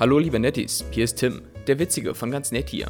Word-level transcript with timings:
Hallo 0.00 0.18
liebe 0.18 0.38
Netties, 0.38 0.82
hier 0.92 1.04
ist 1.04 1.16
Tim, 1.16 1.42
der 1.66 1.78
Witzige 1.78 2.14
von 2.14 2.30
ganz 2.30 2.52
nett 2.52 2.70
hier. 2.70 2.88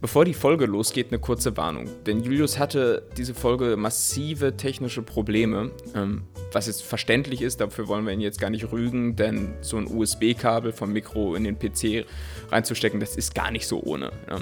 Bevor 0.00 0.24
die 0.24 0.32
Folge 0.32 0.64
losgeht, 0.64 1.08
eine 1.08 1.18
kurze 1.18 1.54
Warnung. 1.58 1.86
Denn 2.06 2.22
Julius 2.22 2.58
hatte 2.58 3.02
diese 3.18 3.34
Folge 3.34 3.76
massive 3.76 4.56
technische 4.56 5.02
Probleme, 5.02 5.70
ähm, 5.94 6.22
was 6.52 6.66
jetzt 6.66 6.82
verständlich 6.82 7.42
ist, 7.42 7.60
dafür 7.60 7.88
wollen 7.88 8.06
wir 8.06 8.14
ihn 8.14 8.22
jetzt 8.22 8.40
gar 8.40 8.48
nicht 8.48 8.72
rügen, 8.72 9.16
denn 9.16 9.52
so 9.60 9.76
ein 9.76 9.86
USB-Kabel 9.86 10.72
vom 10.72 10.94
Mikro 10.94 11.34
in 11.34 11.44
den 11.44 11.58
PC 11.58 12.06
reinzustecken, 12.50 13.00
das 13.00 13.16
ist 13.16 13.34
gar 13.34 13.50
nicht 13.50 13.66
so 13.66 13.82
ohne. 13.82 14.10
Ja. 14.30 14.38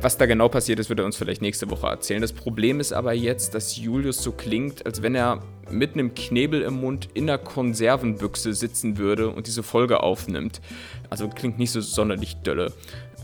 Was 0.00 0.16
da 0.16 0.26
genau 0.26 0.48
passiert 0.48 0.78
ist, 0.78 0.88
wird 0.88 1.00
er 1.00 1.04
uns 1.04 1.16
vielleicht 1.16 1.42
nächste 1.42 1.70
Woche 1.70 1.86
erzählen. 1.86 2.20
Das 2.20 2.32
Problem 2.32 2.80
ist 2.80 2.92
aber 2.92 3.12
jetzt, 3.12 3.54
dass 3.54 3.76
Julius 3.76 4.22
so 4.22 4.32
klingt, 4.32 4.84
als 4.86 5.02
wenn 5.02 5.14
er 5.14 5.42
mit 5.70 5.94
einem 5.94 6.14
Knebel 6.14 6.62
im 6.62 6.80
Mund 6.80 7.08
in 7.14 7.28
einer 7.28 7.38
Konservenbüchse 7.38 8.54
sitzen 8.54 8.98
würde 8.98 9.30
und 9.30 9.46
diese 9.46 9.62
Folge 9.62 10.02
aufnimmt. 10.02 10.60
Also 11.10 11.28
klingt 11.28 11.58
nicht 11.58 11.70
so 11.70 11.80
sonderlich 11.80 12.36
dölle. 12.36 12.72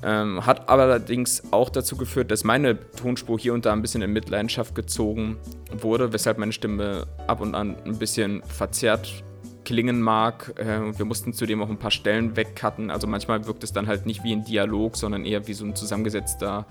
Ähm, 0.03 0.45
hat 0.45 0.69
allerdings 0.69 1.43
auch 1.51 1.71
dazu 1.71 1.97
geführt, 1.97 2.31
dass 2.31 2.45
meine 2.45 2.79
Tonspur 2.91 3.39
hier 3.39 3.55
und 3.55 3.65
da 3.65 3.73
ein 3.73 3.81
bisschen 3.81 4.03
in 4.03 4.13
Mitleidenschaft 4.13 4.75
gezogen 4.75 5.39
wurde, 5.73 6.13
weshalb 6.13 6.39
meine 6.39 6.53
Stimme 6.53 7.07
ab 7.27 7.41
und 7.41 7.55
an 7.55 7.77
ein 7.87 7.99
bisschen 7.99 8.43
verzerrt 8.43 9.25
klingen 9.65 10.01
mag. 10.01 10.55
Äh, 10.57 10.97
wir 10.99 11.05
mussten 11.05 11.33
zudem 11.33 11.63
auch 11.63 11.71
ein 11.71 11.79
paar 11.79 11.91
Stellen 11.91 12.37
wegcutten. 12.37 12.91
Also 12.91 13.07
manchmal 13.07 13.47
wirkt 13.47 13.65
es 13.65 13.73
dann 13.73 13.87
halt 13.87 14.07
nicht 14.07 14.25
wie 14.25 14.33
ein 14.33 14.45
Dialog, 14.45 14.97
sondern 14.97 15.25
eher 15.25 15.47
wie 15.47 15.55
so 15.55 15.65
ein 15.65 15.75
zusammengesetzter 15.75 16.67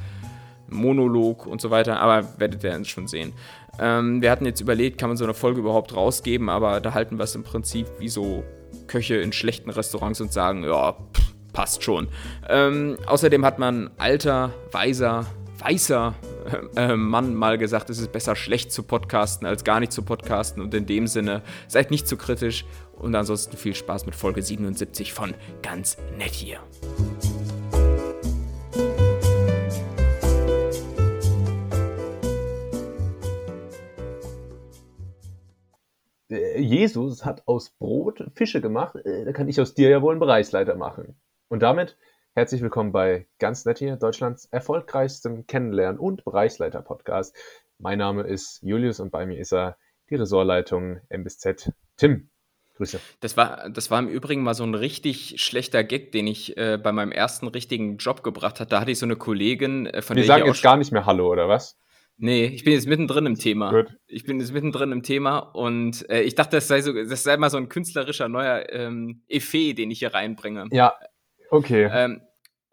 Monolog 0.70 1.46
und 1.46 1.62
so 1.62 1.72
weiter. 1.72 2.00
Aber 2.00 2.40
werdet 2.40 2.64
ihr 2.64 2.86
schon 2.86 3.08
sehen. 3.08 3.34
Ähm, 3.80 4.22
wir 4.22 4.32
hatten 4.32 4.46
jetzt 4.46 4.62
überlegt, 4.62 5.00
kann 5.00 5.10
man 5.10 5.18
so 5.18 5.24
eine 5.24 5.34
Folge 5.34 5.60
überhaupt 5.60 5.96
rausgeben, 5.96 6.50
aber 6.50 6.80
da 6.80 6.94
halten 6.94 7.18
wir 7.18 7.24
es 7.24 7.36
im 7.36 7.44
Prinzip 7.44 7.88
wie 8.00 8.10
so 8.10 8.44
Köche 8.88 9.16
in 9.16 9.34
schlechten 9.34 9.70
Restaurants 9.70 10.22
und 10.22 10.32
sagen, 10.32 10.64
ja, 10.64 10.94
pff, 10.94 11.34
passt 11.54 11.84
schon. 11.84 12.08
Ähm, 12.50 12.98
außerdem 13.06 13.46
hat 13.46 13.60
man 13.60 13.90
alter, 13.98 14.54
weiser, 14.72 15.26
weißer 15.60 16.14
äh, 16.76 16.96
Mann 16.96 17.34
mal 17.36 17.58
gesagt, 17.58 17.90
es 17.90 18.00
ist 18.00 18.12
besser 18.12 18.36
schlecht 18.36 18.72
zu 18.72 18.84
podcasten 18.84 19.48
als 19.48 19.64
gar 19.64 19.80
nicht 19.80 19.92
zu 19.92 20.02
podcasten. 20.02 20.62
Und 20.62 20.74
in 20.74 20.86
dem 20.86 21.08
Sinne, 21.08 21.42
seid 21.68 21.92
nicht 21.92 22.08
zu 22.08 22.18
kritisch 22.18 22.66
und 23.04 23.14
ansonsten 23.16 23.58
viel 23.58 23.76
Spaß 23.76 24.06
mit 24.06 24.16
Folge 24.16 24.42
77 24.42 25.14
von 25.14 25.34
Ganz 25.62 25.98
Nett 26.18 26.32
hier. 26.32 26.60
Äh, 36.30 36.62
Jesus 36.62 37.26
hat 37.26 37.44
aus 37.46 37.72
Brot 37.72 38.24
Fische 38.36 38.62
gemacht, 38.62 38.96
äh, 38.96 39.26
da 39.26 39.34
kann 39.34 39.50
ich 39.50 39.60
aus 39.60 39.74
dir 39.74 39.90
ja 39.90 40.02
wohl 40.02 40.14
einen 40.14 40.20
Bereichsleiter 40.20 40.76
machen. 40.76 41.20
Und 41.50 41.62
damit 41.62 41.98
herzlich 42.36 42.62
willkommen 42.62 42.94
bei 42.94 43.28
Ganz 43.38 43.66
Nett 43.66 43.80
hier, 43.80 43.98
Deutschlands 43.98 44.46
erfolgreichstem 44.46 45.46
Kennenlernen- 45.46 46.00
und 46.00 46.24
Bereichsleiter-Podcast. 46.24 47.36
Mein 47.80 47.98
Name 48.00 48.24
ist 48.24 48.62
Julius 48.64 49.02
und 49.02 49.12
bei 49.12 49.26
mir 49.26 49.40
ist 49.40 49.52
er, 49.52 49.78
die 50.10 50.16
Ressortleitung 50.16 51.02
M 51.10 51.24
bis 51.24 51.40
Z, 51.40 51.72
Tim. 51.98 52.30
Grüße. 52.76 53.00
Das 53.20 53.38
war, 53.38 53.70
das 53.70 53.92
war 53.92 54.00
im 54.00 54.08
Übrigen 54.08 54.42
mal 54.42 54.56
so 54.56 54.64
ein 54.64 54.74
richtig 54.74 55.42
schlechter 55.42 55.84
Gag, 55.84 56.12
den 56.12 56.28
ich 56.28 56.58
äh, 56.58 56.80
bei 56.82 56.92
meinem 56.92 57.12
ersten 57.12 57.48
richtigen 57.48 57.98
Job 57.98 58.24
gebracht 58.24 58.60
hatte. 58.60 58.72
Da 58.72 58.82
hatte 58.82 58.92
ich 58.92 59.00
so 59.00 59.06
eine 59.06 59.16
Kollegin, 59.16 59.86
äh, 59.86 60.02
von 60.02 60.16
Die 60.16 60.22
der 60.22 60.28
sagen 60.28 60.44
ich 60.44 60.48
jetzt 60.48 60.64
gar 60.64 60.78
nicht 60.78 60.92
mehr 60.92 61.06
Hallo, 61.06 61.30
oder 61.30 61.48
was? 61.48 61.78
Nee, 62.18 62.46
ich 62.46 62.64
bin 62.64 62.74
jetzt 62.74 62.88
mittendrin 62.88 63.26
im 63.26 63.36
Thema. 63.36 63.72
Gut. 63.72 63.98
Ich 64.08 64.24
bin 64.24 64.40
jetzt 64.40 64.54
mittendrin 64.54 64.92
im 64.92 65.04
Thema 65.04 65.40
und 65.40 66.08
äh, 66.10 66.22
ich 66.22 66.36
dachte, 66.36 66.58
das 66.58 66.68
sei, 66.68 66.82
so, 66.82 66.94
das 66.94 67.24
sei 67.24 67.38
mal 67.38 67.50
so 67.50 67.58
ein 67.58 67.70
künstlerischer 67.70 68.28
neuer 68.28 68.68
ähm, 68.70 69.24
Effet, 69.28 69.74
den 69.74 69.90
ich 69.92 70.00
hier 70.00 70.14
reinbringe. 70.14 70.68
Ja, 70.72 70.94
Okay. 71.54 71.88
Ähm, 71.92 72.22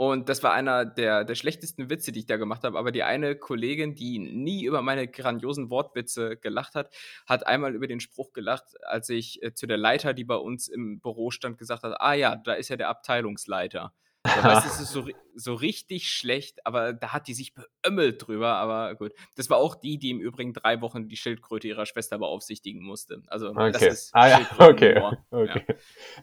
und 0.00 0.30
das 0.30 0.42
war 0.42 0.54
einer 0.54 0.86
der, 0.86 1.24
der 1.24 1.34
schlechtesten 1.34 1.90
Witze, 1.90 2.10
die 2.10 2.20
ich 2.20 2.26
da 2.26 2.38
gemacht 2.38 2.64
habe. 2.64 2.78
Aber 2.78 2.90
die 2.90 3.02
eine 3.02 3.36
Kollegin, 3.36 3.94
die 3.94 4.19
nie 4.19 4.64
über 4.64 4.80
meine 4.80 5.06
grandiosen 5.06 5.69
Wortwitze 5.69 6.38
gelacht 6.38 6.75
hat, 6.75 6.91
hat 7.26 7.47
einmal 7.47 7.75
über 7.75 7.86
den 7.86 8.00
Spruch 8.00 8.32
gelacht, 8.32 8.82
als 8.82 9.10
ich 9.10 9.42
äh, 9.42 9.52
zu 9.52 9.66
der 9.66 9.76
Leiter, 9.76 10.14
die 10.14 10.25
bei 10.25 10.36
uns 10.36 10.69
im 10.69 11.00
Büro 11.00 11.30
stand, 11.30 11.58
gesagt 11.58 11.82
habe: 11.82 12.00
Ah 12.00 12.14
ja, 12.14 12.36
da 12.36 12.54
ist 12.54 12.70
ja 12.70 12.76
der 12.76 12.88
Abteilungsleiter. 12.88 13.92
Das 14.36 14.44
heißt, 14.44 14.66
es 14.74 14.80
ist 14.80 14.92
so, 14.92 15.04
so 15.34 15.54
richtig 15.54 16.08
schlecht, 16.08 16.66
aber 16.66 16.92
da 16.92 17.12
hat 17.12 17.28
die 17.28 17.34
sich 17.34 17.54
beömmelt 17.54 18.26
drüber. 18.26 18.54
Aber 18.54 18.94
gut, 18.94 19.12
das 19.36 19.50
war 19.50 19.58
auch 19.58 19.74
die, 19.74 19.98
die 19.98 20.10
im 20.10 20.20
Übrigen 20.20 20.52
drei 20.52 20.80
Wochen 20.80 21.08
die 21.08 21.16
Schildkröte 21.16 21.68
ihrer 21.68 21.86
Schwester 21.86 22.18
beaufsichtigen 22.18 22.82
musste. 22.82 23.22
Also 23.28 23.50
okay. 23.50 23.72
das 23.72 23.82
ist 23.82 24.10
ah, 24.14 24.28
ja. 24.28 24.40
okay. 24.58 25.02
okay. 25.30 25.64
Ja. 25.66 25.74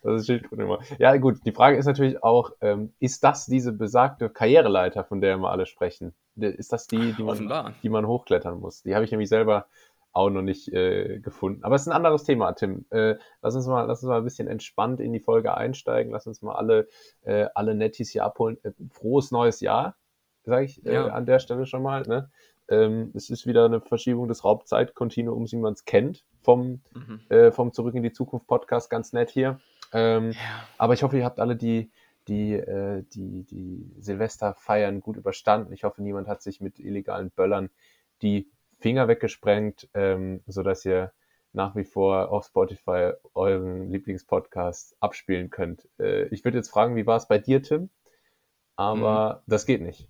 Das 0.03 0.21
ist 0.21 0.25
Schildkrötenhumor. 0.27 0.83
Ja 0.99 1.15
gut, 1.17 1.39
die 1.45 1.51
Frage 1.51 1.77
ist 1.77 1.85
natürlich 1.85 2.23
auch, 2.23 2.51
ähm, 2.61 2.93
ist 2.99 3.23
das 3.23 3.45
diese 3.45 3.73
besagte 3.73 4.29
Karriereleiter, 4.29 5.03
von 5.03 5.21
der 5.21 5.37
wir 5.37 5.49
alle 5.49 5.65
sprechen? 5.65 6.13
Ist 6.35 6.71
das 6.71 6.85
die, 6.85 7.13
die 7.13 7.23
man, 7.23 7.73
die 7.81 7.89
man 7.89 8.05
hochklettern 8.05 8.59
muss? 8.59 8.83
Die 8.83 8.93
habe 8.93 9.03
ich 9.03 9.11
nämlich 9.11 9.29
selber 9.29 9.65
auch 10.17 10.29
noch 10.29 10.41
nicht 10.41 10.67
äh, 10.73 11.19
gefunden. 11.19 11.63
Aber 11.63 11.75
es 11.75 11.83
ist 11.83 11.87
ein 11.87 11.95
anderes 11.95 12.23
Thema, 12.23 12.51
Tim. 12.53 12.85
Äh, 12.89 13.15
lass, 13.41 13.55
uns 13.55 13.67
mal, 13.67 13.83
lass 13.83 14.01
uns 14.01 14.09
mal 14.09 14.17
ein 14.17 14.23
bisschen 14.23 14.47
entspannt 14.47 14.99
in 14.99 15.13
die 15.13 15.19
Folge 15.19 15.55
einsteigen. 15.55 16.11
Lass 16.11 16.25
uns 16.25 16.41
mal 16.41 16.55
alle, 16.55 16.87
äh, 17.21 17.45
alle 17.53 17.75
Nettis 17.75 18.09
hier 18.09 18.25
abholen. 18.25 18.57
Äh, 18.63 18.71
frohes 18.91 19.31
neues 19.31 19.61
Jahr, 19.61 19.95
sage 20.43 20.65
ich 20.65 20.85
äh, 20.85 20.93
ja. 20.93 21.07
an 21.07 21.25
der 21.25 21.39
Stelle 21.39 21.67
schon 21.67 21.83
mal. 21.83 22.01
Ne? 22.01 22.31
Ähm, 22.67 23.11
es 23.13 23.29
ist 23.29 23.45
wieder 23.45 23.65
eine 23.65 23.79
Verschiebung 23.79 24.27
des 24.27 24.43
Raubzeitkontinuums, 24.43 25.51
wie 25.51 25.57
man 25.57 25.73
es 25.73 25.85
kennt, 25.85 26.25
vom, 26.41 26.81
mhm. 26.93 27.21
Äh, 27.29 27.51
vom 27.51 27.71
Zurück 27.71 27.93
in 27.93 28.03
die 28.03 28.11
Zukunft 28.11 28.47
Podcast, 28.47 28.89
ganz 28.89 29.13
nett 29.13 29.29
hier. 29.29 29.59
Ähm, 29.93 30.31
ja. 30.31 30.37
Aber 30.79 30.95
ich 30.95 31.03
hoffe, 31.03 31.17
ihr 31.17 31.25
habt 31.25 31.39
alle 31.39 31.55
die, 31.55 31.91
die, 32.27 32.61
die, 33.13 33.43
die 33.45 33.89
Silvesterfeiern 33.99 34.99
gut 34.99 35.15
überstanden. 35.15 35.71
Ich 35.71 35.85
hoffe, 35.85 36.03
niemand 36.03 36.27
hat 36.27 36.41
sich 36.41 36.59
mit 36.59 36.77
illegalen 36.77 37.29
Böllern 37.29 37.69
die 38.21 38.49
Finger 38.79 39.07
weggesprengt, 39.07 39.89
ähm, 39.93 40.41
sodass 40.47 40.85
ihr 40.85 41.11
nach 41.53 41.75
wie 41.75 41.83
vor 41.83 42.31
auf 42.31 42.45
Spotify 42.45 43.13
euren 43.33 43.89
Lieblingspodcast 43.89 44.95
abspielen 44.99 45.49
könnt. 45.49 45.87
Äh, 45.99 46.27
ich 46.27 46.43
würde 46.43 46.57
jetzt 46.57 46.69
fragen, 46.69 46.95
wie 46.95 47.05
war 47.05 47.17
es 47.17 47.27
bei 47.27 47.39
dir, 47.39 47.61
Tim? 47.61 47.89
Aber 48.75 49.41
mhm. 49.47 49.51
das 49.51 49.65
geht 49.65 49.81
nicht. 49.81 50.07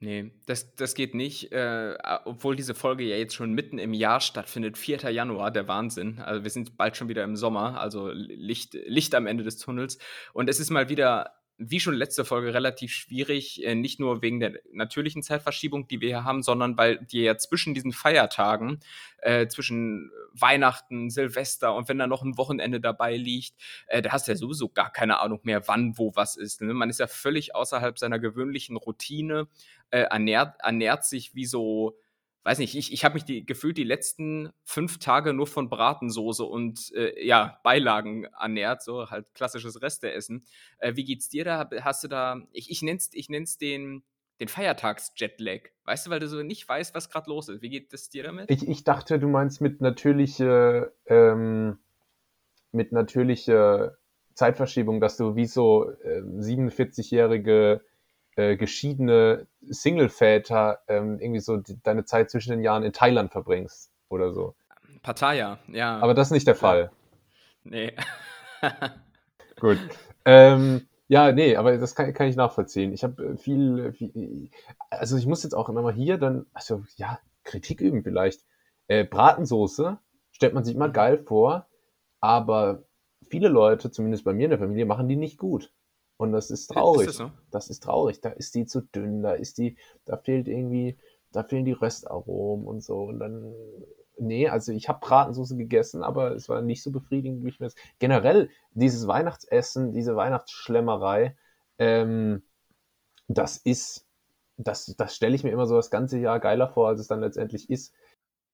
Nee, 0.00 0.32
das, 0.46 0.74
das 0.74 0.96
geht 0.96 1.14
nicht, 1.14 1.52
äh, 1.52 1.96
obwohl 2.24 2.56
diese 2.56 2.74
Folge 2.74 3.04
ja 3.04 3.16
jetzt 3.16 3.36
schon 3.36 3.52
mitten 3.52 3.78
im 3.78 3.94
Jahr 3.94 4.20
stattfindet, 4.20 4.76
4. 4.76 5.08
Januar, 5.12 5.52
der 5.52 5.68
Wahnsinn. 5.68 6.18
Also 6.18 6.42
wir 6.42 6.50
sind 6.50 6.76
bald 6.76 6.96
schon 6.96 7.08
wieder 7.08 7.22
im 7.22 7.36
Sommer, 7.36 7.80
also 7.80 8.10
Licht, 8.10 8.74
Licht 8.74 9.14
am 9.14 9.28
Ende 9.28 9.44
des 9.44 9.58
Tunnels. 9.58 9.98
Und 10.32 10.48
es 10.48 10.58
ist 10.58 10.70
mal 10.70 10.88
wieder 10.88 11.30
wie 11.58 11.80
schon 11.80 11.94
letzte 11.94 12.24
Folge 12.24 12.54
relativ 12.54 12.92
schwierig, 12.92 13.64
äh, 13.64 13.74
nicht 13.74 14.00
nur 14.00 14.22
wegen 14.22 14.40
der 14.40 14.60
natürlichen 14.72 15.22
Zeitverschiebung, 15.22 15.86
die 15.86 16.00
wir 16.00 16.08
hier 16.08 16.24
haben, 16.24 16.42
sondern 16.42 16.76
weil 16.76 16.98
die 16.98 17.22
ja 17.22 17.36
zwischen 17.36 17.74
diesen 17.74 17.92
Feiertagen, 17.92 18.80
äh, 19.18 19.46
zwischen 19.46 20.10
Weihnachten, 20.32 21.10
Silvester 21.10 21.74
und 21.74 21.88
wenn 21.88 21.98
da 21.98 22.06
noch 22.06 22.22
ein 22.22 22.36
Wochenende 22.38 22.80
dabei 22.80 23.16
liegt, 23.16 23.54
äh, 23.86 24.02
da 24.02 24.10
hast 24.12 24.26
du 24.26 24.32
ja 24.32 24.36
sowieso 24.36 24.68
gar 24.68 24.90
keine 24.90 25.20
Ahnung 25.20 25.40
mehr, 25.44 25.68
wann, 25.68 25.96
wo, 25.96 26.12
was 26.14 26.36
ist. 26.36 26.62
Ne? 26.62 26.74
Man 26.74 26.90
ist 26.90 27.00
ja 27.00 27.06
völlig 27.06 27.54
außerhalb 27.54 27.98
seiner 27.98 28.18
gewöhnlichen 28.18 28.76
Routine, 28.76 29.48
äh, 29.90 30.00
ernährt, 30.00 30.56
ernährt 30.60 31.04
sich 31.04 31.34
wie 31.34 31.46
so 31.46 31.96
weiß 32.44 32.58
nicht, 32.58 32.74
ich, 32.74 32.92
ich 32.92 33.04
habe 33.04 33.14
mich 33.14 33.24
die, 33.24 33.46
gefühlt 33.46 33.76
die 33.76 33.84
letzten 33.84 34.50
fünf 34.64 34.98
Tage 34.98 35.32
nur 35.32 35.46
von 35.46 35.68
Bratensoße 35.68 36.44
und 36.44 36.92
äh, 36.94 37.24
ja, 37.24 37.60
Beilagen 37.62 38.24
ernährt, 38.24 38.82
so 38.82 39.10
halt 39.10 39.32
klassisches 39.34 39.80
Resteessen. 39.80 40.44
Äh, 40.78 40.96
wie 40.96 41.04
geht's 41.04 41.28
dir 41.28 41.44
da? 41.44 41.68
Hast 41.80 42.04
du 42.04 42.08
da, 42.08 42.42
ich, 42.52 42.70
ich 42.70 42.82
nenn's, 42.82 43.10
ich 43.12 43.28
nenn's 43.28 43.58
den, 43.58 44.02
den 44.40 44.48
Feiertags-Jetlag. 44.48 45.70
Weißt 45.84 46.06
du, 46.06 46.10
weil 46.10 46.20
du 46.20 46.28
so 46.28 46.42
nicht 46.42 46.68
weißt, 46.68 46.94
was 46.94 47.10
gerade 47.10 47.30
los 47.30 47.48
ist. 47.48 47.62
Wie 47.62 47.68
geht 47.68 47.92
es 47.94 48.10
dir 48.10 48.24
damit? 48.24 48.50
Ich, 48.50 48.66
ich 48.66 48.82
dachte, 48.82 49.18
du 49.18 49.28
meinst 49.28 49.60
mit 49.60 49.80
natürliche, 49.80 50.92
ähm, 51.06 51.78
mit 52.72 52.90
natürlicher 52.90 53.96
Zeitverschiebung, 54.34 55.00
dass 55.00 55.16
du 55.16 55.36
wie 55.36 55.46
so 55.46 55.90
äh, 56.02 56.22
47-jährige 56.22 57.82
äh, 58.36 58.56
geschiedene 58.56 59.46
Single-Väter 59.62 60.80
ähm, 60.88 61.18
irgendwie 61.20 61.40
so 61.40 61.56
die, 61.58 61.80
deine 61.82 62.04
Zeit 62.04 62.30
zwischen 62.30 62.50
den 62.50 62.62
Jahren 62.62 62.82
in 62.82 62.92
Thailand 62.92 63.30
verbringst 63.30 63.90
oder 64.08 64.32
so. 64.32 64.54
Pattaya, 65.02 65.58
ja. 65.68 65.98
Aber 65.98 66.14
das 66.14 66.28
ist 66.28 66.32
nicht 66.32 66.46
der 66.46 66.54
Fall. 66.54 66.90
Nee. 67.64 67.92
Gut. 69.60 69.78
Ähm, 70.24 70.86
ja, 71.08 71.32
nee, 71.32 71.56
aber 71.56 71.76
das 71.76 71.94
kann, 71.94 72.12
kann 72.14 72.28
ich 72.28 72.36
nachvollziehen. 72.36 72.92
Ich 72.92 73.04
habe 73.04 73.22
äh, 73.22 73.36
viel, 73.36 73.92
viel, 73.92 74.50
also 74.90 75.16
ich 75.16 75.26
muss 75.26 75.42
jetzt 75.42 75.54
auch 75.54 75.68
immer 75.68 75.82
mal 75.82 75.92
hier 75.92 76.18
dann, 76.18 76.46
also 76.54 76.84
ja, 76.96 77.18
Kritik 77.44 77.80
üben 77.80 78.02
vielleicht. 78.02 78.44
Äh, 78.88 79.04
Bratensoße 79.04 79.98
stellt 80.30 80.54
man 80.54 80.64
sich 80.64 80.74
immer 80.74 80.88
geil 80.88 81.18
vor, 81.18 81.66
aber 82.20 82.84
viele 83.28 83.48
Leute, 83.48 83.90
zumindest 83.90 84.24
bei 84.24 84.32
mir 84.32 84.44
in 84.44 84.50
der 84.50 84.58
Familie, 84.58 84.86
machen 84.86 85.08
die 85.08 85.16
nicht 85.16 85.38
gut. 85.38 85.72
Und 86.22 86.30
das 86.30 86.52
ist 86.52 86.68
traurig. 86.68 87.08
Ist 87.08 87.18
das, 87.18 87.26
so? 87.26 87.32
das, 87.50 87.68
ist 87.68 87.82
traurig. 87.82 88.20
Da 88.20 88.28
ist 88.28 88.54
die 88.54 88.64
zu 88.64 88.80
dünn, 88.80 89.24
da 89.24 89.32
ist 89.32 89.58
die, 89.58 89.76
da 90.04 90.16
fehlt 90.16 90.46
irgendwie, 90.46 90.96
da 91.32 91.42
fehlen 91.42 91.64
die 91.64 91.72
Röstaromen 91.72 92.64
und 92.64 92.80
so. 92.80 93.02
Und 93.02 93.18
dann, 93.18 93.52
nee, 94.18 94.48
also 94.48 94.70
ich 94.70 94.88
habe 94.88 95.00
Bratensoße 95.00 95.56
gegessen, 95.56 96.04
aber 96.04 96.30
es 96.30 96.48
war 96.48 96.62
nicht 96.62 96.84
so 96.84 96.92
befriedigend, 96.92 97.42
wie 97.44 97.48
ich 97.48 97.58
mir 97.58 97.66
das. 97.66 97.74
Generell, 97.98 98.50
dieses 98.70 99.08
Weihnachtsessen, 99.08 99.92
diese 99.92 100.14
Weihnachtsschlemmerei, 100.14 101.36
ähm, 101.80 102.44
das 103.26 103.56
ist, 103.56 104.06
das, 104.56 104.94
das 104.96 105.16
stelle 105.16 105.34
ich 105.34 105.42
mir 105.42 105.50
immer 105.50 105.66
so 105.66 105.74
das 105.74 105.90
ganze 105.90 106.20
Jahr 106.20 106.38
geiler 106.38 106.68
vor, 106.68 106.86
als 106.86 107.00
es 107.00 107.08
dann 107.08 107.18
letztendlich 107.18 107.68
ist. 107.68 107.92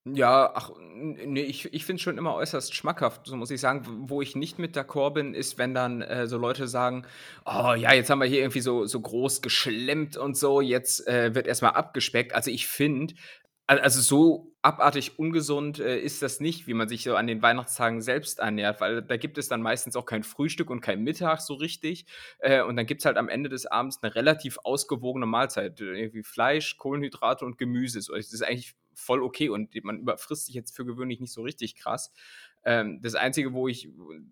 Ja, 0.05 0.51
ach, 0.55 0.71
nee, 0.95 1.41
ich, 1.41 1.73
ich 1.73 1.85
finde 1.85 1.97
es 1.97 2.03
schon 2.03 2.17
immer 2.17 2.33
äußerst 2.33 2.73
schmackhaft, 2.73 3.27
so 3.27 3.35
muss 3.35 3.51
ich 3.51 3.59
sagen. 3.59 3.85
Wo 4.09 4.21
ich 4.21 4.35
nicht 4.35 4.57
mit 4.57 4.75
d'accord 4.75 5.11
bin, 5.13 5.33
ist, 5.33 5.57
wenn 5.57 5.73
dann 5.73 6.01
äh, 6.01 6.25
so 6.25 6.37
Leute 6.37 6.67
sagen, 6.67 7.05
oh 7.45 7.73
ja, 7.73 7.93
jetzt 7.93 8.09
haben 8.09 8.19
wir 8.19 8.27
hier 8.27 8.39
irgendwie 8.39 8.61
so, 8.61 8.85
so 8.85 9.01
groß 9.01 9.41
geschlemmt 9.41 10.15
und 10.17 10.37
so, 10.37 10.61
jetzt 10.61 11.05
äh, 11.07 11.35
wird 11.35 11.47
erstmal 11.47 11.73
abgespeckt. 11.73 12.33
Also 12.33 12.49
ich 12.49 12.65
finde, 12.65 13.13
also 13.67 14.01
so 14.01 14.55
abartig 14.61 15.19
ungesund 15.19 15.79
äh, 15.79 15.99
ist 15.99 16.21
das 16.21 16.39
nicht, 16.39 16.65
wie 16.65 16.73
man 16.73 16.89
sich 16.89 17.03
so 17.03 17.15
an 17.15 17.27
den 17.27 17.41
Weihnachtstagen 17.41 18.01
selbst 18.01 18.39
ernährt, 18.39 18.81
weil 18.81 19.01
da 19.03 19.17
gibt 19.17 19.37
es 19.37 19.47
dann 19.47 19.61
meistens 19.61 19.95
auch 19.95 20.05
kein 20.05 20.23
Frühstück 20.23 20.69
und 20.69 20.81
kein 20.81 21.03
Mittag 21.03 21.41
so 21.41 21.53
richtig. 21.53 22.05
Äh, 22.39 22.63
und 22.63 22.77
dann 22.77 22.85
gibt 22.85 23.01
es 23.01 23.05
halt 23.05 23.17
am 23.17 23.29
Ende 23.29 23.49
des 23.49 23.65
Abends 23.67 23.99
eine 24.01 24.15
relativ 24.15 24.57
ausgewogene 24.63 25.25
Mahlzeit. 25.27 25.79
Irgendwie 25.81 26.23
Fleisch, 26.23 26.77
Kohlenhydrate 26.77 27.45
und 27.45 27.57
Gemüse. 27.57 27.99
Das 27.99 28.33
ist 28.33 28.43
eigentlich 28.43 28.75
voll 28.99 29.23
okay 29.23 29.49
und 29.49 29.73
man 29.83 29.99
überfrisst 29.99 30.45
sich 30.47 30.55
jetzt 30.55 30.75
für 30.75 30.85
gewöhnlich 30.85 31.19
nicht 31.19 31.33
so 31.33 31.41
richtig 31.43 31.75
krass. 31.75 32.11
Ähm, 32.65 33.01
das 33.01 33.15
Einzige, 33.15 33.53
wo 33.53 33.67
ich 33.67 33.89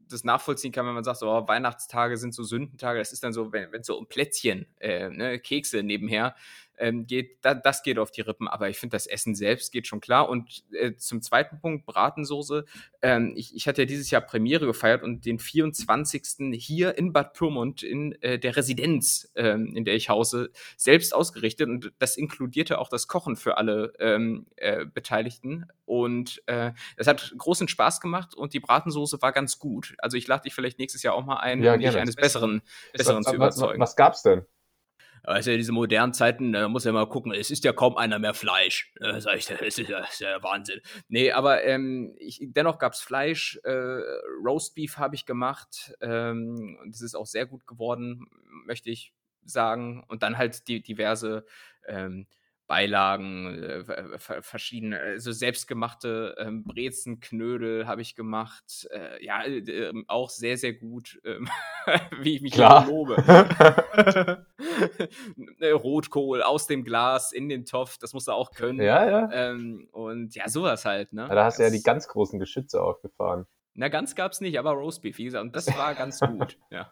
das 0.10 0.24
nachvollziehen 0.24 0.72
kann, 0.72 0.86
wenn 0.86 0.94
man 0.94 1.04
sagt, 1.04 1.20
so, 1.20 1.30
oh, 1.30 1.48
Weihnachtstage 1.48 2.18
sind 2.18 2.34
so 2.34 2.44
Sündentage, 2.44 3.00
das 3.00 3.14
ist 3.14 3.24
dann 3.24 3.34
so, 3.34 3.52
wenn 3.52 3.74
es 3.74 3.88
so 3.88 3.98
um 3.98 4.08
Plätzchen, 4.08 4.66
äh, 4.80 5.10
ne, 5.10 5.40
Kekse 5.40 5.84
nebenher 5.84 6.36
ähm, 6.78 7.08
geht, 7.08 7.38
da, 7.42 7.54
das 7.54 7.84
geht 7.84 8.00
auf 8.00 8.12
die 8.12 8.22
Rippen, 8.22 8.48
aber 8.48 8.70
ich 8.70 8.78
finde, 8.78 8.96
das 8.96 9.08
Essen 9.08 9.36
selbst 9.36 9.72
geht 9.72 9.88
schon 9.88 10.00
klar. 10.00 10.30
Und 10.30 10.64
äh, 10.72 10.96
zum 10.96 11.22
zweiten 11.22 11.60
Punkt, 11.60 11.86
Bratensoße. 11.86 12.66
Ähm, 13.02 13.34
ich, 13.36 13.56
ich 13.56 13.68
hatte 13.68 13.82
ja 13.82 13.86
dieses 13.86 14.12
Jahr 14.12 14.22
Premiere 14.22 14.66
gefeiert 14.66 15.04
und 15.04 15.26
den 15.26 15.40
24. 15.40 16.54
hier 16.54 16.98
in 16.98 17.14
Bad 17.14 17.34
Pyrmont 17.34 17.84
in 17.84 18.14
äh, 18.22 18.40
der 18.40 18.56
Residenz, 18.56 19.32
ähm, 19.36 19.76
in 19.76 19.86
der 19.86 19.96
ich 19.96 20.10
hause, 20.10 20.52
selbst 20.78 21.14
ausgerichtet. 21.14 21.68
Und 21.68 21.92
das 22.00 22.18
inkludierte 22.18 22.80
auch 22.80 22.90
das 22.90 23.08
Kochen 23.08 23.36
für 23.36 23.58
alle 23.58 23.94
ähm, 24.00 24.46
äh, 24.56 24.86
Beteiligten. 24.86 25.66
Und 25.88 26.44
äh, 26.48 26.74
es 26.98 27.08
hat 27.08 27.34
großen 27.38 27.70
Spaß 27.70 28.02
gemacht 28.02 28.36
und 28.36 28.54
die 28.54 28.60
Bratensoße 28.60 29.22
war 29.22 29.32
ganz 29.32 29.58
gut. 29.58 29.96
Also 30.00 30.18
ich 30.18 30.28
lade 30.28 30.44
dich 30.44 30.54
vielleicht 30.54 30.80
nächstes 30.80 31.02
Jahr 31.02 31.14
auch 31.14 31.24
mal 31.24 31.38
ein, 31.38 31.64
ja, 31.64 31.74
um 31.74 31.80
dich 31.80 31.96
eines 31.96 32.18
Besseren, 32.18 32.62
Besseren 32.92 33.24
was, 33.24 33.30
zu 33.30 33.36
überzeugen. 33.36 33.80
Was, 33.80 33.92
was 33.92 33.96
gab's 33.96 34.22
denn? 34.22 34.46
Also 35.24 35.52
diese 35.52 35.72
modernen 35.72 36.14
Zeiten, 36.14 36.52
da 36.52 36.68
muss 36.68 36.84
ja 36.84 36.92
mal 36.92 37.08
gucken, 37.08 37.34
es 37.34 37.52
ist 37.52 37.64
ja 37.64 37.72
kaum 37.72 37.96
einer 37.96 38.20
mehr 38.20 38.34
Fleisch. 38.34 38.94
Äh, 39.00 39.22
sag 39.22 39.38
ich, 39.38 39.46
das 39.48 39.62
ist 39.62 39.78
ja, 39.80 40.02
das 40.02 40.14
ist 40.14 40.20
ja 40.20 40.44
Wahnsinn. 40.44 40.82
Nee, 41.08 41.32
aber 41.32 41.64
ähm, 41.64 42.16
ich, 42.18 42.40
dennoch 42.42 42.80
gab 42.80 42.92
es 42.92 43.00
Fleisch. 43.00 43.58
Äh, 43.64 44.02
Roastbeef 44.46 44.98
habe 44.98 45.16
ich 45.16 45.26
gemacht. 45.26 45.96
Ähm, 46.02 46.78
das 46.90 47.02
ist 47.02 47.16
auch 47.16 47.26
sehr 47.26 47.46
gut 47.46 47.66
geworden, 47.66 48.26
möchte 48.66 48.90
ich 48.90 49.14
sagen. 49.46 50.04
Und 50.10 50.22
dann 50.22 50.38
halt 50.38 50.68
die 50.68 50.82
diverse 50.82 51.46
ähm, 51.88 52.28
Beilagen, 52.68 53.64
äh, 53.64 54.20
verschiedene, 54.42 55.00
also 55.00 55.32
selbstgemachte 55.32 56.36
ähm, 56.38 56.66
Brezenknödel 56.66 57.88
habe 57.88 58.02
ich 58.02 58.16
gemacht. 58.16 58.88
Äh, 58.92 59.24
ja, 59.24 59.46
äh, 59.46 59.94
auch 60.08 60.30
sehr, 60.30 60.58
sehr 60.58 60.74
gut, 60.74 61.20
ähm, 61.24 61.48
wie 62.22 62.36
ich 62.36 62.42
mich 62.42 62.54
Klar. 62.54 62.88
lobe. 62.88 63.16
Äh, 65.60 65.72
Rotkohl 65.72 66.44
aus 66.44 66.68
dem 66.68 66.84
Glas 66.84 67.32
in 67.32 67.50
den 67.50 67.66
Topf, 67.66 67.98
das 67.98 68.14
musst 68.14 68.28
du 68.28 68.32
auch 68.32 68.52
können. 68.52 68.80
Ja, 68.80 69.10
ja. 69.10 69.30
Ähm, 69.32 69.88
und 69.92 70.36
ja, 70.36 70.48
sowas 70.50 70.86
halt, 70.86 71.14
ne? 71.14 71.24
Ja, 71.24 71.36
da 71.36 71.46
hast 71.46 71.58
du 71.58 71.64
ja 71.64 71.70
die 71.70 71.82
ganz 71.82 72.08
großen 72.08 72.38
Geschütze 72.38 72.82
aufgefahren. 72.82 73.48
Na, 73.74 73.90
ganz 73.90 74.16
gab 74.16 74.32
es 74.32 74.42
nicht, 74.42 74.58
aber 74.58 74.72
Roastbeef, 74.72 75.18
wie 75.18 75.26
gesagt, 75.26 75.46
und 75.46 75.56
das 75.56 75.68
war 75.78 75.96
ganz 75.96 76.20
gut, 76.20 76.58
ja. 76.70 76.92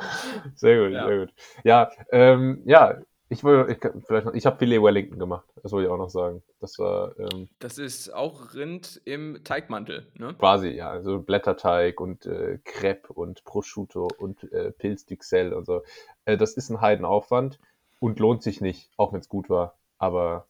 Sehr 0.54 0.84
gut, 0.84 0.92
ja. 0.92 1.06
sehr 1.06 1.18
gut. 1.18 1.34
Ja, 1.64 1.90
ähm, 2.10 2.62
ja, 2.64 2.98
ich 3.28 3.42
will, 3.42 3.66
ich, 3.68 3.78
vielleicht 4.06 4.26
noch, 4.26 4.34
ich 4.34 4.46
habe 4.46 4.58
Filet 4.58 4.80
Wellington 4.80 5.18
gemacht, 5.18 5.46
das 5.62 5.72
wollte 5.72 5.86
ich 5.86 5.92
auch 5.92 5.98
noch 5.98 6.10
sagen. 6.10 6.42
Das 6.60 6.78
war. 6.78 7.18
Ähm, 7.18 7.48
das 7.58 7.78
ist 7.78 8.14
auch 8.14 8.54
Rind 8.54 9.00
im 9.04 9.42
Teigmantel, 9.42 10.10
ne? 10.14 10.34
Quasi, 10.34 10.68
ja. 10.68 10.90
Also 10.90 11.18
Blätterteig 11.18 12.00
und 12.00 12.26
äh, 12.26 12.58
Crepe 12.64 13.12
und 13.12 13.44
Prosciutto 13.44 14.08
und 14.18 14.50
äh, 14.52 14.70
Pilz 14.70 15.06
d'Uxelles 15.06 15.54
und 15.54 15.66
so. 15.66 15.82
Äh, 16.24 16.36
das 16.36 16.52
ist 16.52 16.70
ein 16.70 16.80
Heidenaufwand 16.80 17.58
und 17.98 18.20
lohnt 18.20 18.42
sich 18.42 18.60
nicht, 18.60 18.90
auch 18.96 19.12
wenn 19.12 19.20
es 19.20 19.28
gut 19.28 19.50
war. 19.50 19.76
Aber. 19.98 20.46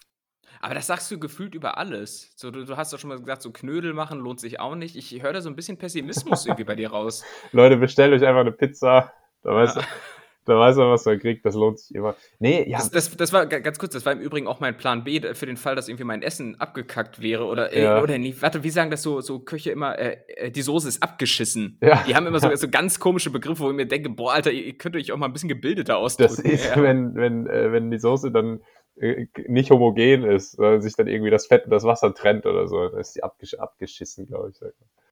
Aber 0.61 0.75
das 0.75 0.87
sagst 0.87 1.11
du 1.11 1.19
gefühlt 1.19 1.55
über 1.55 1.79
alles. 1.79 2.33
So, 2.37 2.51
du, 2.51 2.65
du 2.65 2.77
hast 2.77 2.93
doch 2.93 2.99
schon 2.99 3.09
mal 3.09 3.19
gesagt, 3.19 3.43
so 3.43 3.53
Knödel 3.53 3.95
machen 3.95 4.21
lohnt 4.21 4.41
sich 4.41 4.61
auch 4.61 4.75
nicht. 4.75 4.97
Ich 4.97 5.23
höre 5.23 5.33
da 5.33 5.41
so 5.41 5.49
ein 5.49 5.57
bisschen 5.57 5.79
Pessimismus 5.79 6.47
irgendwie 6.47 6.65
bei 6.65 6.75
dir 6.77 6.91
raus. 6.91 7.25
Leute, 7.53 7.77
bestellt 7.79 8.13
euch 8.13 8.27
einfach 8.27 8.41
eine 8.41 8.53
Pizza. 8.53 9.13
Da 9.43 9.55
weißt 9.55 9.77
ja. 9.77 9.83
du. 9.83 9.89
Da 10.47 10.57
weiß 10.57 10.77
man, 10.77 10.91
was 10.91 11.05
man 11.05 11.19
kriegt, 11.19 11.45
das 11.45 11.57
lohnt 11.57 11.81
sich 11.81 11.95
immer. 11.95 12.15
Nee, 12.39 12.69
ja. 12.69 12.79
Das, 12.79 12.91
das, 12.91 13.17
das, 13.17 13.33
war 13.33 13.47
ganz 13.47 13.79
kurz, 13.79 13.93
das 13.95 14.07
war 14.07 14.13
im 14.13 14.21
Übrigen 14.21 14.47
auch 14.47 14.61
mein 14.61 14.77
Plan 14.77 15.03
B 15.03 15.21
für 15.35 15.45
den 15.45 15.57
Fall, 15.57 15.75
dass 15.75 15.89
irgendwie 15.89 16.05
mein 16.05 16.23
Essen 16.23 16.61
abgekackt 16.61 17.21
wäre 17.21 17.45
oder, 17.45 17.73
äh, 17.73 17.83
ja. 17.83 18.01
oder 18.01 18.17
nicht. 18.17 18.41
Warte, 18.43 18.63
wie 18.63 18.71
sagen 18.71 18.93
das 18.93 19.03
so, 19.03 19.21
so 19.21 19.41
Köche 19.41 19.73
immer, 19.73 19.99
äh, 19.99 20.19
äh, 20.29 20.51
die 20.53 20.63
Soße 20.63 20.87
ist 20.89 21.03
abgeschissen. 21.03 21.79
Ja. 21.83 22.05
Die 22.07 22.15
haben 22.15 22.27
immer 22.27 22.39
so, 22.39 22.55
so 22.55 22.69
ganz 22.69 23.01
komische 23.01 23.31
Begriffe, 23.31 23.65
wo 23.65 23.71
ich 23.71 23.77
mir 23.77 23.87
denke, 23.87 24.09
boah, 24.09 24.35
Alter, 24.35 24.53
ihr 24.53 24.79
könnt 24.79 24.95
euch 24.95 25.11
auch 25.11 25.17
mal 25.17 25.27
ein 25.27 25.33
bisschen 25.33 25.49
gebildeter 25.49 25.99
ausdrücken. 25.99 26.37
Das 26.37 26.45
ist, 26.45 26.65
ja. 26.65 26.81
wenn, 26.81 27.17
wenn, 27.17 27.49
äh, 27.49 27.73
wenn 27.73 27.91
die 27.91 27.99
Soße 27.99 28.31
dann 28.31 28.61
äh, 29.01 29.27
nicht 29.49 29.71
homogen 29.71 30.23
ist, 30.23 30.53
sondern 30.53 30.81
sich 30.81 30.95
dann 30.95 31.09
irgendwie 31.09 31.31
das 31.31 31.47
Fett 31.47 31.65
und 31.65 31.71
das 31.71 31.83
Wasser 31.83 32.15
trennt 32.15 32.47
oder 32.47 32.69
so, 32.69 32.89
dann 32.89 33.01
ist 33.01 33.15
sie 33.15 33.23
abgesch 33.23 33.55
abgeschissen, 33.55 34.27
glaube 34.27 34.51
ich. 34.51 34.61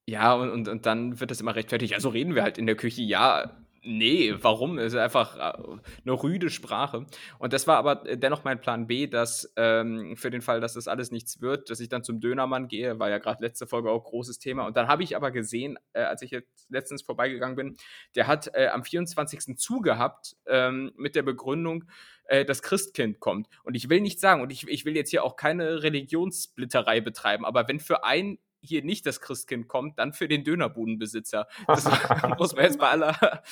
Ja, 0.07 0.35
und, 0.35 0.51
und, 0.51 0.69
und 0.69 0.87
dann 0.87 1.19
wird 1.19 1.31
das 1.31 1.41
immer 1.41 1.57
rechtfertigt. 1.57 1.95
Also 1.95 2.11
reden 2.11 2.35
wir 2.35 2.43
halt 2.43 2.59
in 2.59 2.67
der 2.67 2.77
Küche, 2.77 3.03
ja, 3.03 3.51
Nee, 3.87 4.35
warum? 4.41 4.79
Es 4.79 4.95
ist 4.95 4.99
einfach 4.99 5.37
äh, 5.37 5.79
eine 6.05 6.23
rüde 6.23 6.49
Sprache. 6.49 7.05
Und 7.39 7.53
das 7.53 7.67
war 7.67 7.77
aber 7.77 7.97
dennoch 8.17 8.43
mein 8.43 8.59
Plan 8.59 8.87
B, 8.87 9.07
dass 9.07 9.53
ähm, 9.57 10.17
für 10.17 10.31
den 10.31 10.41
Fall, 10.41 10.61
dass 10.61 10.73
das 10.73 10.89
alles 10.89 11.11
nichts 11.11 11.43
wird, 11.43 11.69
dass 11.69 11.81
ich 11.81 11.91
dann 11.91 12.03
zum 12.03 12.19
Dönermann 12.19 12.67
gehe, 12.67 12.99
war 12.99 13.11
ja 13.11 13.19
gerade 13.19 13.45
letzte 13.45 13.67
Folge 13.67 13.91
auch 13.91 14.05
großes 14.05 14.39
Thema. 14.39 14.67
Und 14.67 14.79
dann 14.79 14.89
habe 14.89 15.03
ich 15.03 15.17
aber 15.17 15.31
gesehen, 15.31 15.79
äh, 15.93 16.01
als 16.01 16.23
ich 16.23 16.31
jetzt 16.31 16.67
letztens 16.71 17.03
vorbeigegangen 17.03 17.57
bin, 17.57 17.77
der 18.15 18.27
hat 18.27 18.51
äh, 18.55 18.69
am 18.69 18.85
24. 18.85 19.59
zugehabt 19.59 20.35
ähm, 20.47 20.93
mit 20.97 21.15
der 21.15 21.23
Begründung, 21.23 21.85
äh, 22.25 22.47
das 22.47 22.63
Christkind 22.63 23.21
kommt. 23.21 23.49
Und 23.65 23.75
ich 23.75 23.91
will 23.91 24.01
nicht 24.01 24.19
sagen, 24.19 24.41
und 24.41 24.51
ich, 24.51 24.67
ich 24.67 24.87
will 24.87 24.97
jetzt 24.97 25.11
hier 25.11 25.25
auch 25.25 25.37
keine 25.37 25.83
Religionssplitterei 25.83 27.03
betreiben, 27.03 27.45
aber 27.45 27.69
wenn 27.69 27.81
für 27.81 28.05
ein 28.05 28.39
hier 28.65 28.85
nicht 28.85 29.07
das 29.07 29.21
Christkind 29.21 29.69
kommt, 29.69 29.99
dann 29.99 30.13
für 30.13 30.29
den 30.29 30.45
Dönerbudenbesitzer. 30.45 31.47
Das 31.67 31.85
muss 32.39 32.55
man 32.55 32.65
jetzt 32.65 32.79
bei 32.79 32.89
aller, 32.89 33.43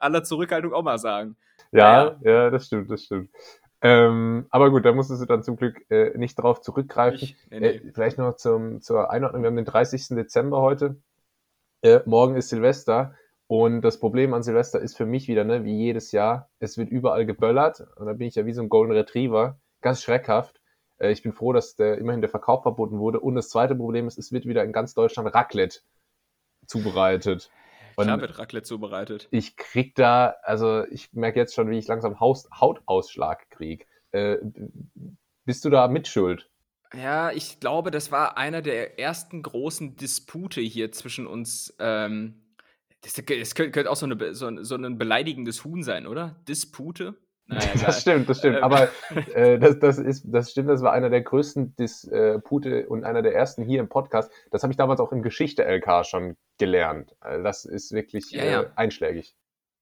aller 0.00 0.24
Zurückhaltung 0.24 0.72
auch 0.72 0.82
mal 0.82 0.98
sagen. 0.98 1.36
Ja, 1.70 2.16
ja, 2.22 2.30
ja 2.30 2.50
das 2.50 2.66
stimmt, 2.66 2.90
das 2.90 3.04
stimmt. 3.04 3.30
Ähm, 3.80 4.46
aber 4.50 4.70
gut, 4.70 4.84
da 4.84 4.92
musstest 4.92 5.22
du 5.22 5.26
dann 5.26 5.42
zum 5.42 5.56
Glück 5.56 5.84
äh, 5.90 6.16
nicht 6.16 6.36
drauf 6.36 6.60
zurückgreifen. 6.60 7.18
Ich, 7.20 7.36
nee, 7.50 7.60
nee. 7.60 7.66
Äh, 7.68 7.92
vielleicht 7.92 8.16
noch 8.16 8.36
zum, 8.36 8.80
zur 8.80 9.10
Einordnung. 9.10 9.42
Wir 9.42 9.48
haben 9.48 9.56
den 9.56 9.64
30. 9.64 10.08
Dezember 10.10 10.60
heute. 10.60 11.02
Äh, 11.82 12.00
morgen 12.06 12.36
ist 12.36 12.48
Silvester. 12.48 13.14
Und 13.48 13.82
das 13.82 13.98
Problem 13.98 14.34
an 14.34 14.44
Silvester 14.44 14.80
ist 14.80 14.96
für 14.96 15.04
mich 15.04 15.26
wieder, 15.26 15.44
ne, 15.44 15.64
wie 15.64 15.76
jedes 15.76 16.12
Jahr, 16.12 16.48
es 16.60 16.78
wird 16.78 16.90
überall 16.90 17.26
geböllert. 17.26 17.84
Und 17.96 18.06
da 18.06 18.12
bin 18.12 18.28
ich 18.28 18.36
ja 18.36 18.46
wie 18.46 18.52
so 18.52 18.62
ein 18.62 18.68
Golden 18.68 18.92
Retriever. 18.92 19.58
Ganz 19.80 20.00
schreckhaft. 20.00 20.61
Äh, 21.02 21.12
ich 21.12 21.22
bin 21.22 21.32
froh, 21.32 21.52
dass 21.52 21.76
der, 21.76 21.98
immerhin 21.98 22.20
der 22.20 22.30
Verkauf 22.30 22.62
verboten 22.62 22.98
wurde. 22.98 23.20
Und 23.20 23.34
das 23.34 23.48
zweite 23.48 23.74
Problem 23.74 24.06
ist, 24.06 24.18
es 24.18 24.32
wird 24.32 24.46
wieder 24.46 24.64
in 24.64 24.72
ganz 24.72 24.94
Deutschland 24.94 25.34
Raclette 25.34 25.80
zubereitet. 26.66 27.50
Und 27.96 28.06
Klar 28.06 28.20
wird 28.20 28.38
Raclette 28.38 28.64
zubereitet. 28.64 29.28
Ich 29.30 29.56
krieg 29.56 29.94
da, 29.94 30.36
also 30.42 30.84
ich 30.86 31.12
merke 31.12 31.38
jetzt 31.38 31.54
schon, 31.54 31.68
wie 31.68 31.78
ich 31.78 31.88
langsam 31.88 32.20
Haus, 32.20 32.48
Hautausschlag 32.58 33.50
krieg. 33.50 33.86
Äh, 34.12 34.38
bist 35.44 35.64
du 35.64 35.70
da 35.70 35.88
mitschuld? 35.88 36.48
Ja, 36.94 37.30
ich 37.32 37.58
glaube, 37.58 37.90
das 37.90 38.12
war 38.12 38.36
einer 38.36 38.62
der 38.62 38.98
ersten 38.98 39.42
großen 39.42 39.96
Dispute 39.96 40.60
hier 40.60 40.92
zwischen 40.92 41.26
uns. 41.26 41.74
Ähm, 41.78 42.54
das, 43.00 43.14
das 43.14 43.54
könnte, 43.54 43.72
könnte, 43.72 43.90
auch 43.90 43.96
so, 43.96 44.06
eine, 44.06 44.34
so, 44.34 44.62
so 44.62 44.76
ein 44.76 44.98
beleidigendes 44.98 45.64
Huhn 45.64 45.82
sein, 45.82 46.06
oder? 46.06 46.36
Dispute? 46.46 47.14
Naja, 47.46 47.70
das 47.86 48.00
stimmt, 48.00 48.28
das 48.28 48.38
stimmt. 48.38 48.58
Ähm. 48.58 48.64
Aber 48.64 48.88
äh, 49.34 49.58
das, 49.58 49.78
das, 49.78 49.98
ist, 49.98 50.24
das 50.26 50.50
stimmt, 50.50 50.68
das 50.68 50.82
war 50.82 50.92
einer 50.92 51.10
der 51.10 51.22
größten 51.22 51.76
Dispute 51.76 52.88
und 52.88 53.04
einer 53.04 53.22
der 53.22 53.34
ersten 53.34 53.64
hier 53.64 53.80
im 53.80 53.88
Podcast. 53.88 54.30
Das 54.50 54.62
habe 54.62 54.72
ich 54.72 54.76
damals 54.76 55.00
auch 55.00 55.12
im 55.12 55.22
Geschichte-LK 55.22 56.06
schon 56.06 56.36
gelernt. 56.58 57.14
Also 57.20 57.42
das 57.42 57.64
ist 57.64 57.92
wirklich 57.92 58.30
ja, 58.30 58.44
ja. 58.44 58.62
Äh, 58.62 58.70
einschlägig. 58.76 59.34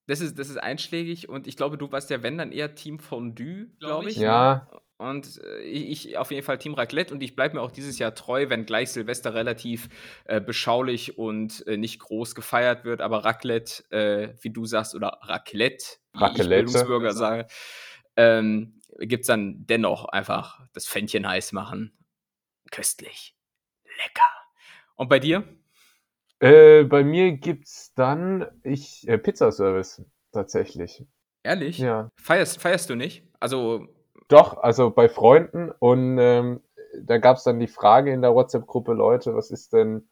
Das 0.06 0.20
ist, 0.20 0.38
das 0.38 0.48
ist 0.48 0.56
einschlägig 0.56 1.28
und 1.28 1.46
ich 1.46 1.56
glaube, 1.56 1.78
du 1.78 1.92
warst 1.92 2.10
ja, 2.10 2.22
wenn, 2.22 2.36
dann 2.36 2.50
eher 2.50 2.74
Team 2.74 2.98
Fondue, 2.98 3.66
glaube 3.78 4.10
ich. 4.10 4.16
Ja, 4.16 4.68
und 5.00 5.42
äh, 5.42 5.62
ich 5.62 6.18
auf 6.18 6.30
jeden 6.30 6.44
Fall 6.44 6.58
Team 6.58 6.74
Raclette 6.74 7.14
und 7.14 7.22
ich 7.22 7.34
bleibe 7.34 7.56
mir 7.56 7.62
auch 7.62 7.70
dieses 7.70 7.98
Jahr 7.98 8.14
treu, 8.14 8.50
wenn 8.50 8.66
gleich 8.66 8.92
Silvester 8.92 9.34
relativ 9.34 9.88
äh, 10.26 10.40
beschaulich 10.40 11.16
und 11.16 11.66
äh, 11.66 11.78
nicht 11.78 12.00
groß 12.00 12.34
gefeiert 12.34 12.84
wird, 12.84 13.00
aber 13.00 13.24
Raclette, 13.24 13.90
äh, 13.90 14.34
wie 14.42 14.50
du 14.50 14.66
sagst, 14.66 14.94
oder 14.94 15.18
Raclette, 15.22 15.84
wie 16.12 16.18
Raclette. 16.18 16.42
ich 16.42 16.48
Bildungsbürger 16.48 17.12
sage, 17.12 17.46
ähm, 18.16 18.78
gibt 18.98 19.22
es 19.22 19.26
dann 19.28 19.66
dennoch 19.66 20.04
einfach 20.04 20.60
das 20.74 20.86
Fännchen 20.86 21.26
heiß 21.26 21.52
machen. 21.52 21.96
Köstlich. 22.70 23.34
Lecker. 23.84 24.30
Und 24.96 25.08
bei 25.08 25.18
dir? 25.18 25.44
Äh, 26.40 26.84
bei 26.84 27.04
mir 27.04 27.32
gibt 27.32 27.66
es 27.66 27.94
dann 27.94 28.46
ich, 28.62 29.08
äh, 29.08 29.16
Pizzaservice 29.16 30.04
tatsächlich. 30.30 31.06
Ehrlich? 31.42 31.78
Ja. 31.78 32.10
Feierst, 32.16 32.60
feierst 32.60 32.90
du 32.90 32.96
nicht? 32.96 33.24
Also. 33.40 33.88
Doch, 34.30 34.58
also 34.58 34.90
bei 34.90 35.08
Freunden 35.08 35.72
und 35.80 36.16
ähm, 36.18 36.60
da 37.02 37.18
gab 37.18 37.36
es 37.36 37.42
dann 37.42 37.58
die 37.58 37.66
Frage 37.66 38.12
in 38.12 38.22
der 38.22 38.32
WhatsApp-Gruppe, 38.32 38.92
Leute, 38.92 39.34
was 39.34 39.50
ist 39.50 39.72
denn 39.72 40.08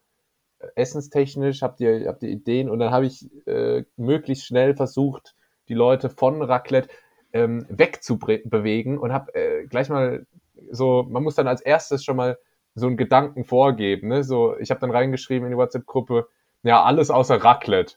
essenstechnisch? 0.75 1.62
Habt 1.62 1.80
ihr, 1.80 2.08
habt 2.08 2.25
ihr 2.25 2.30
Ideen? 2.30 2.68
Und 2.68 2.80
dann 2.80 2.90
habe 2.90 3.06
ich 3.06 3.30
äh, 3.46 3.84
möglichst 3.96 4.44
schnell 4.44 4.75
versucht, 4.75 5.37
die 5.68 5.75
Leute 5.75 6.10
von 6.10 6.42
Raclette 6.42 6.88
ähm, 7.32 7.64
wegzubewegen 7.68 8.98
und 8.98 9.12
habe 9.12 9.32
äh, 9.37 9.66
gleich 9.66 9.88
mal 9.88 10.26
so, 10.68 11.06
man 11.08 11.22
muss 11.22 11.37
dann 11.37 11.46
als 11.46 11.60
erstes 11.60 12.02
schon 12.04 12.16
mal 12.16 12.38
so 12.75 12.88
einen 12.88 12.96
Gedanken 12.96 13.44
vorgeben. 13.44 14.08
Ne? 14.08 14.25
So, 14.25 14.58
ich 14.58 14.70
habe 14.70 14.80
dann 14.80 14.90
reingeschrieben 14.90 15.46
in 15.46 15.52
die 15.52 15.58
WhatsApp-Gruppe, 15.58 16.26
ja, 16.64 16.82
alles 16.82 17.10
außer 17.10 17.37
Raclette. 17.44 17.94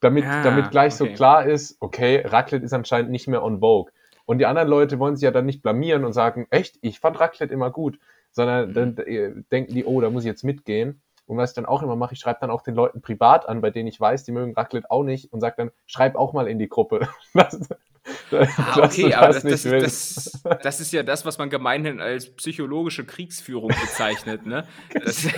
Damit, 0.00 0.24
ah, 0.24 0.42
damit 0.42 0.70
gleich 0.70 0.94
okay. 0.94 1.10
so 1.10 1.14
klar 1.14 1.44
ist, 1.44 1.76
okay, 1.80 2.22
Raclette 2.24 2.64
ist 2.64 2.72
anscheinend 2.72 3.10
nicht 3.10 3.28
mehr 3.28 3.42
on 3.42 3.60
vogue. 3.60 3.92
Und 4.26 4.38
die 4.38 4.46
anderen 4.46 4.68
Leute 4.68 4.98
wollen 4.98 5.16
sich 5.16 5.24
ja 5.24 5.30
dann 5.30 5.46
nicht 5.46 5.62
blamieren 5.62 6.04
und 6.04 6.12
sagen, 6.12 6.46
echt, 6.50 6.78
ich 6.80 7.00
fand 7.00 7.20
Raclette 7.20 7.52
immer 7.52 7.70
gut, 7.70 7.98
sondern 8.30 8.70
mhm. 8.70 8.74
dann 8.74 8.96
äh, 8.98 9.32
denken 9.52 9.74
die, 9.74 9.84
oh, 9.84 10.00
da 10.00 10.10
muss 10.10 10.24
ich 10.24 10.28
jetzt 10.28 10.44
mitgehen. 10.44 11.02
Und 11.26 11.38
was 11.38 11.50
ich 11.50 11.54
dann 11.54 11.66
auch 11.66 11.82
immer 11.82 11.96
mache, 11.96 12.14
ich 12.14 12.20
schreibe 12.20 12.40
dann 12.40 12.50
auch 12.50 12.62
den 12.62 12.74
Leuten 12.74 13.00
privat 13.00 13.48
an, 13.48 13.62
bei 13.62 13.70
denen 13.70 13.88
ich 13.88 13.98
weiß, 13.98 14.24
die 14.24 14.32
mögen 14.32 14.54
Raclette 14.54 14.90
auch 14.90 15.04
nicht 15.04 15.32
und 15.32 15.40
sage 15.40 15.54
dann, 15.56 15.70
schreib 15.86 16.16
auch 16.16 16.32
mal 16.32 16.48
in 16.48 16.58
die 16.58 16.68
Gruppe. 16.68 17.08
ah, 18.32 18.84
okay, 18.84 19.08
das 19.08 19.14
aber 19.14 19.26
das, 19.28 19.42
das, 19.42 19.62
das, 19.62 20.42
das, 20.62 20.80
ist 20.80 20.92
ja 20.92 21.02
das, 21.02 21.24
was 21.24 21.38
man 21.38 21.48
gemeinhin 21.48 22.00
als 22.00 22.34
psychologische 22.36 23.04
Kriegsführung 23.04 23.68
bezeichnet. 23.68 24.44
Ne? 24.46 24.66
krass, 24.90 25.28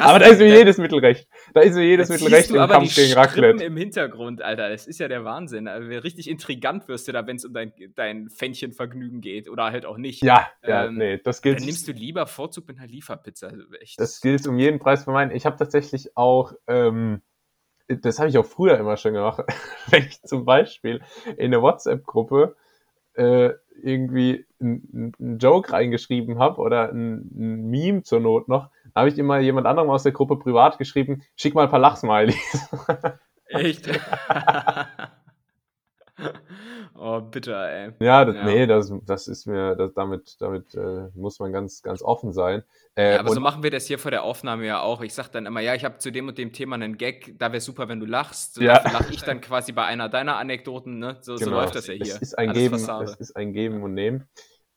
aber 0.00 0.18
da 0.18 0.26
ist 0.26 0.38
mir 0.38 0.54
jedes 0.54 0.78
Mittel 0.78 0.98
recht. 0.98 1.26
Da 1.54 1.62
ist 1.62 1.74
mir 1.74 1.84
jedes 1.84 2.08
Mittel 2.08 2.28
recht 2.28 2.50
im 2.50 2.56
Kampf 2.56 2.94
gegen 2.94 3.14
Raclette. 3.14 3.64
im 3.64 3.76
Hintergrund, 3.76 4.42
Alter. 4.42 4.68
Das 4.68 4.86
ist 4.86 4.98
ja 5.00 5.08
der 5.08 5.24
Wahnsinn. 5.24 5.68
Also, 5.68 5.88
richtig 6.00 6.28
intrigant 6.28 6.88
wirst 6.88 7.08
du 7.08 7.12
da, 7.12 7.26
wenn 7.26 7.36
es 7.36 7.44
um 7.44 7.54
dein, 7.54 7.72
dein 7.94 8.28
Fännchenvergnügen 8.28 9.20
geht 9.20 9.48
oder 9.48 9.64
halt 9.64 9.86
auch 9.86 9.96
nicht. 9.96 10.22
Ja, 10.22 10.48
ja, 10.66 10.86
ähm, 10.86 10.96
nee, 10.96 11.18
das 11.18 11.40
gilt. 11.40 11.60
Dann 11.60 11.66
nimmst 11.66 11.88
du 11.88 11.92
lieber 11.92 12.26
Vorzug 12.26 12.68
mit 12.68 12.78
einer 12.78 12.88
Lieferpizza. 12.88 13.48
Also. 13.48 13.64
Das 13.96 14.20
gilt 14.20 14.46
um 14.46 14.58
jeden 14.58 14.78
Preis 14.78 15.04
für 15.04 15.12
meinen. 15.12 15.30
Ich 15.30 15.46
habe 15.46 15.56
tatsächlich 15.56 16.16
auch. 16.16 16.52
Ähm, 16.66 17.22
das 17.88 18.18
habe 18.18 18.28
ich 18.28 18.38
auch 18.38 18.46
früher 18.46 18.78
immer 18.78 18.96
schon 18.96 19.14
gemacht, 19.14 19.44
wenn 19.90 20.04
ich 20.04 20.22
zum 20.22 20.44
Beispiel 20.44 21.02
in 21.36 21.46
eine 21.46 21.62
WhatsApp-Gruppe 21.62 22.56
äh, 23.14 23.50
irgendwie 23.82 24.46
einen 24.60 25.38
Joke 25.38 25.72
reingeschrieben 25.72 26.38
habe 26.38 26.60
oder 26.60 26.90
ein, 26.90 27.30
ein, 27.34 27.70
Meme 27.70 28.02
zur 28.02 28.20
Not 28.20 28.48
noch, 28.48 28.70
habe 28.94 29.08
ich 29.08 29.18
immer 29.18 29.38
jemand 29.38 29.66
anderem 29.66 29.90
aus 29.90 30.02
der 30.02 30.12
Gruppe 30.12 30.36
privat 30.36 30.78
geschrieben, 30.78 31.22
schick 31.36 31.54
mal 31.54 31.64
ein 31.64 31.70
paar 31.70 31.78
Lachsmilies. 31.78 32.70
Echt? 33.46 33.88
Oh, 36.94 37.20
bitter, 37.20 37.70
ey. 37.70 37.92
Ja, 38.00 38.24
das, 38.24 38.36
ja. 38.36 38.44
nee, 38.44 38.66
das, 38.66 38.92
das 39.06 39.28
ist 39.28 39.46
mir, 39.46 39.74
das, 39.76 39.94
damit, 39.94 40.36
damit 40.40 40.74
äh, 40.74 41.08
muss 41.14 41.38
man 41.38 41.52
ganz, 41.52 41.82
ganz 41.82 42.02
offen 42.02 42.32
sein. 42.32 42.62
Äh, 42.94 43.14
ja, 43.14 43.20
aber 43.20 43.32
so 43.32 43.40
machen 43.40 43.62
wir 43.62 43.70
das 43.70 43.86
hier 43.86 43.98
vor 43.98 44.10
der 44.10 44.22
Aufnahme 44.22 44.66
ja 44.66 44.80
auch. 44.80 45.00
Ich 45.00 45.14
sag 45.14 45.28
dann 45.28 45.46
immer, 45.46 45.60
ja, 45.60 45.74
ich 45.74 45.84
habe 45.84 45.98
zu 45.98 46.12
dem 46.12 46.28
und 46.28 46.36
dem 46.36 46.52
Thema 46.52 46.74
einen 46.74 46.98
Gag, 46.98 47.38
da 47.38 47.52
wäre 47.52 47.60
super, 47.60 47.88
wenn 47.88 48.00
du 48.00 48.06
lachst. 48.06 48.58
Ja. 48.58 48.82
lache 48.84 49.12
ich 49.12 49.22
dann 49.22 49.40
quasi 49.40 49.72
bei 49.72 49.84
einer 49.84 50.08
deiner 50.08 50.36
Anekdoten, 50.36 50.98
ne? 50.98 51.16
So, 51.22 51.36
genau. 51.36 51.44
so 51.44 51.50
läuft 51.50 51.74
das 51.74 51.86
ja 51.86 51.94
hier. 51.94 52.14
Es 52.14 52.22
ist 52.22 52.38
ein 52.38 52.52
Geben, 52.52 52.74
es 52.74 53.16
ist 53.16 53.36
ein 53.36 53.52
Geben 53.52 53.82
und 53.82 53.94
Nehmen. 53.94 54.28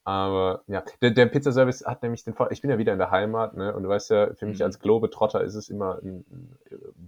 Aber 0.05 0.63
ja, 0.67 0.83
der, 1.01 1.09
der 1.11 1.25
Pizzaservice 1.25 1.83
hat 1.83 2.03
nämlich 2.03 2.23
den 2.23 2.35
Vor 2.35 2.51
Ich 2.51 2.61
bin 2.61 2.69
ja 2.69 2.77
wieder 2.77 2.93
in 2.93 2.99
der 2.99 3.09
Heimat, 3.09 3.57
ne? 3.57 3.75
Und 3.75 3.81
du 3.83 3.89
weißt 3.89 4.11
ja, 4.11 4.33
für 4.35 4.45
mich 4.45 4.59
mhm. 4.59 4.65
als 4.65 4.79
Globetrotter 4.79 5.43
ist 5.43 5.55
es 5.55 5.67
immer 5.67 5.97
ein, 6.01 6.23
ein, 6.29 6.57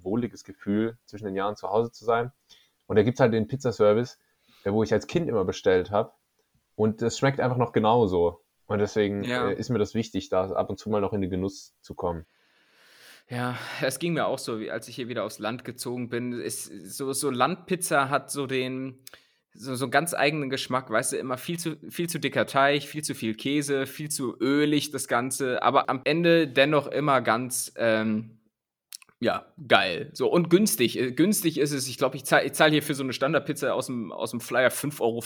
wohliges 0.02 0.44
Gefühl, 0.44 0.98
zwischen 1.06 1.26
den 1.26 1.36
Jahren 1.36 1.56
zu 1.56 1.70
Hause 1.70 1.92
zu 1.92 2.06
sein. 2.06 2.32
Und 2.88 2.96
da 2.96 3.04
gibt 3.04 3.18
es 3.18 3.20
halt 3.20 3.34
den 3.34 3.48
Pizzaservice, 3.48 4.18
wo 4.74 4.84
ich 4.84 4.94
als 4.94 5.08
Kind 5.08 5.30
immer 5.30 5.46
bestellt 5.46 5.92
habe. 5.92 6.12
Und 6.76 7.02
das 7.02 7.18
schmeckt 7.18 7.40
einfach 7.40 7.58
noch 7.58 7.74
genauso. 7.74 8.42
Und 8.68 8.80
deswegen 8.80 9.24
ja. 9.24 9.50
äh, 9.50 9.54
ist 9.56 9.70
mir 9.70 9.80
das 9.80 9.96
wichtig, 9.96 10.30
da 10.30 10.52
ab 10.52 10.70
und 10.70 10.78
zu 10.78 10.90
mal 10.90 11.02
noch 11.02 11.14
in 11.14 11.22
den 11.22 11.30
Genuss 11.30 11.74
zu 11.82 11.96
kommen. 11.96 12.26
Ja, 13.30 13.58
es 13.82 14.00
ging 14.00 14.14
mir 14.14 14.26
auch 14.26 14.40
so, 14.40 14.60
wie 14.60 14.72
als 14.72 14.88
ich 14.88 14.96
hier 14.96 15.10
wieder 15.10 15.24
aufs 15.24 15.40
Land 15.40 15.66
gezogen 15.66 16.10
bin. 16.10 16.34
Ist, 16.34 16.66
so, 16.66 17.12
so 17.14 17.30
Landpizza 17.30 18.10
hat 18.10 18.32
so 18.32 18.48
den, 18.48 19.00
so, 19.54 19.76
so 19.76 19.86
einen 19.86 19.92
ganz 19.92 20.14
eigenen 20.14 20.50
Geschmack, 20.50 20.90
weißt 20.90 21.14
du, 21.14 21.18
immer 21.18 21.38
viel 21.38 21.60
zu, 21.60 21.76
viel 21.90 22.08
zu 22.08 22.20
dicker 22.20 22.46
Teig, 22.46 22.84
viel 22.84 23.04
zu 23.04 23.16
viel 23.16 23.36
Käse, 23.36 23.86
viel 23.86 24.10
zu 24.10 24.38
ölig 24.40 24.92
das 24.92 25.08
Ganze, 25.08 25.62
aber 25.62 25.90
am 25.90 26.02
Ende 26.06 26.48
dennoch 26.48 26.88
immer 26.88 27.22
ganz, 27.22 27.74
ähm, 27.76 28.37
ja, 29.20 29.46
geil. 29.68 30.10
So, 30.14 30.32
und 30.32 30.50
günstig. 30.50 31.00
Äh, 31.00 31.12
günstig 31.12 31.60
ist 31.60 31.72
es, 31.72 31.88
ich 31.88 31.98
glaube, 31.98 32.16
ich 32.16 32.26
zahle 32.26 32.46
ich 32.46 32.54
zahl 32.54 32.70
hier 32.70 32.84
für 32.84 32.94
so 32.94 33.04
eine 33.04 33.14
Standardpizza 33.14 33.72
aus 33.72 33.88
dem, 33.88 34.12
aus 34.12 34.32
dem 34.32 34.40
Flyer 34.40 34.70
5,50 34.70 35.02
Euro. 35.02 35.22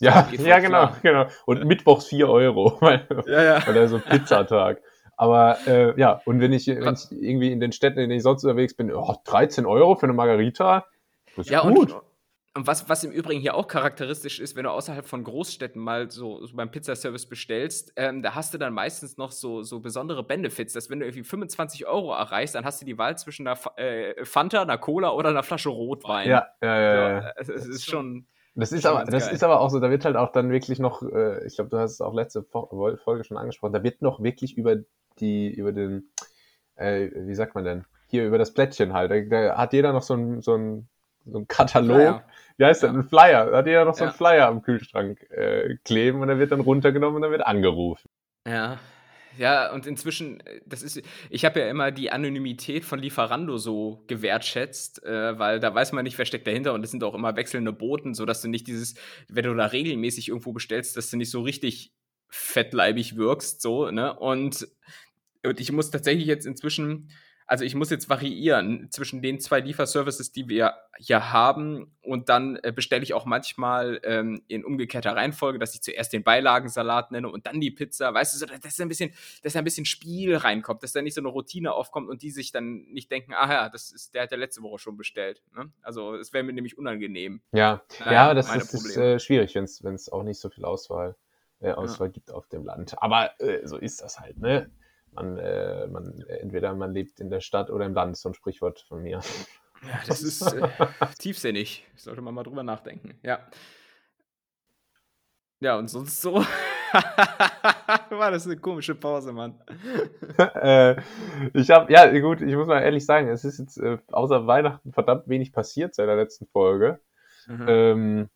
Ja, 0.00 0.28
ja 0.44 0.58
genau, 0.58 0.90
genau. 1.02 1.26
Und 1.46 1.64
mittwochs 1.64 2.06
4 2.08 2.28
Euro, 2.28 2.76
weil, 2.80 3.06
ja, 3.26 3.42
ja. 3.42 3.66
weil 3.66 3.88
so 3.88 3.98
Pizzatag. 3.98 4.82
Aber 5.16 5.56
äh, 5.66 5.98
ja, 5.98 6.20
und 6.26 6.40
wenn 6.40 6.52
ich, 6.52 6.66
wenn 6.66 6.94
ich 6.94 7.10
irgendwie 7.10 7.50
in 7.50 7.60
den 7.60 7.72
Städten, 7.72 7.98
in 8.00 8.10
denen 8.10 8.18
ich 8.18 8.22
sonst 8.22 8.44
unterwegs 8.44 8.74
bin, 8.74 8.92
oh, 8.92 9.14
13 9.24 9.64
Euro 9.64 9.94
für 9.94 10.04
eine 10.04 10.12
Margarita, 10.12 10.84
das 11.36 11.46
ist 11.46 11.52
ja, 11.52 11.62
gut. 11.62 11.92
Und, 11.92 12.02
und 12.56 12.66
was, 12.66 12.88
was 12.88 13.04
im 13.04 13.12
Übrigen 13.12 13.40
hier 13.40 13.54
auch 13.54 13.68
charakteristisch 13.68 14.40
ist, 14.40 14.56
wenn 14.56 14.64
du 14.64 14.70
außerhalb 14.70 15.06
von 15.06 15.22
Großstädten 15.22 15.80
mal 15.80 16.10
so, 16.10 16.44
so 16.46 16.56
beim 16.56 16.70
Pizzaservice 16.70 17.26
bestellst, 17.26 17.92
ähm, 17.96 18.22
da 18.22 18.34
hast 18.34 18.54
du 18.54 18.58
dann 18.58 18.72
meistens 18.72 19.18
noch 19.18 19.30
so, 19.30 19.62
so 19.62 19.80
besondere 19.80 20.24
Benefits, 20.24 20.72
dass 20.72 20.88
wenn 20.88 21.00
du 21.00 21.04
irgendwie 21.04 21.22
25 21.22 21.86
Euro 21.86 22.14
erreichst, 22.14 22.54
dann 22.54 22.64
hast 22.64 22.80
du 22.80 22.86
die 22.86 22.96
Wahl 22.96 23.18
zwischen 23.18 23.46
einer 23.46 23.58
äh, 23.76 24.24
Fanta, 24.24 24.62
einer 24.62 24.78
Cola 24.78 25.10
oder 25.10 25.28
einer 25.28 25.42
Flasche 25.42 25.68
Rotwein. 25.68 26.30
Ja, 26.30 26.46
ja, 26.62 26.80
ja. 26.80 27.10
ja. 27.10 27.32
Es, 27.36 27.50
es 27.50 27.66
ist 27.66 27.84
schon. 27.84 28.26
Das 28.54 28.72
ist, 28.72 28.86
aber, 28.86 29.04
das 29.04 29.30
ist 29.30 29.44
aber 29.44 29.60
auch 29.60 29.68
so, 29.68 29.78
da 29.78 29.90
wird 29.90 30.06
halt 30.06 30.16
auch 30.16 30.32
dann 30.32 30.50
wirklich 30.50 30.78
noch, 30.78 31.02
äh, 31.02 31.46
ich 31.46 31.56
glaube, 31.56 31.68
du 31.68 31.76
hast 31.76 31.92
es 31.92 32.00
auch 32.00 32.14
letzte 32.14 32.42
Folge 32.42 33.22
schon 33.24 33.36
angesprochen, 33.36 33.74
da 33.74 33.82
wird 33.82 34.00
noch 34.00 34.22
wirklich 34.22 34.56
über 34.56 34.76
die, 35.18 35.52
über 35.52 35.72
den, 35.72 36.08
äh, 36.76 37.10
wie 37.12 37.34
sagt 37.34 37.54
man 37.54 37.64
denn, 37.64 37.84
hier 38.06 38.26
über 38.26 38.38
das 38.38 38.54
Plättchen 38.54 38.94
halt, 38.94 39.10
da, 39.10 39.20
da 39.20 39.58
hat 39.58 39.74
jeder 39.74 39.92
noch 39.92 40.00
so 40.00 40.14
ein, 40.14 40.40
so 40.40 40.54
ein 40.54 40.88
so 41.26 41.38
ein 41.38 41.48
Katalog. 41.48 41.96
Flyer. 41.96 42.24
Wie 42.56 42.64
heißt 42.64 42.82
ja. 42.82 42.88
das? 42.88 42.96
Ein 42.96 43.08
Flyer. 43.08 43.50
Da 43.50 43.58
hat 43.58 43.66
jeder 43.66 43.84
noch 43.84 43.94
so 43.94 44.04
einen 44.04 44.12
Flyer 44.12 44.46
am 44.48 44.62
Kühlschrank 44.62 45.22
äh, 45.30 45.76
kleben 45.84 46.20
und 46.20 46.28
der 46.28 46.38
wird 46.38 46.52
dann 46.52 46.60
runtergenommen 46.60 47.16
und 47.16 47.22
dann 47.22 47.30
wird 47.30 47.46
angerufen. 47.46 48.08
Ja. 48.46 48.78
Ja, 49.38 49.70
und 49.70 49.86
inzwischen, 49.86 50.42
das 50.64 50.82
ist, 50.82 51.02
ich 51.28 51.44
habe 51.44 51.60
ja 51.60 51.68
immer 51.68 51.90
die 51.90 52.10
Anonymität 52.10 52.86
von 52.86 52.98
Lieferando 52.98 53.58
so 53.58 54.02
gewertschätzt, 54.06 55.04
äh, 55.04 55.38
weil 55.38 55.60
da 55.60 55.74
weiß 55.74 55.92
man 55.92 56.04
nicht, 56.04 56.16
wer 56.16 56.24
steckt 56.24 56.46
dahinter 56.46 56.72
und 56.72 56.82
es 56.82 56.90
sind 56.90 57.04
auch 57.04 57.14
immer 57.14 57.36
wechselnde 57.36 57.72
Boten, 57.72 58.14
sodass 58.14 58.40
du 58.40 58.48
nicht 58.48 58.66
dieses, 58.66 58.94
wenn 59.28 59.44
du 59.44 59.54
da 59.54 59.66
regelmäßig 59.66 60.28
irgendwo 60.28 60.52
bestellst, 60.52 60.96
dass 60.96 61.10
du 61.10 61.18
nicht 61.18 61.30
so 61.30 61.42
richtig 61.42 61.92
fettleibig 62.30 63.16
wirkst, 63.16 63.60
so, 63.60 63.90
ne? 63.90 64.18
Und, 64.18 64.66
und 65.44 65.60
ich 65.60 65.70
muss 65.70 65.90
tatsächlich 65.90 66.26
jetzt 66.26 66.46
inzwischen 66.46 67.10
also 67.46 67.64
ich 67.64 67.74
muss 67.74 67.90
jetzt 67.90 68.08
variieren 68.08 68.88
zwischen 68.90 69.22
den 69.22 69.38
zwei 69.38 69.60
Lieferservices, 69.60 70.32
die 70.32 70.48
wir 70.48 70.74
hier 70.98 71.32
haben 71.32 71.96
und 72.02 72.28
dann 72.28 72.56
äh, 72.62 72.72
bestelle 72.72 73.04
ich 73.04 73.14
auch 73.14 73.24
manchmal 73.24 74.00
ähm, 74.02 74.42
in 74.48 74.64
umgekehrter 74.64 75.14
Reihenfolge, 75.14 75.58
dass 75.58 75.74
ich 75.74 75.82
zuerst 75.82 76.12
den 76.12 76.24
Beilagensalat 76.24 77.12
nenne 77.12 77.28
und 77.28 77.46
dann 77.46 77.60
die 77.60 77.70
Pizza. 77.70 78.12
Weißt 78.12 78.34
du, 78.34 78.38
so, 78.38 78.46
dass 78.46 78.80
ein 78.80 78.88
bisschen, 78.88 79.12
dass 79.42 79.52
da 79.52 79.60
ein 79.60 79.64
bisschen 79.64 79.84
Spiel 79.84 80.36
reinkommt, 80.36 80.82
dass 80.82 80.92
da 80.92 81.02
nicht 81.02 81.14
so 81.14 81.20
eine 81.20 81.28
Routine 81.28 81.72
aufkommt 81.72 82.08
und 82.08 82.22
die 82.22 82.30
sich 82.30 82.50
dann 82.50 82.84
nicht 82.88 83.10
denken, 83.12 83.32
ah 83.32 83.50
ja, 83.50 83.68
das 83.68 83.92
ist, 83.92 84.14
der 84.14 84.24
hat 84.24 84.32
ja 84.32 84.36
letzte 84.36 84.62
Woche 84.62 84.78
schon 84.78 84.96
bestellt. 84.96 85.42
Ne? 85.54 85.70
Also 85.82 86.16
es 86.16 86.32
wäre 86.32 86.42
mir 86.42 86.52
nämlich 86.52 86.76
unangenehm. 86.76 87.42
Ja, 87.52 87.82
naja, 88.00 88.12
ja, 88.12 88.34
das 88.34 88.54
ist, 88.54 88.74
ist 88.74 88.96
äh, 88.96 89.20
schwierig, 89.20 89.54
wenn 89.54 89.94
es 89.94 90.10
auch 90.10 90.24
nicht 90.24 90.40
so 90.40 90.50
viel 90.50 90.64
Auswahl, 90.64 91.14
äh, 91.60 91.70
Auswahl 91.70 92.08
ja. 92.08 92.12
gibt 92.12 92.32
auf 92.32 92.48
dem 92.48 92.64
Land. 92.64 93.00
Aber 93.00 93.40
äh, 93.40 93.66
so 93.66 93.76
ist 93.76 94.02
das 94.02 94.18
halt, 94.18 94.38
ne? 94.38 94.70
Man, 95.16 95.38
äh, 95.38 95.86
man, 95.88 96.20
entweder 96.28 96.74
man 96.74 96.92
lebt 96.92 97.20
in 97.20 97.30
der 97.30 97.40
Stadt 97.40 97.70
oder 97.70 97.86
im 97.86 97.94
Land, 97.94 98.16
so 98.16 98.28
ein 98.28 98.34
Sprichwort 98.34 98.80
von 98.80 99.02
mir. 99.02 99.20
Ja, 99.82 100.00
das 100.06 100.22
ist 100.22 100.42
äh, 100.52 100.68
tiefsinnig. 101.18 101.86
Sollte 101.96 102.22
man 102.22 102.34
mal 102.34 102.44
drüber 102.44 102.62
nachdenken. 102.62 103.18
Ja. 103.22 103.40
Ja, 105.60 105.78
und 105.78 105.88
sonst 105.88 106.20
so. 106.20 106.34
War 108.10 108.30
das 108.30 108.46
eine 108.46 108.56
komische 108.56 108.94
Pause, 108.94 109.32
Mann. 109.32 109.60
äh, 110.38 110.96
ich 111.54 111.70
habe, 111.70 111.92
ja, 111.92 112.06
gut, 112.20 112.40
ich 112.42 112.54
muss 112.54 112.66
mal 112.66 112.82
ehrlich 112.82 113.04
sagen, 113.04 113.28
es 113.28 113.44
ist 113.44 113.58
jetzt 113.58 113.78
äh, 113.78 113.98
außer 114.12 114.46
Weihnachten 114.46 114.92
verdammt 114.92 115.28
wenig 115.28 115.52
passiert 115.52 115.94
seit 115.94 116.08
der 116.08 116.16
letzten 116.16 116.46
Folge. 116.46 117.00
Mhm. 117.46 117.66
Ähm, 117.68 118.28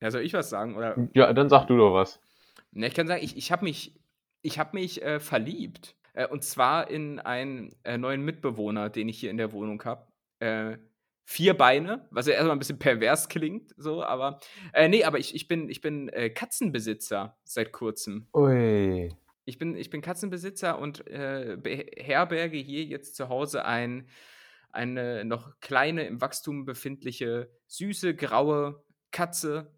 ja, 0.00 0.10
soll 0.10 0.22
ich 0.22 0.32
was 0.32 0.50
sagen? 0.50 0.76
Oder? 0.76 0.96
Ja, 1.14 1.32
dann 1.32 1.48
sag 1.48 1.66
du 1.66 1.76
doch 1.76 1.94
was. 1.94 2.20
Ne, 2.72 2.86
ich 2.86 2.94
kann 2.94 3.06
sagen, 3.06 3.22
ich, 3.22 3.36
ich 3.36 3.52
habe 3.52 3.64
mich, 3.64 4.00
ich 4.42 4.58
hab 4.58 4.74
mich 4.74 5.02
äh, 5.02 5.20
verliebt. 5.20 5.94
Äh, 6.20 6.26
und 6.26 6.44
zwar 6.44 6.90
in 6.90 7.18
einen 7.18 7.74
äh, 7.84 7.96
neuen 7.96 8.22
Mitbewohner, 8.22 8.90
den 8.90 9.08
ich 9.08 9.18
hier 9.18 9.30
in 9.30 9.38
der 9.38 9.52
Wohnung 9.52 9.82
habe. 9.84 10.06
Äh, 10.38 10.76
vier 11.24 11.54
Beine, 11.54 12.06
was 12.10 12.26
ja 12.26 12.34
erstmal 12.34 12.56
ein 12.56 12.58
bisschen 12.58 12.78
pervers 12.78 13.28
klingt, 13.28 13.72
so, 13.76 14.02
aber 14.02 14.40
äh, 14.72 14.88
nee, 14.88 15.04
aber 15.04 15.18
ich, 15.18 15.34
ich 15.34 15.48
bin, 15.48 15.68
ich 15.70 15.80
bin 15.80 16.08
äh, 16.08 16.30
Katzenbesitzer 16.30 17.38
seit 17.44 17.72
kurzem. 17.72 18.26
Ui. 18.34 19.14
Ich 19.44 19.58
bin, 19.58 19.76
ich 19.76 19.90
bin 19.90 20.00
Katzenbesitzer 20.00 20.78
und 20.78 21.06
äh, 21.06 21.56
beherberge 21.60 22.58
hier 22.58 22.84
jetzt 22.84 23.16
zu 23.16 23.28
Hause 23.28 23.64
ein, 23.64 24.08
eine 24.70 25.24
noch 25.24 25.58
kleine, 25.60 26.04
im 26.04 26.20
Wachstum 26.20 26.64
befindliche, 26.64 27.50
süße, 27.66 28.14
graue 28.14 28.84
Katze, 29.10 29.72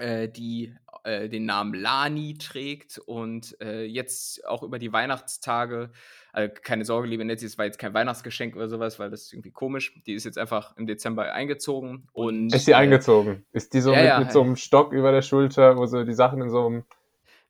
die 0.00 0.74
äh, 1.04 1.28
den 1.28 1.44
Namen 1.44 1.74
Lani 1.74 2.34
trägt 2.34 2.98
und 2.98 3.56
äh, 3.60 3.84
jetzt 3.84 4.46
auch 4.46 4.62
über 4.62 4.78
die 4.78 4.92
Weihnachtstage, 4.92 5.90
also 6.32 6.52
keine 6.62 6.84
Sorge, 6.84 7.08
liebe 7.08 7.24
Netzi, 7.24 7.46
es 7.46 7.58
war 7.58 7.64
jetzt 7.64 7.78
kein 7.78 7.94
Weihnachtsgeschenk 7.94 8.56
oder 8.56 8.68
sowas, 8.68 8.98
weil 8.98 9.10
das 9.10 9.22
ist 9.22 9.32
irgendwie 9.32 9.52
komisch. 9.52 10.00
Die 10.06 10.14
ist 10.14 10.24
jetzt 10.24 10.38
einfach 10.38 10.76
im 10.76 10.86
Dezember 10.86 11.32
eingezogen 11.32 12.08
und. 12.12 12.54
Ist 12.54 12.64
sie 12.64 12.74
eingezogen? 12.74 13.44
Ist 13.52 13.74
die 13.74 13.80
so 13.80 13.92
ja, 13.92 13.98
mit, 13.98 14.06
ja, 14.06 14.18
mit 14.20 14.32
so 14.32 14.42
einem 14.42 14.56
Stock 14.56 14.92
über 14.92 15.12
der 15.12 15.22
Schulter, 15.22 15.76
wo 15.76 15.86
so 15.86 16.04
die 16.04 16.14
Sachen 16.14 16.42
in 16.42 16.50
so 16.50 16.66
einem 16.66 16.84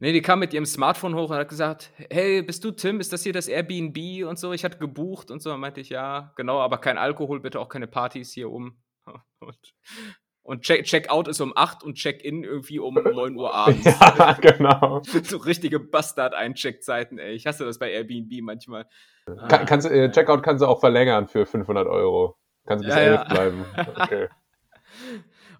Nee, 0.00 0.12
die 0.12 0.22
kam 0.22 0.40
mit 0.40 0.52
ihrem 0.52 0.66
Smartphone 0.66 1.14
hoch 1.14 1.30
und 1.30 1.36
hat 1.36 1.48
gesagt, 1.48 1.90
hey, 2.10 2.42
bist 2.42 2.64
du 2.64 2.72
Tim? 2.72 3.00
Ist 3.00 3.12
das 3.12 3.22
hier 3.22 3.32
das 3.32 3.48
Airbnb 3.48 4.26
und 4.28 4.38
so? 4.38 4.52
Ich 4.52 4.64
hatte 4.64 4.78
gebucht 4.78 5.30
und 5.30 5.40
so. 5.40 5.50
Dann 5.50 5.60
meinte 5.60 5.80
ich, 5.80 5.88
ja, 5.88 6.32
genau, 6.36 6.58
aber 6.60 6.78
kein 6.78 6.98
Alkohol, 6.98 7.40
bitte 7.40 7.60
auch 7.60 7.68
keine 7.68 7.86
Partys 7.86 8.32
hier 8.32 8.50
um. 8.50 8.76
Und, 9.40 9.74
und 10.44 10.62
Check, 10.62 10.84
Checkout 10.84 11.26
ist 11.26 11.40
um 11.40 11.54
8 11.56 11.82
und 11.82 11.94
Check-in 11.94 12.44
irgendwie 12.44 12.78
um 12.78 12.94
9 13.02 13.34
Uhr 13.34 13.52
abends. 13.54 13.84
ja, 13.84 14.32
genau. 14.34 15.02
so 15.24 15.38
richtige 15.38 15.80
Bastard-Eincheckzeiten, 15.80 17.18
ey. 17.18 17.32
Ich 17.32 17.46
hasse 17.46 17.64
das 17.64 17.78
bei 17.78 17.90
Airbnb 17.90 18.30
manchmal. 18.42 18.86
Kann, 19.48 19.64
kannst, 19.64 19.90
äh, 19.90 20.10
Checkout 20.10 20.42
kannst 20.42 20.62
du 20.62 20.66
auch 20.66 20.80
verlängern 20.80 21.26
für 21.26 21.46
500 21.46 21.86
Euro. 21.86 22.36
Kannst 22.66 22.84
du 22.84 22.88
bis 22.88 22.94
ja, 22.94 23.02
11 23.02 23.14
ja. 23.14 23.24
bleiben. 23.24 23.64
Okay. 23.96 24.28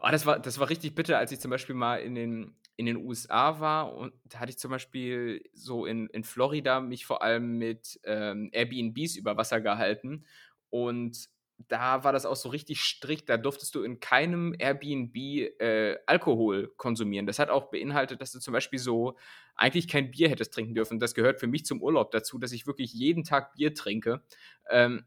Oh, 0.00 0.08
das, 0.10 0.26
war, 0.26 0.38
das 0.38 0.60
war 0.60 0.68
richtig 0.68 0.94
bitter, 0.94 1.16
als 1.16 1.32
ich 1.32 1.40
zum 1.40 1.50
Beispiel 1.50 1.74
mal 1.74 1.96
in 1.96 2.14
den, 2.14 2.54
in 2.76 2.84
den 2.84 2.98
USA 2.98 3.60
war 3.60 3.94
und 3.94 4.12
da 4.24 4.40
hatte 4.40 4.50
ich 4.50 4.58
zum 4.58 4.70
Beispiel 4.70 5.42
so 5.54 5.86
in, 5.86 6.08
in 6.08 6.24
Florida 6.24 6.80
mich 6.80 7.06
vor 7.06 7.22
allem 7.22 7.56
mit 7.56 7.98
ähm, 8.04 8.50
Airbnbs 8.52 9.16
über 9.16 9.38
Wasser 9.38 9.62
gehalten 9.62 10.26
und 10.68 11.28
da 11.58 12.04
war 12.04 12.12
das 12.12 12.26
auch 12.26 12.37
so 12.37 12.49
richtig 12.49 12.80
strikt. 12.80 13.28
Da 13.28 13.37
durftest 13.37 13.75
du 13.75 13.82
in 13.82 14.00
keinem 14.00 14.54
Airbnb 14.58 15.16
äh, 15.16 15.96
Alkohol 16.06 16.73
konsumieren. 16.76 17.26
Das 17.26 17.38
hat 17.38 17.50
auch 17.50 17.70
beinhaltet, 17.70 18.20
dass 18.20 18.32
du 18.32 18.40
zum 18.40 18.52
Beispiel 18.52 18.78
so 18.78 19.16
eigentlich 19.54 19.88
kein 19.88 20.11
Bier 20.11 20.28
hättest 20.28 20.52
trinken 20.52 20.75
dürfen. 20.75 20.99
Das 20.99 21.14
gehört 21.14 21.40
für 21.40 21.46
mich 21.46 21.64
zum 21.64 21.80
Urlaub 21.80 22.11
dazu, 22.11 22.38
dass 22.38 22.52
ich 22.52 22.66
wirklich 22.66 22.92
jeden 22.92 23.25
Tag 23.25 23.54
Bier 23.54 23.75
trinke. 23.75 24.23
Ähm, 24.68 25.04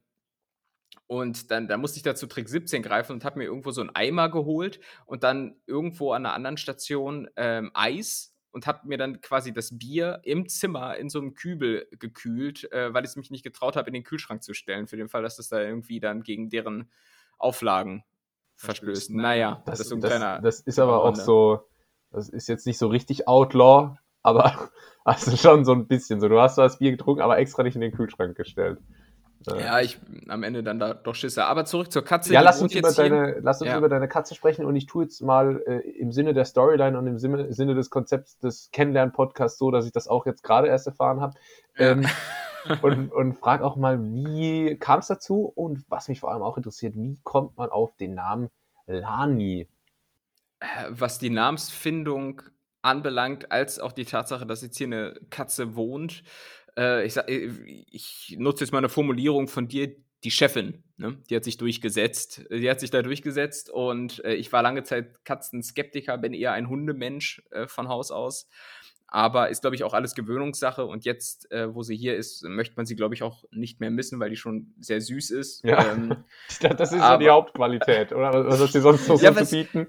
und 1.07 1.51
dann, 1.51 1.67
dann 1.67 1.79
musste 1.79 1.97
ich 1.97 2.03
da 2.03 2.15
zu 2.15 2.27
Trick 2.27 2.49
17 2.49 2.83
greifen 2.83 3.13
und 3.13 3.25
habe 3.25 3.39
mir 3.39 3.45
irgendwo 3.45 3.71
so 3.71 3.81
einen 3.81 3.95
Eimer 3.95 4.29
geholt 4.29 4.79
und 5.05 5.23
dann 5.23 5.55
irgendwo 5.65 6.11
an 6.11 6.25
einer 6.25 6.35
anderen 6.35 6.57
Station 6.57 7.29
ähm, 7.37 7.71
Eis 7.73 8.36
und 8.51 8.67
habe 8.67 8.87
mir 8.87 8.97
dann 8.97 9.21
quasi 9.21 9.53
das 9.53 9.77
Bier 9.77 10.19
im 10.23 10.47
Zimmer 10.47 10.97
in 10.97 11.09
so 11.09 11.19
einem 11.19 11.33
Kübel 11.33 11.87
gekühlt, 11.99 12.71
äh, 12.71 12.93
weil 12.93 13.03
ich 13.03 13.11
es 13.11 13.15
mich 13.15 13.31
nicht 13.31 13.43
getraut 13.43 13.75
habe, 13.75 13.87
in 13.87 13.93
den 13.93 14.03
Kühlschrank 14.03 14.43
zu 14.43 14.53
stellen, 14.53 14.87
für 14.87 14.97
den 14.97 15.09
Fall, 15.09 15.21
dass 15.21 15.37
das 15.37 15.49
da 15.49 15.61
irgendwie 15.61 15.99
dann 15.99 16.23
gegen 16.23 16.49
deren 16.49 16.89
Auflagen 17.37 18.03
verstößt. 18.55 19.11
Naja, 19.11 19.61
das, 19.65 19.79
das 19.79 19.79
ist 19.81 19.89
so 19.89 19.95
ein 19.95 20.01
das, 20.01 20.09
kleiner. 20.09 20.41
Das 20.41 20.59
ist 20.61 20.79
aber 20.79 21.03
auch 21.03 21.15
so, 21.15 21.67
das 22.11 22.29
ist 22.29 22.47
jetzt 22.47 22.65
nicht 22.65 22.77
so 22.77 22.87
richtig 22.87 23.27
Outlaw, 23.27 23.97
aber 24.23 24.69
also 25.03 25.35
schon 25.37 25.65
so 25.65 25.73
ein 25.73 25.87
bisschen 25.87 26.19
so. 26.19 26.27
Du 26.27 26.39
hast 26.39 26.57
das 26.57 26.79
Bier 26.79 26.91
getrunken, 26.91 27.21
aber 27.21 27.37
extra 27.37 27.63
nicht 27.63 27.75
in 27.75 27.81
den 27.81 27.91
Kühlschrank 27.93 28.35
gestellt. 28.35 28.79
Ja, 29.45 29.79
ich 29.79 29.99
am 30.27 30.43
Ende 30.43 30.63
dann 30.63 30.79
da 30.79 30.93
doch 30.93 31.15
Schisse. 31.15 31.45
Aber 31.45 31.65
zurück 31.65 31.91
zur 31.91 32.03
Katze. 32.03 32.33
Ja, 32.33 32.41
lass 32.41 32.61
uns, 32.61 32.73
über 32.73 32.91
deine, 32.91 33.39
lass 33.39 33.61
uns 33.61 33.69
ja. 33.69 33.77
über 33.77 33.87
deine 33.87 34.07
Katze 34.07 34.35
sprechen 34.35 34.65
und 34.65 34.75
ich 34.75 34.87
tue 34.87 35.03
jetzt 35.03 35.21
mal 35.21 35.63
äh, 35.65 35.79
im 35.99 36.11
Sinne 36.11 36.33
der 36.33 36.45
Storyline 36.45 36.97
und 36.97 37.07
im 37.07 37.17
Sinne, 37.17 37.53
Sinne 37.53 37.75
des 37.75 37.89
Konzepts 37.89 38.39
des 38.39 38.69
Kennenlern-Podcasts 38.71 39.57
so, 39.57 39.71
dass 39.71 39.85
ich 39.85 39.91
das 39.91 40.07
auch 40.07 40.25
jetzt 40.25 40.43
gerade 40.43 40.67
erst 40.67 40.87
erfahren 40.87 41.21
habe. 41.21 41.37
Ja. 41.77 41.91
Ähm, 41.91 42.07
und, 42.81 43.11
und 43.13 43.33
frag 43.35 43.61
auch 43.61 43.75
mal, 43.75 44.01
wie 44.01 44.77
kam 44.77 44.99
es 44.99 45.07
dazu 45.07 45.51
und 45.55 45.85
was 45.89 46.09
mich 46.09 46.19
vor 46.19 46.31
allem 46.31 46.41
auch 46.41 46.57
interessiert, 46.57 46.95
wie 46.95 47.19
kommt 47.23 47.57
man 47.57 47.69
auf 47.69 47.95
den 47.95 48.15
Namen 48.15 48.49
Lani? 48.85 49.67
Äh, 50.59 50.65
was 50.89 51.19
die 51.19 51.29
Namensfindung 51.29 52.41
anbelangt, 52.81 53.51
als 53.51 53.79
auch 53.79 53.91
die 53.91 54.05
Tatsache, 54.05 54.45
dass 54.45 54.61
jetzt 54.61 54.77
hier 54.77 54.87
eine 54.87 55.13
Katze 55.29 55.75
wohnt, 55.75 56.23
äh, 56.77 57.05
ich, 57.05 57.13
sag, 57.13 57.29
äh, 57.29 57.51
ich 57.89 58.35
nutze 58.37 58.63
jetzt 58.63 58.71
mal 58.71 58.77
eine 58.77 58.89
Formulierung 58.89 59.47
von 59.47 59.67
dir, 59.67 59.95
die 60.23 60.31
Chefin, 60.31 60.83
ne? 60.97 61.17
die 61.29 61.35
hat 61.35 61.43
sich 61.43 61.57
durchgesetzt. 61.57 62.45
Die 62.51 62.69
hat 62.69 62.79
sich 62.79 62.89
da 62.89 63.01
durchgesetzt 63.01 63.69
und 63.69 64.23
äh, 64.25 64.33
ich 64.33 64.51
war 64.51 64.63
lange 64.63 64.83
Zeit 64.83 65.23
Katzenskeptiker, 65.25 66.17
bin 66.17 66.33
eher 66.33 66.53
ein 66.53 66.69
Hundemensch 66.69 67.43
äh, 67.51 67.67
von 67.67 67.87
Haus 67.87 68.11
aus. 68.11 68.49
Aber 69.09 69.49
ist, 69.49 69.61
glaube 69.61 69.75
ich, 69.75 69.85
auch 69.85 69.93
alles 69.93 70.15
Gewöhnungssache. 70.15 70.85
Und 70.85 71.05
jetzt, 71.05 71.49
äh, 71.51 71.73
wo 71.73 71.81
sie 71.81 71.95
hier 71.95 72.17
ist, 72.17 72.43
möchte 72.43 72.75
man 72.75 72.85
sie, 72.85 72.97
glaube 72.97 73.15
ich, 73.15 73.23
auch 73.23 73.45
nicht 73.51 73.79
mehr 73.79 73.89
missen, 73.89 74.19
weil 74.19 74.29
die 74.29 74.35
schon 74.35 74.73
sehr 74.79 74.99
süß 74.99 75.29
ist. 75.29 75.63
Ja, 75.63 75.93
ähm, 75.93 76.25
das 76.61 76.91
ist 76.91 76.99
aber, 76.99 77.13
ja 77.13 77.17
die 77.17 77.29
Hauptqualität, 77.29 78.11
oder? 78.11 78.45
Was 78.45 78.59
hat 78.59 78.71
sie 78.71 78.81
sonst 78.81 79.07
noch 79.07 79.21
ja, 79.21 79.31
so 79.33 79.45
zu 79.45 79.55
bieten? 79.55 79.87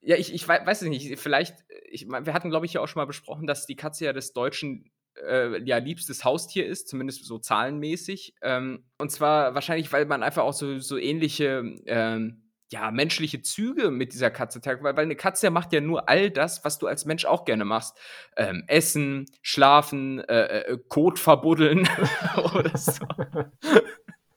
Ja, 0.00 0.16
ich, 0.16 0.32
ich 0.32 0.46
weiß 0.46 0.82
es 0.82 0.88
nicht. 0.88 1.18
Vielleicht, 1.18 1.56
ich, 1.90 2.08
wir 2.08 2.34
hatten, 2.34 2.50
glaube 2.50 2.66
ich, 2.66 2.74
ja 2.74 2.82
auch 2.82 2.88
schon 2.88 3.00
mal 3.00 3.06
besprochen, 3.06 3.48
dass 3.48 3.66
die 3.66 3.76
Katze 3.76 4.04
ja 4.04 4.12
des 4.12 4.32
Deutschen 4.32 4.92
äh, 5.26 5.62
ja, 5.64 5.78
liebstes 5.78 6.24
Haustier 6.24 6.66
ist, 6.66 6.88
zumindest 6.88 7.24
so 7.26 7.38
zahlenmäßig. 7.38 8.34
Ähm, 8.42 8.84
und 8.98 9.10
zwar 9.10 9.54
wahrscheinlich, 9.54 9.92
weil 9.92 10.06
man 10.06 10.22
einfach 10.22 10.44
auch 10.44 10.52
so, 10.52 10.78
so 10.78 10.96
ähnliche 10.98 11.62
ähm, 11.86 12.42
ja, 12.72 12.90
menschliche 12.90 13.42
Züge 13.42 13.90
mit 13.90 14.14
dieser 14.14 14.30
Katze 14.30 14.60
trägt, 14.60 14.82
weil, 14.82 14.96
weil 14.96 15.04
eine 15.04 15.14
Katze 15.14 15.50
macht 15.50 15.72
ja 15.72 15.80
nur 15.80 16.08
all 16.08 16.30
das, 16.30 16.64
was 16.64 16.78
du 16.78 16.86
als 16.86 17.04
Mensch 17.04 17.26
auch 17.26 17.44
gerne 17.44 17.64
machst. 17.64 17.96
Ähm, 18.36 18.64
essen, 18.66 19.26
schlafen, 19.42 20.20
äh, 20.20 20.60
äh, 20.60 20.78
Kot 20.88 21.18
verbuddeln 21.18 21.88
oder 22.54 22.76
so. 22.76 23.04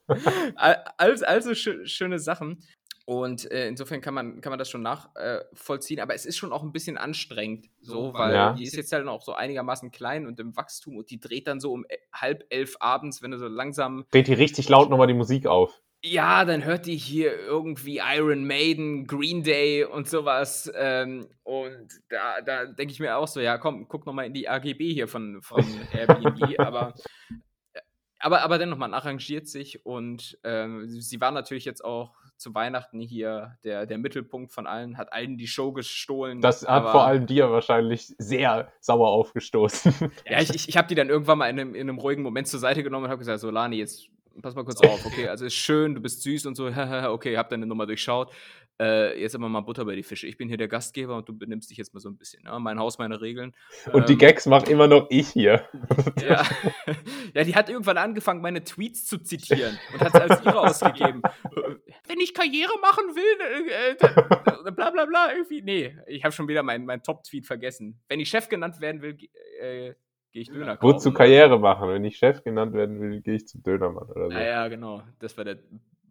also, 0.98 1.26
also 1.26 1.56
schö 1.56 1.86
schöne 1.88 2.20
Sachen. 2.20 2.62
Und 3.06 3.52
äh, 3.52 3.68
insofern 3.68 4.02
kann 4.02 4.16
man, 4.16 4.42
kann 4.42 4.50
man 4.50 4.58
das 4.58 4.68
schon 4.68 4.82
nachvollziehen, 4.82 6.00
äh, 6.00 6.02
aber 6.02 6.16
es 6.16 6.26
ist 6.26 6.38
schon 6.38 6.52
auch 6.52 6.64
ein 6.64 6.72
bisschen 6.72 6.98
anstrengend, 6.98 7.68
so, 7.80 8.14
weil 8.16 8.34
ja. 8.34 8.54
die 8.54 8.64
ist 8.64 8.76
jetzt 8.76 8.92
halt 8.92 9.08
auch 9.08 9.22
so 9.22 9.34
einigermaßen 9.34 9.92
klein 9.92 10.26
und 10.26 10.40
im 10.40 10.58
Wachstum 10.58 10.98
und 10.98 11.12
die 11.12 11.20
dreht 11.20 11.48
dann 11.48 11.60
so 11.60 11.72
um 11.72 11.86
e, 11.88 11.98
halb 12.12 12.46
elf 12.50 12.78
abends, 12.80 13.22
wenn 13.22 13.30
du 13.30 13.38
so 13.38 13.48
langsam. 13.48 14.06
Dreht 14.10 14.28
die 14.28 14.34
richtig 14.34 14.70
laut 14.70 14.90
nochmal 14.90 15.06
die 15.06 15.14
Musik 15.14 15.46
auf. 15.46 15.80
Ja, 16.04 16.46
dann 16.46 16.66
hört 16.66 16.88
die 16.88 16.98
hier 16.98 17.36
irgendwie 17.36 18.00
Iron 18.04 18.46
Maiden, 18.46 19.06
Green 19.06 19.44
Day 19.44 19.84
und 19.84 20.08
sowas. 20.08 20.72
Ähm, 20.76 21.28
und 21.44 21.88
da, 22.10 22.42
da 22.42 22.66
denke 22.66 22.92
ich 22.92 23.00
mir 23.00 23.18
auch 23.18 23.28
so, 23.28 23.40
ja, 23.40 23.60
komm, 23.60 23.88
guck 23.88 24.08
nochmal 24.08 24.26
in 24.26 24.34
die 24.34 24.50
AGB 24.50 24.94
hier 24.94 25.08
von, 25.08 25.42
von 25.44 25.64
Airbnb. 25.94 26.60
aber, 26.60 26.96
aber, 28.20 28.42
aber 28.42 28.58
dennoch, 28.58 28.78
man 28.78 28.96
arrangiert 28.96 29.48
sich 29.48 29.86
und 29.86 30.40
ähm, 30.44 30.88
sie 30.88 31.22
war 31.22 31.32
natürlich 31.32 31.66
jetzt 31.66 31.84
auch 31.84 32.14
zu 32.38 32.54
Weihnachten 32.54 33.00
hier 33.00 33.58
der, 33.64 33.86
der 33.86 33.98
Mittelpunkt 33.98 34.52
von 34.52 34.68
allen, 34.68 34.98
hat 34.98 35.14
allen 35.14 35.38
die 35.38 35.48
Show 35.48 35.72
gestohlen. 35.72 36.42
Das 36.42 36.68
hat 36.68 36.84
vor 36.84 37.06
allem 37.06 37.26
dir 37.26 37.52
wahrscheinlich 37.52 38.14
sehr 38.18 38.72
sauer 38.80 39.10
aufgestoßen. 39.10 39.94
Ja, 40.30 40.42
ich, 40.42 40.54
ich, 40.54 40.70
ich 40.70 40.78
habe 40.78 40.88
die 40.88 40.96
dann 40.96 41.10
irgendwann 41.10 41.38
mal 41.38 41.50
in 41.50 41.60
einem, 41.60 41.76
in 41.76 41.90
einem 41.90 42.00
ruhigen 42.00 42.24
Moment 42.24 42.48
zur 42.48 42.60
Seite 42.60 42.84
genommen 42.84 43.06
und 43.06 43.12
habe 43.12 43.20
gesagt, 43.20 43.40
so 43.40 43.50
Lani, 43.50 43.78
jetzt 43.78 44.10
pass 44.42 44.56
mal 44.56 44.66
kurz 44.66 44.82
auf, 44.82 45.06
okay, 45.06 45.28
also 45.28 45.46
ist 45.46 45.56
schön, 45.56 45.96
du 45.96 46.02
bist 46.02 46.22
süß 46.22 46.46
und 46.46 46.56
so, 46.56 46.68
okay, 47.10 47.38
hab 47.38 47.50
deine 47.50 47.66
Nummer 47.66 47.86
durchschaut 47.86 48.32
äh, 48.80 49.20
jetzt 49.20 49.36
immer 49.36 49.48
mal 49.48 49.62
Butter 49.62 49.86
bei 49.86 49.96
die 49.96 50.04
Fische. 50.04 50.28
Ich 50.28 50.38
bin 50.38 50.48
hier 50.48 50.58
der 50.58 50.68
Gastgeber 50.68 51.16
und 51.16 51.30
du 51.30 51.38
benimmst 51.38 51.70
dich 51.70 51.78
jetzt 51.78 51.94
mal 51.94 52.00
so 52.00 52.10
ein 52.10 52.18
bisschen. 52.18 52.44
Ja? 52.46 52.60
Mein 52.60 52.80
Haus, 52.80 52.98
meine 52.98 53.22
Regeln. 53.22 53.56
Und 53.92 54.02
ähm, 54.02 54.06
die 54.08 54.18
Gags 54.18 54.46
mache 54.46 54.70
immer 54.70 54.88
noch 54.88 55.08
ich 55.10 55.30
hier. 55.30 55.68
ja. 56.28 56.44
ja, 57.34 57.44
die 57.44 57.56
hat 57.56 57.70
irgendwann 57.70 57.98
angefangen, 57.98 58.42
meine 58.42 58.64
Tweets 58.64 59.06
zu 59.06 59.18
zitieren 59.20 59.78
und 59.94 60.02
hat 60.02 60.14
es 60.14 60.22
als 60.22 60.46
ihre 60.46 60.60
ausgegeben. 60.60 61.22
Wenn 62.08 62.20
ich 62.20 62.34
Karriere 62.34 62.74
machen 62.82 63.16
will, 63.16 63.66
äh, 63.70 64.68
äh, 64.68 64.72
bla 64.72 64.92
bla 64.92 65.06
bla, 65.06 65.32
irgendwie. 65.34 65.62
Nee, 65.62 65.98
ich 66.08 66.24
habe 66.24 66.34
schon 66.34 66.48
wieder 66.48 66.64
meinen 66.64 66.86
mein 66.86 67.02
Top-Tweet 67.02 67.46
vergessen. 67.46 68.02
Wenn 68.10 68.20
ich 68.20 68.30
Chef 68.30 68.50
genannt 68.50 68.82
werden 68.82 69.02
will, 69.02 69.18
äh, 69.62 69.94
gehe 70.36 70.42
ich 70.42 70.52
Döner 70.52 70.76
kaufen. 70.76 70.96
Wozu 70.96 71.14
Karriere 71.14 71.58
machen? 71.60 71.88
Wenn 71.88 72.04
ich 72.04 72.18
Chef 72.18 72.44
genannt 72.44 72.74
werden 72.74 73.00
will, 73.00 73.22
gehe 73.22 73.36
ich 73.36 73.48
zum 73.48 73.64
Dönermann 73.64 74.10
oder 74.10 74.30
so. 74.30 74.32
Ja, 74.32 74.44
ja, 74.44 74.68
genau. 74.68 75.02
Das 75.20 75.38
war 75.38 75.46
der 75.46 75.58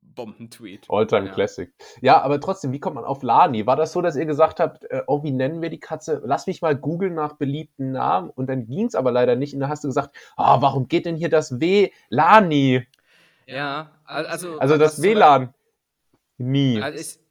Bombentweet. 0.01 0.87
Alltime 0.89 1.27
ja. 1.27 1.33
Classic. 1.33 1.71
Ja, 2.01 2.23
aber 2.23 2.41
trotzdem, 2.41 2.73
wie 2.73 2.81
kommt 2.81 2.95
man 2.95 3.05
auf 3.05 3.23
Lani? 3.23 3.67
War 3.67 3.77
das 3.77 3.93
so, 3.93 4.01
dass 4.01 4.17
ihr 4.17 4.25
gesagt 4.25 4.61
habt, 4.61 4.85
äh, 4.85 5.03
oh, 5.07 5.23
wie 5.23 5.31
nennen 5.31 5.61
wir 5.61 5.69
die 5.69 5.79
Katze? 5.79 6.23
Lass 6.25 6.47
mich 6.47 6.63
mal 6.63 6.75
googeln 6.75 7.15
nach 7.15 7.35
beliebten 7.35 7.93
Namen. 7.93 8.31
Und 8.31 8.49
dann 8.49 8.67
ging 8.67 8.87
es 8.87 8.95
aber 8.95 9.13
leider 9.13 9.37
nicht. 9.37 9.53
Und 9.53 9.61
dann 9.61 9.69
hast 9.69 9.85
du 9.85 9.89
gesagt, 9.89 10.17
ah, 10.37 10.57
oh, 10.57 10.63
warum 10.63 10.89
geht 10.89 11.05
denn 11.05 11.17
hier 11.17 11.29
das 11.29 11.61
W? 11.61 11.91
Lani. 12.09 12.87
Ja, 13.47 13.91
also. 14.07 14.59
Also 14.59 14.79
das 14.79 15.03
WLAN. 15.03 15.53
Nie. 16.39 16.81
Also 16.81 16.99
es, 16.99 17.24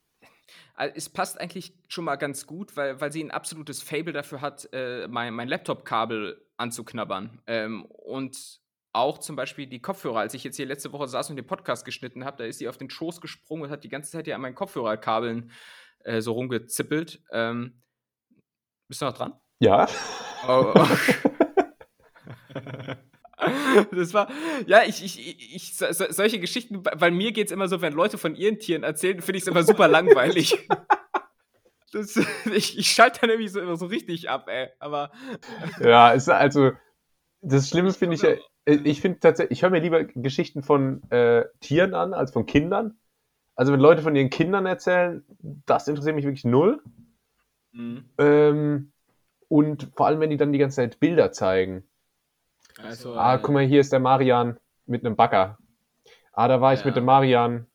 also 0.73 0.93
es 0.95 1.09
passt 1.09 1.39
eigentlich 1.39 1.73
schon 1.88 2.05
mal 2.05 2.15
ganz 2.15 2.47
gut, 2.47 2.75
weil, 2.75 2.99
weil 2.99 3.12
sie 3.12 3.23
ein 3.23 3.31
absolutes 3.31 3.81
Fable 3.81 4.13
dafür 4.13 4.41
hat, 4.41 4.67
äh, 4.73 5.07
mein, 5.07 5.33
mein 5.33 5.47
Laptop-Kabel 5.47 6.45
anzuknabbern. 6.57 7.41
Ähm, 7.47 7.86
und 7.86 8.62
auch 8.91 9.17
zum 9.17 9.36
Beispiel 9.36 9.67
die 9.67 9.81
Kopfhörer. 9.81 10.19
Als 10.19 10.33
ich 10.33 10.43
jetzt 10.43 10.55
hier 10.55 10.65
letzte 10.65 10.91
Woche 10.91 11.07
saß 11.07 11.29
und 11.29 11.36
den 11.36 11.47
Podcast 11.47 11.86
geschnitten 11.86 12.25
habe, 12.25 12.38
da 12.38 12.43
ist 12.45 12.59
sie 12.59 12.67
auf 12.67 12.77
den 12.77 12.89
Schoß 12.89 13.21
gesprungen 13.21 13.63
und 13.63 13.69
hat 13.69 13.83
die 13.83 13.89
ganze 13.89 14.12
Zeit 14.12 14.27
ja 14.27 14.36
an 14.36 14.41
meinen 14.41 14.55
Kopfhörerkabeln 14.55 15.51
äh, 15.99 16.21
so 16.21 16.33
rumgezippelt. 16.33 17.23
Ähm, 17.31 17.81
bist 18.88 19.01
du 19.01 19.05
noch 19.05 19.13
dran? 19.13 19.33
Ja. 19.59 19.88
Oh, 20.47 20.73
oh. 20.75 20.88
das 23.91 24.13
war, 24.13 24.29
ja, 24.65 24.83
ich, 24.85 25.03
ich, 25.03 25.55
ich, 25.55 25.75
so, 25.75 25.85
solche 25.89 26.39
Geschichten, 26.39 26.83
weil 26.83 27.11
mir 27.11 27.31
geht 27.31 27.47
es 27.47 27.51
immer 27.51 27.67
so, 27.67 27.81
wenn 27.81 27.93
Leute 27.93 28.17
von 28.17 28.35
ihren 28.35 28.59
Tieren 28.59 28.83
erzählen, 28.83 29.21
finde 29.21 29.37
ich 29.37 29.43
es 29.43 29.47
immer 29.47 29.63
super 29.63 29.87
langweilig. 29.87 30.67
Das, 31.93 32.19
ich, 32.51 32.75
ich 32.79 32.87
schalte 32.87 33.21
dann 33.21 33.29
irgendwie 33.29 33.49
so, 33.49 33.75
so 33.75 33.85
richtig 33.85 34.27
ab, 34.27 34.47
ey. 34.49 34.69
Aber. 34.79 35.11
Ja, 35.79 36.09
ist 36.11 36.27
also. 36.27 36.71
Das 37.41 37.69
Schlimme 37.69 37.93
finde 37.93 38.15
ich 38.15 38.23
ja. 38.23 38.31
Ich 38.65 38.99
finde 38.99 39.19
tatsächlich, 39.19 39.59
ich 39.59 39.63
höre 39.63 39.69
mir 39.69 39.79
lieber 39.79 40.03
Geschichten 40.03 40.63
von 40.63 41.03
äh, 41.11 41.45
Tieren 41.59 41.93
an 41.93 42.15
als 42.15 42.31
von 42.31 42.47
Kindern. 42.47 42.97
Also 43.55 43.73
wenn 43.73 43.79
Leute 43.79 44.01
von 44.01 44.15
ihren 44.15 44.31
Kindern 44.31 44.65
erzählen, 44.65 45.23
das 45.67 45.87
interessiert 45.87 46.15
mich 46.15 46.25
wirklich 46.25 46.45
null. 46.45 46.81
Mhm. 47.73 48.05
Ähm, 48.17 48.91
und 49.47 49.91
vor 49.95 50.07
allem, 50.07 50.19
wenn 50.19 50.29
die 50.29 50.37
dann 50.37 50.53
die 50.53 50.59
ganze 50.59 50.77
Zeit 50.77 50.99
Bilder 50.99 51.31
zeigen. 51.31 51.83
Also, 52.81 53.13
ah, 53.13 53.36
äh, 53.36 53.39
guck 53.41 53.53
mal, 53.53 53.65
hier 53.65 53.81
ist 53.81 53.91
der 53.91 53.99
Marian 53.99 54.57
mit 54.86 55.05
einem 55.05 55.15
Bagger. 55.15 55.57
Ah, 56.31 56.47
da 56.47 56.62
war 56.62 56.73
ich 56.73 56.81
ja. 56.81 56.88
mit 56.88 56.95
dem 56.95 57.05
Marian 57.05 57.67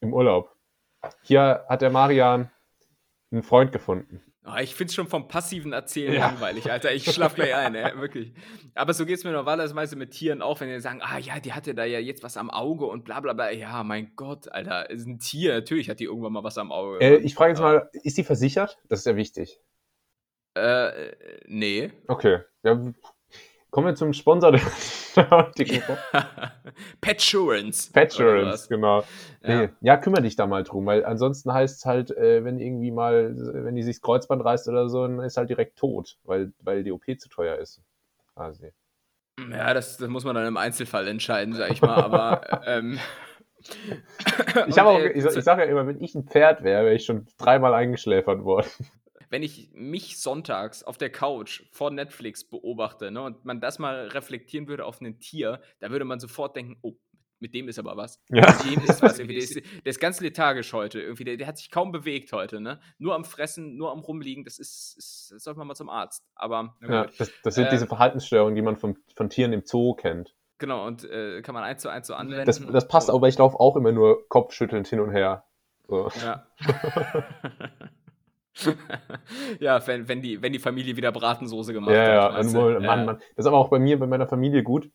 im 0.00 0.12
Urlaub. 0.12 0.54
Hier 1.22 1.64
hat 1.68 1.82
der 1.82 1.90
Marian 1.90 2.50
einen 3.30 3.42
Freund 3.42 3.72
gefunden. 3.72 4.22
Oh, 4.46 4.58
ich 4.60 4.74
finde 4.74 4.90
es 4.90 4.94
schon 4.94 5.06
vom 5.06 5.26
passiven 5.26 5.72
Erzählen 5.72 6.12
ja. 6.12 6.26
langweilig, 6.26 6.70
Alter. 6.70 6.92
Ich 6.92 7.10
schlaf 7.10 7.34
gleich 7.34 7.54
ein, 7.54 7.74
ey, 7.74 7.98
wirklich. 7.98 8.34
Aber 8.74 8.92
so 8.92 9.06
geht 9.06 9.16
es 9.16 9.24
mir 9.24 9.32
normalerweise 9.32 9.96
mit 9.96 10.10
Tieren 10.10 10.42
auch, 10.42 10.60
wenn 10.60 10.68
die 10.68 10.80
sagen, 10.80 11.00
ah 11.02 11.16
ja, 11.16 11.40
die 11.40 11.54
hatte 11.54 11.74
da 11.74 11.84
ja 11.84 11.98
jetzt 11.98 12.22
was 12.22 12.36
am 12.36 12.50
Auge 12.50 12.84
und 12.84 13.06
bla 13.06 13.20
bla 13.20 13.32
bla. 13.32 13.50
Ja, 13.52 13.82
mein 13.84 14.12
Gott, 14.16 14.52
Alter, 14.52 14.90
ist 14.90 15.06
ein 15.06 15.18
Tier. 15.18 15.54
Natürlich 15.54 15.88
hat 15.88 15.98
die 15.98 16.04
irgendwann 16.04 16.34
mal 16.34 16.44
was 16.44 16.58
am 16.58 16.72
Auge. 16.72 16.98
Äh, 17.00 17.16
ich 17.16 17.34
frage 17.34 17.52
jetzt 17.52 17.60
mal, 17.60 17.88
ist 17.94 18.18
die 18.18 18.24
versichert? 18.24 18.76
Das 18.90 18.98
ist 18.98 19.06
ja 19.06 19.16
wichtig. 19.16 19.60
Äh, 20.52 20.90
nee. 21.46 21.90
Okay. 22.06 22.40
Ja, 22.62 22.78
Kommen 23.74 23.88
wir 23.88 23.96
zum 23.96 24.12
Sponsor 24.12 24.52
der 24.52 24.60
heutigen 25.30 25.82
Petsurance. 27.00 27.90
Petsurance, 27.90 28.68
genau. 28.68 29.02
Ja. 29.42 29.62
Nee. 29.62 29.68
ja, 29.80 29.96
kümmere 29.96 30.22
dich 30.22 30.36
da 30.36 30.46
mal 30.46 30.62
drum, 30.62 30.86
weil 30.86 31.04
ansonsten 31.04 31.52
heißt 31.52 31.78
es 31.78 31.84
halt, 31.84 32.12
äh, 32.12 32.44
wenn 32.44 32.60
irgendwie 32.60 32.92
mal, 32.92 33.34
wenn 33.36 33.74
die 33.74 33.82
sich 33.82 33.96
das 33.96 34.02
Kreuzband 34.02 34.44
reißt 34.44 34.68
oder 34.68 34.88
so, 34.88 35.02
dann 35.02 35.18
ist 35.18 35.36
halt 35.36 35.50
direkt 35.50 35.76
tot, 35.76 36.18
weil, 36.22 36.52
weil 36.60 36.84
die 36.84 36.92
OP 36.92 37.02
zu 37.18 37.28
teuer 37.28 37.56
ist. 37.56 37.82
Quasi. 38.34 38.70
Ja, 39.50 39.74
das, 39.74 39.96
das 39.96 40.08
muss 40.08 40.24
man 40.24 40.36
dann 40.36 40.46
im 40.46 40.56
Einzelfall 40.56 41.08
entscheiden, 41.08 41.54
sag 41.54 41.72
ich 41.72 41.82
mal, 41.82 41.96
aber. 41.96 42.62
ähm, 42.68 43.00
ich, 44.68 44.80
auch, 44.80 45.00
äh, 45.00 45.08
ich, 45.08 45.24
ich 45.24 45.42
sage 45.42 45.62
ja 45.64 45.68
immer, 45.68 45.84
wenn 45.88 46.00
ich 46.00 46.14
ein 46.14 46.28
Pferd 46.28 46.62
wäre, 46.62 46.84
wäre 46.84 46.94
ich 46.94 47.06
schon 47.06 47.26
dreimal 47.38 47.74
eingeschläfert 47.74 48.44
worden 48.44 48.70
wenn 49.34 49.42
ich 49.42 49.68
mich 49.72 50.20
sonntags 50.20 50.84
auf 50.84 50.96
der 50.96 51.10
Couch 51.10 51.64
vor 51.72 51.90
Netflix 51.90 52.48
beobachte 52.48 53.10
ne, 53.10 53.20
und 53.20 53.44
man 53.44 53.60
das 53.60 53.80
mal 53.80 54.06
reflektieren 54.06 54.68
würde 54.68 54.84
auf 54.84 55.00
ein 55.00 55.18
Tier, 55.18 55.60
da 55.80 55.90
würde 55.90 56.04
man 56.04 56.20
sofort 56.20 56.54
denken, 56.54 56.78
oh, 56.82 56.92
mit 57.40 57.52
dem 57.52 57.66
ist 57.66 57.80
aber 57.80 57.96
was. 57.96 58.22
Ja. 58.28 58.46
Mit 58.46 58.76
dem 58.76 58.84
ist 58.84 59.02
was. 59.02 59.16
Der 59.16 59.28
ist, 59.28 59.56
der 59.56 59.90
ist 59.90 59.98
ganz 59.98 60.20
lethargisch 60.20 60.72
heute. 60.72 61.00
Irgendwie, 61.00 61.24
der, 61.24 61.36
der, 61.36 61.48
hat 61.48 61.58
sich 61.58 61.72
kaum 61.72 61.90
bewegt 61.90 62.32
heute. 62.32 62.60
Ne? 62.60 62.78
Nur 62.98 63.16
am 63.16 63.24
Fressen, 63.24 63.76
nur 63.76 63.90
am 63.90 63.98
Rumliegen. 63.98 64.44
Das 64.44 64.60
ist, 64.60 64.94
ist 64.98 65.32
das 65.34 65.42
sollte 65.42 65.58
man 65.58 65.66
mal 65.66 65.74
zum 65.74 65.90
Arzt. 65.90 66.24
Aber 66.36 66.76
ja, 66.88 67.06
das, 67.18 67.32
das, 67.42 67.56
sind 67.56 67.66
äh, 67.66 67.70
diese 67.70 67.88
Verhaltensstörungen, 67.88 68.54
die 68.54 68.62
man 68.62 68.76
von, 68.76 68.96
von 69.16 69.30
Tieren 69.30 69.52
im 69.52 69.62
Zoo 69.64 69.94
kennt. 69.94 70.36
Genau, 70.58 70.86
und 70.86 71.02
äh, 71.10 71.42
kann 71.42 71.56
man 71.56 71.64
eins 71.64 71.82
zu 71.82 71.88
eins 71.88 72.06
so 72.06 72.14
anwenden. 72.14 72.46
Das, 72.46 72.64
das 72.64 72.86
passt, 72.86 73.10
aber 73.10 73.26
ich 73.26 73.36
laufe 73.36 73.58
auch 73.58 73.74
immer 73.74 73.90
nur 73.90 74.28
kopfschüttelnd 74.28 74.86
hin 74.86 75.00
und 75.00 75.10
her. 75.10 75.44
So. 75.88 76.08
Ja. 76.22 76.46
ja, 79.60 79.84
wenn, 79.86 80.08
wenn, 80.08 80.22
die, 80.22 80.40
wenn 80.42 80.52
die 80.52 80.58
Familie 80.58 80.96
wieder 80.96 81.12
Bratensoße 81.12 81.72
gemacht 81.72 81.94
ja, 81.94 82.00
hat. 82.00 82.08
Ja, 82.08 82.30
also, 82.30 82.70
Mann, 82.80 83.04
Mann. 83.04 83.16
Das 83.36 83.44
ist 83.44 83.46
aber 83.46 83.58
auch 83.58 83.68
bei 83.68 83.78
mir, 83.78 83.98
bei 83.98 84.06
meiner 84.06 84.26
Familie 84.26 84.62
gut. 84.62 84.90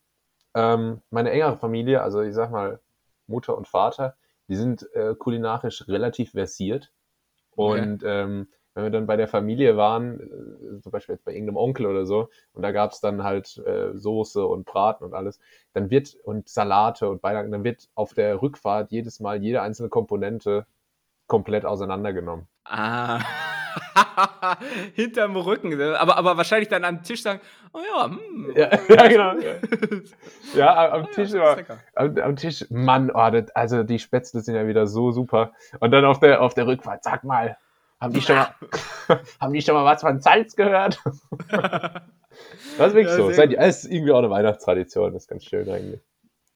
Ähm, 0.55 1.01
meine 1.09 1.31
engere 1.31 1.57
Familie, 1.57 2.01
also 2.01 2.21
ich 2.21 2.33
sag 2.33 2.51
mal 2.51 2.79
Mutter 3.27 3.57
und 3.57 3.67
Vater, 3.67 4.15
die 4.47 4.55
sind 4.55 4.87
äh, 4.93 5.13
kulinarisch 5.15 5.87
relativ 5.87 6.31
versiert. 6.31 6.91
Und 7.55 8.03
okay. 8.03 8.23
ähm, 8.23 8.47
wenn 8.73 8.83
wir 8.83 8.91
dann 8.91 9.07
bei 9.07 9.17
der 9.17 9.27
Familie 9.27 9.77
waren, 9.77 10.19
äh, 10.19 10.81
zum 10.81 10.91
Beispiel 10.91 11.15
jetzt 11.15 11.25
bei 11.25 11.33
irgendeinem 11.33 11.57
Onkel 11.57 11.85
oder 11.85 12.05
so, 12.05 12.29
und 12.53 12.61
da 12.61 12.71
gab 12.71 12.91
es 12.91 13.01
dann 13.01 13.23
halt 13.23 13.57
äh, 13.65 13.97
Soße 13.97 14.45
und 14.45 14.65
Braten 14.65 15.03
und 15.03 15.13
alles, 15.13 15.39
dann 15.73 15.89
wird, 15.89 16.15
und 16.23 16.49
Salate 16.49 17.09
und 17.09 17.21
Beilagen, 17.21 17.51
dann 17.51 17.63
wird 17.63 17.89
auf 17.95 18.13
der 18.13 18.41
Rückfahrt 18.41 18.91
jedes 18.91 19.19
Mal 19.19 19.41
jede 19.43 19.61
einzelne 19.61 19.89
Komponente 19.89 20.65
komplett 21.27 21.65
auseinandergenommen. 21.65 22.47
Ah. 22.69 23.19
Hinterm 24.93 25.36
Rücken. 25.36 25.69
Ne? 25.69 25.99
Aber, 25.99 26.17
aber 26.17 26.38
wahrscheinlich 26.38 26.69
dann 26.69 26.84
am 26.84 27.03
Tisch 27.03 27.23
sagen, 27.23 27.41
oh 27.73 27.79
ja, 27.79 28.05
hm. 28.05 28.53
ja, 28.55 28.69
ja, 28.95 29.08
genau. 29.08 29.34
Ja, 30.55 30.91
am, 30.93 31.03
oh, 31.03 31.08
Tisch 31.13 31.32
ja, 31.32 31.58
am, 31.95 32.17
am, 32.17 32.36
Tisch, 32.36 32.65
Mann, 32.69 33.12
oh, 33.12 33.29
das, 33.32 33.49
also 33.51 33.84
die 33.84 33.99
Spätzle 33.99 34.41
sind 34.41 34.55
ja 34.55 34.67
wieder 34.67 34.88
so 34.88 35.12
super. 35.12 35.53
Und 35.79 35.91
dann 35.91 36.05
auf 36.05 36.19
der, 36.19 36.41
auf 36.41 36.53
der 36.53 36.67
Rückfahrt, 36.67 37.03
sag 37.03 37.23
mal, 37.23 37.58
haben 37.99 38.13
die 38.13 38.21
schon 38.21 38.36
mal, 38.36 38.53
haben 39.41 39.53
die 39.53 39.62
schon 39.62 39.75
mal 39.75 39.86
was 39.86 40.01
von 40.01 40.19
Salz 40.19 40.55
gehört? 40.55 41.01
das 42.77 42.88
ist 42.88 42.93
wirklich 42.93 43.10
so. 43.10 43.29
Das 43.29 43.84
ist 43.84 43.91
irgendwie 43.91 44.12
auch 44.12 44.19
eine 44.19 44.29
Weihnachtstradition, 44.29 45.13
das 45.13 45.23
ist 45.23 45.27
ganz 45.27 45.43
schön 45.43 45.69
eigentlich. 45.69 46.01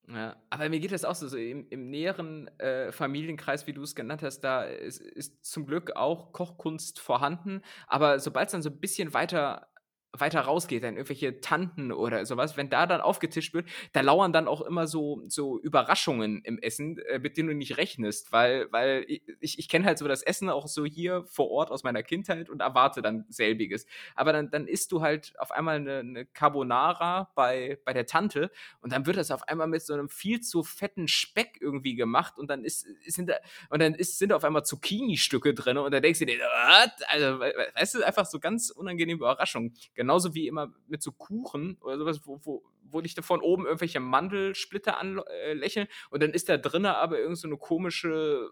Ja, 0.10 0.36
aber 0.50 0.68
mir 0.68 0.82
geht 0.82 0.92
das 0.92 1.06
auch 1.06 1.16
so, 1.16 1.30
so 1.30 1.38
im, 1.38 1.66
im 1.70 1.90
näheren 1.90 2.48
äh, 2.60 2.92
Familienkreis, 2.92 3.68
wie 3.68 3.74
du 3.74 3.82
es 3.84 3.96
genannt 3.96 4.22
hast, 4.22 4.42
da 4.42 4.64
ist, 4.64 5.00
ist 5.00 5.46
zum 5.46 5.66
Glück 5.66 5.96
auch 5.96 6.34
Kochkunst 6.34 7.00
vorhanden. 7.00 7.62
Aber 7.88 8.20
sobald 8.20 8.48
es 8.48 8.52
dann 8.52 8.62
so 8.62 8.70
ein 8.70 8.80
bisschen 8.80 9.14
weiter 9.14 9.68
weiter 10.18 10.42
rausgeht, 10.42 10.84
dann 10.84 10.96
irgendwelche 10.96 11.42
Tanten 11.42 11.92
oder 11.92 12.26
sowas, 12.26 12.56
wenn 12.56 12.70
da 12.70 12.86
dann 12.86 13.02
aufgetischt 13.02 13.54
wird, 13.54 13.68
da 13.94 14.02
lauern 14.02 14.32
dann 14.32 14.48
auch 14.48 14.62
immer 14.62 14.86
so, 14.86 15.24
so 15.28 15.60
Überraschungen 15.60 16.42
im 16.44 16.60
Essen, 16.60 17.00
äh, 17.00 17.18
mit 17.20 17.36
denen 17.36 17.50
du 17.50 17.56
nicht 17.56 17.78
rechnest, 17.78 18.32
weil, 18.32 18.72
weil 18.72 19.06
ich, 19.08 19.58
ich 19.58 19.70
kenne 19.70 19.86
halt 19.86 19.98
so 19.98 20.08
das 20.08 20.22
Essen 20.22 20.50
auch 20.50 20.68
so 20.68 20.86
hier 20.86 21.24
vor 21.26 21.50
Ort 21.50 21.72
aus 21.72 21.84
meiner 21.84 22.04
Kindheit 22.04 22.50
und 22.50 22.62
erwarte 22.62 23.02
dann 23.02 23.26
selbiges. 23.30 23.88
Aber 24.16 24.34
dann, 24.34 24.52
dann 24.52 24.68
isst 24.68 24.92
du 24.92 25.02
halt 25.02 25.34
auf 25.40 25.52
einmal 25.52 25.78
eine, 25.78 26.00
eine 26.00 26.26
Carbonara 26.26 27.32
bei, 27.34 27.80
bei 27.84 27.94
der 27.94 28.06
Tante 28.06 28.52
und 28.82 28.94
dann 28.94 29.08
wird 29.08 29.18
das 29.18 29.32
auf 29.32 29.48
einmal 29.48 29.68
mit 29.68 29.82
so 29.82 29.94
einem 29.94 30.10
viel 30.10 30.42
zu 30.42 30.64
fetten 30.64 31.08
Speck 31.08 31.58
irgendwie 31.60 31.96
gemacht 31.96 32.38
und 32.38 32.50
dann 32.50 32.64
ist, 32.64 32.86
sind 33.08 33.30
da, 33.30 33.36
und 33.70 33.82
dann 33.82 33.96
ist, 33.96 34.20
sind 34.20 34.32
auf 34.32 34.44
einmal 34.44 34.64
Zucchini-Stücke 34.64 35.56
drin 35.56 35.78
und 35.78 35.92
dann 35.92 36.04
denkst 36.04 36.20
du 36.20 36.26
dir, 36.26 36.38
was? 36.40 36.92
Also, 37.08 37.40
weißt 37.40 37.96
du, 37.96 38.04
einfach 38.04 38.26
so 38.26 38.40
ganz 38.40 38.70
unangenehme 38.70 39.18
Überraschungen 39.18 39.74
Genauso 40.04 40.34
wie 40.34 40.48
immer 40.48 40.68
mit 40.88 41.02
so 41.02 41.14
Kuchen 41.14 41.78
oder 41.82 41.98
sowas, 41.98 42.20
wo, 42.26 42.38
wo, 42.44 42.62
wo 42.92 43.00
dich 43.00 43.16
da 43.16 43.22
von 43.22 43.40
oben 43.40 43.66
irgendwelche 43.66 44.02
Mandelsplitter 44.02 45.00
anlächeln 45.00 45.88
äh, 45.88 46.14
und 46.14 46.22
dann 46.22 46.32
ist 46.32 46.50
da 46.50 46.58
drinnen 46.58 46.88
aber 46.88 47.20
irgend 47.20 47.38
so 47.38 47.48
eine 47.48 47.56
komische 47.56 48.50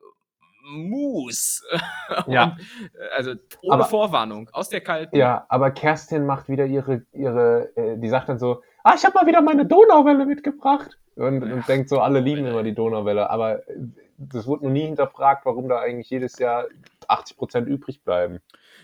Mousse. 0.63 1.63
Ja. 2.27 2.57
Äh, 2.93 3.15
also 3.15 3.31
ohne 3.61 3.73
aber, 3.73 3.85
Vorwarnung, 3.85 4.49
aus 4.53 4.69
der 4.69 4.79
kalten. 4.79 5.15
Ja, 5.15 5.45
aber 5.49 5.71
Kerstin 5.71 6.25
macht 6.25 6.47
wieder 6.47 6.65
ihre, 6.65 7.05
ihre 7.11 7.75
äh, 7.75 7.97
die 7.97 8.09
sagt 8.09 8.29
dann 8.29 8.39
so, 8.39 8.61
ah, 8.83 8.93
ich 8.95 9.03
habe 9.03 9.15
mal 9.15 9.27
wieder 9.27 9.41
meine 9.41 9.65
Donauwelle 9.65 10.25
mitgebracht. 10.25 10.97
Und, 11.15 11.45
ja. 11.45 11.53
und 11.53 11.67
denkt 11.67 11.89
so, 11.89 11.99
alle 11.99 12.19
lieben 12.21 12.45
immer 12.45 12.63
die 12.63 12.73
Donauwelle. 12.73 13.29
Aber 13.29 13.67
äh, 13.67 13.75
das 14.17 14.47
wurde 14.47 14.65
noch 14.65 14.71
nie 14.71 14.85
hinterfragt, 14.85 15.45
warum 15.45 15.67
da 15.67 15.79
eigentlich 15.79 16.09
jedes 16.09 16.39
Jahr 16.39 16.67
80 17.07 17.37
Prozent 17.37 17.67
übrig 17.67 18.03
bleiben. 18.03 18.39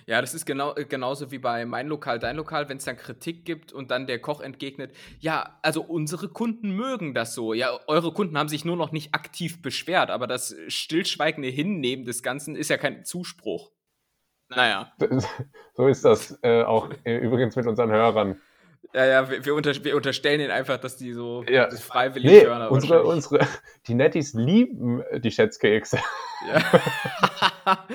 Ja, 0.07 0.21
das 0.21 0.33
ist 0.33 0.45
genau, 0.45 0.73
äh, 0.75 0.85
genauso 0.85 1.31
wie 1.31 1.37
bei 1.37 1.65
Mein 1.65 1.87
Lokal, 1.87 2.17
Dein 2.17 2.37
Lokal, 2.37 2.69
wenn 2.69 2.77
es 2.77 2.85
dann 2.85 2.95
Kritik 2.95 3.43
gibt 3.43 3.73
und 3.73 3.91
dann 3.91 4.07
der 4.07 4.19
Koch 4.19 4.39
entgegnet, 4.39 4.95
ja, 5.19 5.59
also 5.61 5.81
unsere 5.81 6.29
Kunden 6.29 6.71
mögen 6.71 7.13
das 7.13 7.35
so. 7.35 7.53
Ja, 7.53 7.77
eure 7.87 8.13
Kunden 8.13 8.37
haben 8.37 8.47
sich 8.47 8.63
nur 8.63 8.77
noch 8.77 8.93
nicht 8.93 9.13
aktiv 9.13 9.61
beschwert, 9.61 10.09
aber 10.09 10.25
das 10.25 10.55
stillschweigende 10.69 11.49
Hinnehmen 11.49 12.05
des 12.05 12.23
Ganzen 12.23 12.55
ist 12.55 12.69
ja 12.69 12.77
kein 12.77 13.03
Zuspruch. 13.03 13.71
Naja. 14.49 14.93
So 15.75 15.85
ist 15.85 16.03
das 16.03 16.39
äh, 16.41 16.63
auch 16.63 16.89
äh, 17.03 17.17
übrigens 17.17 17.55
mit 17.55 17.67
unseren 17.67 17.91
Hörern. 17.91 18.41
Ja, 18.93 19.05
ja, 19.05 19.29
wir, 19.29 19.45
wir, 19.45 19.53
unter, 19.53 19.83
wir, 19.83 19.95
unterstellen 19.95 20.39
ihnen 20.39 20.51
einfach, 20.51 20.77
dass 20.77 20.97
die 20.97 21.13
so 21.13 21.43
ja. 21.47 21.69
freiwillig 21.69 22.31
nee, 22.31 22.45
hören. 22.45 22.67
Unsere, 22.69 23.03
unsere, 23.03 23.45
die 23.87 23.93
Netties 23.93 24.33
lieben 24.33 25.03
die 25.17 25.31
Schätzkekse. 25.31 25.99
Ja. 26.47 27.83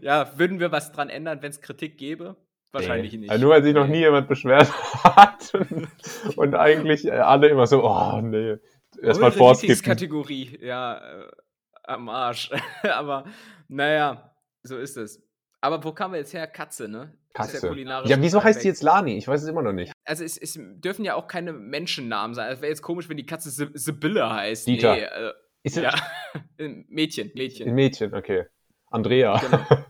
ja, 0.00 0.38
würden 0.38 0.60
wir 0.60 0.72
was 0.72 0.92
dran 0.92 1.08
ändern, 1.08 1.42
wenn 1.42 1.50
es 1.50 1.60
Kritik 1.60 1.98
gäbe? 1.98 2.36
Wahrscheinlich 2.72 3.12
nee. 3.12 3.18
nicht. 3.18 3.30
Also 3.30 3.44
nur 3.44 3.54
weil 3.54 3.62
sich 3.62 3.74
noch 3.74 3.86
nie 3.86 3.98
jemand 3.98 4.28
beschwert 4.28 4.72
hat 5.04 5.54
und, 5.54 5.88
und 6.36 6.54
eigentlich 6.54 7.12
alle 7.12 7.48
immer 7.48 7.66
so, 7.66 7.84
oh 7.84 8.20
nee, 8.22 8.56
erstmal 9.00 9.32
vorskippen. 9.32 9.82
Kategorie, 9.82 10.58
ja, 10.62 10.96
äh, 10.96 11.26
am 11.84 12.08
Arsch. 12.08 12.50
Aber 12.82 13.24
naja, 13.68 14.34
so 14.62 14.78
ist 14.78 14.96
es. 14.96 15.22
Aber 15.62 15.82
wo 15.84 15.92
kamen 15.92 16.14
wir 16.14 16.18
jetzt 16.18 16.34
her? 16.34 16.46
Katze, 16.48 16.88
ne? 16.88 17.16
Katze. 17.32 17.74
Ja, 17.74 18.04
ja, 18.04 18.20
wieso 18.20 18.42
heißt 18.42 18.62
die 18.62 18.68
jetzt 18.68 18.82
Lani? 18.82 19.16
Ich 19.16 19.26
weiß 19.26 19.42
es 19.42 19.48
immer 19.48 19.62
noch 19.62 19.72
nicht. 19.72 19.92
Also 20.04 20.24
es, 20.24 20.36
es 20.36 20.58
dürfen 20.60 21.04
ja 21.04 21.14
auch 21.14 21.28
keine 21.28 21.52
Menschennamen 21.52 22.34
sein. 22.34 22.52
Es 22.52 22.60
wäre 22.60 22.68
jetzt 22.68 22.82
komisch, 22.82 23.08
wenn 23.08 23.16
die 23.16 23.24
Katze 23.24 23.50
Sibylle 23.50 24.28
heißt. 24.28 24.66
Dieter. 24.66 24.94
Nee, 24.94 25.02
äh, 25.02 25.32
ist 25.62 25.76
ja, 25.76 25.94
Mädchen, 26.58 27.30
Mädchen. 27.34 27.74
Mädchen, 27.74 28.12
okay. 28.12 28.46
Andrea. 28.90 29.38
Genau. 29.38 29.64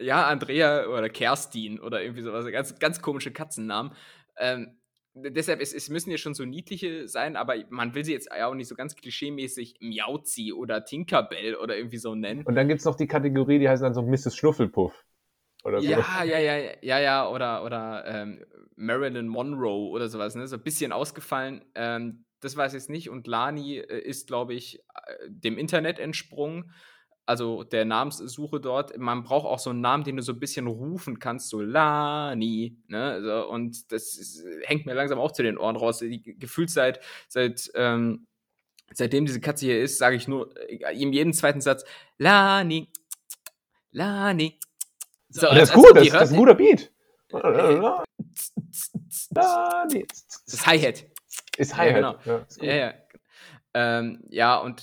Ja, 0.00 0.28
Andrea 0.28 0.86
oder 0.86 1.08
Kerstin 1.08 1.80
oder 1.80 2.00
irgendwie 2.00 2.22
sowas. 2.22 2.46
Ganz, 2.52 2.78
ganz 2.78 3.02
komische 3.02 3.32
Katzennamen. 3.32 3.90
Ähm, 4.36 4.77
deshalb, 5.22 5.60
es, 5.60 5.72
es 5.72 5.88
müssen 5.88 6.10
ja 6.10 6.18
schon 6.18 6.34
so 6.34 6.44
niedliche 6.44 7.08
sein, 7.08 7.36
aber 7.36 7.54
man 7.70 7.94
will 7.94 8.04
sie 8.04 8.12
jetzt 8.12 8.30
auch 8.30 8.54
nicht 8.54 8.68
so 8.68 8.74
ganz 8.74 8.96
klischeemäßig 8.96 9.76
Miauzi 9.80 10.52
oder 10.52 10.84
Tinkerbell 10.84 11.56
oder 11.56 11.76
irgendwie 11.76 11.98
so 11.98 12.14
nennen. 12.14 12.42
Und 12.44 12.54
dann 12.54 12.68
gibt 12.68 12.80
es 12.80 12.84
noch 12.84 12.96
die 12.96 13.06
Kategorie, 13.06 13.58
die 13.58 13.68
heißt 13.68 13.82
dann 13.82 13.94
so 13.94 14.02
Mrs. 14.02 14.36
Schnuffelpuff. 14.36 15.04
oder 15.64 15.80
so. 15.80 15.88
Ja, 15.88 16.24
ja, 16.24 16.38
ja, 16.38 16.72
ja, 16.82 16.98
ja, 16.98 17.28
oder, 17.28 17.64
oder 17.64 18.04
ähm, 18.06 18.44
Marilyn 18.76 19.28
Monroe 19.28 19.90
oder 19.90 20.08
sowas, 20.08 20.34
ne? 20.34 20.46
So 20.46 20.56
ein 20.56 20.62
bisschen 20.62 20.92
ausgefallen. 20.92 21.64
Ähm, 21.74 22.24
das 22.40 22.56
weiß 22.56 22.72
ich 22.72 22.80
jetzt 22.80 22.90
nicht. 22.90 23.10
Und 23.10 23.26
Lani 23.26 23.78
äh, 23.78 23.98
ist, 24.00 24.28
glaube 24.28 24.54
ich, 24.54 24.78
äh, 24.78 25.28
dem 25.28 25.58
Internet 25.58 25.98
entsprungen. 25.98 26.72
Also 27.28 27.62
der 27.62 27.84
Namenssuche 27.84 28.58
dort. 28.58 28.96
Man 28.96 29.22
braucht 29.22 29.44
auch 29.44 29.58
so 29.58 29.68
einen 29.68 29.82
Namen, 29.82 30.02
den 30.02 30.16
du 30.16 30.22
so 30.22 30.32
ein 30.32 30.40
bisschen 30.40 30.66
rufen 30.66 31.18
kannst, 31.18 31.50
so 31.50 31.60
Lani. 31.60 32.78
Ne? 32.86 33.20
So, 33.22 33.50
und 33.50 33.92
das 33.92 34.16
ist, 34.16 34.46
hängt 34.62 34.86
mir 34.86 34.94
langsam 34.94 35.18
auch 35.18 35.32
zu 35.32 35.42
den 35.42 35.58
Ohren 35.58 35.76
raus. 35.76 35.98
Die, 35.98 36.22
gefühlt 36.22 36.70
seit, 36.70 37.00
seit 37.28 37.70
ähm, 37.74 38.26
seitdem 38.94 39.26
diese 39.26 39.42
Katze 39.42 39.66
hier 39.66 39.78
ist, 39.78 39.98
sage 39.98 40.16
ich 40.16 40.26
nur 40.26 40.56
äh, 40.70 40.98
in 40.98 41.12
jedem 41.12 41.34
zweiten 41.34 41.60
Satz 41.60 41.84
Lani, 42.16 42.90
Lani. 43.90 44.58
So, 45.28 45.48
das 45.48 45.68
ist 45.68 45.74
gut, 45.74 45.94
das, 45.94 46.08
das 46.08 46.22
ist 46.30 46.32
ein 46.32 46.38
guter 46.38 46.54
Beat. 46.54 46.90
Lani. 49.34 50.06
Das 50.46 50.66
Hi-Hat. 50.66 51.04
Ist 51.58 51.76
Hi-Hat. 51.76 52.24
Ja, 52.24 52.24
genau. 52.24 52.46
ja, 52.62 52.74
ja. 52.74 52.94
Ähm, 53.74 54.24
ja, 54.30 54.56
und 54.56 54.82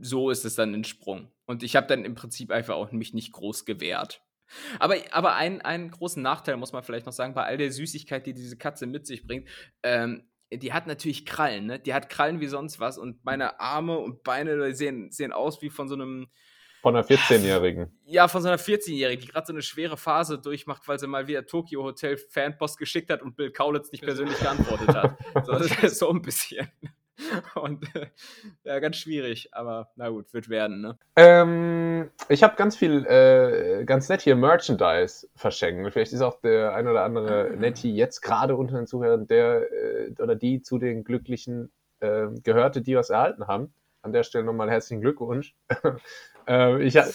so 0.00 0.30
ist 0.30 0.46
es 0.46 0.54
dann 0.54 0.72
entsprungen. 0.72 1.28
Und 1.52 1.62
ich 1.62 1.76
habe 1.76 1.86
dann 1.86 2.06
im 2.06 2.14
Prinzip 2.14 2.50
einfach 2.50 2.76
auch 2.76 2.90
mich 2.92 3.12
nicht 3.12 3.30
groß 3.32 3.66
gewehrt. 3.66 4.22
Aber, 4.78 4.96
aber 5.10 5.34
ein, 5.34 5.60
einen 5.60 5.90
großen 5.90 6.22
Nachteil 6.22 6.56
muss 6.56 6.72
man 6.72 6.82
vielleicht 6.82 7.04
noch 7.04 7.12
sagen, 7.12 7.34
bei 7.34 7.44
all 7.44 7.58
der 7.58 7.70
Süßigkeit, 7.70 8.26
die 8.26 8.32
diese 8.32 8.56
Katze 8.56 8.86
mit 8.86 9.06
sich 9.06 9.26
bringt, 9.26 9.50
ähm, 9.82 10.26
die 10.50 10.72
hat 10.72 10.86
natürlich 10.86 11.26
Krallen, 11.26 11.66
ne? 11.66 11.78
Die 11.78 11.92
hat 11.92 12.08
Krallen 12.08 12.40
wie 12.40 12.46
sonst 12.46 12.80
was 12.80 12.96
und 12.96 13.22
meine 13.22 13.60
Arme 13.60 13.98
und 13.98 14.22
Beine 14.22 14.74
sehen, 14.74 15.10
sehen 15.10 15.32
aus 15.34 15.60
wie 15.60 15.68
von 15.68 15.88
so 15.88 15.94
einem. 15.94 16.28
Von 16.80 16.96
einer 16.96 17.06
14-Jährigen. 17.06 17.98
Ja, 18.06 18.28
von 18.28 18.40
so 18.40 18.48
einer 18.48 18.58
14-Jährigen, 18.58 19.20
die 19.20 19.30
gerade 19.30 19.46
so 19.46 19.52
eine 19.52 19.62
schwere 19.62 19.98
Phase 19.98 20.38
durchmacht, 20.38 20.88
weil 20.88 20.98
sie 20.98 21.06
mal 21.06 21.28
wieder 21.28 21.44
Tokyo 21.44 21.82
Hotel 21.82 22.16
Fanpost 22.16 22.78
geschickt 22.78 23.10
hat 23.10 23.20
und 23.20 23.36
Bill 23.36 23.52
Kaulitz 23.52 23.92
nicht 23.92 24.02
persönlich 24.02 24.38
geantwortet 24.38 24.88
hat. 24.88 25.18
So, 25.44 25.58
so 25.88 26.10
ein 26.10 26.22
bisschen. 26.22 26.70
Und 27.54 27.84
äh, 27.94 28.06
ja, 28.64 28.78
ganz 28.78 28.96
schwierig, 28.96 29.50
aber 29.52 29.90
na 29.96 30.08
gut, 30.08 30.32
wird 30.32 30.48
werden, 30.48 30.80
ne? 30.80 30.98
Ähm, 31.16 32.10
ich 32.28 32.42
habe 32.42 32.56
ganz 32.56 32.76
viel, 32.76 33.06
äh, 33.06 33.84
ganz 33.84 34.08
nett 34.08 34.22
hier 34.22 34.36
Merchandise 34.36 35.28
verschenken. 35.34 35.90
Vielleicht 35.90 36.12
ist 36.12 36.22
auch 36.22 36.40
der 36.40 36.74
ein 36.74 36.88
oder 36.88 37.04
andere. 37.04 37.54
Netti 37.56 37.92
jetzt 37.94 38.20
gerade 38.20 38.56
unter 38.56 38.76
den 38.76 38.86
Zuhörern, 38.86 39.26
der 39.26 39.70
äh, 39.72 40.14
oder 40.18 40.34
die 40.34 40.62
zu 40.62 40.78
den 40.78 41.04
Glücklichen 41.04 41.72
äh, 42.00 42.28
gehörte, 42.42 42.82
die 42.82 42.96
was 42.96 43.10
erhalten 43.10 43.46
haben. 43.46 43.74
An 44.02 44.12
der 44.12 44.24
Stelle 44.24 44.44
nochmal 44.44 44.70
herzlichen 44.70 45.00
Glückwunsch. 45.00 45.54
Äh, 46.46 46.82
ich 46.82 46.96
habe 46.96 47.10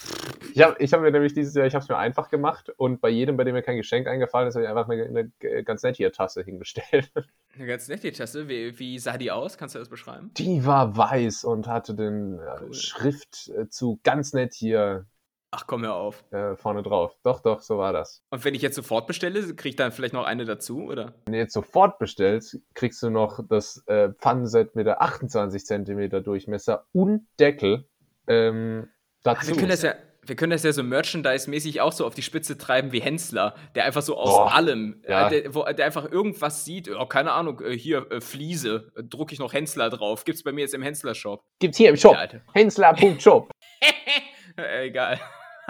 ich 0.54 0.62
hab, 0.62 0.80
ich 0.80 0.92
hab 0.92 1.00
mir 1.00 1.10
nämlich 1.10 1.34
dieses 1.34 1.54
Jahr, 1.54 1.66
ich 1.66 1.74
habe 1.74 1.82
es 1.82 1.88
mir 1.88 1.96
einfach 1.96 2.30
gemacht 2.30 2.70
und 2.76 3.00
bei 3.00 3.08
jedem, 3.08 3.36
bei 3.36 3.44
dem 3.44 3.54
mir 3.54 3.62
kein 3.62 3.76
Geschenk 3.76 4.06
eingefallen 4.06 4.48
ist, 4.48 4.54
habe 4.54 4.64
ich 4.64 4.70
einfach 4.70 4.88
eine, 4.88 5.30
eine 5.40 5.64
ganz 5.64 5.82
nette 5.82 6.10
Tasse 6.10 6.42
hingestellt. 6.42 7.12
Eine 7.54 7.66
ganz 7.66 7.88
nette 7.88 8.12
Tasse? 8.12 8.48
Wie, 8.48 8.78
wie, 8.78 9.00
sah 9.00 9.18
die 9.18 9.32
aus? 9.32 9.58
Kannst 9.58 9.74
du 9.74 9.80
das 9.80 9.88
beschreiben? 9.88 10.30
Die 10.36 10.64
war 10.64 10.96
weiß 10.96 11.42
und 11.42 11.66
hatte 11.66 11.92
den 11.92 12.38
äh, 12.38 12.42
cool. 12.60 12.72
Schrift 12.72 13.48
äh, 13.48 13.68
zu 13.68 13.98
ganz 14.04 14.32
nett 14.32 14.54
hier. 14.54 15.06
Ach, 15.50 15.66
komm 15.66 15.82
hör 15.82 15.94
auf. 15.94 16.24
Äh, 16.30 16.54
vorne 16.54 16.84
drauf. 16.84 17.18
Doch, 17.24 17.40
doch, 17.40 17.60
so 17.62 17.78
war 17.78 17.92
das. 17.92 18.22
Und 18.30 18.44
wenn 18.44 18.54
ich 18.54 18.62
jetzt 18.62 18.76
sofort 18.76 19.08
bestelle, 19.08 19.42
krieg 19.56 19.70
ich 19.70 19.76
dann 19.76 19.90
vielleicht 19.90 20.14
noch 20.14 20.24
eine 20.24 20.44
dazu, 20.44 20.84
oder? 20.84 21.14
Wenn 21.24 21.32
du 21.32 21.38
jetzt 21.38 21.54
sofort 21.54 21.98
bestellst, 21.98 22.60
kriegst 22.74 23.02
du 23.02 23.10
noch 23.10 23.40
das 23.48 23.82
äh, 23.86 24.10
Pfannenset 24.10 24.76
mit 24.76 24.86
der 24.86 25.02
28 25.02 25.64
cm 25.64 26.22
Durchmesser 26.22 26.86
und 26.92 27.26
Deckel. 27.40 27.88
Ähm, 28.28 28.88
dazu. 29.22 29.40
Ach, 29.40 29.46
wir 29.46 29.56
können 29.56 29.68
das 29.68 29.82
ja, 29.82 29.94
wir 30.28 30.36
können 30.36 30.50
das 30.50 30.62
ja 30.62 30.72
so 30.72 30.82
Merchandise-mäßig 30.82 31.80
auch 31.80 31.92
so 31.92 32.06
auf 32.06 32.14
die 32.14 32.22
Spitze 32.22 32.58
treiben 32.58 32.92
wie 32.92 33.00
Hensler, 33.00 33.54
der 33.74 33.84
einfach 33.84 34.02
so 34.02 34.16
aus 34.16 34.30
Boah, 34.30 34.54
allem, 34.54 35.00
äh, 35.04 35.10
ja. 35.10 35.28
der, 35.28 35.54
wo, 35.54 35.64
der, 35.64 35.86
einfach 35.86 36.10
irgendwas 36.10 36.64
sieht, 36.64 36.90
oh, 36.90 37.06
keine 37.06 37.32
Ahnung, 37.32 37.60
äh, 37.60 37.76
hier, 37.76 38.10
äh, 38.10 38.20
Fliese, 38.20 38.92
drucke 38.96 39.32
ich 39.32 39.38
noch 39.38 39.52
Hensler 39.52 39.90
drauf. 39.90 40.24
Gibt's 40.24 40.42
bei 40.42 40.52
mir 40.52 40.62
jetzt 40.62 40.74
im 40.74 40.82
Hensler-Shop. 40.82 41.42
Gibt's 41.58 41.78
hier 41.78 41.90
im 41.90 41.96
Shop. 41.96 42.14
Ja, 42.14 42.28
Hensler.shop. 42.52 43.50
Egal. 44.56 45.18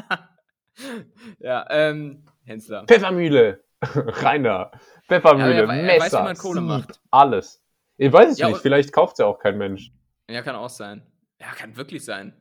ja, 1.38 1.66
ähm, 1.70 2.24
Hensler. 2.44 2.84
Pfeffermühle. 2.86 3.62
Rainer. 3.82 4.72
Pfeffermühle, 5.06 5.54
ja, 5.54 5.72
er, 5.72 5.80
er 5.80 5.82
Messer, 5.82 6.00
weiß, 6.00 6.12
wie 6.12 6.24
man 6.24 6.36
Kohle 6.36 6.60
macht. 6.60 7.00
alles. 7.10 7.62
Ich 7.96 8.12
weiß 8.12 8.32
es 8.32 8.38
ja, 8.38 8.48
nicht, 8.48 8.60
vielleicht 8.60 8.92
kauft 8.92 9.14
es 9.14 9.18
ja 9.18 9.26
auch 9.26 9.38
kein 9.38 9.58
Mensch. 9.58 9.92
Ja, 10.30 10.42
kann 10.42 10.56
auch 10.56 10.68
sein. 10.68 11.02
Ja, 11.40 11.48
kann 11.56 11.76
wirklich 11.76 12.04
sein. 12.04 12.34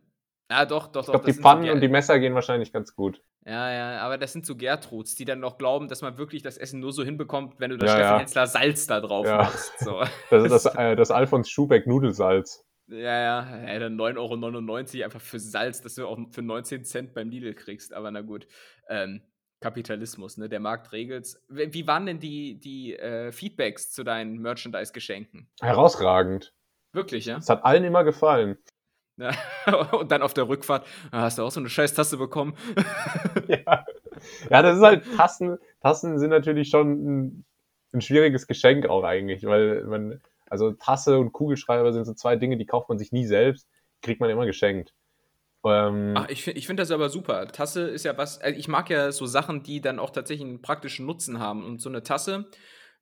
Ja, 0.49 0.65
doch, 0.65 0.87
doch, 0.87 1.01
ich 1.01 1.11
glaube, 1.11 1.25
die 1.25 1.33
Pfannen 1.33 1.65
so 1.65 1.71
und 1.73 1.81
die 1.81 1.89
Messer 1.89 2.19
gehen 2.19 2.33
wahrscheinlich 2.33 2.71
ganz 2.71 2.95
gut. 2.95 3.21
Ja, 3.45 3.71
ja, 3.71 3.99
aber 3.99 4.17
das 4.17 4.33
sind 4.33 4.45
so 4.45 4.55
Gertruds, 4.55 5.15
die 5.15 5.25
dann 5.25 5.39
noch 5.39 5.57
glauben, 5.57 5.87
dass 5.87 6.01
man 6.01 6.17
wirklich 6.17 6.41
das 6.41 6.57
Essen 6.57 6.79
nur 6.79 6.93
so 6.93 7.03
hinbekommt, 7.03 7.59
wenn 7.59 7.69
du 7.69 7.77
das 7.77 7.89
ja, 7.89 7.95
Steffen 7.95 8.13
ja. 8.13 8.19
Hensler 8.19 8.47
Salz 8.47 8.87
da 8.87 9.01
drauf 9.01 9.25
ja. 9.25 9.37
machst. 9.37 9.79
So. 9.79 10.03
Das 10.29 10.43
ist 10.43 10.51
das, 10.51 10.65
äh, 10.75 10.95
das 10.95 11.11
Alfons 11.11 11.49
Schubeck 11.49 11.85
Nudelsalz. 11.85 12.65
Ja, 12.87 12.97
ja, 12.97 13.67
ja 13.67 13.79
dann 13.79 13.97
9,99 13.97 14.95
Euro 14.97 15.05
einfach 15.05 15.21
für 15.21 15.39
Salz, 15.39 15.81
das 15.81 15.95
du 15.95 16.07
auch 16.07 16.17
für 16.31 16.41
19 16.41 16.85
Cent 16.85 17.13
beim 17.13 17.29
Lidl 17.29 17.53
kriegst. 17.53 17.93
Aber 17.93 18.11
na 18.11 18.21
gut. 18.21 18.47
Ähm, 18.89 19.21
Kapitalismus, 19.59 20.37
ne? 20.37 20.49
Der 20.49 20.59
Markt 20.59 20.91
regelt's. 20.91 21.43
Wie 21.49 21.87
waren 21.87 22.05
denn 22.05 22.19
die, 22.19 22.59
die 22.59 22.95
äh, 22.95 23.31
Feedbacks 23.31 23.91
zu 23.91 24.03
deinen 24.03 24.37
Merchandise-Geschenken? 24.39 25.49
Herausragend. 25.61 26.53
Wirklich, 26.93 27.25
ja? 27.25 27.37
Es 27.37 27.49
hat 27.49 27.65
allen 27.65 27.83
immer 27.83 28.03
gefallen. 28.03 28.57
Und 29.91 30.11
dann 30.11 30.21
auf 30.21 30.33
der 30.33 30.47
Rückfahrt 30.47 30.85
ah, 31.11 31.21
hast 31.21 31.37
du 31.37 31.43
auch 31.43 31.51
so 31.51 31.59
eine 31.59 31.69
scheiß 31.69 31.93
Tasse 31.93 32.17
bekommen. 32.17 32.55
ja. 33.47 33.85
ja, 34.49 34.61
das 34.61 34.77
ist 34.77 34.83
halt, 34.83 35.03
Tassen, 35.15 35.57
Tassen 35.81 36.19
sind 36.19 36.29
natürlich 36.29 36.69
schon 36.69 36.91
ein, 36.91 37.45
ein 37.93 38.01
schwieriges 38.01 38.47
Geschenk 38.47 38.87
auch 38.87 39.03
eigentlich, 39.03 39.43
weil 39.45 39.83
man, 39.85 40.21
also 40.49 40.71
Tasse 40.71 41.17
und 41.17 41.33
Kugelschreiber 41.33 41.93
sind 41.93 42.05
so 42.05 42.13
zwei 42.13 42.35
Dinge, 42.35 42.57
die 42.57 42.65
kauft 42.65 42.89
man 42.89 42.99
sich 42.99 43.11
nie 43.11 43.25
selbst, 43.25 43.67
kriegt 44.01 44.21
man 44.21 44.29
immer 44.29 44.45
geschenkt. 44.45 44.93
Ähm, 45.65 46.13
Ach, 46.15 46.29
ich 46.29 46.43
finde 46.43 46.59
ich 46.59 46.67
find 46.67 46.79
das 46.79 46.91
aber 46.91 47.09
super. 47.09 47.47
Tasse 47.47 47.87
ist 47.87 48.05
ja 48.05 48.17
was, 48.17 48.39
also 48.39 48.57
ich 48.57 48.67
mag 48.67 48.89
ja 48.89 49.11
so 49.11 49.25
Sachen, 49.25 49.63
die 49.63 49.81
dann 49.81 49.99
auch 49.99 50.11
tatsächlich 50.11 50.47
einen 50.47 50.61
praktischen 50.61 51.05
Nutzen 51.05 51.39
haben. 51.39 51.65
Und 51.65 51.81
so 51.81 51.89
eine 51.89 52.03
Tasse, 52.03 52.45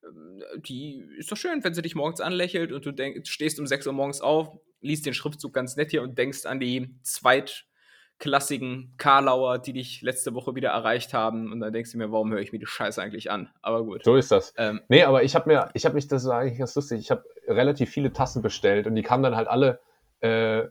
ähm, 0.03 0.41
die 0.61 1.05
ist 1.17 1.31
doch 1.31 1.37
schön, 1.37 1.63
wenn 1.63 1.73
sie 1.73 1.81
dich 1.81 1.95
morgens 1.95 2.21
anlächelt 2.21 2.71
und 2.71 2.85
du 2.85 2.91
denk, 2.91 3.27
stehst 3.27 3.59
um 3.59 3.67
6 3.67 3.87
Uhr 3.87 3.93
morgens 3.93 4.21
auf, 4.21 4.49
liest 4.85 5.05
den 5.05 5.13
Schriftzug 5.13 5.53
ganz 5.53 5.75
nett 5.75 5.91
hier 5.91 6.03
und 6.03 6.17
denkst 6.17 6.45
an 6.45 6.59
die 6.59 6.95
zweitklassigen 7.01 8.93
Karlauer, 8.97 9.59
die 9.59 9.73
dich 9.73 10.01
letzte 10.01 10.33
Woche 10.33 10.55
wieder 10.55 10.69
erreicht 10.69 11.13
haben. 11.13 11.51
Und 11.51 11.59
dann 11.59 11.73
denkst 11.73 11.91
du 11.91 11.97
mir, 11.97 12.11
warum 12.11 12.31
höre 12.31 12.39
ich 12.39 12.51
mir 12.53 12.59
die 12.59 12.65
Scheiße 12.65 13.01
eigentlich 13.01 13.31
an? 13.31 13.49
Aber 13.61 13.83
gut. 13.83 14.03
So 14.03 14.15
ist 14.15 14.31
das. 14.31 14.53
Ähm, 14.57 14.81
nee, 14.87 15.03
aber 15.03 15.23
ich 15.23 15.35
habe 15.35 15.49
mir, 15.49 15.69
ich 15.73 15.85
habe 15.85 15.95
mich, 15.95 16.07
das 16.07 16.25
war 16.25 16.39
eigentlich 16.39 16.59
ganz 16.59 16.75
lustig, 16.75 16.99
ich 16.99 17.11
habe 17.11 17.23
relativ 17.47 17.89
viele 17.89 18.13
Tassen 18.13 18.41
bestellt 18.41 18.87
und 18.87 18.95
die 18.95 19.03
kamen 19.03 19.23
dann 19.23 19.35
halt 19.35 19.47
alle, 19.47 19.79
äh, 20.21 20.59
äh 20.59 20.67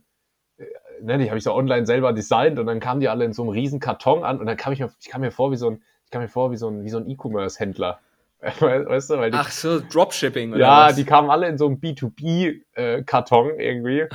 ne, 1.01 1.19
die 1.19 1.29
habe 1.29 1.39
ich 1.39 1.45
so 1.45 1.55
online 1.55 1.87
selber 1.87 2.13
designt 2.13 2.59
und 2.59 2.67
dann 2.67 2.81
kamen 2.81 3.01
die 3.01 3.09
alle 3.09 3.25
in 3.25 3.33
so 3.33 3.43
einem 3.43 3.51
riesen 3.51 3.81
Karton 3.81 4.25
an 4.25 4.39
und 4.39 4.47
dann 4.47 4.57
kam 4.57 4.73
ich 4.73 4.81
mir, 4.81 4.93
ich 5.01 5.09
kam 5.09 5.21
mir 5.21 5.31
vor 5.31 5.51
wie 5.51 5.57
so 5.57 5.71
ein, 5.71 5.83
ich 6.05 6.11
kam 6.11 6.23
mir 6.23 6.29
vor 6.29 6.51
wie 6.51 6.57
so 6.57 6.69
ein, 6.69 6.85
wie 6.85 6.91
so 6.91 6.99
ein 6.99 7.09
E-Commerce-Händler. 7.09 8.01
Weißt 8.61 9.11
du, 9.11 9.19
weil 9.19 9.31
die, 9.31 9.39
Ach 9.39 9.51
so, 9.51 9.81
Dropshipping 9.81 10.51
oder 10.53 10.61
Ja, 10.61 10.87
was? 10.89 10.97
die 10.97 11.05
kamen 11.05 11.31
alle 11.31 11.49
in 11.49 11.57
so 11.57 11.67
einem 11.67 11.77
B2B-Karton 11.77 13.59
äh, 13.59 13.69
irgendwie. 13.69 14.07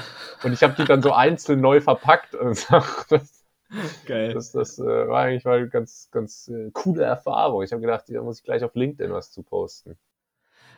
Und 0.43 0.53
ich 0.53 0.61
habe 0.61 0.75
die 0.77 0.85
dann 0.85 1.01
so 1.01 1.13
einzeln 1.13 1.61
neu 1.61 1.81
verpackt. 1.81 2.35
Und 2.35 2.67
das, 3.09 3.45
Geil. 4.05 4.33
Das, 4.33 4.51
das 4.51 4.79
äh, 4.79 4.83
war 4.83 5.21
eigentlich 5.23 5.45
mal 5.45 5.57
eine 5.57 5.69
ganz, 5.69 6.09
ganz 6.11 6.47
äh, 6.47 6.71
coole 6.73 7.03
Erfahrung. 7.03 7.63
Ich 7.63 7.71
habe 7.71 7.81
gedacht, 7.81 8.05
da 8.07 8.21
muss 8.21 8.39
ich 8.39 8.43
gleich 8.43 8.63
auf 8.63 8.75
LinkedIn 8.75 9.11
was 9.11 9.31
zu 9.31 9.43
posten. 9.43 9.97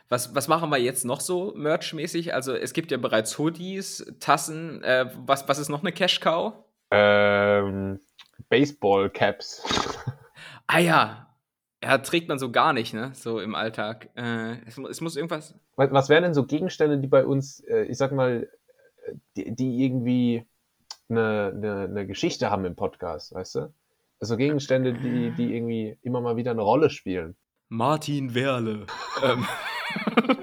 Was, 0.08 0.34
was 0.34 0.48
machen 0.48 0.68
wir 0.70 0.78
jetzt 0.78 1.04
noch 1.04 1.20
so 1.20 1.52
merchmäßig? 1.56 2.34
Also 2.34 2.54
es 2.54 2.72
gibt 2.74 2.90
ja 2.90 2.98
bereits 2.98 3.38
Hoodies, 3.38 4.12
Tassen. 4.20 4.82
Äh, 4.82 5.10
was, 5.26 5.48
was 5.48 5.58
ist 5.58 5.68
noch 5.68 5.80
eine 5.80 5.92
Cash-Cow? 5.92 6.54
Ähm, 6.90 8.00
Baseball-Caps. 8.50 9.64
Ah 10.66 10.78
ja, 10.78 11.31
ja, 11.82 11.98
trägt 11.98 12.28
man 12.28 12.38
so 12.38 12.50
gar 12.50 12.72
nicht, 12.72 12.94
ne? 12.94 13.10
So 13.14 13.40
im 13.40 13.54
Alltag. 13.54 14.10
Äh, 14.14 14.56
es, 14.66 14.78
es, 14.78 15.00
muss 15.00 15.16
irgendwas. 15.16 15.54
Was, 15.76 15.92
was 15.92 16.08
wären 16.08 16.22
denn 16.22 16.34
so 16.34 16.44
Gegenstände, 16.44 16.98
die 16.98 17.08
bei 17.08 17.24
uns, 17.24 17.60
äh, 17.60 17.84
ich 17.84 17.98
sag 17.98 18.12
mal, 18.12 18.48
die, 19.36 19.54
die 19.54 19.84
irgendwie 19.84 20.46
eine, 21.08 21.52
eine, 21.54 21.84
eine, 21.84 22.06
Geschichte 22.06 22.50
haben 22.50 22.64
im 22.64 22.76
Podcast, 22.76 23.34
weißt 23.34 23.56
du? 23.56 23.74
Also 24.20 24.36
Gegenstände, 24.36 24.94
die, 24.94 25.32
die 25.32 25.54
irgendwie 25.54 25.98
immer 26.02 26.20
mal 26.20 26.36
wieder 26.36 26.52
eine 26.52 26.62
Rolle 26.62 26.90
spielen. 26.90 27.36
Martin 27.68 28.34
Werle. 28.34 28.86
ähm. 29.22 29.46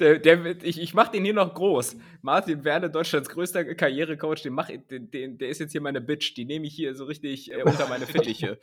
Der, 0.00 0.18
der, 0.18 0.62
ich, 0.62 0.80
ich 0.80 0.94
mache 0.94 1.12
den 1.12 1.24
hier 1.24 1.34
noch 1.34 1.54
groß. 1.54 1.96
Martin 2.22 2.64
Werle, 2.64 2.90
Deutschlands 2.90 3.28
größter 3.28 3.64
Karrierecoach, 3.74 4.42
den 4.42 4.52
mach, 4.52 4.68
den, 4.68 5.10
den, 5.10 5.38
der 5.38 5.48
ist 5.48 5.60
jetzt 5.60 5.72
hier 5.72 5.80
meine 5.80 6.00
Bitch. 6.00 6.36
Die 6.36 6.44
nehme 6.44 6.66
ich 6.66 6.74
hier 6.74 6.94
so 6.94 7.04
richtig 7.04 7.52
äh, 7.52 7.62
unter 7.62 7.88
meine 7.88 8.06
Fittiche. 8.06 8.58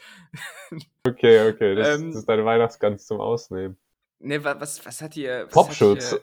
okay, 1.07 1.49
okay. 1.49 1.75
Das, 1.75 1.99
ähm, 1.99 2.07
das 2.07 2.21
ist 2.21 2.29
deine 2.29 2.45
Weihnachtsgans 2.45 3.05
zum 3.05 3.19
Ausnehmen. 3.19 3.77
Ne, 4.19 4.43
was, 4.43 4.85
was 4.85 5.01
hat 5.01 5.15
hier. 5.15 5.47
Popschutz. 5.51 6.15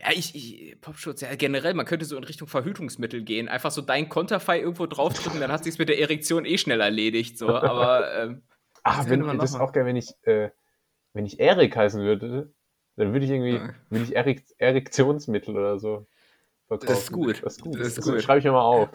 Ja, 0.00 0.12
ich, 0.12 0.34
ich 0.34 0.80
Popschutz, 0.80 1.22
ja, 1.22 1.34
generell, 1.36 1.74
man 1.74 1.86
könnte 1.86 2.04
so 2.04 2.16
in 2.16 2.24
Richtung 2.24 2.48
Verhütungsmittel 2.48 3.22
gehen. 3.22 3.48
Einfach 3.48 3.70
so 3.70 3.80
dein 3.80 4.08
Konterfei 4.08 4.60
irgendwo 4.60 4.86
draufdrücken, 4.86 5.40
dann 5.40 5.50
hat 5.50 5.64
sich's 5.64 5.78
mit 5.78 5.88
der 5.88 5.98
Erektion 5.98 6.44
eh 6.44 6.58
schnell 6.58 6.80
erledigt. 6.80 7.38
So. 7.38 7.48
Aber 7.48 8.14
ähm, 8.14 8.42
Ach, 8.82 9.08
wenn, 9.08 9.38
das 9.38 9.50
ist 9.50 9.60
auch 9.60 9.72
geil, 9.72 9.84
wenn 9.84 9.96
ich, 9.96 10.12
äh, 10.22 10.50
wenn 11.12 11.26
ich 11.26 11.40
Erik 11.40 11.76
heißen 11.76 12.02
würde, 12.02 12.52
dann 12.96 13.12
würde 13.12 13.24
ich 13.24 13.30
irgendwie, 13.30 13.56
ja. 13.56 13.74
würde 13.90 14.04
ich 14.04 14.16
Erik, 14.16 14.44
Erektionsmittel 14.58 15.56
oder 15.56 15.78
so. 15.78 16.06
Verkaufen. 16.66 16.88
Das 16.88 17.02
ist 17.04 17.12
gut. 17.12 17.42
Das 17.44 17.56
ist 17.56 17.62
gut. 17.62 17.78
Das, 17.78 17.86
ist 17.86 17.98
das 17.98 18.04
gut. 18.06 18.22
schreibe 18.22 18.40
ich 18.40 18.44
mir 18.44 18.52
mal 18.52 18.62
auf. 18.62 18.88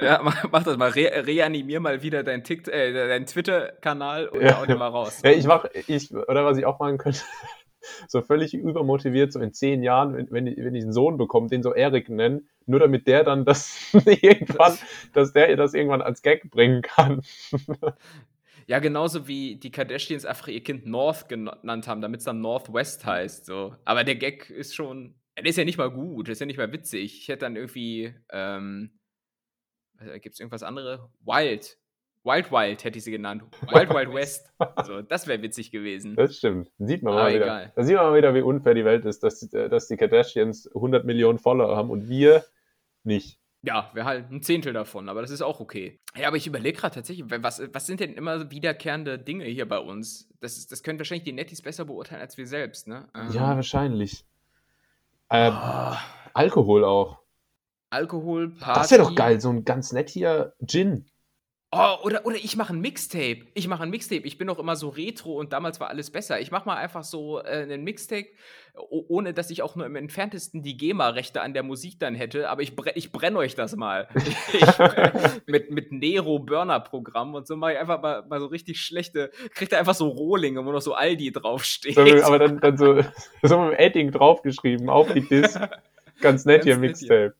Ja, 0.00 0.20
mach, 0.22 0.50
mach 0.50 0.62
das 0.62 0.78
mal. 0.78 0.90
Re 0.90 1.26
reanimier 1.26 1.80
mal 1.80 2.02
wieder 2.02 2.22
deinen, 2.22 2.42
äh, 2.42 2.92
deinen 2.92 3.26
Twitter-Kanal 3.26 4.28
und 4.28 4.40
ja. 4.40 4.58
hau 4.58 4.64
den 4.64 4.78
mal 4.78 4.88
raus. 4.88 5.20
Ja, 5.22 5.30
ich 5.30 5.46
mach, 5.46 5.66
ich, 5.86 6.14
oder 6.14 6.46
was 6.46 6.56
ich 6.56 6.64
auch 6.64 6.78
machen 6.78 6.96
könnte, 6.96 7.20
so 8.08 8.22
völlig 8.22 8.54
übermotiviert, 8.54 9.32
so 9.32 9.40
in 9.40 9.52
zehn 9.52 9.82
Jahren, 9.82 10.16
wenn, 10.16 10.30
wenn, 10.30 10.46
ich, 10.46 10.56
wenn 10.56 10.74
ich 10.74 10.84
einen 10.84 10.92
Sohn 10.92 11.18
bekomme, 11.18 11.48
den 11.48 11.62
so 11.62 11.74
Erik 11.74 12.08
nennen, 12.08 12.48
nur 12.64 12.80
damit 12.80 13.06
der 13.06 13.24
dann 13.24 13.44
das 13.44 13.92
irgendwann, 14.06 14.78
dass 15.12 15.34
der 15.34 15.54
das 15.56 15.74
irgendwann 15.74 16.00
als 16.00 16.22
Gag 16.22 16.50
bringen 16.50 16.80
kann. 16.80 17.22
Ja, 18.66 18.78
genauso 18.78 19.26
wie 19.28 19.56
die 19.56 19.70
Kardashians 19.70 20.24
einfach 20.24 20.48
ihr 20.48 20.62
Kind 20.62 20.86
North 20.86 21.28
genannt 21.28 21.86
haben, 21.86 22.00
damit 22.00 22.20
es 22.20 22.24
dann 22.24 22.40
Northwest 22.40 23.04
heißt. 23.04 23.46
So. 23.46 23.74
Aber 23.84 24.04
der 24.04 24.16
Gag 24.16 24.50
ist 24.50 24.74
schon. 24.74 25.14
Der 25.36 25.46
ist 25.46 25.56
ja 25.56 25.64
nicht 25.64 25.78
mal 25.78 25.90
gut, 25.90 26.26
der 26.26 26.32
ist 26.32 26.40
ja 26.40 26.46
nicht 26.46 26.58
mal 26.58 26.72
witzig. 26.72 27.18
Ich 27.20 27.28
hätte 27.28 27.40
dann 27.40 27.56
irgendwie. 27.56 28.14
Ähm, 28.30 28.98
Gibt 30.14 30.34
es 30.34 30.40
irgendwas 30.40 30.62
anderes? 30.62 31.00
Wild. 31.20 31.78
Wild 32.24 32.52
Wild 32.52 32.84
hätte 32.84 32.98
ich 32.98 33.04
sie 33.04 33.10
genannt. 33.10 33.42
Wild 33.72 33.90
Wild 33.90 34.14
West. 34.14 34.52
Also, 34.58 35.02
das 35.02 35.26
wäre 35.26 35.42
witzig 35.42 35.70
gewesen. 35.70 36.14
Das 36.14 36.36
stimmt. 36.36 36.70
Sieht 36.78 37.02
man 37.02 37.14
mal 37.14 37.34
wieder. 37.34 37.72
Da 37.74 37.82
sieht 37.82 37.96
man 37.96 38.06
mal 38.06 38.16
wieder, 38.16 38.34
wie 38.34 38.42
unfair 38.42 38.74
die 38.74 38.84
Welt 38.84 39.04
ist, 39.04 39.22
dass, 39.22 39.40
dass 39.48 39.88
die 39.88 39.96
Kardashians 39.96 40.68
100 40.68 41.04
Millionen 41.04 41.38
Follower 41.38 41.76
haben 41.76 41.90
und 41.90 42.08
wir 42.08 42.44
nicht. 43.02 43.41
Ja, 43.64 43.90
wir 43.94 44.04
halt 44.04 44.30
ein 44.30 44.42
Zehntel 44.42 44.72
davon, 44.72 45.08
aber 45.08 45.20
das 45.20 45.30
ist 45.30 45.40
auch 45.40 45.60
okay. 45.60 46.00
Ja, 46.16 46.26
aber 46.26 46.36
ich 46.36 46.48
überlege 46.48 46.78
gerade 46.78 46.96
tatsächlich, 46.96 47.30
was, 47.30 47.62
was 47.72 47.86
sind 47.86 48.00
denn 48.00 48.14
immer 48.14 48.50
wiederkehrende 48.50 49.20
Dinge 49.20 49.44
hier 49.44 49.68
bei 49.68 49.78
uns? 49.78 50.28
Das, 50.40 50.66
das 50.66 50.82
können 50.82 50.98
wahrscheinlich 50.98 51.24
die 51.24 51.32
Netties 51.32 51.62
besser 51.62 51.84
beurteilen 51.84 52.20
als 52.20 52.36
wir 52.36 52.46
selbst, 52.46 52.88
ne? 52.88 53.08
Ähm, 53.14 53.30
ja, 53.30 53.54
wahrscheinlich. 53.54 54.24
Ähm, 55.30 55.54
oh. 55.56 55.96
Alkohol 56.34 56.84
auch. 56.84 57.20
Alkohol, 57.90 58.50
Party. 58.50 58.80
Das 58.80 58.90
wäre 58.90 59.02
doch 59.02 59.14
geil, 59.14 59.40
so 59.40 59.50
ein 59.50 59.64
ganz 59.64 59.92
nett 59.92 60.10
hier 60.10 60.54
Gin. 60.66 61.06
Oh, 61.74 61.96
oder, 62.04 62.26
oder 62.26 62.36
ich 62.36 62.54
mache 62.54 62.74
ein 62.74 62.82
Mixtape. 62.82 63.46
Ich 63.54 63.66
mache 63.66 63.82
ein 63.82 63.88
Mixtape. 63.88 64.26
Ich 64.26 64.36
bin 64.36 64.46
doch 64.46 64.58
immer 64.58 64.76
so 64.76 64.90
retro 64.90 65.38
und 65.38 65.54
damals 65.54 65.80
war 65.80 65.88
alles 65.88 66.10
besser. 66.10 66.38
Ich 66.38 66.50
mache 66.50 66.66
mal 66.66 66.76
einfach 66.76 67.02
so 67.02 67.40
äh, 67.40 67.62
einen 67.62 67.82
Mixtape, 67.82 68.26
ohne 68.90 69.32
dass 69.32 69.48
ich 69.48 69.62
auch 69.62 69.74
nur 69.74 69.86
im 69.86 69.96
entferntesten 69.96 70.62
die 70.62 70.76
GEMA-Rechte 70.76 71.40
an 71.40 71.54
der 71.54 71.62
Musik 71.62 71.98
dann 71.98 72.14
hätte. 72.14 72.50
Aber 72.50 72.60
ich, 72.60 72.76
bre 72.76 72.92
ich 72.94 73.10
brenne 73.10 73.38
euch 73.38 73.54
das 73.54 73.74
mal. 73.74 74.06
ich, 74.52 74.78
äh, 74.78 75.12
mit, 75.46 75.70
mit 75.70 75.92
Nero-Burner-Programm 75.92 77.34
und 77.34 77.46
so 77.46 77.56
mache 77.56 77.72
ich 77.72 77.78
einfach 77.78 78.02
mal, 78.02 78.22
mal 78.28 78.38
so 78.38 78.46
richtig 78.46 78.78
schlechte. 78.78 79.30
Kriegt 79.54 79.72
er 79.72 79.78
einfach 79.78 79.94
so 79.94 80.08
Rohlinge, 80.08 80.62
wo 80.66 80.72
noch 80.72 80.82
so 80.82 80.92
Aldi 80.92 81.32
draufsteht. 81.32 81.96
aber 81.96 82.38
dann, 82.38 82.60
dann 82.60 82.76
so, 82.76 83.00
so 83.42 83.58
mit 83.58 83.72
dem 83.72 83.78
Edding 83.78 84.10
draufgeschrieben 84.10 84.90
auf 84.90 85.10
die 85.10 85.26
Disc. 85.26 85.58
Ganz 86.20 86.44
nett 86.44 86.56
Ganz 86.64 86.64
hier, 86.64 86.76
Mixtape. 86.76 87.34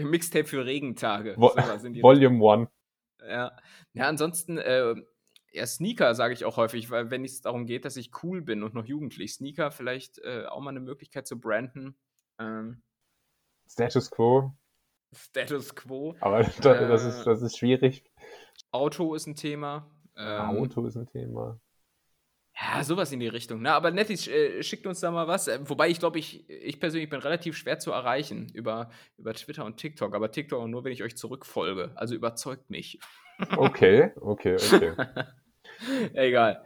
Mixtape 0.00 0.46
für 0.46 0.64
Regentage. 0.64 1.34
Vo 1.36 1.52
Volume 2.00 2.50
1. 2.50 2.68
Ja, 3.28 3.56
ja 3.92 4.08
ansonsten, 4.08 4.58
äh, 4.58 4.94
ja, 5.52 5.66
Sneaker 5.66 6.14
sage 6.14 6.34
ich 6.34 6.44
auch 6.44 6.56
häufig, 6.56 6.90
weil 6.90 7.10
wenn 7.10 7.24
es 7.24 7.40
darum 7.40 7.66
geht, 7.66 7.84
dass 7.84 7.96
ich 7.96 8.10
cool 8.22 8.42
bin 8.42 8.62
und 8.62 8.74
noch 8.74 8.84
jugendlich, 8.84 9.34
Sneaker 9.34 9.70
vielleicht 9.70 10.18
äh, 10.18 10.44
auch 10.46 10.60
mal 10.60 10.70
eine 10.70 10.80
Möglichkeit 10.80 11.26
zu 11.26 11.40
branden. 11.40 11.96
Ähm, 12.38 12.82
Status 13.68 14.10
Quo. 14.10 14.52
Status 15.12 15.74
Quo. 15.74 16.14
Aber 16.20 16.42
das, 16.42 16.56
das, 16.58 17.04
ist, 17.04 17.24
das 17.24 17.42
ist 17.42 17.58
schwierig. 17.58 18.04
Auto 18.70 19.14
ist 19.14 19.26
ein 19.26 19.34
Thema. 19.34 19.90
Ähm, 20.16 20.58
Auto 20.58 20.86
ist 20.86 20.96
ein 20.96 21.06
Thema. 21.06 21.60
Ja, 22.60 22.84
sowas 22.84 23.10
in 23.12 23.20
die 23.20 23.28
Richtung. 23.28 23.62
Ne? 23.62 23.72
Aber 23.72 23.90
Nettis, 23.90 24.28
äh, 24.28 24.62
schickt 24.62 24.86
uns 24.86 25.00
da 25.00 25.10
mal 25.10 25.26
was. 25.26 25.48
Äh, 25.48 25.60
wobei 25.62 25.88
ich 25.88 25.98
glaube, 25.98 26.18
ich, 26.18 26.48
ich 26.50 26.78
persönlich 26.78 27.08
bin 27.08 27.20
relativ 27.20 27.56
schwer 27.56 27.78
zu 27.78 27.90
erreichen 27.90 28.50
über, 28.52 28.90
über 29.16 29.32
Twitter 29.32 29.64
und 29.64 29.78
TikTok. 29.78 30.14
Aber 30.14 30.30
TikTok 30.30 30.68
nur, 30.68 30.84
wenn 30.84 30.92
ich 30.92 31.02
euch 31.02 31.16
zurückfolge. 31.16 31.92
Also 31.94 32.14
überzeugt 32.14 32.70
mich. 32.70 32.98
Okay, 33.56 34.12
okay, 34.20 34.56
okay. 34.56 34.92
Egal. 36.12 36.62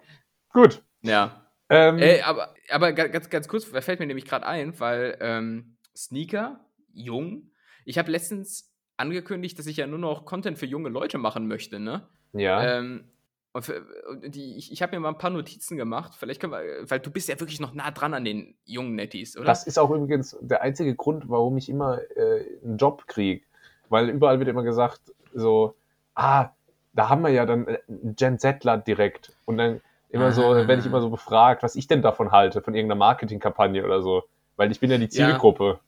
Gut. 0.52 0.83
Ja. 1.02 1.48
Ähm, 1.68 1.98
äh, 1.98 2.20
aber, 2.22 2.52
aber 2.68 2.92
ganz, 2.92 3.30
ganz 3.30 3.46
kurz, 3.46 3.64
fällt 3.64 4.00
mir 4.00 4.09
nämlich 4.09 4.24
gerade 4.24 4.44
ein, 4.44 4.80
weil 4.80 5.16
ähm, 5.20 5.76
Sneaker, 5.96 6.68
jung. 6.92 7.52
Ich 7.85 7.96
habe 7.96 8.11
letztens 8.11 8.74
angekündigt, 8.96 9.57
dass 9.57 9.66
ich 9.66 9.76
ja 9.76 9.87
nur 9.87 10.00
noch 10.00 10.24
Content 10.24 10.59
für 10.59 10.66
junge 10.66 10.88
Leute 10.88 11.16
machen 11.16 11.46
möchte, 11.46 11.78
ne? 11.78 12.09
Ja. 12.33 12.78
Ähm, 12.78 13.13
und, 13.55 14.35
die, 14.35 14.57
ich, 14.57 14.73
ich 14.73 14.83
habe 14.83 14.97
mir 14.97 15.01
mal 15.01 15.11
ein 15.11 15.19
paar 15.19 15.31
Notizen 15.31 15.77
gemacht. 15.77 16.14
Vielleicht 16.19 16.40
können 16.40 16.53
wir, 16.53 16.90
weil 16.90 16.99
du 16.99 17.11
bist 17.11 17.29
ja 17.29 17.38
wirklich 17.38 17.61
noch 17.61 17.73
nah 17.73 17.93
dran 17.93 18.12
an 18.12 18.25
den 18.25 18.57
jungen 18.64 18.97
Netties, 18.97 19.37
oder? 19.37 19.47
Das 19.47 19.64
ist 19.64 19.79
auch 19.79 19.90
übrigens 19.90 20.37
der 20.40 20.62
einzige 20.62 20.97
Grund, 20.97 21.29
warum 21.29 21.57
ich 21.57 21.69
immer 21.69 22.01
äh, 22.17 22.45
einen 22.64 22.79
Job 22.79 23.07
kriege. 23.07 23.45
Weil 23.88 24.09
überall 24.09 24.40
wird 24.40 24.49
immer 24.49 24.64
gesagt, 24.64 25.01
so, 25.33 25.77
ah, 26.17 26.49
da 26.95 27.09
haben 27.09 27.23
wir 27.23 27.31
ja 27.31 27.47
dann 27.47 27.69
einen 27.69 28.17
Gen 28.17 28.40
Zler 28.40 28.79
direkt. 28.79 29.37
Und 29.45 29.59
dann 29.59 29.81
immer 30.09 30.33
so, 30.33 30.47
ah. 30.47 30.67
werde 30.67 30.81
ich 30.81 30.87
immer 30.87 31.01
so 31.01 31.11
befragt, 31.11 31.62
was 31.62 31.77
ich 31.77 31.87
denn 31.87 32.03
davon 32.03 32.33
halte, 32.33 32.61
von 32.61 32.75
irgendeiner 32.75 32.99
Marketingkampagne 32.99 33.85
oder 33.85 34.03
so. 34.03 34.25
Weil 34.57 34.73
ich 34.73 34.81
bin 34.81 34.90
ja 34.90 34.99
die 34.99 35.09
Zielgruppe. 35.09 35.64
Ja 35.64 35.81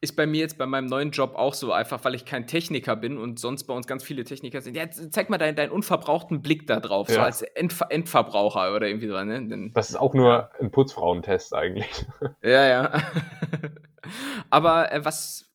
ist 0.00 0.16
bei 0.16 0.26
mir 0.26 0.40
jetzt 0.40 0.58
bei 0.58 0.66
meinem 0.66 0.86
neuen 0.86 1.10
Job 1.10 1.34
auch 1.34 1.54
so, 1.54 1.72
einfach 1.72 2.04
weil 2.04 2.14
ich 2.14 2.24
kein 2.24 2.46
Techniker 2.46 2.96
bin 2.96 3.18
und 3.18 3.38
sonst 3.38 3.64
bei 3.64 3.74
uns 3.74 3.86
ganz 3.86 4.02
viele 4.02 4.24
Techniker 4.24 4.60
sind. 4.60 4.76
Ja, 4.76 4.88
zeig 4.90 5.30
mal 5.30 5.38
deinen, 5.38 5.56
deinen 5.56 5.70
unverbrauchten 5.70 6.42
Blick 6.42 6.66
da 6.66 6.80
drauf, 6.80 7.08
ja. 7.08 7.14
so 7.14 7.20
als 7.20 7.42
Endver 7.42 7.86
Endverbraucher 7.90 8.74
oder 8.74 8.86
irgendwie 8.86 9.08
so. 9.08 9.22
Ne? 9.22 9.70
Das 9.74 9.90
ist 9.90 9.96
auch 9.96 10.14
nur 10.14 10.50
ein 10.60 10.70
Putzfrauentest 10.70 11.54
eigentlich. 11.54 12.06
Ja, 12.42 12.66
ja. 12.66 12.92
Aber 14.50 14.92
äh, 14.92 15.04
was, 15.04 15.51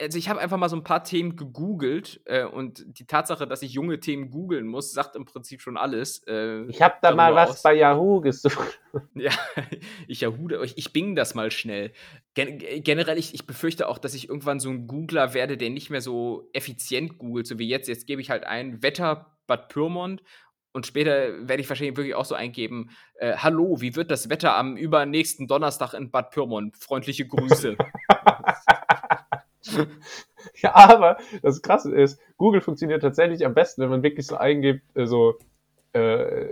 also 0.00 0.18
ich 0.18 0.28
habe 0.28 0.40
einfach 0.40 0.56
mal 0.56 0.68
so 0.68 0.76
ein 0.76 0.82
paar 0.82 1.04
Themen 1.04 1.36
gegoogelt 1.36 2.20
äh, 2.24 2.44
und 2.44 2.84
die 2.98 3.06
Tatsache, 3.06 3.46
dass 3.46 3.62
ich 3.62 3.72
junge 3.72 4.00
Themen 4.00 4.30
googeln 4.30 4.66
muss, 4.66 4.92
sagt 4.92 5.14
im 5.14 5.24
Prinzip 5.24 5.60
schon 5.60 5.76
alles. 5.76 6.22
Äh, 6.26 6.64
ich 6.64 6.82
habe 6.82 6.96
da 7.00 7.14
mal 7.14 7.34
was 7.34 7.50
aus. 7.50 7.62
bei 7.62 7.74
Yahoo 7.74 8.20
gesucht. 8.20 8.80
Ja, 9.14 9.30
ich 10.08 10.22
Yahoo, 10.22 10.48
ich, 10.62 10.78
ich 10.78 10.92
bing 10.94 11.14
das 11.14 11.34
mal 11.34 11.50
schnell. 11.50 11.92
Gen 12.34 12.58
generell, 12.82 13.18
ich, 13.18 13.34
ich 13.34 13.46
befürchte 13.46 13.86
auch, 13.86 13.98
dass 13.98 14.14
ich 14.14 14.28
irgendwann 14.28 14.60
so 14.60 14.70
ein 14.70 14.86
Googler 14.86 15.34
werde, 15.34 15.58
der 15.58 15.68
nicht 15.68 15.90
mehr 15.90 16.00
so 16.00 16.48
effizient 16.54 17.18
googelt, 17.18 17.46
so 17.46 17.58
wie 17.58 17.68
jetzt. 17.68 17.86
Jetzt 17.86 18.06
gebe 18.06 18.22
ich 18.22 18.30
halt 18.30 18.44
ein 18.44 18.82
Wetter 18.82 19.36
Bad 19.46 19.68
Pyrmont 19.68 20.22
und 20.72 20.86
später 20.86 21.46
werde 21.46 21.60
ich 21.60 21.68
wahrscheinlich 21.68 21.98
wirklich 21.98 22.14
auch 22.14 22.24
so 22.24 22.34
eingeben: 22.34 22.90
äh, 23.16 23.36
Hallo, 23.36 23.80
wie 23.80 23.94
wird 23.94 24.10
das 24.10 24.30
Wetter 24.30 24.56
am 24.56 24.76
übernächsten 24.76 25.46
Donnerstag 25.46 25.92
in 25.92 26.10
Bad 26.10 26.30
Pyrmont? 26.30 26.76
Freundliche 26.78 27.26
Grüße. 27.26 27.76
ja, 30.62 30.74
aber 30.74 31.18
das 31.42 31.62
Krasse 31.62 31.94
ist, 31.94 32.20
Google 32.36 32.60
funktioniert 32.60 33.02
tatsächlich 33.02 33.44
am 33.44 33.54
besten, 33.54 33.82
wenn 33.82 33.90
man 33.90 34.02
wirklich 34.02 34.26
so 34.26 34.36
eingibt, 34.36 34.82
äh, 34.96 35.06
so 35.06 35.34
äh, 35.92 36.46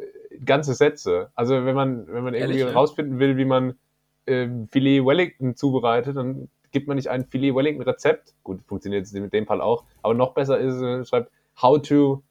ganze 0.44 0.74
Sätze. 0.74 1.30
Also 1.34 1.64
wenn 1.64 1.74
man, 1.74 2.06
wenn 2.08 2.24
man 2.24 2.34
irgendwie 2.34 2.60
Ehrlich, 2.60 2.74
rausfinden 2.74 3.18
will, 3.18 3.36
wie 3.36 3.44
man 3.44 3.78
äh, 4.26 4.48
Filet 4.70 5.04
Wellington 5.04 5.56
zubereitet, 5.56 6.16
dann 6.16 6.48
gibt 6.72 6.88
man 6.88 6.96
nicht 6.96 7.08
ein 7.08 7.24
Filet 7.24 7.54
Wellington 7.54 7.88
Rezept. 7.88 8.34
Gut, 8.42 8.60
funktioniert 8.66 9.04
es 9.04 9.14
in 9.14 9.30
dem 9.30 9.46
Fall 9.46 9.60
auch. 9.60 9.84
Aber 10.02 10.14
noch 10.14 10.34
besser 10.34 10.58
ist, 10.58 10.80
äh, 10.82 11.04
schreibt 11.04 11.30
how 11.60 11.80
to 11.80 12.22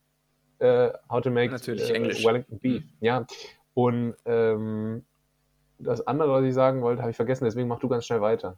äh, 0.59 0.89
how 1.09 1.21
to 1.21 1.31
make 1.31 1.53
äh, 1.53 2.25
Wellington 2.25 2.59
Beef. 2.59 2.83
Mhm. 2.83 2.89
Ja. 2.99 3.25
Und 3.73 4.15
ähm, 4.25 5.03
das 5.79 6.05
andere, 6.07 6.31
was 6.31 6.45
ich 6.45 6.53
sagen 6.53 6.81
wollte, 6.81 7.01
habe 7.01 7.11
ich 7.11 7.17
vergessen, 7.17 7.45
deswegen 7.45 7.67
mach 7.67 7.79
du 7.79 7.89
ganz 7.89 8.05
schnell 8.05 8.21
weiter. 8.21 8.57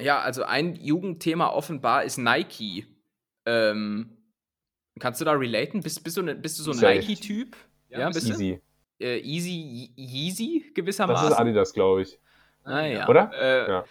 Ja, 0.00 0.20
also 0.20 0.44
ein 0.44 0.76
Jugendthema 0.76 1.48
offenbar 1.48 2.04
ist 2.04 2.18
Nike. 2.18 2.86
Ähm, 3.46 4.16
kannst 4.98 5.20
du 5.20 5.24
da 5.24 5.32
relaten? 5.32 5.80
Bist, 5.80 6.02
bist, 6.04 6.16
du, 6.16 6.22
ne, 6.22 6.34
bist 6.34 6.58
du 6.58 6.62
so 6.62 6.72
ein 6.72 6.78
Nike-Typ? 6.78 7.56
Ja, 7.88 8.08
bist 8.08 8.28
easy. 8.28 8.60
Du? 8.98 9.04
Äh, 9.04 9.18
easy, 9.20 9.92
Yeezy 9.96 10.72
gewissermaßen. 10.74 11.24
Das 11.24 11.34
ist 11.34 11.40
Adidas, 11.40 11.72
glaube 11.72 12.02
ich. 12.02 12.18
Ah, 12.64 12.82
ja. 12.82 13.08
Oder? 13.08 13.30
Äh, 13.34 13.70
ja. 13.70 13.84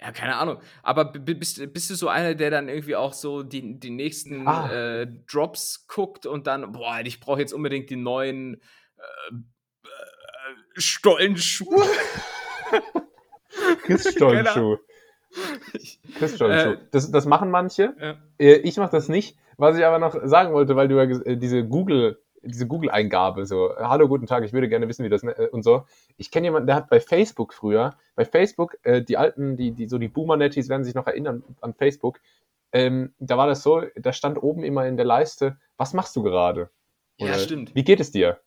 Ja, 0.00 0.12
keine 0.12 0.36
Ahnung. 0.36 0.60
Aber 0.82 1.04
bist, 1.06 1.72
bist 1.72 1.90
du 1.90 1.94
so 1.94 2.08
einer, 2.08 2.34
der 2.34 2.50
dann 2.50 2.68
irgendwie 2.68 2.96
auch 2.96 3.12
so 3.12 3.42
die, 3.42 3.78
die 3.78 3.90
nächsten 3.90 4.46
ah. 4.46 4.70
äh, 4.70 5.06
Drops 5.30 5.86
guckt 5.86 6.26
und 6.26 6.46
dann, 6.46 6.72
boah, 6.72 7.00
ich 7.04 7.20
brauche 7.20 7.40
jetzt 7.40 7.54
unbedingt 7.54 7.90
die 7.90 7.96
neuen 7.96 8.60
äh, 8.96 9.34
äh 9.84 9.88
Stollenschuhe? 10.76 11.84
Stollenschuhe. 13.98 14.80
Chris 16.18 16.40
äh, 16.40 16.76
das, 16.90 17.10
das 17.10 17.26
machen 17.26 17.50
manche. 17.50 17.94
Ja. 18.00 18.16
Äh, 18.38 18.54
ich 18.56 18.76
mache 18.76 18.92
das 18.92 19.08
nicht. 19.08 19.36
Was 19.56 19.78
ich 19.78 19.84
aber 19.84 19.98
noch 19.98 20.16
sagen 20.24 20.52
wollte, 20.52 20.76
weil 20.76 20.88
du 20.88 20.96
ja 20.96 21.04
äh, 21.04 21.36
diese 21.36 21.64
Google 21.64 22.18
diese 22.46 22.66
Google-Eingabe, 22.66 23.46
so, 23.46 23.70
hallo, 23.78 24.06
guten 24.06 24.26
Tag, 24.26 24.44
ich 24.44 24.52
würde 24.52 24.68
gerne 24.68 24.86
wissen, 24.86 25.02
wie 25.04 25.08
das, 25.08 25.22
ne, 25.22 25.34
und 25.50 25.62
so. 25.62 25.84
Ich 26.16 26.30
kenne 26.30 26.48
jemanden, 26.48 26.66
der 26.66 26.76
hat 26.76 26.90
bei 26.90 27.00
Facebook 27.00 27.54
früher, 27.54 27.94
bei 28.16 28.26
Facebook, 28.26 28.76
äh, 28.82 29.02
die 29.02 29.16
alten, 29.16 29.56
die, 29.56 29.72
die, 29.72 29.88
so 29.88 29.96
die 29.96 30.08
Boomer-Netties 30.08 30.68
werden 30.68 30.84
sich 30.84 30.94
noch 30.94 31.06
erinnern 31.06 31.42
an 31.62 31.72
Facebook, 31.72 32.20
ähm, 32.72 33.14
da 33.18 33.38
war 33.38 33.46
das 33.46 33.62
so, 33.62 33.82
da 33.96 34.12
stand 34.12 34.42
oben 34.42 34.64
immer 34.64 34.86
in 34.86 34.96
der 34.96 35.06
Leiste, 35.06 35.56
was 35.76 35.94
machst 35.94 36.14
du 36.16 36.22
gerade? 36.22 36.70
ja, 37.18 37.34
stimmt. 37.34 37.74
Wie 37.74 37.84
geht 37.84 38.00
es 38.00 38.10
dir? 38.10 38.40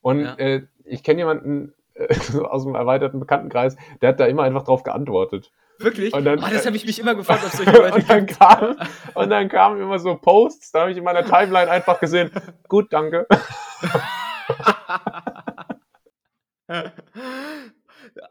Und 0.00 0.24
ja. 0.24 0.34
äh, 0.34 0.62
ich 0.84 1.04
kenne 1.04 1.20
jemanden 1.20 1.72
äh, 1.94 2.14
aus 2.40 2.64
dem 2.64 2.74
erweiterten 2.74 3.20
Bekanntenkreis, 3.20 3.76
der 4.02 4.10
hat 4.10 4.20
da 4.20 4.26
immer 4.26 4.42
einfach 4.42 4.64
drauf 4.64 4.82
geantwortet. 4.82 5.52
Wirklich? 5.78 6.12
Und 6.12 6.24
dann, 6.24 6.40
oh, 6.40 6.46
das 6.50 6.66
habe 6.66 6.76
ich 6.76 6.84
mich 6.84 6.98
immer 6.98 7.14
gefragt, 7.16 7.44
ob 7.44 7.52
solche 7.52 7.70
Leute 7.70 7.94
und, 7.94 8.10
dann 8.10 8.26
kam, 8.38 8.76
und 9.14 9.30
dann 9.30 9.48
kamen 9.48 9.80
immer 9.80 9.98
so 9.98 10.16
Posts, 10.16 10.72
da 10.72 10.80
habe 10.80 10.90
ich 10.90 10.98
in 10.98 11.04
meiner 11.04 11.24
Timeline 11.24 11.70
einfach 11.70 12.00
gesehen, 12.00 12.30
gut, 12.68 12.92
danke. 12.92 13.26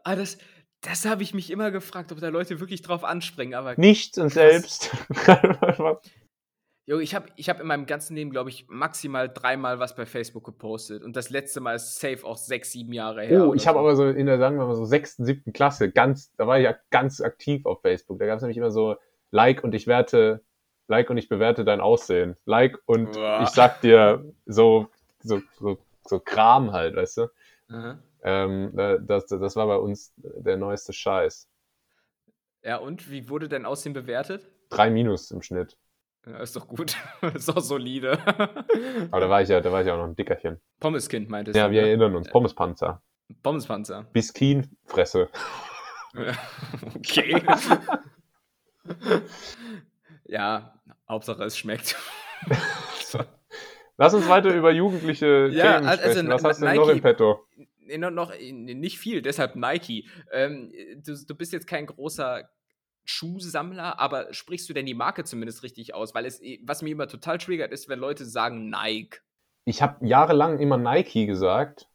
ah, 0.04 0.16
das, 0.16 0.38
das 0.82 1.06
habe 1.06 1.22
ich 1.22 1.32
mich 1.34 1.50
immer 1.50 1.70
gefragt, 1.70 2.12
ob 2.12 2.20
da 2.20 2.28
Leute 2.28 2.60
wirklich 2.60 2.82
drauf 2.82 3.02
anspringen, 3.04 3.54
aber. 3.54 3.74
Nichts 3.76 4.18
und 4.18 4.28
selbst. 4.30 4.90
Jo, 6.88 7.00
ich 7.00 7.14
habe 7.14 7.26
ich 7.36 7.50
hab 7.50 7.60
in 7.60 7.66
meinem 7.66 7.84
ganzen 7.84 8.16
Leben, 8.16 8.30
glaube 8.30 8.48
ich, 8.48 8.64
maximal 8.68 9.28
dreimal 9.28 9.78
was 9.78 9.94
bei 9.94 10.06
Facebook 10.06 10.42
gepostet. 10.42 11.02
Und 11.02 11.16
das 11.16 11.28
letzte 11.28 11.60
Mal 11.60 11.74
ist 11.74 12.00
safe 12.00 12.24
auch 12.24 12.38
sechs, 12.38 12.72
sieben 12.72 12.94
Jahre 12.94 13.24
her. 13.24 13.46
Oh, 13.46 13.52
ich 13.52 13.66
habe 13.66 13.76
so. 13.76 13.80
aber 13.80 13.94
so 13.94 14.08
in 14.08 14.24
der, 14.24 14.38
sagen 14.38 14.56
wir 14.56 14.66
mal, 14.66 14.74
so 14.74 14.86
sechsten, 14.86 15.26
siebten 15.26 15.52
Klasse, 15.52 15.90
ganz, 15.90 16.34
da 16.36 16.46
war 16.46 16.56
ich 16.56 16.64
ja 16.64 16.74
ganz 16.88 17.20
aktiv 17.20 17.66
auf 17.66 17.82
Facebook. 17.82 18.18
Da 18.18 18.24
gab 18.24 18.36
es 18.36 18.42
nämlich 18.42 18.56
immer 18.56 18.70
so 18.70 18.96
Like 19.30 19.62
und 19.64 19.74
ich 19.74 19.86
werte, 19.86 20.42
Like 20.86 21.10
und 21.10 21.18
ich 21.18 21.28
bewerte 21.28 21.66
dein 21.66 21.82
Aussehen. 21.82 22.36
Like 22.46 22.78
und 22.86 23.12
Boah. 23.12 23.42
ich 23.42 23.50
sag 23.50 23.82
dir 23.82 24.24
so, 24.46 24.88
so, 25.18 25.42
so, 25.58 25.76
so 26.06 26.20
Kram 26.20 26.72
halt, 26.72 26.96
weißt 26.96 27.18
du? 27.18 27.26
Ähm, 28.22 28.72
das, 28.74 29.26
das 29.26 29.56
war 29.56 29.66
bei 29.66 29.76
uns 29.76 30.14
der 30.16 30.56
neueste 30.56 30.94
Scheiß. 30.94 31.50
Ja, 32.62 32.78
und 32.78 33.10
wie 33.10 33.28
wurde 33.28 33.46
dein 33.46 33.66
Aussehen 33.66 33.92
bewertet? 33.92 34.48
Drei 34.70 34.88
Minus 34.88 35.30
im 35.30 35.42
Schnitt. 35.42 35.76
Ja, 36.30 36.40
ist 36.40 36.56
doch 36.56 36.68
gut. 36.68 36.96
ist 37.34 37.48
doch 37.48 37.60
solide. 37.60 38.18
Aber 39.10 39.20
da 39.20 39.30
war 39.30 39.42
ich 39.42 39.48
ja, 39.48 39.60
da 39.60 39.72
war 39.72 39.80
ich 39.80 39.86
ja 39.86 39.94
auch 39.94 39.98
noch 39.98 40.04
ein 40.04 40.16
Dickerchen. 40.16 40.60
Pommeskind 40.80 41.28
meintest 41.28 41.56
ja, 41.56 41.68
du? 41.68 41.74
Ja, 41.74 41.74
wir 41.74 41.82
ne? 41.82 41.88
erinnern 41.88 42.16
uns. 42.16 42.28
Pommespanzer. 42.28 43.02
Pommespanzer. 43.42 44.06
Biskinfresse. 44.12 45.28
okay. 46.96 47.42
ja, 50.24 50.74
Hauptsache 51.08 51.44
es 51.44 51.56
schmeckt. 51.56 51.96
Lass 53.96 54.14
uns 54.14 54.28
weiter 54.28 54.54
über 54.54 54.70
jugendliche 54.70 55.48
ja, 55.52 55.74
Themen 55.74 55.88
also 55.88 56.02
sprechen. 56.02 56.30
Was 56.30 56.44
hast 56.44 56.62
du 56.62 56.66
denn 56.66 56.76
noch 56.76 56.88
im 56.88 57.00
Petto? 57.00 57.44
Noch, 57.98 58.32
nicht 58.38 58.98
viel, 58.98 59.22
deshalb 59.22 59.56
Nike. 59.56 60.06
Ähm, 60.30 60.72
du, 61.04 61.16
du 61.26 61.34
bist 61.34 61.52
jetzt 61.52 61.66
kein 61.66 61.86
großer 61.86 62.48
Schuhsammler, 63.08 63.98
aber 63.98 64.32
sprichst 64.34 64.68
du 64.68 64.74
denn 64.74 64.86
die 64.86 64.94
Marke 64.94 65.24
zumindest 65.24 65.62
richtig 65.62 65.94
aus? 65.94 66.14
Weil 66.14 66.26
es, 66.26 66.40
was 66.62 66.82
mir 66.82 66.90
immer 66.90 67.08
total 67.08 67.38
triggert, 67.38 67.72
ist, 67.72 67.88
wenn 67.88 67.98
Leute 67.98 68.26
sagen 68.26 68.68
Nike. 68.68 69.20
Ich 69.64 69.82
habe 69.82 70.06
jahrelang 70.06 70.58
immer 70.58 70.76
Nike 70.76 71.26
gesagt 71.26 71.88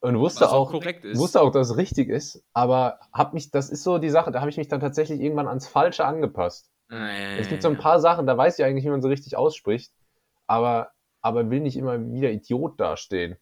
und 0.00 0.18
wusste 0.18 0.50
auch, 0.50 0.72
auch 0.72 0.84
wusste 1.14 1.40
auch, 1.40 1.50
dass 1.50 1.70
es 1.70 1.76
richtig 1.76 2.08
ist, 2.08 2.44
aber 2.52 2.98
habe 3.12 3.34
mich, 3.34 3.50
das 3.50 3.70
ist 3.70 3.82
so 3.82 3.98
die 3.98 4.10
Sache, 4.10 4.30
da 4.30 4.40
habe 4.40 4.50
ich 4.50 4.56
mich 4.56 4.68
dann 4.68 4.80
tatsächlich 4.80 5.20
irgendwann 5.20 5.48
ans 5.48 5.68
Falsche 5.68 6.04
angepasst. 6.04 6.70
Äh. 6.90 7.38
Es 7.38 7.48
gibt 7.48 7.62
so 7.62 7.68
ein 7.68 7.78
paar 7.78 8.00
Sachen, 8.00 8.26
da 8.26 8.36
weiß 8.36 8.58
ich 8.58 8.64
eigentlich, 8.64 8.84
wie 8.84 8.90
man 8.90 9.02
so 9.02 9.08
richtig 9.08 9.36
ausspricht, 9.36 9.92
aber, 10.46 10.92
aber 11.20 11.50
will 11.50 11.60
nicht 11.60 11.76
immer 11.76 11.98
wieder 12.12 12.30
Idiot 12.30 12.80
dastehen. 12.80 13.36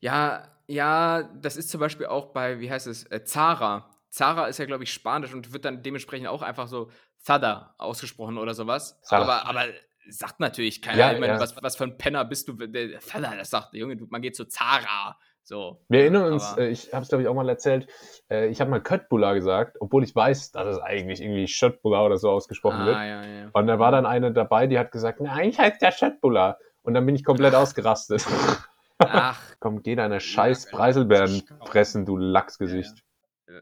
Ja, 0.00 0.48
ja, 0.66 1.22
das 1.22 1.56
ist 1.56 1.70
zum 1.70 1.80
Beispiel 1.80 2.06
auch 2.06 2.26
bei, 2.26 2.60
wie 2.60 2.70
heißt 2.70 2.86
es, 2.86 3.04
äh, 3.04 3.24
Zara. 3.24 3.91
Zara 4.12 4.46
ist 4.46 4.58
ja, 4.58 4.66
glaube 4.66 4.84
ich, 4.84 4.92
Spanisch 4.92 5.32
und 5.32 5.54
wird 5.54 5.64
dann 5.64 5.82
dementsprechend 5.82 6.28
auch 6.28 6.42
einfach 6.42 6.68
so 6.68 6.90
Zada 7.18 7.74
ausgesprochen 7.78 8.36
oder 8.36 8.52
sowas. 8.52 9.00
Aber, 9.08 9.46
aber 9.46 9.64
sagt 10.06 10.38
natürlich 10.38 10.82
keiner. 10.82 10.98
Ja, 10.98 11.12
ich 11.12 11.18
meine, 11.18 11.34
ja. 11.34 11.40
was, 11.40 11.60
was 11.62 11.76
für 11.76 11.84
ein 11.84 11.96
Penner 11.96 12.24
bist 12.26 12.46
du? 12.46 12.56
Zada, 13.00 13.34
das 13.34 13.48
sagt, 13.48 13.72
Junge, 13.72 13.96
man 14.10 14.20
geht 14.20 14.36
zu 14.36 14.44
Zara. 14.44 15.16
So. 15.44 15.82
Wir 15.88 16.02
erinnern 16.02 16.34
uns, 16.34 16.56
äh, 16.58 16.68
ich 16.68 16.92
habe 16.92 17.02
es 17.02 17.08
glaube 17.08 17.22
ich 17.22 17.28
auch 17.28 17.34
mal 17.34 17.48
erzählt, 17.48 17.88
äh, 18.30 18.48
ich 18.48 18.60
habe 18.60 18.70
mal 18.70 18.80
Köttbullar 18.80 19.34
gesagt, 19.34 19.76
obwohl 19.80 20.04
ich 20.04 20.14
weiß, 20.14 20.52
dass 20.52 20.76
es 20.76 20.82
eigentlich 20.82 21.20
irgendwie 21.20 21.48
Schöttbullar 21.48 22.04
oder 22.04 22.18
so 22.18 22.30
ausgesprochen 22.30 22.82
ah, 22.82 22.86
wird. 22.86 22.96
Ja, 22.96 23.24
ja. 23.24 23.50
Und 23.52 23.66
da 23.66 23.78
war 23.78 23.90
dann 23.90 24.06
eine 24.06 24.32
dabei, 24.32 24.66
die 24.66 24.78
hat 24.78 24.92
gesagt, 24.92 25.20
nein, 25.20 25.48
ich 25.48 25.58
heiße 25.58 25.78
der 25.80 25.90
Schöttbullar. 25.90 26.58
Und 26.82 26.94
dann 26.94 27.06
bin 27.06 27.16
ich 27.16 27.24
komplett 27.24 27.54
ausgerastet. 27.54 28.24
Ach. 28.98 29.40
Komm, 29.58 29.82
geh 29.82 29.96
deine 29.96 30.20
scheiß 30.20 30.70
Preiselbeeren 30.70 31.42
fressen, 31.64 32.04
du 32.04 32.18
Lachsgesicht. 32.18 33.02
Ja. 33.48 33.60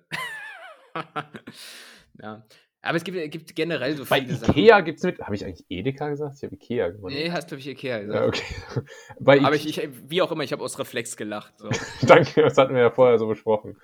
ja. 2.23 2.45
Aber 2.83 2.97
es 2.97 3.05
gibt, 3.05 3.31
gibt 3.31 3.55
generell 3.55 3.95
so 3.95 4.07
viele 4.07 4.39
Bei 4.39 4.49
Ikea 4.49 4.81
gibt 4.81 4.99
es 4.99 5.05
mit. 5.05 5.21
Habe 5.21 5.35
ich 5.35 5.45
eigentlich 5.45 5.67
Edeka 5.69 6.09
gesagt? 6.09 6.37
Ich 6.37 6.45
habe 6.45 6.55
Ikea 6.55 6.89
gemacht. 6.89 7.13
Nee, 7.13 7.31
hast 7.31 7.53
du 7.53 7.57
ich 7.57 7.69
Ikea 7.69 8.01
gesagt. 8.01 8.19
Ja, 8.19 8.27
okay. 8.27 8.87
Bei 9.21 9.41
Aber 9.43 9.55
ich, 9.55 9.67
ich, 9.69 9.89
wie 10.09 10.23
auch 10.23 10.33
immer, 10.33 10.45
ich 10.45 10.53
habe 10.53 10.65
aus 10.65 10.79
Reflex 10.79 11.17
gelacht. 11.17 11.53
So. 11.59 11.69
Danke, 12.07 12.43
das 12.43 12.57
hatten 12.57 12.75
wir 12.75 12.81
ja 12.81 12.91
vorher 12.91 13.19
so 13.19 13.27
besprochen. 13.27 13.77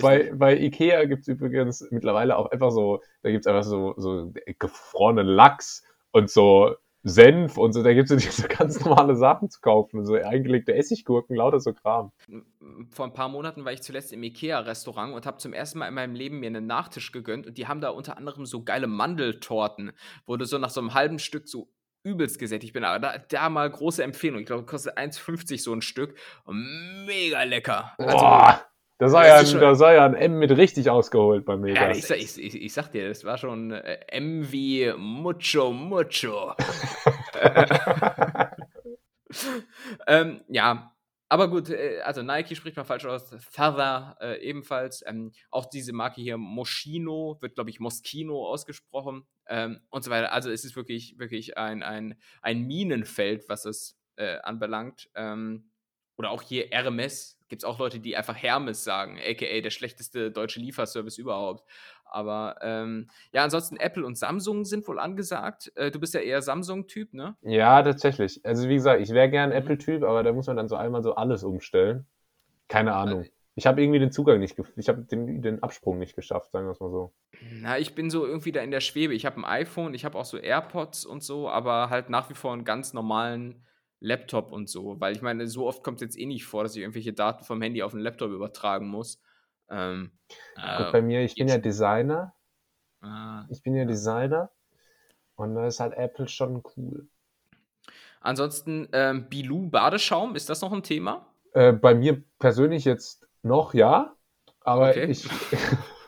Bei, 0.00 0.32
bei 0.32 0.56
Ikea 0.56 1.04
gibt 1.06 1.22
es 1.22 1.28
übrigens 1.28 1.84
mittlerweile 1.90 2.36
auch 2.36 2.50
einfach 2.52 2.70
so, 2.70 3.02
da 3.22 3.30
gibt 3.30 3.44
es 3.44 3.48
einfach 3.48 3.64
so, 3.64 3.94
so 3.96 4.32
gefrorenen 4.58 5.26
Lachs 5.26 5.82
und 6.12 6.30
so 6.30 6.76
Senf 7.04 7.58
und 7.58 7.74
so, 7.74 7.82
da 7.82 7.92
gibt 7.92 8.10
es 8.10 8.24
ja 8.24 8.30
diese 8.30 8.48
ganz 8.48 8.82
normale 8.84 9.14
Sachen 9.14 9.50
zu 9.50 9.60
kaufen, 9.60 10.04
so 10.04 10.14
eingelegte 10.14 10.74
Essiggurken, 10.74 11.36
lauter 11.36 11.60
so 11.60 11.72
Kram. 11.74 12.12
Vor 12.90 13.06
ein 13.06 13.12
paar 13.12 13.28
Monaten 13.28 13.64
war 13.64 13.72
ich 13.72 13.82
zuletzt 13.82 14.12
im 14.12 14.22
Ikea-Restaurant 14.22 15.14
und 15.14 15.26
habe 15.26 15.36
zum 15.36 15.52
ersten 15.52 15.78
Mal 15.78 15.88
in 15.88 15.94
meinem 15.94 16.14
Leben 16.14 16.40
mir 16.40 16.46
einen 16.46 16.66
Nachtisch 16.66 17.12
gegönnt 17.12 17.46
und 17.46 17.58
die 17.58 17.68
haben 17.68 17.80
da 17.80 17.90
unter 17.90 18.16
anderem 18.16 18.46
so 18.46 18.64
geile 18.64 18.86
Mandeltorten, 18.86 19.92
wo 20.26 20.36
du 20.36 20.46
so 20.46 20.58
nach 20.58 20.70
so 20.70 20.80
einem 20.80 20.94
halben 20.94 21.18
Stück 21.18 21.46
so 21.46 21.68
übelst 22.04 22.38
gesättigt 22.38 22.72
bin. 22.72 22.84
Aber 22.84 22.98
da, 22.98 23.18
da 23.18 23.48
mal 23.48 23.70
große 23.70 24.02
Empfehlung. 24.02 24.40
Ich 24.40 24.46
glaube, 24.46 24.64
kostet 24.64 24.96
1,50 24.96 25.62
so 25.62 25.72
ein 25.72 25.82
Stück. 25.82 26.16
mega 26.46 27.42
lecker. 27.42 27.92
Also, 27.98 28.18
Boah. 28.18 28.60
Da 28.98 29.08
sei, 29.08 29.26
ja, 29.26 29.42
da 29.42 29.74
sei 29.74 29.96
ja 29.96 30.04
ein 30.04 30.14
M 30.14 30.38
mit 30.38 30.52
richtig 30.52 30.88
ausgeholt 30.88 31.44
bei 31.44 31.56
mir. 31.56 31.74
Ja, 31.74 31.90
ich, 31.90 32.08
ich, 32.10 32.38
ich, 32.38 32.62
ich, 32.62 32.72
sag 32.72 32.92
dir, 32.92 33.08
das 33.08 33.24
war 33.24 33.38
schon 33.38 33.72
äh, 33.72 33.98
M 34.08 34.52
wie 34.52 34.92
Mucho 34.96 35.72
Mucho. 35.72 36.54
ähm, 40.06 40.42
ja, 40.48 40.94
aber 41.28 41.48
gut, 41.48 41.70
äh, 41.70 42.02
also 42.04 42.22
Nike 42.22 42.54
spricht 42.54 42.76
man 42.76 42.86
falsch 42.86 43.06
aus, 43.06 43.34
Feather 43.40 44.16
äh, 44.20 44.40
ebenfalls. 44.40 45.02
Ähm, 45.04 45.32
auch 45.50 45.66
diese 45.66 45.92
Marke 45.92 46.20
hier 46.20 46.36
Moschino 46.36 47.36
wird, 47.40 47.56
glaube 47.56 47.70
ich, 47.70 47.80
Moschino 47.80 48.46
ausgesprochen 48.46 49.26
ähm, 49.48 49.80
und 49.90 50.04
so 50.04 50.12
weiter. 50.12 50.32
Also 50.32 50.52
es 50.52 50.64
ist 50.64 50.76
wirklich, 50.76 51.18
wirklich 51.18 51.58
ein, 51.58 51.82
ein, 51.82 52.16
ein 52.42 52.62
Minenfeld, 52.62 53.48
was 53.48 53.64
es 53.64 53.98
äh, 54.14 54.38
anbelangt. 54.42 55.10
Ähm, 55.16 55.72
oder 56.16 56.30
auch 56.30 56.42
hier 56.42 56.68
Hermes, 56.70 57.33
gibt 57.48 57.62
es 57.62 57.64
auch 57.64 57.78
Leute, 57.78 58.00
die 58.00 58.16
einfach 58.16 58.36
Hermes 58.36 58.84
sagen, 58.84 59.18
aka 59.18 59.60
der 59.60 59.70
schlechteste 59.70 60.30
deutsche 60.30 60.60
Lieferservice 60.60 61.18
überhaupt. 61.18 61.64
Aber 62.04 62.56
ähm, 62.62 63.08
ja, 63.32 63.42
ansonsten 63.42 63.76
Apple 63.76 64.06
und 64.06 64.16
Samsung 64.16 64.64
sind 64.64 64.86
wohl 64.86 65.00
angesagt. 65.00 65.72
Äh, 65.74 65.90
du 65.90 65.98
bist 65.98 66.14
ja 66.14 66.20
eher 66.20 66.42
Samsung-Typ, 66.42 67.12
ne? 67.12 67.36
Ja, 67.42 67.82
tatsächlich. 67.82 68.40
Also 68.44 68.68
wie 68.68 68.74
gesagt, 68.74 69.00
ich 69.00 69.10
wäre 69.10 69.28
gern 69.28 69.50
mhm. 69.50 69.56
Apple-Typ, 69.56 70.04
aber 70.04 70.22
da 70.22 70.32
muss 70.32 70.46
man 70.46 70.56
dann 70.56 70.68
so 70.68 70.76
einmal 70.76 71.02
so 71.02 71.14
alles 71.16 71.42
umstellen. 71.42 72.06
Keine 72.68 72.94
Ahnung. 72.94 73.24
Ich 73.56 73.66
habe 73.66 73.82
irgendwie 73.82 74.00
den 74.00 74.10
Zugang 74.10 74.40
nicht, 74.40 74.56
ich 74.76 74.88
habe 74.88 75.02
den, 75.02 75.40
den 75.40 75.62
Absprung 75.62 75.98
nicht 75.98 76.16
geschafft, 76.16 76.50
sagen 76.50 76.66
wir 76.66 76.72
es 76.72 76.80
mal 76.80 76.90
so. 76.90 77.12
Na, 77.60 77.78
ich 77.78 77.94
bin 77.94 78.10
so 78.10 78.26
irgendwie 78.26 78.50
da 78.50 78.60
in 78.60 78.72
der 78.72 78.80
Schwebe. 78.80 79.14
Ich 79.14 79.26
habe 79.26 79.36
ein 79.36 79.44
iPhone, 79.44 79.94
ich 79.94 80.04
habe 80.04 80.18
auch 80.18 80.24
so 80.24 80.38
AirPods 80.38 81.06
und 81.06 81.22
so, 81.22 81.48
aber 81.48 81.88
halt 81.88 82.10
nach 82.10 82.30
wie 82.30 82.34
vor 82.34 82.52
einen 82.52 82.64
ganz 82.64 82.94
normalen 82.94 83.62
Laptop 84.04 84.52
und 84.52 84.68
so, 84.68 85.00
weil 85.00 85.16
ich 85.16 85.22
meine, 85.22 85.46
so 85.48 85.66
oft 85.66 85.82
kommt 85.82 85.96
es 85.96 86.02
jetzt 86.02 86.18
eh 86.18 86.26
nicht 86.26 86.44
vor, 86.44 86.62
dass 86.62 86.76
ich 86.76 86.82
irgendwelche 86.82 87.12
Daten 87.12 87.44
vom 87.44 87.60
Handy 87.62 87.82
auf 87.82 87.92
den 87.92 88.00
Laptop 88.00 88.30
übertragen 88.30 88.86
muss. 88.86 89.20
Ähm, 89.70 90.12
Gut, 90.54 90.92
bei 90.92 91.02
mir, 91.02 91.22
ich 91.22 91.34
bin 91.34 91.48
ja 91.48 91.58
Designer. 91.58 92.34
Ah. 93.00 93.46
Ich 93.48 93.62
bin 93.62 93.74
ja 93.74 93.84
Designer 93.84 94.50
und 95.36 95.54
da 95.54 95.66
ist 95.66 95.80
halt 95.80 95.94
Apple 95.94 96.28
schon 96.28 96.62
cool. 96.76 97.08
Ansonsten, 98.20 98.88
ähm, 98.92 99.28
Bilou 99.28 99.68
Badeschaum, 99.68 100.36
ist 100.36 100.48
das 100.48 100.60
noch 100.60 100.72
ein 100.72 100.82
Thema? 100.82 101.26
Äh, 101.52 101.72
bei 101.72 101.94
mir 101.94 102.22
persönlich 102.38 102.84
jetzt 102.84 103.26
noch 103.42 103.74
ja, 103.74 104.14
aber 104.60 104.90
okay. 104.90 105.06
ich, 105.06 105.28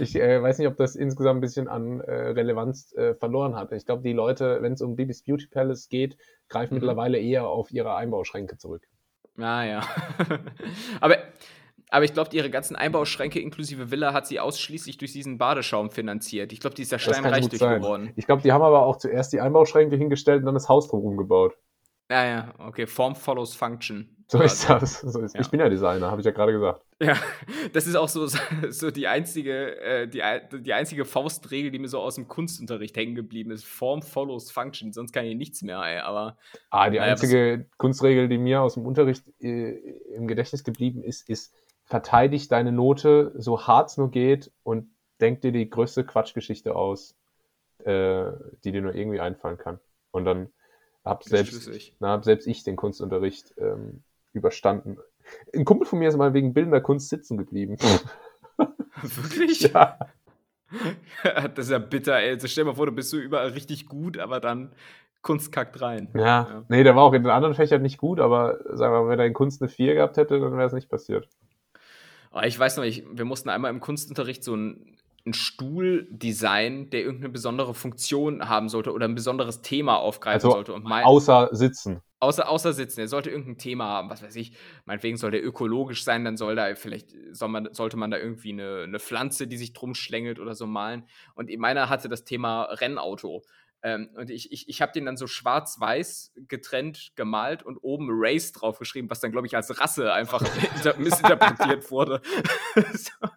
ich 0.00 0.16
äh, 0.16 0.42
weiß 0.42 0.58
nicht, 0.58 0.68
ob 0.68 0.76
das 0.76 0.96
insgesamt 0.96 1.38
ein 1.38 1.40
bisschen 1.40 1.68
an 1.68 2.00
äh, 2.00 2.12
Relevanz 2.12 2.92
äh, 2.94 3.14
verloren 3.14 3.56
hat. 3.56 3.72
Ich 3.72 3.86
glaube, 3.86 4.02
die 4.02 4.12
Leute, 4.12 4.58
wenn 4.62 4.72
es 4.72 4.82
um 4.82 4.96
Bibis 4.96 5.22
Beauty 5.22 5.46
Palace 5.46 5.88
geht, 5.88 6.16
greifen 6.48 6.74
mhm. 6.74 6.80
mittlerweile 6.80 7.18
eher 7.18 7.46
auf 7.46 7.70
ihre 7.70 7.94
Einbauschränke 7.94 8.58
zurück. 8.58 8.86
Ah 9.38 9.64
ja. 9.64 9.82
aber, 11.00 11.18
aber 11.90 12.04
ich 12.04 12.12
glaube, 12.12 12.30
ihre 12.32 12.50
ganzen 12.50 12.76
Einbauschränke 12.76 13.40
inklusive 13.40 13.90
Villa 13.90 14.12
hat 14.12 14.26
sie 14.26 14.40
ausschließlich 14.40 14.98
durch 14.98 15.12
diesen 15.12 15.38
Badeschaum 15.38 15.90
finanziert. 15.90 16.52
Ich 16.52 16.60
glaube, 16.60 16.76
die 16.76 16.82
ist 16.82 16.92
da 16.92 16.98
steinreich 16.98 17.48
durch 17.48 17.60
geworden. 17.60 18.12
Ich 18.16 18.26
glaube, 18.26 18.42
die 18.42 18.52
haben 18.52 18.62
aber 18.62 18.84
auch 18.84 18.96
zuerst 18.96 19.32
die 19.32 19.40
Einbauschränke 19.40 19.96
hingestellt 19.96 20.40
und 20.40 20.46
dann 20.46 20.54
das 20.54 20.68
Haus 20.68 20.88
drum 20.88 21.04
umgebaut. 21.04 21.54
Ja, 22.10 22.26
ja, 22.26 22.54
okay. 22.58 22.86
Form 22.86 23.14
follows 23.14 23.54
Function. 23.54 24.19
So 24.30 24.40
ist 24.40 24.70
das. 24.70 25.00
So 25.00 25.18
ist. 25.22 25.34
Ja. 25.34 25.40
Ich 25.40 25.50
bin 25.50 25.58
ja 25.58 25.68
Designer, 25.68 26.08
habe 26.08 26.20
ich 26.20 26.24
ja 26.24 26.30
gerade 26.30 26.52
gesagt. 26.52 26.84
Ja, 27.02 27.16
das 27.72 27.88
ist 27.88 27.96
auch 27.96 28.08
so, 28.08 28.28
so 28.70 28.90
die, 28.92 29.08
einzige, 29.08 29.80
äh, 29.80 30.06
die, 30.06 30.22
die 30.60 30.72
einzige 30.72 31.04
Faustregel, 31.04 31.72
die 31.72 31.80
mir 31.80 31.88
so 31.88 31.98
aus 31.98 32.14
dem 32.14 32.28
Kunstunterricht 32.28 32.96
hängen 32.96 33.16
geblieben 33.16 33.50
ist. 33.50 33.64
Form 33.64 34.02
follows 34.02 34.52
Function, 34.52 34.92
sonst 34.92 35.12
kann 35.12 35.24
ich 35.24 35.34
nichts 35.34 35.62
mehr, 35.62 35.80
ey. 35.80 35.98
Aber, 35.98 36.38
ah, 36.70 36.88
die 36.90 36.98
naja, 36.98 37.10
einzige 37.10 37.66
Kunstregel, 37.76 38.28
die 38.28 38.38
mir 38.38 38.62
aus 38.62 38.74
dem 38.74 38.86
Unterricht 38.86 39.24
äh, 39.40 39.70
im 40.14 40.28
Gedächtnis 40.28 40.62
geblieben 40.62 41.02
ist, 41.02 41.28
ist, 41.28 41.52
verteidig 41.82 42.46
deine 42.46 42.70
Note 42.70 43.32
so 43.36 43.66
hart 43.66 43.90
es 43.90 43.96
nur 43.96 44.12
geht 44.12 44.52
und 44.62 44.94
denk 45.20 45.40
dir 45.40 45.50
die 45.50 45.68
größte 45.68 46.04
Quatschgeschichte 46.04 46.76
aus, 46.76 47.16
äh, 47.80 48.30
die 48.62 48.70
dir 48.70 48.80
nur 48.80 48.94
irgendwie 48.94 49.18
einfallen 49.18 49.58
kann. 49.58 49.80
Und 50.12 50.24
dann 50.24 50.50
hab 51.04 51.24
selbst, 51.24 51.68
na, 51.98 52.10
hab 52.10 52.24
selbst 52.24 52.46
ich 52.46 52.62
den 52.62 52.76
Kunstunterricht 52.76 53.54
ähm, 53.58 54.04
überstanden. 54.32 54.98
Ein 55.54 55.64
Kumpel 55.64 55.86
von 55.86 55.98
mir 55.98 56.08
ist 56.08 56.16
mal 56.16 56.34
wegen 56.34 56.54
bildender 56.54 56.80
Kunst 56.80 57.08
sitzen 57.08 57.36
geblieben. 57.36 57.76
Wirklich? 59.02 59.62
Ja. 59.72 59.98
das 61.22 61.66
ist 61.66 61.70
ja 61.70 61.78
bitter, 61.78 62.18
ey. 62.18 62.30
Also 62.30 62.48
stell 62.48 62.64
dir 62.64 62.70
mal 62.70 62.76
vor, 62.76 62.86
du 62.86 62.92
bist 62.92 63.10
so 63.10 63.18
überall 63.18 63.48
richtig 63.48 63.86
gut, 63.86 64.18
aber 64.18 64.40
dann 64.40 64.72
Kunst 65.22 65.52
kackt 65.52 65.80
rein. 65.80 66.08
Ja, 66.14 66.22
ja. 66.22 66.64
nee, 66.68 66.82
der 66.82 66.96
war 66.96 67.02
auch 67.02 67.12
in 67.12 67.22
den 67.22 67.32
anderen 67.32 67.54
Fächern 67.54 67.82
nicht 67.82 67.98
gut, 67.98 68.20
aber 68.20 68.58
sagen 68.76 68.94
wir 68.94 69.02
mal, 69.02 69.08
wenn 69.08 69.18
er 69.18 69.26
in 69.26 69.34
Kunst 69.34 69.60
eine 69.60 69.68
4 69.68 69.94
gehabt 69.94 70.16
hätte, 70.16 70.40
dann 70.40 70.56
wäre 70.56 70.66
es 70.66 70.72
nicht 70.72 70.88
passiert. 70.88 71.28
Oh, 72.32 72.40
ich 72.42 72.58
weiß 72.58 72.76
noch, 72.76 72.84
ich, 72.84 73.04
wir 73.12 73.24
mussten 73.24 73.48
einmal 73.48 73.70
im 73.70 73.80
Kunstunterricht 73.80 74.44
so 74.44 74.54
ein 74.54 74.96
einen 75.24 75.34
Stuhl 75.34 76.06
designen, 76.10 76.90
der 76.90 77.00
irgendeine 77.00 77.30
besondere 77.30 77.74
Funktion 77.74 78.48
haben 78.48 78.68
sollte 78.68 78.92
oder 78.92 79.06
ein 79.06 79.14
besonderes 79.14 79.62
Thema 79.62 79.96
aufgreifen 79.96 80.46
also 80.46 80.52
sollte. 80.52 80.72
Und 80.72 80.84
mein, 80.84 81.04
außer 81.04 81.50
sitzen. 81.52 82.00
Außer, 82.20 82.48
außer 82.48 82.74
sitzen. 82.74 83.00
Er 83.00 83.08
sollte 83.08 83.30
irgendein 83.30 83.56
Thema 83.56 83.86
haben, 83.86 84.10
was 84.10 84.22
weiß 84.22 84.36
ich. 84.36 84.52
Meinetwegen 84.84 85.16
soll 85.16 85.30
der 85.30 85.44
ökologisch 85.44 86.04
sein, 86.04 86.24
dann 86.24 86.36
soll 86.36 86.54
da 86.54 86.74
vielleicht, 86.74 87.14
soll 87.32 87.48
man, 87.48 87.72
sollte 87.72 87.96
man 87.96 88.10
da 88.10 88.18
irgendwie 88.18 88.52
eine, 88.52 88.82
eine 88.84 89.00
Pflanze, 89.00 89.46
die 89.46 89.56
sich 89.56 89.72
drum 89.72 89.94
schlängelt 89.94 90.38
oder 90.38 90.54
so 90.54 90.66
malen. 90.66 91.06
Und 91.34 91.50
meiner 91.58 91.88
hatte 91.88 92.08
das 92.08 92.24
Thema 92.24 92.64
Rennauto. 92.64 93.42
Ähm, 93.82 94.10
und 94.14 94.28
ich, 94.28 94.52
ich, 94.52 94.68
ich 94.68 94.82
habe 94.82 94.92
den 94.92 95.06
dann 95.06 95.16
so 95.16 95.26
schwarz-weiß 95.26 96.34
getrennt 96.46 97.12
gemalt 97.16 97.62
und 97.62 97.78
oben 97.78 98.08
Race 98.10 98.52
draufgeschrieben, 98.52 99.08
was 99.08 99.20
dann, 99.20 99.32
glaube 99.32 99.46
ich, 99.46 99.56
als 99.56 99.80
Rasse 99.80 100.12
einfach 100.12 100.42
missinterpretiert 100.98 101.90
wurde. 101.90 102.20
so. 102.92 103.28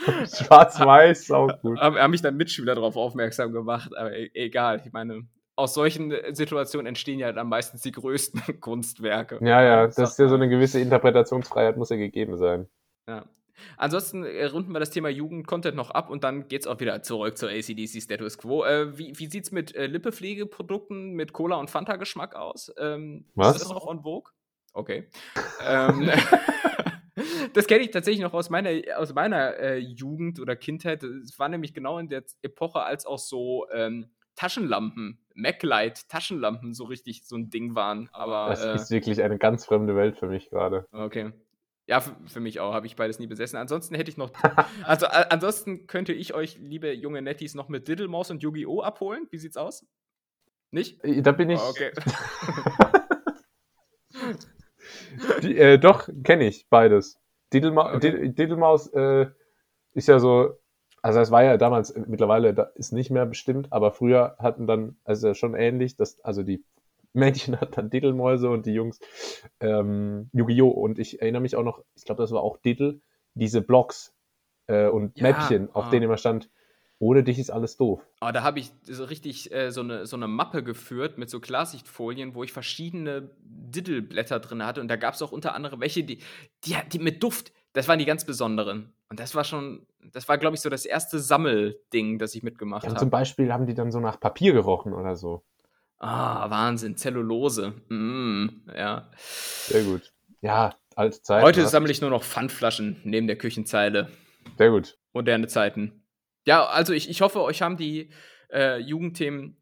Schwarz-Weiß, 0.44 1.30
auch 1.32 1.58
gut. 1.62 1.78
Haben, 1.78 2.10
mich 2.10 2.22
dann 2.22 2.36
Mitschüler 2.36 2.74
darauf 2.74 2.96
aufmerksam 2.96 3.52
gemacht, 3.52 3.94
aber 3.96 4.12
e 4.12 4.30
egal. 4.34 4.80
Ich 4.84 4.92
meine, 4.92 5.26
aus 5.60 5.74
solchen 5.74 6.12
Situationen 6.32 6.86
entstehen 6.86 7.18
ja 7.18 7.32
dann 7.32 7.48
meistens 7.48 7.82
die 7.82 7.92
größten 7.92 8.40
Kunstwerke. 8.60 9.38
Ja, 9.42 9.62
ja, 9.62 9.86
das 9.86 10.12
ist 10.12 10.18
ja 10.18 10.28
so 10.28 10.34
eine 10.34 10.48
gewisse 10.48 10.80
Interpretationsfreiheit, 10.80 11.76
muss 11.76 11.90
ja 11.90 11.96
gegeben 11.96 12.36
sein. 12.38 12.68
Ja. 13.06 13.24
Ansonsten 13.76 14.24
äh, 14.24 14.46
runden 14.46 14.72
wir 14.72 14.80
das 14.80 14.90
Thema 14.90 15.10
Jugend-Content 15.10 15.76
noch 15.76 15.90
ab 15.90 16.08
und 16.08 16.24
dann 16.24 16.48
geht 16.48 16.62
es 16.62 16.66
auch 16.66 16.80
wieder 16.80 17.02
zurück 17.02 17.36
zur 17.36 17.50
ACDC 17.50 18.02
Status 18.02 18.38
Quo. 18.38 18.64
Äh, 18.64 18.96
wie 18.96 19.12
wie 19.18 19.26
sieht 19.26 19.44
es 19.44 19.52
mit 19.52 19.74
äh, 19.74 19.86
Lippepflegeprodukten 19.86 21.12
mit 21.12 21.34
Cola- 21.34 21.56
und 21.56 21.68
Fanta-Geschmack 21.68 22.34
aus? 22.34 22.72
Ähm, 22.78 23.26
Was? 23.34 23.56
Ist 23.56 23.64
das 23.64 23.72
noch 23.72 23.86
on 23.86 24.02
Vogue? 24.02 24.32
Okay. 24.72 25.08
ähm, 25.66 26.10
das 27.52 27.66
kenne 27.66 27.84
ich 27.84 27.90
tatsächlich 27.90 28.22
noch 28.22 28.32
aus 28.32 28.48
meiner, 28.48 28.70
aus 28.96 29.12
meiner 29.12 29.56
äh, 29.56 29.78
Jugend 29.78 30.40
oder 30.40 30.56
Kindheit. 30.56 31.02
Es 31.02 31.38
war 31.38 31.50
nämlich 31.50 31.74
genau 31.74 31.98
in 31.98 32.08
der 32.08 32.24
Epoche, 32.42 32.80
als 32.82 33.04
auch 33.04 33.18
so 33.18 33.66
ähm, 33.72 34.10
Taschenlampen, 34.36 35.18
MacLight, 35.40 36.08
Taschenlampen 36.08 36.74
so 36.74 36.84
richtig 36.84 37.24
so 37.24 37.36
ein 37.36 37.50
Ding 37.50 37.74
waren. 37.74 38.08
Aber, 38.12 38.48
das 38.48 38.64
äh, 38.64 38.74
ist 38.74 38.90
wirklich 38.90 39.22
eine 39.22 39.38
ganz 39.38 39.64
fremde 39.64 39.96
Welt 39.96 40.16
für 40.16 40.26
mich 40.26 40.50
gerade. 40.50 40.86
Okay. 40.92 41.32
Ja, 41.86 42.00
für, 42.00 42.38
mich 42.38 42.60
auch, 42.60 42.72
habe 42.72 42.86
ich 42.86 42.94
beides 42.94 43.18
nie 43.18 43.26
besessen. 43.26 43.56
Ansonsten 43.56 43.96
hätte 43.96 44.10
ich 44.10 44.16
noch. 44.16 44.30
also, 44.84 45.06
ansonsten 45.06 45.88
könnte 45.88 46.12
ich 46.12 46.34
euch, 46.34 46.56
liebe 46.58 46.92
junge 46.92 47.20
Netties, 47.20 47.54
noch 47.54 47.68
mit 47.68 47.88
Diddlemaus 47.88 48.30
und 48.30 48.42
Yu-Gi-Oh! 48.42 48.80
abholen. 48.80 49.26
Wie 49.30 49.38
sieht's 49.38 49.56
aus? 49.56 49.84
Nicht? 50.70 51.02
Äh, 51.04 51.22
da 51.22 51.32
bin 51.32 51.50
ich. 51.50 51.58
Oh, 51.60 51.70
okay. 51.70 51.90
Die, 55.42 55.58
äh, 55.58 55.78
doch, 55.78 56.08
kenne 56.22 56.46
ich 56.46 56.68
beides. 56.68 57.18
Diddlema 57.52 57.94
okay. 57.94 58.28
Diddlemaus 58.28 58.86
äh, 58.92 59.26
ist 59.92 60.08
ja 60.08 60.18
so, 60.18 60.59
also 61.02 61.20
es 61.20 61.30
war 61.30 61.42
ja 61.42 61.56
damals, 61.56 61.94
mittlerweile 62.06 62.54
da 62.54 62.64
ist 62.74 62.92
nicht 62.92 63.10
mehr 63.10 63.26
bestimmt, 63.26 63.72
aber 63.72 63.92
früher 63.92 64.36
hatten 64.38 64.66
dann, 64.66 64.96
also 65.04 65.34
schon 65.34 65.54
ähnlich, 65.54 65.96
dass, 65.96 66.20
also 66.20 66.42
die 66.42 66.64
Mädchen 67.12 67.60
hatten 67.60 67.72
dann 67.74 67.90
Diddlemäuse 67.90 68.48
und 68.50 68.66
die 68.66 68.72
Jungs 68.72 69.00
ähm, 69.60 70.28
Yu-Gi-Oh! 70.32 70.68
Und 70.68 70.98
ich 70.98 71.20
erinnere 71.20 71.42
mich 71.42 71.56
auch 71.56 71.64
noch, 71.64 71.82
ich 71.94 72.04
glaube, 72.04 72.22
das 72.22 72.32
war 72.32 72.42
auch 72.42 72.58
Diddle, 72.58 73.00
diese 73.34 73.62
Blocks 73.62 74.14
äh, 74.66 74.88
und 74.88 75.18
ja, 75.18 75.28
Mäppchen, 75.28 75.68
auf 75.74 75.86
ah. 75.86 75.90
denen 75.90 76.04
immer 76.04 76.18
stand, 76.18 76.50
ohne 76.98 77.24
dich 77.24 77.38
ist 77.38 77.50
alles 77.50 77.78
doof. 77.78 78.06
Aber 78.20 78.32
da 78.32 78.42
habe 78.42 78.58
ich 78.58 78.70
so 78.82 79.04
richtig 79.04 79.52
äh, 79.52 79.70
so, 79.70 79.80
eine, 79.80 80.04
so 80.06 80.16
eine 80.16 80.28
Mappe 80.28 80.62
geführt 80.62 81.16
mit 81.16 81.30
so 81.30 81.40
Klarsichtfolien, 81.40 82.34
wo 82.34 82.44
ich 82.44 82.52
verschiedene 82.52 83.30
Diddleblätter 83.40 84.38
drin 84.38 84.64
hatte. 84.64 84.82
Und 84.82 84.88
da 84.88 84.96
gab 84.96 85.14
es 85.14 85.22
auch 85.22 85.32
unter 85.32 85.54
anderem 85.54 85.80
welche, 85.80 86.04
die, 86.04 86.18
die, 86.64 86.76
die 86.92 86.98
mit 86.98 87.22
Duft, 87.22 87.52
das 87.72 87.88
waren 87.88 87.98
die 87.98 88.04
ganz 88.04 88.24
besonderen. 88.24 88.92
Und 89.08 89.20
das 89.20 89.34
war 89.34 89.44
schon, 89.44 89.86
das 90.12 90.28
war, 90.28 90.38
glaube 90.38 90.56
ich, 90.56 90.60
so 90.60 90.70
das 90.70 90.84
erste 90.84 91.18
Sammelding, 91.18 92.18
das 92.18 92.34
ich 92.34 92.42
mitgemacht 92.42 92.84
ja, 92.84 92.90
habe. 92.90 92.98
Zum 92.98 93.10
Beispiel 93.10 93.52
haben 93.52 93.66
die 93.66 93.74
dann 93.74 93.90
so 93.92 94.00
nach 94.00 94.18
Papier 94.18 94.52
gerochen 94.52 94.92
oder 94.92 95.16
so. 95.16 95.42
Ah, 95.98 96.48
Wahnsinn, 96.48 96.96
Zellulose. 96.96 97.74
Mm, 97.88 98.62
ja. 98.74 99.10
Sehr 99.16 99.82
gut. 99.84 100.12
Ja, 100.40 100.74
alte 100.94 101.20
Zeiten. 101.22 101.44
Heute 101.44 101.66
sammle 101.66 101.90
ich 101.90 102.00
nur 102.00 102.10
noch 102.10 102.24
Pfandflaschen 102.24 103.00
neben 103.04 103.26
der 103.26 103.36
Küchenzeile. 103.36 104.08
Sehr 104.56 104.70
gut. 104.70 104.98
Moderne 105.12 105.46
Zeiten. 105.46 106.02
Ja, 106.46 106.64
also 106.66 106.92
ich, 106.92 107.10
ich 107.10 107.20
hoffe, 107.20 107.42
euch 107.42 107.62
haben 107.62 107.76
die 107.76 108.10
äh, 108.50 108.78
Jugendthemen 108.78 109.56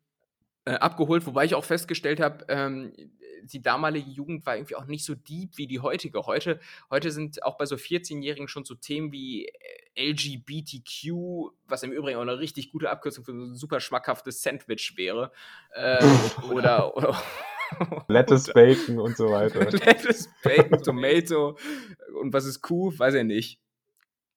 äh, 0.65 0.75
abgeholt, 0.75 1.27
wobei 1.27 1.45
ich 1.45 1.55
auch 1.55 1.65
festgestellt 1.65 2.21
habe, 2.21 2.45
ähm, 2.49 2.93
die 3.43 3.63
damalige 3.63 4.11
Jugend 4.11 4.47
war 4.47 4.57
irgendwie 4.57 4.77
auch 4.77 4.87
nicht 4.87 5.05
so 5.05 5.15
deep 5.15 5.57
wie 5.57 5.67
die 5.67 5.81
heutige. 5.81 6.27
Heute, 6.27 6.61
heute 6.91 7.11
sind 7.11 7.43
auch 7.43 7.57
bei 7.57 7.67
so 7.67 7.77
14-Jährigen 7.77 8.49
schon 8.49 8.65
so 8.65 8.75
Themen 8.75 9.13
wie 9.13 9.47
äh, 9.47 10.11
LGBTQ, 10.11 11.53
was 11.67 11.83
im 11.83 11.93
Übrigen 11.93 12.19
auch 12.19 12.23
eine 12.23 12.39
richtig 12.39 12.71
gute 12.71 12.91
Abkürzung 12.91 13.25
für 13.25 13.33
ein 13.33 13.55
super 13.55 13.81
schmackhaftes 13.81 14.43
Sandwich 14.43 14.95
wäre. 14.97 15.33
Äh, 15.73 16.05
oder, 16.53 16.97
oder 16.97 17.21
Lettuce, 18.09 18.53
Bacon 18.53 18.99
und 18.99 19.17
so 19.17 19.31
weiter. 19.31 19.61
Lettuce, 19.87 20.29
Bacon, 20.43 20.83
Tomato 20.83 21.59
und 22.21 22.33
was 22.33 22.45
ist 22.47 22.63
Kuh? 22.63 22.93
Weiß 22.97 23.15
ich 23.15 23.25
nicht. 23.25 23.61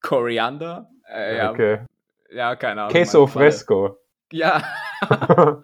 Koriander? 0.02 0.90
Äh, 1.08 1.48
okay. 1.48 1.86
Ja, 2.32 2.56
keine 2.56 2.84
Ahnung. 2.84 2.94
Queso 2.94 3.28
Fresco. 3.28 3.98
Ja. 4.32 4.64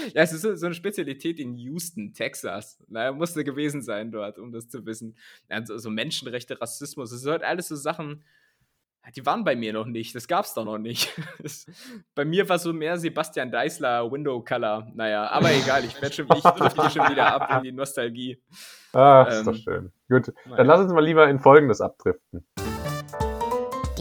Ja, 0.14 0.22
es 0.22 0.32
ist 0.32 0.42
so, 0.42 0.54
so, 0.54 0.66
eine 0.66 0.74
Spezialität 0.74 1.38
in 1.38 1.56
Houston, 1.56 2.12
Texas. 2.12 2.78
Naja, 2.88 3.12
musste 3.12 3.44
gewesen 3.44 3.82
sein 3.82 4.10
dort, 4.10 4.38
um 4.38 4.52
das 4.52 4.68
zu 4.68 4.84
wissen. 4.86 5.16
Ja, 5.48 5.64
so, 5.64 5.90
Menschenrechte, 5.90 6.60
Rassismus, 6.60 7.10
das 7.10 7.20
sind 7.20 7.30
halt 7.30 7.42
alles 7.42 7.68
so 7.68 7.76
Sachen, 7.76 8.24
die 9.16 9.24
waren 9.24 9.44
bei 9.44 9.56
mir 9.56 9.72
noch 9.72 9.86
nicht. 9.86 10.14
Das 10.14 10.28
gab's 10.28 10.54
doch 10.54 10.64
noch 10.64 10.78
nicht. 10.78 11.10
Bei 12.14 12.24
mir 12.24 12.48
war 12.48 12.58
so 12.58 12.72
mehr 12.72 12.98
Sebastian 12.98 13.50
Deißler 13.50 14.10
Window 14.12 14.40
Color. 14.42 14.92
Naja, 14.94 15.28
aber 15.30 15.50
egal, 15.52 15.84
ich 15.84 16.00
werde 16.00 16.14
schon, 16.14 16.26
ich 16.36 16.42
schon 16.92 17.10
wieder 17.10 17.32
ab 17.32 17.50
in 17.56 17.62
die 17.64 17.72
Nostalgie. 17.72 18.40
Ah, 18.92 19.26
ähm, 19.26 19.38
ist 19.38 19.46
doch 19.46 19.54
schön. 19.54 19.92
Gut, 20.08 20.32
dann 20.56 20.66
lass 20.66 20.80
uns 20.80 20.92
mal 20.92 21.04
lieber 21.04 21.28
in 21.28 21.40
Folgendes 21.40 21.80
abdriften. 21.80 22.44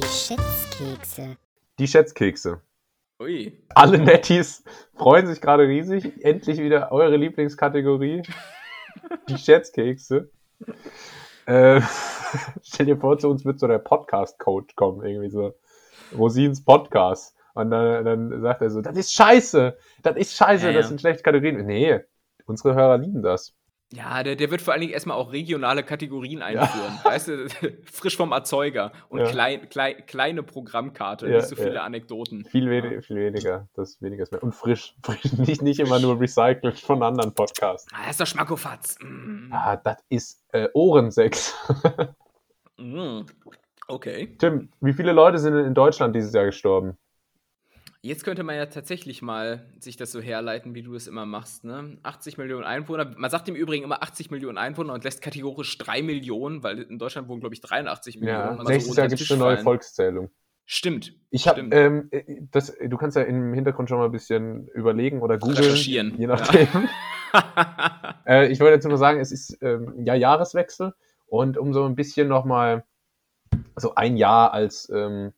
Schätzkekse. 0.04 1.38
Die 1.80 1.88
Schätzkekse. 1.88 2.62
Ui. 3.22 3.52
Alle 3.76 4.00
Netties 4.00 4.64
freuen 4.96 5.28
sich 5.28 5.42
gerade 5.42 5.68
riesig. 5.68 6.24
Endlich 6.24 6.58
wieder 6.60 6.94
eure 6.94 7.18
Lieblingskategorie. 7.18 8.24
Die 9.28 9.38
Schätzkekse. 9.38 10.32
Äh, 11.46 11.82
stell 12.64 12.86
dir 12.86 12.96
vor, 12.96 13.18
zu 13.18 13.30
uns 13.30 13.44
wird 13.44 13.60
so 13.60 13.68
der 13.68 13.80
Podcast-Coach 13.80 14.74
kommen, 14.76 15.06
irgendwie 15.06 15.30
so. 15.30 15.54
Rosins 16.18 16.64
Podcast. 16.64 17.36
Und 17.56 17.72
dann, 17.72 18.06
dann 18.06 18.42
sagt 18.42 18.62
er 18.62 18.70
so, 18.70 18.82
das 18.82 18.96
ist 18.96 19.14
scheiße, 19.14 19.78
das 20.02 20.16
ist 20.16 20.38
scheiße, 20.38 20.68
ja, 20.68 20.72
das 20.72 20.88
sind 20.88 21.02
schlechte 21.02 21.24
Kategorien. 21.24 21.66
Nee, 21.66 22.00
unsere 22.46 22.74
Hörer 22.74 23.00
lieben 23.00 23.22
das. 23.22 23.54
Ja, 23.92 24.22
der, 24.22 24.36
der 24.36 24.52
wird 24.52 24.62
vor 24.62 24.74
allen 24.74 24.82
Dingen 24.82 24.94
erstmal 24.94 25.18
auch 25.18 25.32
regionale 25.32 25.84
Kategorien 25.84 26.44
einführen. 26.44 27.00
Ja. 27.04 27.06
Weißt 27.12 27.28
du, 27.28 27.48
frisch 27.92 28.16
vom 28.16 28.32
Erzeuger 28.32 28.92
und 29.10 29.20
ja. 29.20 29.26
klein, 29.28 29.68
klein, 29.70 30.06
kleine 30.06 30.44
Programmkarte, 30.44 31.28
ja, 31.28 31.38
nicht 31.38 31.48
so 31.48 31.56
viele 31.56 31.82
Anekdoten. 31.82 32.46
Viel, 32.46 32.70
we 32.70 33.02
viel 33.02 33.18
weniger, 33.18 33.68
das 33.74 33.92
ist 33.92 34.02
weniger 34.02 34.26
mehr. 34.30 34.44
Und 34.44 34.54
frisch, 34.54 34.96
frisch 35.04 35.34
nicht, 35.34 35.64
nicht 35.64 35.80
immer 35.80 36.00
nur 36.00 36.20
recycelt 36.20 36.80
von 36.80 37.02
anderen 37.02 37.34
Podcasts. 37.34 37.92
Ah, 37.92 38.02
das 38.02 38.12
ist 38.12 38.22
doch 38.22 38.28
Schmackofatz. 38.28 38.98
Mm. 39.02 39.52
Ah, 39.52 39.76
das 39.78 39.98
ist 40.10 40.44
äh, 40.52 40.68
Ohrensex. 40.74 41.56
mm. 42.78 43.22
Okay. 43.88 44.36
Tim, 44.38 44.70
wie 44.82 44.94
viele 44.94 45.14
Leute 45.14 45.40
sind 45.40 45.56
in 45.56 45.74
Deutschland 45.74 46.16
dieses 46.16 46.32
Jahr 46.32 46.46
gestorben? 46.46 46.96
Jetzt 48.02 48.24
könnte 48.24 48.43
man 48.43 48.56
ja 48.56 48.66
tatsächlich 48.68 49.22
mal 49.22 49.66
sich 49.80 49.97
das 49.97 50.14
so 50.14 50.22
herleiten, 50.22 50.74
wie 50.74 50.84
du 50.84 50.95
es 50.95 51.06
immer 51.08 51.26
machst. 51.26 51.66
Ne? 51.66 51.97
80 52.04 52.38
Millionen 52.38 52.64
Einwohner. 52.64 53.14
Man 53.18 53.30
sagt 53.30 53.50
im 53.50 53.56
Übrigen 53.56 53.84
immer 53.84 54.02
80 54.02 54.32
Millionen 54.32 54.58
Einwohner 54.58 54.93
und 54.93 55.04
lässt 55.04 55.22
kategorisch 55.22 55.78
3 55.78 56.02
Millionen, 56.02 56.64
weil 56.64 56.80
in 56.80 56.97
Deutschland 56.97 57.28
wohnen, 57.28 57.41
glaube 57.41 57.56
ich, 57.56 57.62
83 57.62 58.22
Millionen. 58.22 58.58
Ja, 58.58 58.64
nächstes 58.64 58.95
Jahr 58.95 59.10
gibt 59.10 59.20
es 59.20 59.30
eine 59.32 59.39
neue 59.39 59.58
Volkszählung. 59.58 60.30
Stimmt. 60.66 61.14
Ich 61.30 61.47
habe, 61.47 61.62
ähm, 61.72 62.10
das, 62.52 62.74
du 62.80 62.95
kannst 62.95 63.18
ja 63.18 63.24
im 63.24 63.54
Hintergrund 63.54 63.89
schon 63.89 63.97
mal 63.97 64.06
ein 64.06 64.12
bisschen 64.12 64.68
überlegen 64.70 65.22
oder 65.22 65.38
googeln, 65.38 65.76
je 65.76 66.28
nachdem. 66.28 66.68
Ja. 67.34 68.16
äh, 68.28 68.47
ich 68.47 68.60
wollte 68.60 68.76
jetzt 68.76 68.88
nur 68.88 68.97
sagen, 68.97 69.20
es 69.20 69.32
ist 69.32 69.58
ähm, 69.62 70.06
ja 70.06 70.14
Jahreswechsel 70.14 70.93
und 71.26 71.58
um 71.58 71.74
so 71.74 71.86
ein 71.86 71.95
bisschen 71.95 72.28
nochmal 72.28 72.86
so 73.76 73.95
ein 73.95 74.16
Jahr 74.16 74.54
als 74.54 74.89
ähm, 74.93 75.34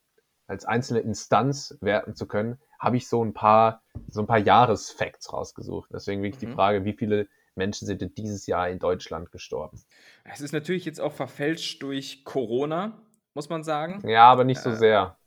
als 0.51 0.65
einzelne 0.65 0.99
Instanz 0.99 1.77
werten 1.79 2.13
zu 2.13 2.27
können, 2.27 2.59
habe 2.77 2.97
ich 2.97 3.07
so 3.07 3.23
ein 3.23 3.33
paar, 3.33 3.81
so 4.09 4.19
ein 4.19 4.27
paar 4.27 4.37
Jahresfacts 4.37 5.31
rausgesucht. 5.31 5.89
Deswegen 5.93 6.21
wirklich 6.21 6.43
mhm. 6.43 6.47
die 6.49 6.53
Frage, 6.53 6.83
wie 6.83 6.91
viele 6.91 7.29
Menschen 7.55 7.85
sind 7.87 8.01
denn 8.01 8.13
dieses 8.15 8.47
Jahr 8.47 8.67
in 8.67 8.77
Deutschland 8.77 9.31
gestorben? 9.31 9.81
Es 10.25 10.41
ist 10.41 10.51
natürlich 10.51 10.83
jetzt 10.83 10.99
auch 10.99 11.13
verfälscht 11.13 11.81
durch 11.81 12.25
Corona, 12.25 13.01
muss 13.33 13.47
man 13.47 13.63
sagen. 13.63 14.05
Ja, 14.05 14.25
aber 14.29 14.43
nicht 14.43 14.59
so 14.59 14.71
äh, 14.71 14.75
sehr. 14.75 15.17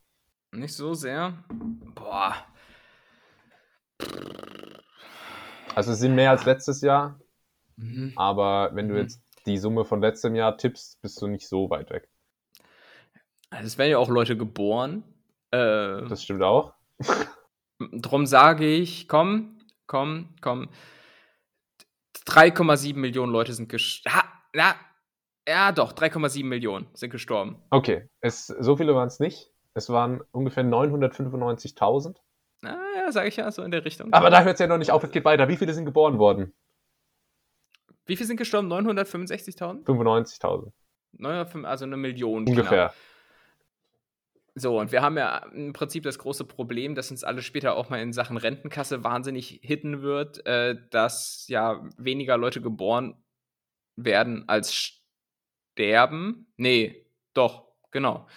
Nicht 0.53 0.75
so 0.75 0.93
sehr. 0.93 1.33
Boah. 1.95 2.37
Also 5.75 5.93
es 5.93 6.01
sind 6.01 6.15
mehr 6.15 6.33
als 6.33 6.45
letztes 6.45 6.83
Jahr. 6.83 7.19
Mhm. 7.77 8.13
Aber 8.17 8.73
wenn 8.75 8.89
du 8.89 8.95
mhm. 8.95 9.01
jetzt 9.01 9.23
die 9.47 9.57
Summe 9.57 9.87
von 9.87 10.03
letztem 10.03 10.35
Jahr 10.35 10.59
tippst, 10.59 11.01
bist 11.01 11.21
du 11.23 11.29
nicht 11.29 11.49
so 11.49 11.71
weit 11.71 11.89
weg. 11.89 12.11
Also 13.49 13.69
es 13.69 13.79
werden 13.79 13.93
ja 13.93 13.99
auch 13.99 14.11
Leute 14.11 14.37
geboren, 14.37 15.05
äh, 15.55 16.09
das 16.09 16.23
stimmt 16.23 16.43
auch. 16.43 16.75
Drum 17.93 18.27
sage 18.27 18.67
ich, 18.67 19.09
komm, 19.09 19.59
komm, 19.87 20.35
komm. 20.41 20.69
3,7 22.27 22.97
Millionen 22.97 23.33
Leute 23.33 23.53
sind 23.53 23.69
gestorben. 23.69 24.19
Ja, 24.55 24.75
ja, 25.49 25.73
doch, 25.73 25.93
3,7 25.93 26.45
Millionen 26.45 26.87
sind 26.95 27.11
gestorben. 27.11 27.63
Okay, 27.71 28.09
es, 28.21 28.47
so 28.47 28.77
viele 28.77 28.95
waren 28.95 29.09
es 29.09 29.21
nicht. 29.21 29.51
Es 29.75 29.91
waren 29.91 30.23
ungefähr 30.31 30.65
995.000. 30.65 32.17
Ah, 32.65 32.77
ja, 32.97 33.13
sage 33.13 33.29
ich 33.29 33.37
ja, 33.37 33.51
so 33.51 33.63
in 33.63 33.71
der 33.71 33.85
Richtung. 33.85 34.13
Aber 34.13 34.31
da 34.31 34.43
hört 34.43 34.55
es 34.55 34.61
ja 34.61 34.67
noch 34.67 34.79
nicht 34.79 34.91
auf, 34.91 35.05
es 35.05 35.11
geht 35.11 35.25
weiter. 35.25 35.49
Wie 35.49 35.57
viele 35.57 35.75
sind 35.75 35.85
geboren 35.85 36.19
worden? 36.19 36.55
Wie 38.07 38.17
viele 38.17 38.27
sind 38.27 38.37
gestorben? 38.37 38.73
965.000? 38.73 39.85
95.000. 39.85 41.65
Also 41.65 41.85
eine 41.85 41.97
Million. 41.97 42.47
Ungefähr. 42.47 42.89
Genau. 42.89 43.14
So, 44.57 44.79
und 44.79 44.93
wir 44.93 45.03
haben 45.03 45.17
ja 45.17 45.39
im 45.53 45.73
Prinzip 45.73 46.05
das 46.05 46.19
große 46.19 46.45
Problem, 46.45 46.95
dass 46.95 47.11
uns 47.11 47.25
alle 47.25 47.43
später 47.43 47.77
auch 47.77 47.91
mal 47.91 48.01
in 48.01 48.13
Sachen 48.13 48.37
Rentenkasse 48.37 49.03
wahnsinnig 49.03 49.61
hitten 49.63 50.03
wird, 50.03 50.47
äh, 50.47 50.77
dass 50.91 51.47
ja 51.49 51.83
weniger 51.97 52.37
Leute 52.37 52.61
geboren 52.61 53.21
werden 53.97 54.45
als 54.49 54.73
sterben. 55.75 56.47
Nee, 56.57 57.05
doch, 57.35 57.67
genau. 57.91 58.29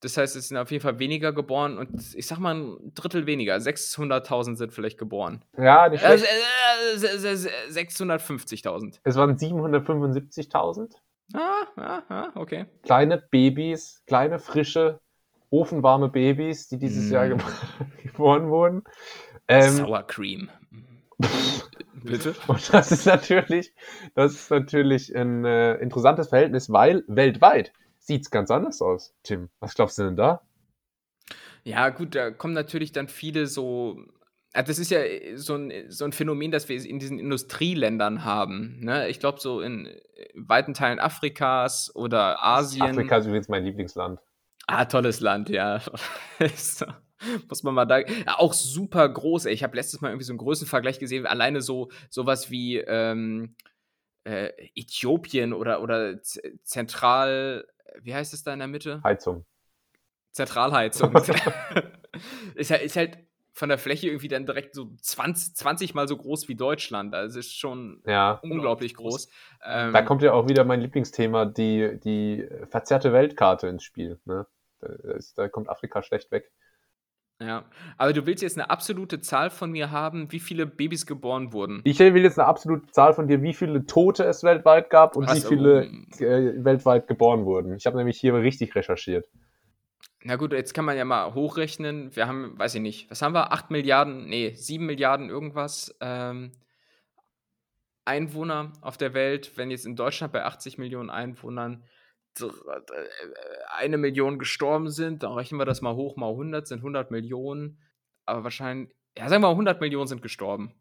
Das 0.00 0.16
heißt, 0.16 0.34
es 0.36 0.48
sind 0.48 0.56
auf 0.56 0.70
jeden 0.70 0.82
Fall 0.82 0.98
weniger 0.98 1.32
geboren 1.32 1.78
und 1.78 2.14
ich 2.16 2.26
sag 2.26 2.38
mal 2.38 2.54
ein 2.56 2.92
Drittel 2.94 3.26
weniger. 3.26 3.54
600.000 3.56 4.56
sind 4.56 4.72
vielleicht 4.72 4.98
geboren. 4.98 5.44
Ja, 5.56 5.88
nicht 5.88 6.00
schlecht. 6.02 6.24
Äh, 6.24 6.94
äh, 6.94 7.70
650.000. 7.70 9.00
Es 9.04 9.16
waren 9.16 9.36
775.000. 9.36 10.94
Ah, 11.34 11.66
ah, 11.76 12.02
ah, 12.08 12.30
okay. 12.34 12.66
Kleine 12.82 13.18
Babys, 13.30 14.02
kleine, 14.06 14.40
frische 14.40 15.00
ofenwarme 15.52 16.08
Babys, 16.08 16.68
die 16.68 16.78
dieses 16.78 17.10
mm. 17.10 17.12
Jahr 17.12 17.28
ge 17.28 17.38
geboren 18.02 18.48
wurden. 18.48 18.82
Ähm, 19.46 19.76
Sour 19.76 20.02
Cream. 20.04 20.50
Bitte? 22.02 22.34
Und 22.48 22.72
das 22.72 22.90
ist 22.90 23.06
natürlich, 23.06 23.72
das 24.14 24.32
ist 24.32 24.50
natürlich 24.50 25.14
ein 25.14 25.44
äh, 25.44 25.74
interessantes 25.74 26.30
Verhältnis, 26.30 26.72
weil 26.72 27.04
weltweit 27.06 27.72
sieht 27.98 28.22
es 28.22 28.30
ganz 28.30 28.50
anders 28.50 28.82
aus. 28.82 29.14
Tim, 29.22 29.50
was 29.60 29.74
glaubst 29.74 29.98
du 29.98 30.02
denn 30.02 30.16
da? 30.16 30.42
Ja, 31.64 31.90
gut, 31.90 32.14
da 32.16 32.30
kommen 32.30 32.54
natürlich 32.54 32.90
dann 32.90 33.06
viele 33.06 33.46
so. 33.46 33.98
Also 34.54 34.66
das 34.68 34.78
ist 34.78 34.90
ja 34.90 35.00
so 35.36 35.54
ein, 35.54 35.72
so 35.88 36.04
ein 36.04 36.12
Phänomen, 36.12 36.50
das 36.50 36.68
wir 36.68 36.84
in 36.84 36.98
diesen 36.98 37.18
Industrieländern 37.18 38.24
haben. 38.24 38.80
Ne? 38.80 39.08
Ich 39.08 39.18
glaube, 39.20 39.40
so 39.40 39.60
in 39.60 39.88
weiten 40.34 40.74
Teilen 40.74 40.98
Afrikas 40.98 41.94
oder 41.94 42.42
Asien. 42.42 42.82
Afrika 42.82 43.18
ist 43.18 43.26
übrigens 43.26 43.48
mein 43.48 43.64
Lieblingsland. 43.64 44.18
Ah, 44.66 44.84
tolles 44.84 45.20
Land, 45.20 45.48
ja. 45.48 45.80
Muss 47.48 47.62
man 47.62 47.74
mal 47.74 47.84
da. 47.84 48.00
Auch 48.36 48.52
super 48.52 49.08
groß, 49.08 49.46
ey. 49.46 49.52
Ich 49.52 49.62
habe 49.62 49.76
letztes 49.76 50.00
Mal 50.00 50.08
irgendwie 50.08 50.24
so 50.24 50.32
einen 50.32 50.38
Größenvergleich 50.38 50.98
gesehen, 50.98 51.26
alleine 51.26 51.60
so 51.60 51.90
sowas 52.10 52.50
wie 52.50 52.78
ähm, 52.78 53.54
äh, 54.24 54.50
Äthiopien 54.74 55.52
oder, 55.52 55.82
oder 55.82 56.20
Zentral. 56.22 57.66
Wie 58.00 58.14
heißt 58.14 58.34
es 58.34 58.42
da 58.42 58.52
in 58.52 58.58
der 58.58 58.68
Mitte? 58.68 59.00
Heizung. 59.04 59.44
Zentralheizung. 60.32 61.14
ist, 62.54 62.70
halt, 62.70 62.82
ist 62.82 62.96
halt 62.96 63.18
von 63.52 63.68
der 63.68 63.78
Fläche 63.78 64.06
irgendwie 64.06 64.28
dann 64.28 64.46
direkt 64.46 64.74
so 64.74 64.90
20, 65.00 65.54
20 65.56 65.94
mal 65.94 66.08
so 66.08 66.16
groß 66.16 66.48
wie 66.48 66.54
Deutschland. 66.54 67.14
Also 67.14 67.38
ist 67.38 67.58
schon 67.58 68.02
ja. 68.06 68.40
unglaublich 68.42 68.94
groß. 68.94 69.28
Ähm, 69.64 69.92
da 69.92 70.02
kommt 70.02 70.22
ja 70.22 70.32
auch 70.32 70.48
wieder 70.48 70.64
mein 70.64 70.80
Lieblingsthema, 70.80 71.44
die, 71.44 72.00
die 72.02 72.48
verzerrte 72.70 73.12
Weltkarte 73.12 73.68
ins 73.68 73.84
Spiel. 73.84 74.18
Ne? 74.24 74.46
Da, 74.80 74.88
ist, 75.14 75.36
da 75.36 75.48
kommt 75.48 75.68
Afrika 75.68 76.02
schlecht 76.02 76.30
weg. 76.30 76.50
Ja, 77.40 77.64
aber 77.98 78.12
du 78.12 78.24
willst 78.26 78.42
jetzt 78.42 78.56
eine 78.56 78.70
absolute 78.70 79.20
Zahl 79.20 79.50
von 79.50 79.72
mir 79.72 79.90
haben, 79.90 80.30
wie 80.30 80.38
viele 80.38 80.64
Babys 80.64 81.06
geboren 81.06 81.52
wurden. 81.52 81.80
Ich 81.84 81.98
will 81.98 82.22
jetzt 82.22 82.38
eine 82.38 82.46
absolute 82.46 82.86
Zahl 82.92 83.14
von 83.14 83.26
dir, 83.26 83.42
wie 83.42 83.52
viele 83.52 83.84
Tote 83.84 84.24
es 84.24 84.44
weltweit 84.44 84.90
gab 84.90 85.16
und 85.16 85.26
Was, 85.26 85.44
wie 85.44 85.48
viele 85.48 85.90
oh. 85.90 86.22
äh, 86.22 86.64
weltweit 86.64 87.08
geboren 87.08 87.44
wurden. 87.44 87.74
Ich 87.74 87.86
habe 87.86 87.96
nämlich 87.96 88.18
hier 88.18 88.34
richtig 88.34 88.74
recherchiert. 88.76 89.26
Na 90.24 90.36
gut, 90.36 90.52
jetzt 90.52 90.72
kann 90.72 90.84
man 90.84 90.96
ja 90.96 91.04
mal 91.04 91.34
hochrechnen. 91.34 92.14
Wir 92.14 92.28
haben, 92.28 92.58
weiß 92.58 92.76
ich 92.76 92.80
nicht, 92.80 93.10
was 93.10 93.22
haben 93.22 93.34
wir? 93.34 93.52
8 93.52 93.70
Milliarden, 93.70 94.26
nee, 94.26 94.54
7 94.54 94.84
Milliarden 94.86 95.28
irgendwas 95.28 95.96
ähm, 96.00 96.52
Einwohner 98.04 98.72
auf 98.80 98.96
der 98.96 99.14
Welt. 99.14 99.56
Wenn 99.56 99.70
jetzt 99.70 99.86
in 99.86 99.96
Deutschland 99.96 100.32
bei 100.32 100.44
80 100.44 100.78
Millionen 100.78 101.10
Einwohnern 101.10 101.84
äh, 102.40 102.46
eine 103.76 103.98
Million 103.98 104.38
gestorben 104.38 104.90
sind, 104.90 105.22
dann 105.22 105.32
rechnen 105.32 105.60
wir 105.60 105.64
das 105.64 105.82
mal 105.82 105.94
hoch, 105.94 106.16
mal 106.16 106.30
100, 106.30 106.66
sind 106.66 106.78
100 106.78 107.10
Millionen. 107.10 107.78
Aber 108.24 108.44
wahrscheinlich, 108.44 108.94
ja, 109.18 109.28
sagen 109.28 109.42
wir 109.42 109.48
mal, 109.48 109.52
100 109.52 109.80
Millionen 109.80 110.06
sind 110.06 110.22
gestorben. 110.22 110.74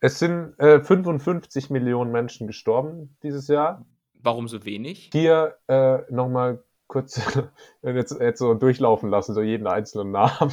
Es 0.00 0.18
sind 0.18 0.58
äh, 0.58 0.80
55 0.80 1.70
Millionen 1.70 2.12
Menschen 2.12 2.46
gestorben 2.46 3.16
dieses 3.22 3.48
Jahr. 3.48 3.84
Warum 4.14 4.48
so 4.48 4.64
wenig? 4.64 5.10
Hier 5.12 5.58
äh, 5.68 5.98
nochmal 6.10 6.64
kurz 6.88 7.20
jetzt, 7.82 8.18
jetzt 8.20 8.38
so 8.40 8.54
durchlaufen 8.54 9.10
lassen, 9.10 9.34
so 9.34 9.42
jeden 9.42 9.66
einzelnen 9.66 10.10
Namen. 10.10 10.52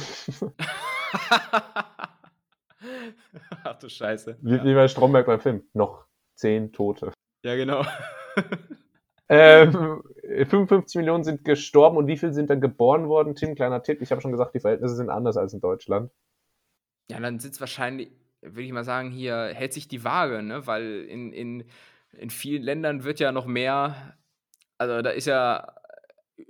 Ach 3.64 3.78
du 3.78 3.88
Scheiße. 3.88 4.36
Wie, 4.40 4.56
ja. 4.56 4.64
wie 4.64 4.74
bei 4.74 4.88
Stromberg 4.88 5.26
beim 5.26 5.40
Film. 5.40 5.62
Noch 5.72 6.04
zehn 6.34 6.72
Tote. 6.72 7.12
Ja, 7.42 7.56
genau. 7.56 7.84
ähm, 9.28 10.02
55 10.22 10.96
Millionen 10.96 11.24
sind 11.24 11.44
gestorben 11.44 11.96
und 11.96 12.06
wie 12.06 12.16
viel 12.16 12.32
sind 12.32 12.50
dann 12.50 12.60
geboren 12.60 13.08
worden? 13.08 13.34
Tim, 13.34 13.54
kleiner 13.54 13.82
Tipp. 13.82 14.02
Ich 14.02 14.10
habe 14.10 14.20
schon 14.20 14.32
gesagt, 14.32 14.54
die 14.54 14.60
Verhältnisse 14.60 14.96
sind 14.96 15.10
anders 15.10 15.36
als 15.36 15.52
in 15.52 15.60
Deutschland. 15.60 16.10
Ja, 17.10 17.20
dann 17.20 17.36
es 17.36 17.60
wahrscheinlich, 17.60 18.10
würde 18.42 18.62
ich 18.62 18.72
mal 18.72 18.84
sagen, 18.84 19.10
hier 19.10 19.52
hält 19.54 19.72
sich 19.72 19.88
die 19.88 20.04
Waage, 20.04 20.42
ne? 20.42 20.66
Weil 20.66 21.04
in, 21.08 21.32
in, 21.32 21.64
in 22.12 22.30
vielen 22.30 22.62
Ländern 22.62 23.04
wird 23.04 23.20
ja 23.20 23.32
noch 23.32 23.46
mehr, 23.46 24.16
also 24.78 25.02
da 25.02 25.10
ist 25.10 25.26
ja 25.26 25.75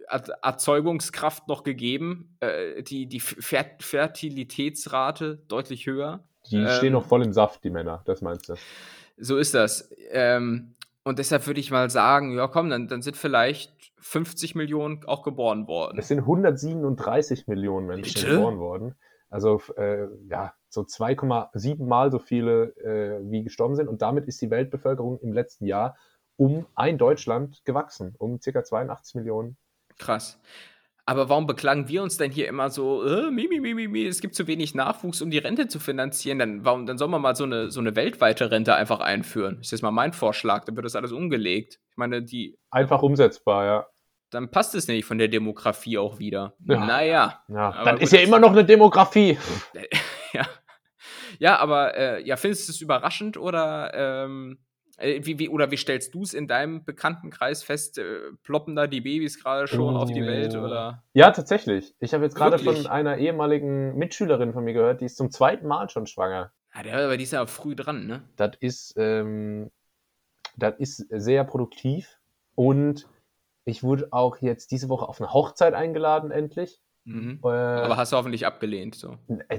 Erzeugungskraft 0.09 1.49
noch 1.49 1.63
gegeben, 1.63 2.37
äh, 2.41 2.83
die, 2.83 3.07
die 3.07 3.21
Fertilitätsrate 3.21 5.37
deutlich 5.49 5.87
höher. 5.87 6.25
Die 6.51 6.57
ähm, 6.57 6.69
stehen 6.71 6.93
noch 6.93 7.07
voll 7.07 7.25
im 7.25 7.33
Saft, 7.33 7.65
die 7.65 7.71
Männer, 7.71 8.03
das 8.05 8.21
meinst 8.23 8.49
du? 8.49 8.55
So 9.17 9.39
ist 9.39 9.55
das. 9.55 9.91
Ähm, 10.11 10.75
und 11.05 11.19
deshalb 11.19 11.47
würde 11.47 11.61
ich 11.61 11.71
mal 11.71 11.89
sagen, 11.89 12.37
ja 12.37 12.49
komm, 12.49 12.69
dann, 12.69 12.89
dann 12.89 13.03
sind 13.03 13.17
vielleicht 13.17 13.73
50 14.01 14.55
Millionen 14.55 15.05
auch 15.07 15.23
geboren 15.23 15.69
worden. 15.69 15.99
Es 15.99 16.09
sind 16.09 16.21
137 16.21 17.47
Millionen 17.47 17.87
Menschen 17.87 18.23
Bitte? 18.23 18.35
geboren 18.35 18.59
worden. 18.59 18.95
Also 19.31 19.63
äh, 19.77 20.09
ja, 20.29 20.53
so 20.69 20.83
2,7 20.83 21.85
Mal 21.85 22.11
so 22.11 22.19
viele 22.19 22.77
äh, 22.77 23.21
wie 23.31 23.45
gestorben 23.45 23.77
sind. 23.77 23.89
Und 23.89 24.03
damit 24.03 24.27
ist 24.27 24.43
die 24.43 24.51
Weltbevölkerung 24.51 25.21
im 25.21 25.33
letzten 25.33 25.67
Jahr 25.67 25.97
um 26.37 26.67
ein 26.75 26.99
Deutschland 26.99 27.65
gewachsen, 27.65 28.15
um 28.19 28.41
ca. 28.41 28.63
82 28.63 29.15
Millionen 29.15 29.57
Krass. 29.99 30.41
Aber 31.09 31.29
warum 31.29 31.47
beklagen 31.47 31.89
wir 31.89 32.03
uns 32.03 32.17
denn 32.17 32.33
hier 32.33 32.49
immer 32.49 32.69
so, 32.69 33.07
äh, 33.07 33.31
mi, 33.31 33.47
mi, 33.47 33.61
mi, 33.61 33.87
mi, 33.87 34.05
es 34.07 34.21
gibt 34.21 34.35
zu 34.35 34.49
wenig 34.49 34.75
Nachwuchs, 34.75 35.23
um 35.23 35.31
die 35.31 35.39
Rente 35.39 35.69
zu 35.69 35.79
finanzieren? 35.79 36.41
Dann, 36.41 36.65
warum, 36.65 36.85
dann 36.85 36.99
soll 36.99 37.07
man 37.07 37.23
mal 37.23 37.37
so 37.37 37.45
eine, 37.45 37.71
so 37.71 37.79
eine 37.79 37.95
weltweite 37.95 38.51
Rente 38.51 38.75
einfach 38.75 38.99
einführen. 38.99 39.59
Das 39.59 39.69
ist 39.69 39.71
jetzt 39.71 39.83
mal 39.83 39.93
mein 39.93 40.13
Vorschlag, 40.13 40.65
dann 40.65 40.75
wird 40.75 40.85
das 40.85 40.97
alles 40.97 41.13
umgelegt. 41.13 41.79
Ich 41.91 41.97
meine, 41.97 42.25
die. 42.25 42.59
Einfach 42.71 43.03
umsetzbar, 43.03 43.65
ja. 43.65 43.87
dann 44.31 44.51
passt 44.51 44.75
es 44.75 44.89
nämlich 44.89 45.05
von 45.05 45.19
der 45.19 45.29
Demografie 45.29 45.97
auch 45.97 46.19
wieder. 46.19 46.57
Ja. 46.65 46.85
Naja. 46.85 47.45
Ja, 47.47 47.85
dann 47.85 47.99
ist 47.99 48.13
ja 48.13 48.19
immer 48.19 48.41
noch 48.41 48.51
eine 48.51 48.65
Demografie. 48.65 49.39
ja. 50.33 50.45
Ja, 51.39 51.59
aber 51.59 51.97
äh, 51.97 52.27
ja, 52.27 52.37
findest 52.37 52.69
du 52.69 52.73
es 52.73 52.81
überraschend 52.81 53.37
oder 53.37 53.93
ähm, 53.95 54.59
äh, 54.59 54.76
wie, 54.99 55.39
wie, 55.39 55.49
oder 55.49 55.71
wie 55.71 55.77
stellst 55.77 56.15
du 56.15 56.23
es 56.23 56.33
in 56.33 56.47
deinem 56.47 56.85
Bekanntenkreis 56.85 57.63
fest? 57.63 57.99
Äh, 57.99 58.33
ploppen 58.43 58.75
da 58.77 58.87
die 58.87 59.03
Babys 59.03 59.43
gerade 59.43 59.67
schon 59.67 59.95
oh. 59.95 59.99
auf 59.99 60.11
die 60.11 60.23
Welt? 60.23 60.55
Oh. 60.55 60.65
Oder? 60.65 61.03
Ja, 61.13 61.31
tatsächlich. 61.31 61.95
Ich 62.01 62.15
habe 62.15 62.25
jetzt 62.25 62.35
gerade 62.35 62.59
von 62.59 62.87
einer 62.87 63.19
ehemaligen 63.19 63.97
Mitschülerin 63.97 64.53
von 64.53 64.65
mir 64.65 64.73
gehört, 64.73 65.01
die 65.01 65.07
ist 65.07 65.17
zum 65.17 65.31
zweiten 65.31 65.67
Mal 65.67 65.91
schon 65.91 66.07
schwanger. 66.07 66.53
Ja, 66.75 66.83
der, 66.83 67.05
aber 67.05 67.17
die 67.17 67.25
ist 67.25 67.33
ja 67.33 67.45
früh 67.47 67.77
dran, 67.77 68.07
ne? 68.07 68.23
Das 68.37 68.53
ist, 68.61 68.95
ähm, 68.97 69.71
das 70.57 70.75
ist 70.79 71.07
sehr 71.11 71.45
produktiv 71.45 72.19
und 72.55 73.07
ich 73.65 73.83
wurde 73.83 74.09
auch 74.13 74.39
jetzt 74.41 74.71
diese 74.71 74.89
Woche 74.89 75.09
auf 75.09 75.21
eine 75.21 75.33
Hochzeit 75.33 75.75
eingeladen, 75.75 76.31
endlich. 76.31 76.81
Mhm. 77.07 77.39
Äh, 77.45 77.47
Aber 77.47 77.97
hast 77.97 78.13
du 78.13 78.17
hoffentlich 78.17 78.47
abgelehnt. 78.47 78.97
So. 78.97 79.17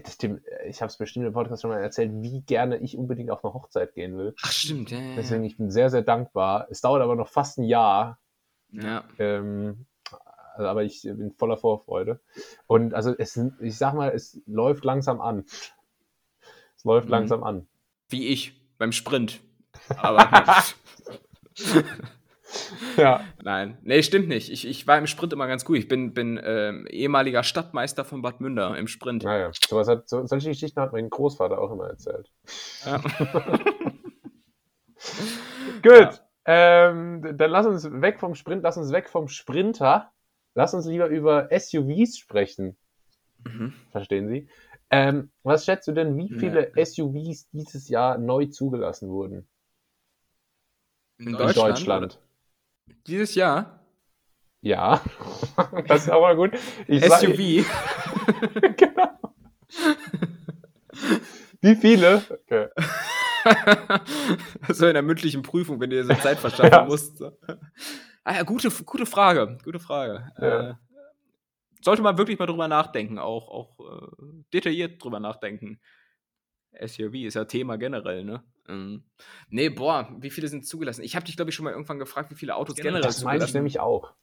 Stimmt, 0.10 0.42
ich 0.68 0.82
habe 0.82 0.90
es 0.90 0.98
bestimmt 0.98 1.26
im 1.26 1.34
Podcast 1.34 1.62
schon 1.62 1.72
mal 1.72 1.80
erzählt, 1.80 2.12
wie 2.16 2.42
gerne 2.42 2.78
ich 2.78 2.98
unbedingt 2.98 3.32
auf 3.32 3.44
eine 3.44 3.54
Hochzeit 3.54 3.94
gehen 3.94 4.18
will. 4.18 4.36
Ach, 4.44 4.52
stimmt, 4.52 4.92
ja. 4.92 5.00
Deswegen, 5.16 5.46
ich 5.46 5.56
bin 5.56 5.72
sehr, 5.72 5.90
sehr 5.90 6.02
dankbar. 6.02 6.68
Es 6.70 6.82
dauert 6.82 7.02
aber 7.02 7.16
noch 7.16 7.30
fast 7.30 7.58
ein 7.58 7.64
Jahr. 7.64 8.20
Ja. 8.72 9.06
Ähm, 9.18 9.86
also, 10.56 10.68
aber 10.68 10.84
ich 10.84 11.04
bin 11.04 11.32
voller 11.38 11.56
Vorfreude. 11.56 12.20
Und 12.68 12.94
also 12.94 13.16
es, 13.18 13.40
ich 13.62 13.78
sag 13.78 13.94
mal, 13.94 14.10
es 14.10 14.42
läuft 14.46 14.84
langsam 14.84 15.22
an. 15.22 15.46
Es 16.76 16.84
läuft 16.84 17.06
mhm. 17.06 17.12
langsam 17.12 17.44
an. 17.44 17.66
Wie 18.10 18.28
ich 18.28 18.62
beim 18.78 18.92
Sprint. 18.92 19.40
Aber. 19.96 20.30
ja. 22.98 23.22
Nein, 23.44 23.78
nee, 23.84 24.02
stimmt 24.04 24.28
nicht. 24.28 24.52
Ich, 24.52 24.68
ich 24.68 24.88
war 24.88 24.98
im 24.98 25.08
Sprint 25.08 25.34
immer 25.34 25.48
ganz 25.48 25.66
gut. 25.66 25.78
Ich 25.78 25.88
bin, 25.88 26.14
bin 26.14 26.40
ähm, 26.44 26.88
ehemaliger 26.88 27.44
Stadtmeister 27.44 28.06
von 28.06 28.22
Bad 28.22 28.42
Münder 28.42 28.78
im 28.78 28.88
Sprint. 28.88 29.24
Naja, 29.24 29.52
sowas 29.68 29.88
hat, 29.88 30.10
so, 30.10 30.26
solche 30.26 30.50
Geschichten 30.50 30.80
hat 30.80 30.94
mein 30.94 31.10
Großvater 31.10 31.60
auch 31.60 31.72
immer 31.72 31.88
erzählt. 31.88 32.32
Ja. 32.86 32.98
gut. 35.82 35.86
Ja. 35.86 36.14
Ähm, 36.50 37.36
dann 37.38 37.52
lass 37.52 37.66
uns 37.66 37.90
weg 37.92 38.20
vom 38.20 38.36
Sprint, 38.36 38.64
lass 38.64 38.78
uns 38.78 38.92
weg 38.92 39.10
vom 39.10 39.28
Sprinter. 39.28 40.12
Lass 40.56 40.74
uns 40.74 40.88
lieber 40.88 41.08
über 41.08 41.50
SUVs 41.52 42.18
sprechen. 42.18 42.78
Mhm. 43.44 43.74
Verstehen 43.92 44.28
Sie? 44.28 44.50
Ähm, 44.90 45.30
was 45.44 45.66
schätzt 45.66 45.88
du 45.88 45.92
denn, 45.92 46.18
wie 46.18 46.30
viele 46.30 46.72
ja. 46.76 46.86
SUVs 46.86 47.50
dieses 47.50 47.90
Jahr 47.90 48.18
neu 48.18 48.46
zugelassen 48.46 49.10
wurden? 49.10 49.48
In, 51.20 51.28
In 51.28 51.34
Deutschland? 51.34 51.70
Deutschland. 51.70 52.20
Dieses 53.08 53.36
Jahr? 53.36 53.86
Ja, 54.62 55.02
das 55.88 56.04
ist 56.04 56.10
aber 56.10 56.36
gut. 56.36 56.52
Ich 56.88 57.04
SUV. 57.04 57.66
Genau. 58.76 59.34
Wie 61.62 61.76
viele? 61.76 62.22
Okay. 62.30 62.68
so 64.74 64.88
in 64.88 64.94
der 64.94 65.04
mündlichen 65.04 65.42
Prüfung, 65.42 65.80
wenn 65.80 65.90
du 65.90 65.96
dir 65.96 66.04
so 66.04 66.14
Zeit 66.16 66.40
verschaffen 66.40 66.72
ja. 66.72 66.86
musst. 66.86 67.22
Ah 68.24 68.36
ja, 68.36 68.44
gute, 68.44 68.70
gute 68.70 69.06
Frage. 69.06 69.58
Gute 69.64 69.80
Frage. 69.80 70.32
Ja. 70.40 70.70
Äh, 70.72 70.74
sollte 71.82 72.02
man 72.02 72.18
wirklich 72.18 72.40
mal 72.40 72.48
drüber 72.48 72.68
nachdenken, 72.68 73.20
auch, 73.20 73.48
auch 73.48 73.80
äh, 73.80 74.44
detailliert 74.54 75.02
drüber 75.02 75.20
nachdenken. 75.20 75.80
SUV 76.86 77.14
ist 77.26 77.36
ja 77.36 77.46
Thema 77.46 77.78
generell, 77.78 78.26
ne? 78.26 78.44
Ähm, 78.68 79.04
nee, 79.50 79.70
boah, 79.70 80.14
wie 80.20 80.30
viele 80.30 80.48
sind 80.48 80.66
zugelassen? 80.66 81.04
Ich 81.04 81.16
habe 81.16 81.26
dich, 81.26 81.36
glaube 81.36 81.50
ich, 81.50 81.56
schon 81.56 81.64
mal 81.64 81.72
irgendwann 81.72 82.00
gefragt, 82.00 82.32
wie 82.32 82.36
viele 82.36 82.56
Autos 82.56 82.76
genau, 82.76 82.88
generell 82.88 83.04
das 83.04 83.20
zugelassen 83.20 83.40
Das 83.40 83.40
meine 83.40 83.50
ich 83.50 83.54
nämlich 83.54 83.80
auch. 83.80 84.14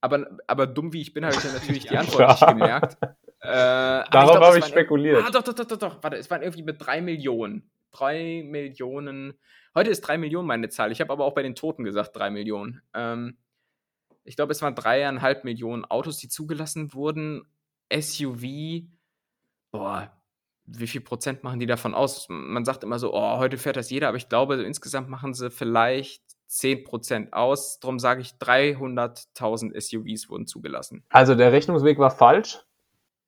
Aber, 0.00 0.38
aber 0.46 0.66
dumm 0.66 0.92
wie 0.92 1.00
ich 1.00 1.12
bin, 1.12 1.24
habe 1.24 1.34
ich 1.34 1.42
ja 1.42 1.52
natürlich 1.52 1.86
die 1.88 1.96
Antwort 1.96 2.28
nicht 2.28 2.46
gemerkt. 2.46 2.96
Äh, 3.40 4.04
Darauf 4.10 4.40
habe 4.40 4.58
ich 4.58 4.64
spekuliert. 4.64 5.22
Ah, 5.24 5.30
doch, 5.30 5.44
doch, 5.44 5.54
doch, 5.54 5.64
doch, 5.64 5.78
doch. 5.78 6.02
Warte, 6.02 6.16
es 6.16 6.28
waren 6.28 6.42
irgendwie 6.42 6.64
mit 6.64 6.84
drei 6.84 7.00
Millionen. 7.00 7.70
Drei 7.92 8.42
Millionen. 8.44 9.38
Heute 9.76 9.90
ist 9.90 10.00
drei 10.00 10.18
Millionen 10.18 10.48
meine 10.48 10.68
Zahl. 10.70 10.90
Ich 10.90 11.00
habe 11.00 11.12
aber 11.12 11.24
auch 11.24 11.34
bei 11.34 11.44
den 11.44 11.54
Toten 11.54 11.84
gesagt 11.84 12.16
drei 12.16 12.30
Millionen. 12.30 12.82
Ähm, 12.94 13.38
ich 14.24 14.34
glaube, 14.34 14.50
es 14.50 14.60
waren 14.60 14.74
dreieinhalb 14.74 15.44
Millionen 15.44 15.84
Autos, 15.84 16.18
die 16.18 16.28
zugelassen 16.28 16.92
wurden. 16.94 17.46
SUV, 17.92 18.88
boah, 19.70 20.17
wie 20.76 20.86
viel 20.86 21.00
Prozent 21.00 21.44
machen 21.44 21.60
die 21.60 21.66
davon 21.66 21.94
aus? 21.94 22.26
Man 22.28 22.64
sagt 22.64 22.84
immer 22.84 22.98
so, 22.98 23.14
oh, 23.14 23.38
heute 23.38 23.58
fährt 23.58 23.76
das 23.76 23.90
jeder, 23.90 24.08
aber 24.08 24.16
ich 24.16 24.28
glaube, 24.28 24.56
so 24.56 24.62
insgesamt 24.62 25.08
machen 25.08 25.34
sie 25.34 25.50
vielleicht 25.50 26.22
10 26.46 26.84
Prozent 26.84 27.32
aus. 27.32 27.78
Darum 27.80 27.98
sage 27.98 28.20
ich, 28.20 28.32
300.000 28.40 29.78
SUVs 29.80 30.28
wurden 30.28 30.46
zugelassen. 30.46 31.04
Also 31.08 31.34
der 31.34 31.52
Rechnungsweg 31.52 31.98
war 31.98 32.10
falsch? 32.10 32.58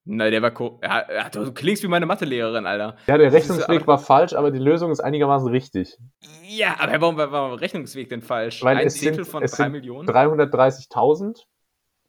Nein, 0.05 0.32
der 0.32 0.43
war 0.43 0.53
ja, 0.82 1.12
ja, 1.12 1.28
du 1.28 1.53
klingst 1.53 1.82
wie 1.82 1.88
meine 1.88 2.07
Mathelehrerin, 2.07 2.66
Alter. 2.66 2.97
Ja, 3.07 3.18
der 3.18 3.32
Rechnungsweg 3.32 3.86
war 3.86 3.99
falsch, 3.99 4.32
aber 4.32 4.51
die 4.51 4.59
Lösung 4.59 4.91
ist 4.91 5.01
einigermaßen 5.01 5.49
richtig. 5.49 5.99
Ja, 6.49 6.76
aber 6.78 7.01
warum 7.01 7.16
war 7.18 7.51
der 7.51 7.61
Rechnungsweg 7.61 8.09
denn 8.09 8.22
falsch? 8.22 8.64
Weil 8.64 8.78
Ein 8.78 8.86
es 8.86 8.95
Zehntel 8.95 9.24
sind, 9.24 9.30
von 9.30 9.43
es 9.43 9.53
3 9.53 9.68
Millionen? 9.68 10.09
330.000. 10.09 11.43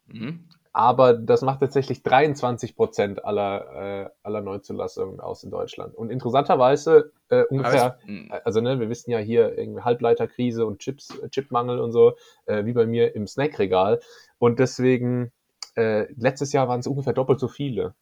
Mhm 0.07 0.47
aber 0.73 1.13
das 1.13 1.41
macht 1.41 1.59
tatsächlich 1.59 2.01
23 2.01 2.75
Prozent 2.75 3.25
aller, 3.25 4.05
äh, 4.05 4.09
aller 4.23 4.41
Neuzulassungen 4.41 5.19
aus 5.19 5.43
in 5.43 5.51
Deutschland. 5.51 5.95
Und 5.95 6.09
interessanterweise 6.09 7.11
äh, 7.29 7.43
ungefähr, 7.43 7.97
es, 8.07 8.45
also 8.45 8.61
ne, 8.61 8.79
wir 8.79 8.89
wissen 8.89 9.11
ja 9.11 9.17
hier 9.17 9.57
irgendwie 9.57 9.81
Halbleiterkrise 9.81 10.65
und 10.65 10.79
Chips, 10.79 11.19
Chipmangel 11.29 11.79
und 11.79 11.91
so, 11.91 12.15
äh, 12.45 12.63
wie 12.65 12.73
bei 12.73 12.85
mir 12.85 13.15
im 13.15 13.27
Snackregal. 13.27 13.99
Und 14.37 14.59
deswegen, 14.59 15.33
äh, 15.75 16.11
letztes 16.13 16.53
Jahr 16.53 16.69
waren 16.69 16.79
es 16.79 16.87
ungefähr 16.87 17.13
doppelt 17.13 17.39
so 17.39 17.49
viele. 17.49 17.93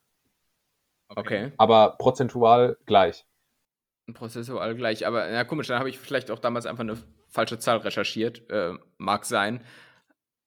Okay. 1.09 1.51
Aber 1.57 1.95
prozentual 1.97 2.78
gleich. 2.86 3.26
Prozessual 4.13 4.76
gleich, 4.76 5.05
aber 5.05 5.30
ja, 5.30 5.43
komisch, 5.43 5.67
dann 5.67 5.80
habe 5.80 5.89
ich 5.89 5.99
vielleicht 5.99 6.32
auch 6.32 6.39
damals 6.39 6.65
einfach 6.65 6.84
eine 6.84 6.97
falsche 7.28 7.59
Zahl 7.59 7.78
recherchiert. 7.78 8.49
Äh, 8.49 8.74
mag 8.97 9.26
sein. 9.26 9.63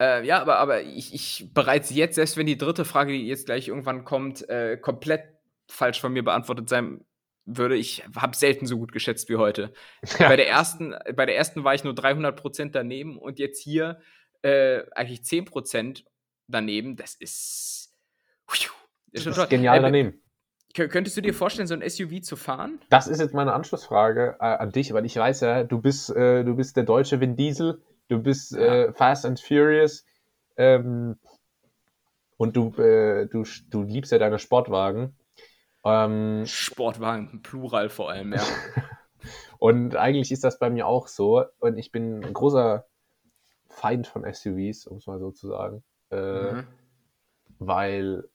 Äh, 0.02 0.26
ja, 0.26 0.40
aber, 0.40 0.58
aber 0.58 0.82
ich, 0.82 1.14
ich 1.14 1.50
bereits 1.54 1.90
jetzt, 1.90 2.16
selbst 2.16 2.36
wenn 2.36 2.46
die 2.46 2.58
dritte 2.58 2.84
Frage, 2.84 3.12
die 3.12 3.28
jetzt 3.28 3.46
gleich 3.46 3.68
irgendwann 3.68 4.04
kommt, 4.04 4.48
äh, 4.48 4.76
komplett 4.76 5.22
falsch 5.68 6.00
von 6.00 6.12
mir 6.12 6.24
beantwortet 6.24 6.68
sein 6.68 7.04
würde, 7.44 7.76
ich 7.76 8.02
habe 8.16 8.36
selten 8.36 8.66
so 8.66 8.78
gut 8.78 8.90
geschätzt 8.90 9.28
wie 9.28 9.36
heute. 9.36 9.72
Ja. 10.18 10.28
Bei, 10.28 10.34
der 10.34 10.48
ersten, 10.48 10.94
bei 11.14 11.24
der 11.24 11.36
ersten 11.36 11.62
war 11.62 11.74
ich 11.74 11.84
nur 11.84 11.92
300% 11.92 12.70
daneben 12.72 13.16
und 13.16 13.38
jetzt 13.38 13.62
hier 13.62 14.00
äh, 14.42 14.82
eigentlich 14.92 15.20
10% 15.20 16.02
daneben. 16.48 16.96
Das 16.96 17.14
ist. 17.14 17.94
Das 19.12 19.26
ist 19.26 19.50
genial 19.50 19.78
äh, 19.78 19.82
daneben. 19.82 20.22
Könntest 20.74 21.16
du 21.16 21.20
dir 21.20 21.34
vorstellen, 21.34 21.68
so 21.68 21.74
ein 21.74 21.88
SUV 21.88 22.22
zu 22.22 22.34
fahren? 22.34 22.80
Das 22.88 23.06
ist 23.06 23.20
jetzt 23.20 23.34
meine 23.34 23.52
Anschlussfrage 23.52 24.36
äh, 24.40 24.44
an 24.44 24.72
dich, 24.72 24.92
weil 24.94 25.04
ich 25.04 25.14
weiß 25.14 25.42
ja, 25.42 25.64
du 25.64 25.80
bist, 25.80 26.10
äh, 26.10 26.44
du 26.44 26.56
bist 26.56 26.76
der 26.76 26.84
deutsche 26.84 27.20
Vin 27.20 27.36
Diesel 27.36 27.82
du 28.08 28.18
bist 28.18 28.54
äh, 28.54 28.92
Fast 28.92 29.24
and 29.24 29.40
Furious 29.40 30.04
ähm, 30.56 31.18
und 32.36 32.56
du, 32.56 32.70
äh, 32.80 33.26
du, 33.26 33.44
du 33.70 33.82
liebst 33.82 34.12
ja 34.12 34.18
deine 34.18 34.38
Sportwagen. 34.38 35.16
Ähm, 35.84 36.44
Sportwagen, 36.46 37.42
Plural 37.42 37.88
vor 37.88 38.10
allem, 38.10 38.32
ja. 38.32 38.42
und 39.58 39.96
eigentlich 39.96 40.30
ist 40.32 40.44
das 40.44 40.58
bei 40.58 40.70
mir 40.70 40.86
auch 40.86 41.08
so. 41.08 41.44
Und 41.58 41.78
ich 41.78 41.92
bin 41.92 42.24
ein 42.24 42.32
großer 42.32 42.86
Feind 43.68 44.06
von 44.06 44.22
SUVs, 44.22 44.86
um 44.86 44.98
es 44.98 45.06
mal 45.06 45.18
so 45.18 45.30
zu 45.30 45.48
sagen. 45.48 45.82
Äh, 46.10 46.52
mhm. 46.52 46.66
Weil, 47.58 48.28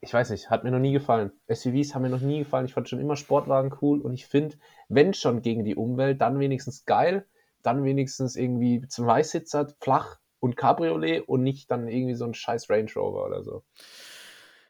ich 0.00 0.12
weiß 0.12 0.30
nicht, 0.30 0.50
hat 0.50 0.64
mir 0.64 0.70
noch 0.70 0.78
nie 0.78 0.92
gefallen. 0.92 1.32
SUVs 1.48 1.94
haben 1.94 2.02
mir 2.02 2.10
noch 2.10 2.20
nie 2.20 2.40
gefallen. 2.40 2.66
Ich 2.66 2.74
fand 2.74 2.88
schon 2.88 3.00
immer 3.00 3.16
Sportwagen 3.16 3.76
cool 3.80 4.00
und 4.00 4.14
ich 4.14 4.26
finde, 4.26 4.56
wenn 4.88 5.14
schon 5.14 5.42
gegen 5.42 5.64
die 5.64 5.76
Umwelt, 5.76 6.20
dann 6.20 6.40
wenigstens 6.40 6.84
geil 6.84 7.26
dann 7.66 7.84
wenigstens 7.84 8.36
irgendwie 8.36 8.86
zum 8.88 9.06
Weißsitzer 9.06 9.74
flach 9.80 10.18
und 10.40 10.56
Cabriolet 10.56 11.22
und 11.26 11.42
nicht 11.42 11.70
dann 11.70 11.88
irgendwie 11.88 12.14
so 12.14 12.24
ein 12.24 12.34
scheiß 12.34 12.70
Range 12.70 12.90
Rover 12.94 13.26
oder 13.26 13.42
so. 13.42 13.64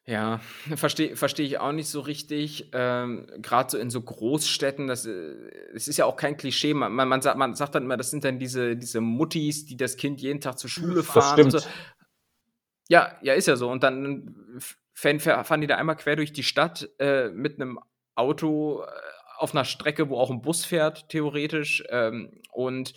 Ja, 0.08 0.40
verstehe 0.76 1.16
versteh 1.16 1.42
ich 1.42 1.58
auch 1.58 1.72
nicht 1.72 1.88
so 1.88 2.00
richtig. 2.00 2.70
Ähm, 2.72 3.26
Gerade 3.38 3.70
so 3.70 3.78
in 3.78 3.90
so 3.90 4.00
Großstädten, 4.00 4.86
das, 4.86 5.08
das 5.72 5.88
ist 5.88 5.96
ja 5.96 6.04
auch 6.04 6.16
kein 6.16 6.36
Klischee. 6.36 6.74
Man, 6.74 6.92
man, 6.92 7.08
man, 7.08 7.22
sagt, 7.22 7.36
man 7.36 7.54
sagt 7.56 7.74
dann 7.74 7.82
immer, 7.82 7.96
das 7.96 8.10
sind 8.12 8.24
dann 8.24 8.38
diese, 8.38 8.76
diese 8.76 9.00
Muttis, 9.00 9.66
die 9.66 9.76
das 9.76 9.96
Kind 9.96 10.20
jeden 10.20 10.40
Tag 10.40 10.58
zur 10.58 10.70
Schule 10.70 11.02
fahren. 11.02 11.20
Das 11.20 11.32
stimmt. 11.32 11.52
So. 11.52 11.68
Ja, 12.88 13.18
ja, 13.20 13.34
ist 13.34 13.48
ja 13.48 13.56
so. 13.56 13.68
Und 13.68 13.82
dann 13.82 14.60
fahren 14.94 15.60
die 15.60 15.66
da 15.66 15.76
einmal 15.76 15.96
quer 15.96 16.14
durch 16.14 16.32
die 16.32 16.44
Stadt 16.44 16.88
äh, 17.00 17.28
mit 17.30 17.60
einem 17.60 17.80
Auto 18.14 18.82
äh, 18.82 18.86
auf 19.36 19.54
einer 19.54 19.64
Strecke, 19.64 20.08
wo 20.08 20.18
auch 20.18 20.30
ein 20.30 20.42
Bus 20.42 20.64
fährt, 20.64 21.08
theoretisch. 21.08 21.84
Ähm, 21.90 22.40
und 22.52 22.94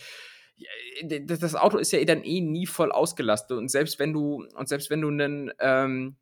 das 1.04 1.56
Auto 1.56 1.78
ist 1.78 1.92
ja 1.92 2.04
dann 2.04 2.24
eh 2.24 2.42
nie 2.42 2.66
voll 2.66 2.92
ausgelastet. 2.92 3.58
Und 3.58 3.70
selbst 3.70 4.00
wenn 4.00 4.14
du, 4.14 4.46
und 4.56 4.68
selbst 4.68 4.90
wenn 4.90 5.02
du 5.02 5.08
einen 5.08 5.52
ähm, 5.60 6.18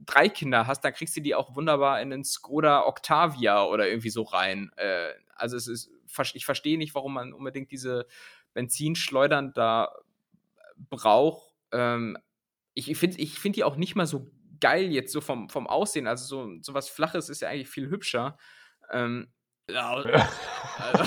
drei 0.00 0.28
Kinder 0.28 0.66
hast, 0.66 0.82
dann 0.82 0.92
kriegst 0.92 1.16
du 1.16 1.20
die 1.20 1.34
auch 1.34 1.54
wunderbar 1.54 2.00
in 2.00 2.12
einen 2.12 2.24
Skoda 2.24 2.86
Octavia 2.86 3.64
oder 3.64 3.88
irgendwie 3.88 4.10
so 4.10 4.22
rein. 4.22 4.70
Äh, 4.76 5.08
also 5.34 5.56
es 5.56 5.66
ist, 5.66 5.90
ich 6.34 6.44
verstehe 6.44 6.78
nicht, 6.78 6.94
warum 6.94 7.14
man 7.14 7.32
unbedingt 7.32 7.70
diese 7.70 8.06
Benzinschleudern 8.54 9.52
da 9.54 9.92
braucht. 10.90 11.54
Ähm, 11.72 12.16
ich 12.74 12.96
finde 12.96 13.18
ich 13.18 13.38
find 13.38 13.56
die 13.56 13.64
auch 13.64 13.76
nicht 13.76 13.94
mal 13.94 14.06
so 14.06 14.30
geil 14.60 14.90
jetzt 14.92 15.12
so 15.12 15.20
vom, 15.20 15.48
vom 15.48 15.66
Aussehen. 15.66 16.06
Also 16.06 16.24
so, 16.24 16.62
so 16.62 16.74
was 16.74 16.88
Flaches 16.88 17.28
ist 17.28 17.42
ja 17.42 17.48
eigentlich 17.48 17.68
viel 17.68 17.90
hübscher. 17.90 18.38
Ähm, 18.90 19.28
ja, 19.70 19.90
also, 19.92 21.02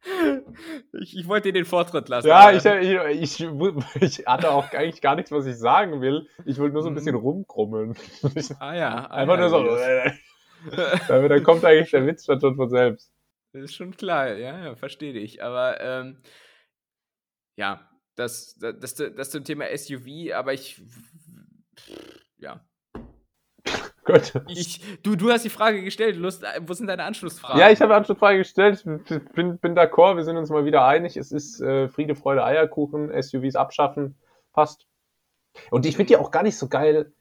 ich, 1.00 1.16
ich, 1.16 1.28
wollte 1.28 1.48
dir 1.48 1.52
den 1.60 1.64
Vortritt 1.64 2.08
lassen. 2.08 2.28
Ja, 2.28 2.52
ich, 2.52 2.64
ich, 2.64 3.40
ich, 3.40 4.26
hatte 4.26 4.50
auch 4.50 4.70
eigentlich 4.72 5.00
gar 5.00 5.14
nichts, 5.14 5.30
was 5.30 5.46
ich 5.46 5.56
sagen 5.56 6.00
will. 6.00 6.28
Ich 6.44 6.58
wollte 6.58 6.74
nur 6.74 6.82
so 6.82 6.88
ein 6.88 6.94
bisschen 6.94 7.14
mhm. 7.14 7.20
rumkrummeln. 7.20 7.96
Ah 8.58 8.74
ja. 8.74 8.90
Ah, 9.10 9.16
Einfach 9.16 9.38
ja, 9.38 9.48
nur 9.48 9.50
so. 9.50 9.58
dann 11.28 11.42
kommt 11.42 11.64
eigentlich 11.64 11.90
der 11.90 12.06
Witz 12.06 12.26
schon 12.26 12.40
von 12.40 12.68
selbst. 12.68 13.12
Das 13.52 13.64
ist 13.64 13.74
schon 13.74 13.96
klar, 13.96 14.34
ja, 14.34 14.64
ja 14.64 14.74
verstehe 14.76 15.12
ich. 15.14 15.42
Aber 15.42 15.80
ähm, 15.80 16.22
ja, 17.56 17.88
das, 18.16 18.56
das, 18.58 18.78
das, 18.78 18.94
das 18.94 19.30
zum 19.30 19.44
Thema 19.44 19.66
SUV, 19.76 20.32
aber 20.34 20.52
ich. 20.52 20.82
Ja. 22.38 22.64
Gut. 24.12 24.42
Ich, 24.48 24.80
du, 25.02 25.16
du 25.16 25.30
hast 25.30 25.44
die 25.44 25.50
Frage 25.50 25.82
gestellt, 25.82 26.16
Lust, 26.16 26.44
wo 26.66 26.72
sind 26.72 26.86
deine 26.86 27.04
Anschlussfragen? 27.04 27.60
Ja, 27.60 27.70
ich 27.70 27.80
habe 27.80 27.92
eine 27.92 27.98
Anschlussfrage 27.98 28.38
gestellt. 28.38 28.84
Ich 28.84 29.32
bin, 29.32 29.58
bin 29.58 29.74
d'accord, 29.76 30.16
wir 30.16 30.24
sind 30.24 30.36
uns 30.36 30.50
mal 30.50 30.64
wieder 30.64 30.84
einig. 30.84 31.16
Es 31.16 31.32
ist 31.32 31.60
äh, 31.60 31.88
Friede, 31.88 32.14
Freude, 32.14 32.44
Eierkuchen, 32.44 33.10
SUVs 33.20 33.56
abschaffen, 33.56 34.16
passt. 34.52 34.86
Und 35.70 35.86
ich 35.86 35.96
finde 35.96 36.08
die 36.08 36.16
auch 36.16 36.30
gar 36.30 36.42
nicht 36.42 36.58
so 36.58 36.68
geil 36.68 37.12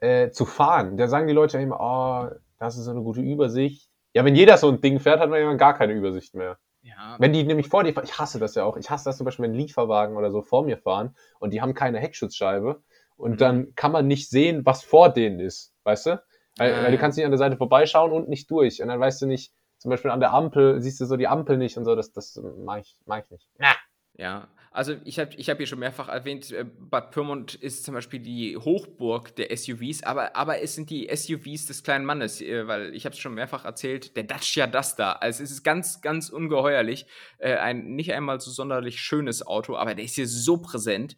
äh, 0.00 0.30
zu 0.30 0.44
fahren. 0.44 0.96
Da 0.96 1.08
sagen 1.08 1.26
die 1.26 1.32
Leute 1.32 1.58
immer, 1.58 1.78
oh, 1.80 2.34
das 2.58 2.76
ist 2.76 2.84
so 2.84 2.90
eine 2.90 3.02
gute 3.02 3.20
Übersicht. 3.20 3.88
Ja, 4.14 4.24
wenn 4.24 4.34
jeder 4.34 4.56
so 4.56 4.68
ein 4.68 4.80
Ding 4.80 5.00
fährt, 5.00 5.20
hat 5.20 5.30
man 5.30 5.40
ja 5.40 5.52
gar 5.54 5.74
keine 5.74 5.94
Übersicht 5.94 6.34
mehr. 6.34 6.58
Ja. 6.82 7.16
Wenn 7.18 7.32
die 7.32 7.44
nämlich 7.44 7.68
vor 7.68 7.84
dir 7.84 7.92
fahren, 7.92 8.04
ich 8.04 8.18
hasse 8.18 8.38
das 8.38 8.54
ja 8.54 8.64
auch. 8.64 8.76
Ich 8.76 8.90
hasse 8.90 9.04
das 9.04 9.16
zum 9.16 9.24
Beispiel, 9.24 9.44
wenn 9.44 9.54
Lieferwagen 9.54 10.16
oder 10.16 10.30
so 10.30 10.42
vor 10.42 10.64
mir 10.64 10.76
fahren 10.76 11.14
und 11.38 11.52
die 11.52 11.60
haben 11.60 11.74
keine 11.74 11.98
Heckschutzscheibe 11.98 12.82
und 13.16 13.32
mhm. 13.32 13.36
dann 13.36 13.74
kann 13.76 13.92
man 13.92 14.06
nicht 14.06 14.28
sehen, 14.28 14.66
was 14.66 14.82
vor 14.82 15.08
denen 15.08 15.38
ist, 15.38 15.72
weißt 15.84 16.06
du? 16.06 16.22
Weil, 16.56 16.72
äh. 16.72 16.82
weil, 16.84 16.92
du 16.92 16.98
kannst 16.98 17.16
nicht 17.16 17.24
an 17.24 17.30
der 17.30 17.38
Seite 17.38 17.56
vorbeischauen 17.56 18.12
und 18.12 18.28
nicht 18.28 18.50
durch. 18.50 18.82
Und 18.82 18.88
dann 18.88 19.00
weißt 19.00 19.22
du 19.22 19.26
nicht, 19.26 19.52
zum 19.78 19.90
Beispiel 19.90 20.10
an 20.10 20.20
der 20.20 20.32
Ampel, 20.32 20.80
siehst 20.80 21.00
du 21.00 21.06
so 21.06 21.16
die 21.16 21.28
Ampel 21.28 21.58
nicht 21.58 21.76
und 21.76 21.84
so, 21.84 21.96
das, 21.96 22.12
das 22.12 22.40
mag, 22.64 22.82
ich, 22.82 22.96
mag 23.06 23.24
ich 23.24 23.30
nicht. 23.30 23.48
Na. 23.58 23.74
Ja, 24.14 24.48
also 24.72 24.94
ich 25.04 25.18
habe 25.18 25.30
ich 25.36 25.50
hab 25.50 25.58
hier 25.58 25.66
schon 25.66 25.78
mehrfach 25.78 26.08
erwähnt, 26.08 26.50
äh, 26.50 26.64
Bad 26.64 27.10
Pyrmont 27.10 27.54
ist 27.54 27.84
zum 27.84 27.94
Beispiel 27.94 28.20
die 28.20 28.56
Hochburg 28.56 29.36
der 29.36 29.54
SUVs, 29.54 30.02
aber, 30.02 30.34
aber 30.34 30.62
es 30.62 30.74
sind 30.74 30.88
die 30.88 31.10
SUVs 31.14 31.66
des 31.66 31.82
kleinen 31.82 32.06
Mannes, 32.06 32.40
äh, 32.40 32.66
weil 32.66 32.94
ich 32.94 33.04
habe 33.04 33.14
es 33.14 33.18
schon 33.18 33.34
mehrfach 33.34 33.64
erzählt, 33.64 34.16
der 34.16 34.24
Dacia 34.24 34.66
Duster. 34.66 35.22
Also 35.22 35.42
es 35.42 35.50
ist 35.50 35.62
ganz, 35.62 36.00
ganz 36.00 36.30
ungeheuerlich. 36.30 37.06
Äh, 37.38 37.56
ein 37.56 37.94
nicht 37.94 38.12
einmal 38.12 38.40
so 38.40 38.50
sonderlich 38.50 39.00
schönes 39.00 39.46
Auto, 39.46 39.76
aber 39.76 39.94
der 39.94 40.04
ist 40.04 40.14
hier 40.14 40.28
so 40.28 40.58
präsent. 40.58 41.16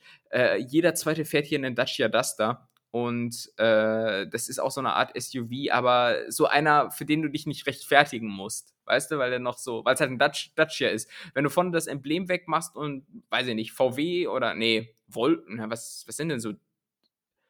Jeder 0.66 0.96
zweite 0.96 1.24
fährt 1.24 1.46
hier 1.46 1.58
einen 1.58 1.76
Dacia 1.76 2.08
Duster. 2.08 2.68
Und 2.94 3.50
äh, 3.56 4.24
das 4.28 4.48
ist 4.48 4.60
auch 4.60 4.70
so 4.70 4.80
eine 4.80 4.92
Art 4.92 5.20
SUV, 5.20 5.72
aber 5.72 6.30
so 6.30 6.46
einer, 6.46 6.92
für 6.92 7.04
den 7.04 7.22
du 7.22 7.28
dich 7.28 7.44
nicht 7.44 7.66
rechtfertigen 7.66 8.28
musst. 8.28 8.72
Weißt 8.84 9.10
du, 9.10 9.18
weil 9.18 9.30
der 9.30 9.40
noch 9.40 9.58
so, 9.58 9.84
weil 9.84 9.94
es 9.94 10.00
halt 10.00 10.12
ein 10.12 10.18
Dutch, 10.20 10.52
Dacia 10.54 10.90
ist. 10.90 11.10
Wenn 11.32 11.42
du 11.42 11.50
vorne 11.50 11.72
das 11.72 11.88
Emblem 11.88 12.28
wegmachst 12.28 12.76
und, 12.76 13.04
weiß 13.30 13.48
ich 13.48 13.56
nicht, 13.56 13.72
VW 13.72 14.28
oder, 14.28 14.54
nee, 14.54 14.94
Volt, 15.08 15.42
na, 15.48 15.68
was, 15.68 16.04
was 16.06 16.16
sind 16.16 16.28
denn 16.28 16.38
so, 16.38 16.52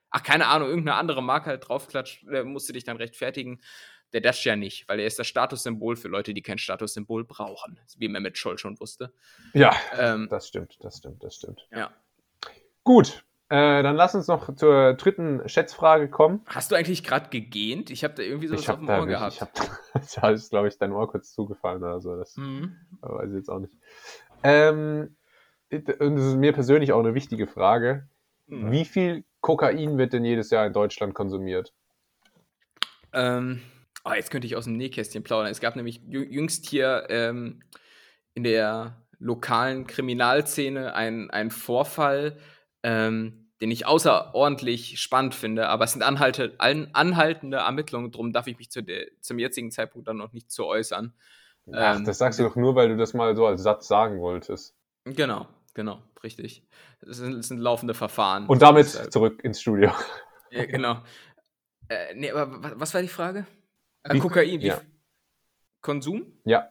ach, 0.09 0.23
keine 0.23 0.47
Ahnung, 0.47 0.71
irgendeine 0.71 0.97
andere 0.97 1.23
Marke 1.23 1.51
halt 1.51 1.69
draufklatscht, 1.69 2.27
äh, 2.29 2.43
musst 2.43 2.71
du 2.71 2.73
dich 2.73 2.85
dann 2.85 2.97
rechtfertigen. 2.97 3.61
Der 4.15 4.23
Dacia 4.23 4.57
nicht, 4.57 4.89
weil 4.89 4.99
er 4.99 5.07
ist 5.07 5.19
das 5.19 5.27
Statussymbol 5.27 5.97
für 5.97 6.09
Leute, 6.09 6.33
die 6.33 6.41
kein 6.41 6.57
Statussymbol 6.57 7.25
brauchen, 7.27 7.79
wie 7.99 8.09
Mehmet 8.09 8.39
Scholl 8.39 8.57
schon 8.57 8.81
wusste. 8.81 9.13
Ja, 9.53 9.77
ähm, 9.99 10.27
das 10.31 10.49
stimmt, 10.49 10.79
das 10.81 10.97
stimmt, 10.97 11.23
das 11.23 11.35
stimmt. 11.35 11.69
Ja. 11.71 11.93
Gut, 12.83 13.25
äh, 13.51 13.83
dann 13.83 13.95
lass 13.97 14.15
uns 14.15 14.27
noch 14.27 14.55
zur 14.57 14.95
dritten 14.95 15.47
Schätzfrage 15.49 16.09
kommen. 16.09 16.43
Hast 16.47 16.73
du 16.73 16.77
eigentlich 16.77 17.05
gerade 17.05 17.29
gegähnt? 17.29 17.91
Ich 17.91 18.03
habe 18.03 18.15
da 18.15 18.23
irgendwie 18.23 18.49
sowas 18.49 18.69
auf 18.71 18.79
dem 18.79 18.89
Ohr 18.89 19.07
gehabt. 19.07 19.35
Ich 19.35 19.41
hab, 19.41 19.53
da 19.55 20.31
ist, 20.31 20.51
glaube 20.51 20.69
ich, 20.69 20.79
dein 20.79 20.93
Ohr 20.93 21.11
kurz 21.11 21.33
zugefallen 21.33 21.83
oder 21.83 22.01
so. 22.01 22.17
Das 22.17 22.37
mhm. 22.37 22.77
weiß 23.01 23.31
ich 23.31 23.37
jetzt 23.37 23.51
auch 23.51 23.61
nicht. 23.61 23.75
Ähm, 24.43 25.17
und 25.71 26.17
das 26.17 26.25
ist 26.25 26.37
mir 26.37 26.53
persönlich 26.53 26.93
auch 26.93 27.01
eine 27.01 27.15
wichtige 27.15 27.47
Frage. 27.47 28.09
Mhm. 28.47 28.71
Wie 28.71 28.85
viel 28.85 29.25
Kokain 29.41 29.99
wird 29.99 30.15
denn 30.15 30.25
jedes 30.25 30.51
Jahr 30.51 30.67
in 30.67 30.73
Deutschland 30.73 31.15
konsumiert? 31.15 31.75
Ähm, 33.13 33.61
oh, 34.05 34.13
jetzt 34.13 34.31
könnte 34.31 34.47
ich 34.47 34.57
aus 34.57 34.65
dem 34.65 34.77
Nähkästchen 34.77 35.23
plaudern. 35.23 35.51
Es 35.51 35.61
gab 35.61 35.77
nämlich 35.77 36.01
jüngst 36.07 36.67
hier 36.67 37.07
ähm, 37.11 37.63
in 38.35 38.43
der 38.43 39.05
lokalen 39.19 39.87
Kriminalszene 39.87 40.95
einen 40.95 41.51
Vorfall, 41.51 42.39
ähm, 42.85 43.49
den 43.61 43.71
ich 43.71 43.87
außerordentlich 43.87 45.01
spannend 45.01 45.35
finde, 45.35 45.69
aber 45.69 45.85
es 45.85 45.93
sind 45.93 46.03
anhalte, 46.03 46.55
anhaltende 46.59 47.57
Ermittlungen, 47.57 48.13
darum 48.13 48.33
darf 48.33 48.47
ich 48.47 48.59
mich 48.59 48.71
zu 48.71 48.83
der, 48.83 49.07
zum 49.21 49.39
jetzigen 49.39 49.71
Zeitpunkt 49.71 50.07
dann 50.07 50.19
noch 50.19 50.33
nicht 50.33 50.53
zu 50.53 50.67
äußern. 50.67 51.15
Ach, 51.73 51.97
ähm, 51.97 52.05
das 52.05 52.19
sagst 52.19 52.39
du 52.39 52.43
doch 52.43 52.57
nur, 52.57 52.75
weil 52.75 52.91
du 52.91 52.97
das 52.97 53.15
mal 53.15 53.35
so 53.35 53.47
als 53.47 53.63
Satz 53.63 53.89
sagen 53.89 54.21
wolltest. 54.21 54.77
Genau, 55.05 55.49
genau, 55.73 56.03
richtig. 56.23 56.63
Das 57.01 57.17
sind, 57.17 57.43
sind 57.43 57.59
laufende 57.59 57.95
Verfahren. 57.95 58.47
Und 58.47 58.61
damit 58.61 58.95
äh, 58.95 59.09
zurück 59.09 59.43
ins 59.43 59.61
Studio. 59.61 59.91
Ja, 60.51 60.67
genau. 60.67 61.03
Äh, 61.89 62.15
nee, 62.15 62.31
aber 62.31 62.79
was 62.79 62.93
war 62.93 63.01
die 63.01 63.09
Frage? 63.09 63.47
Äh, 64.03 64.19
Kokain, 64.19 64.61
ja. 64.61 64.81
Konsum? 65.81 66.27
Ja. 66.45 66.69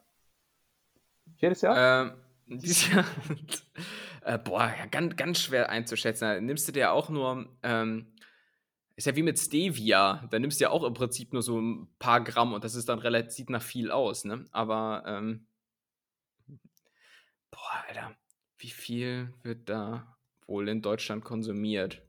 Jedes 1.38 1.62
Jahr? 1.62 2.06
Ähm, 2.06 2.14
dieses 2.46 2.92
Jahr. 2.92 3.04
Äh, 4.26 4.38
boah, 4.40 4.74
ja, 4.78 4.86
ganz, 4.86 5.16
ganz 5.16 5.40
schwer 5.42 5.70
einzuschätzen. 5.70 6.28
Da 6.28 6.42
nimmst 6.42 6.68
du 6.68 6.72
dir 6.72 6.94
auch 6.94 7.10
nur, 7.10 7.48
ähm, 7.62 8.14
ist 8.96 9.08
ja 9.08 9.16
wie 9.16 9.24
mit 9.24 9.40
Stevia, 9.40 10.28
da 10.32 10.40
nimmst 10.40 10.60
du 10.60 10.64
ja 10.64 10.70
auch 10.70 10.84
im 10.84 10.94
Prinzip 10.94 11.34
nur 11.34 11.42
so 11.42 11.60
ein 11.60 11.88
paar 12.00 12.24
Gramm 12.24 12.54
und 12.54 12.64
das 12.64 12.76
ist 12.76 12.88
dann 12.90 13.00
relativ, 13.00 13.32
sieht 13.32 13.50
nach 13.50 13.62
viel 13.62 13.92
aus, 13.92 14.24
ne? 14.24 14.46
Aber, 14.52 15.04
ähm, 15.08 15.48
boah, 17.52 17.84
Alter, 17.88 18.16
wie 18.60 18.70
viel 18.70 19.34
wird 19.44 19.68
da 19.68 20.16
wohl 20.48 20.70
in 20.70 20.82
Deutschland 20.82 21.24
konsumiert? 21.24 22.02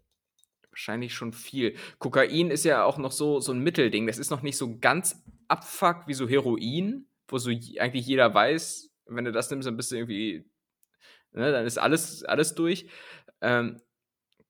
Wahrscheinlich 0.70 1.14
schon 1.14 1.32
viel. 1.32 1.76
Kokain 1.98 2.50
ist 2.50 2.64
ja 2.64 2.84
auch 2.84 2.98
noch 2.98 3.12
so, 3.12 3.40
so 3.40 3.52
ein 3.52 3.60
Mittelding. 3.60 4.06
Das 4.06 4.18
ist 4.18 4.30
noch 4.30 4.42
nicht 4.42 4.56
so 4.56 4.78
ganz 4.78 5.24
abfuck 5.48 6.06
wie 6.06 6.14
so 6.14 6.28
Heroin, 6.28 7.06
wo 7.28 7.38
so 7.38 7.50
eigentlich 7.50 8.06
jeder 8.06 8.34
weiß, 8.34 8.90
wenn 9.06 9.24
du 9.24 9.32
das 9.32 9.50
nimmst, 9.50 9.66
dann 9.66 9.76
bist 9.76 9.92
du 9.92 9.96
irgendwie 9.96 10.44
Ne, 11.34 11.52
dann 11.52 11.66
ist 11.66 11.78
alles, 11.78 12.24
alles 12.24 12.54
durch. 12.54 12.88
Ähm, 13.40 13.80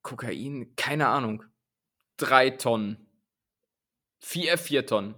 Kokain, 0.02 0.74
keine 0.76 1.08
Ahnung. 1.08 1.42
Drei 2.16 2.50
Tonnen. 2.50 3.08
Vier, 4.18 4.58
vier 4.58 4.86
Tonnen. 4.86 5.14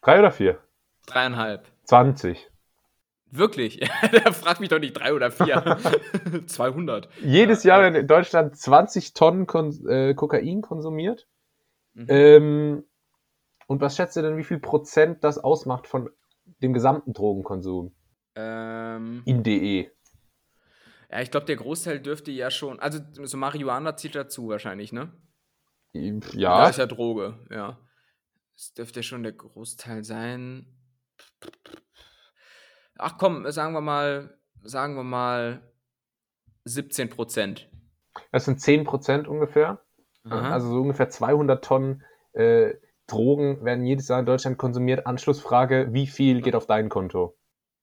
Drei 0.00 0.18
oder 0.18 0.32
vier? 0.32 0.58
Dreieinhalb. 1.06 1.70
20. 1.84 2.50
Wirklich? 3.26 3.80
da 4.24 4.32
fragt 4.32 4.60
mich 4.60 4.70
doch 4.70 4.78
nicht 4.78 4.94
drei 4.94 5.12
oder 5.12 5.30
vier. 5.30 5.78
200. 6.46 7.08
Jedes 7.22 7.62
Jahr 7.62 7.86
in 7.86 8.06
Deutschland 8.06 8.56
20 8.56 9.12
Tonnen 9.12 9.46
Kon 9.46 9.86
äh, 9.86 10.14
Kokain 10.14 10.62
konsumiert. 10.62 11.28
Mhm. 11.94 12.06
Ähm, 12.08 12.84
und 13.66 13.80
was 13.80 13.96
schätzt 13.96 14.16
du 14.16 14.22
denn, 14.22 14.36
wie 14.36 14.44
viel 14.44 14.58
Prozent 14.58 15.22
das 15.22 15.38
ausmacht 15.38 15.86
von 15.86 16.10
dem 16.62 16.72
gesamten 16.72 17.12
Drogenkonsum? 17.12 17.94
Ähm, 18.34 19.22
in 19.26 19.42
DE. 19.42 19.90
Ja, 21.10 21.20
ich 21.20 21.30
glaube, 21.30 21.46
der 21.46 21.56
Großteil 21.56 22.00
dürfte 22.00 22.30
ja 22.30 22.50
schon. 22.50 22.78
Also, 22.78 23.00
so 23.12 23.36
Marihuana 23.36 23.96
zählt 23.96 24.14
dazu 24.14 24.48
wahrscheinlich, 24.48 24.92
ne? 24.92 25.12
Ja. 25.92 26.60
Das 26.60 26.70
ist 26.70 26.76
ja 26.78 26.86
Droge, 26.86 27.38
ja. 27.50 27.78
Das 28.54 28.74
dürfte 28.74 29.02
schon 29.02 29.22
der 29.22 29.32
Großteil 29.32 30.04
sein. 30.04 30.66
Ach 32.96 33.16
komm, 33.18 33.50
sagen 33.50 33.72
wir 33.72 33.80
mal, 33.80 34.38
sagen 34.62 34.94
wir 34.94 35.02
mal 35.02 35.72
17 36.64 37.08
Prozent. 37.08 37.68
Das 38.30 38.44
sind 38.44 38.60
10 38.60 38.84
Prozent 38.84 39.26
ungefähr. 39.26 39.82
Aha. 40.24 40.50
Also 40.50 40.68
so 40.68 40.80
ungefähr 40.80 41.08
200 41.08 41.64
Tonnen 41.64 42.04
äh, 42.34 42.74
Drogen 43.06 43.64
werden 43.64 43.84
jedes 43.84 44.08
Jahr 44.08 44.20
in 44.20 44.26
Deutschland 44.26 44.58
konsumiert. 44.58 45.06
Anschlussfrage, 45.06 45.88
wie 45.92 46.06
viel 46.06 46.42
geht 46.42 46.54
auf 46.54 46.66
dein 46.66 46.88
Konto? 46.88 47.36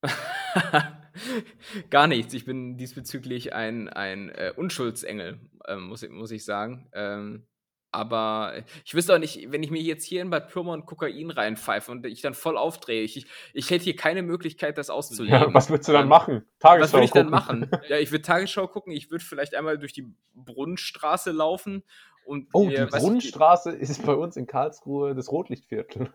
Gar 1.90 2.08
nichts. 2.08 2.34
Ich 2.34 2.46
bin 2.46 2.78
diesbezüglich 2.78 3.54
ein, 3.54 3.90
ein 3.90 4.30
äh, 4.30 4.54
Unschuldsengel, 4.56 5.40
äh, 5.66 5.76
muss, 5.76 6.08
muss 6.10 6.32
ich 6.32 6.46
sagen. 6.46 6.90
Ähm, 6.94 7.48
aber 7.92 8.64
ich 8.86 8.94
wüsste 8.94 9.16
auch 9.16 9.20
nicht, 9.20 9.52
wenn 9.52 9.64
ich 9.64 9.72
mir 9.72 9.82
jetzt 9.82 10.04
hier 10.04 10.22
in 10.22 10.30
Bad 10.30 10.50
Pyrmont 10.50 10.86
Kokain 10.86 11.32
reinpfeife 11.32 11.92
und 11.92 12.06
ich 12.06 12.22
dann 12.22 12.34
voll 12.34 12.58
aufdrehe, 12.58 13.02
ich, 13.02 13.26
ich 13.54 13.70
hätte 13.70 13.86
hier 13.86 13.96
keine 13.96 14.24
Möglichkeit, 14.24 14.78
das 14.78 14.90
auszuleben. 14.90 15.40
Ja, 15.48 15.54
was 15.54 15.70
würdest 15.70 15.88
du 15.88 15.94
dann 15.94 16.04
ähm, 16.04 16.10
machen? 16.10 16.46
Tagesschau 16.60 16.84
Was 16.84 16.94
würde 16.94 17.06
ich 17.06 17.12
gucken. 17.12 17.32
dann 17.32 17.32
machen? 17.32 17.72
Ja, 17.90 17.98
ich 17.98 18.12
würde 18.12 18.24
Tagesschau 18.24 18.68
gucken, 18.68 18.92
ich 18.92 19.10
würde 19.10 19.24
vielleicht 19.24 19.56
einmal 19.56 19.78
durch 19.78 19.94
die 19.94 20.06
Brunnenstraße 20.36 21.32
laufen 21.32 21.84
und. 22.26 22.50
Oh, 22.54 22.70
die 22.70 22.86
Brunnenstraße 22.86 23.72
ist 23.72 24.06
bei 24.06 24.14
uns 24.14 24.36
in 24.36 24.48
Karlsruhe 24.48 25.16
das 25.16 25.32
Rotlichtviertel. 25.32 26.14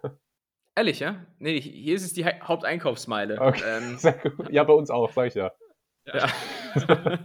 Ehrlich, 0.75 1.01
ja? 1.01 1.27
Nee, 1.39 1.61
hier 1.61 1.95
ist 1.95 2.05
es 2.05 2.15
die 2.15 2.25
Haupteinkaufsmeile. 2.25 3.41
Okay. 3.41 3.63
Ähm, 3.67 3.99
ja, 4.51 4.65
bei 4.65 4.73
uns 4.73 4.91
auch, 4.91 5.13
sag 5.13 5.29
ich 5.29 5.35
ja. 5.35 5.53
Ja. 6.07 6.29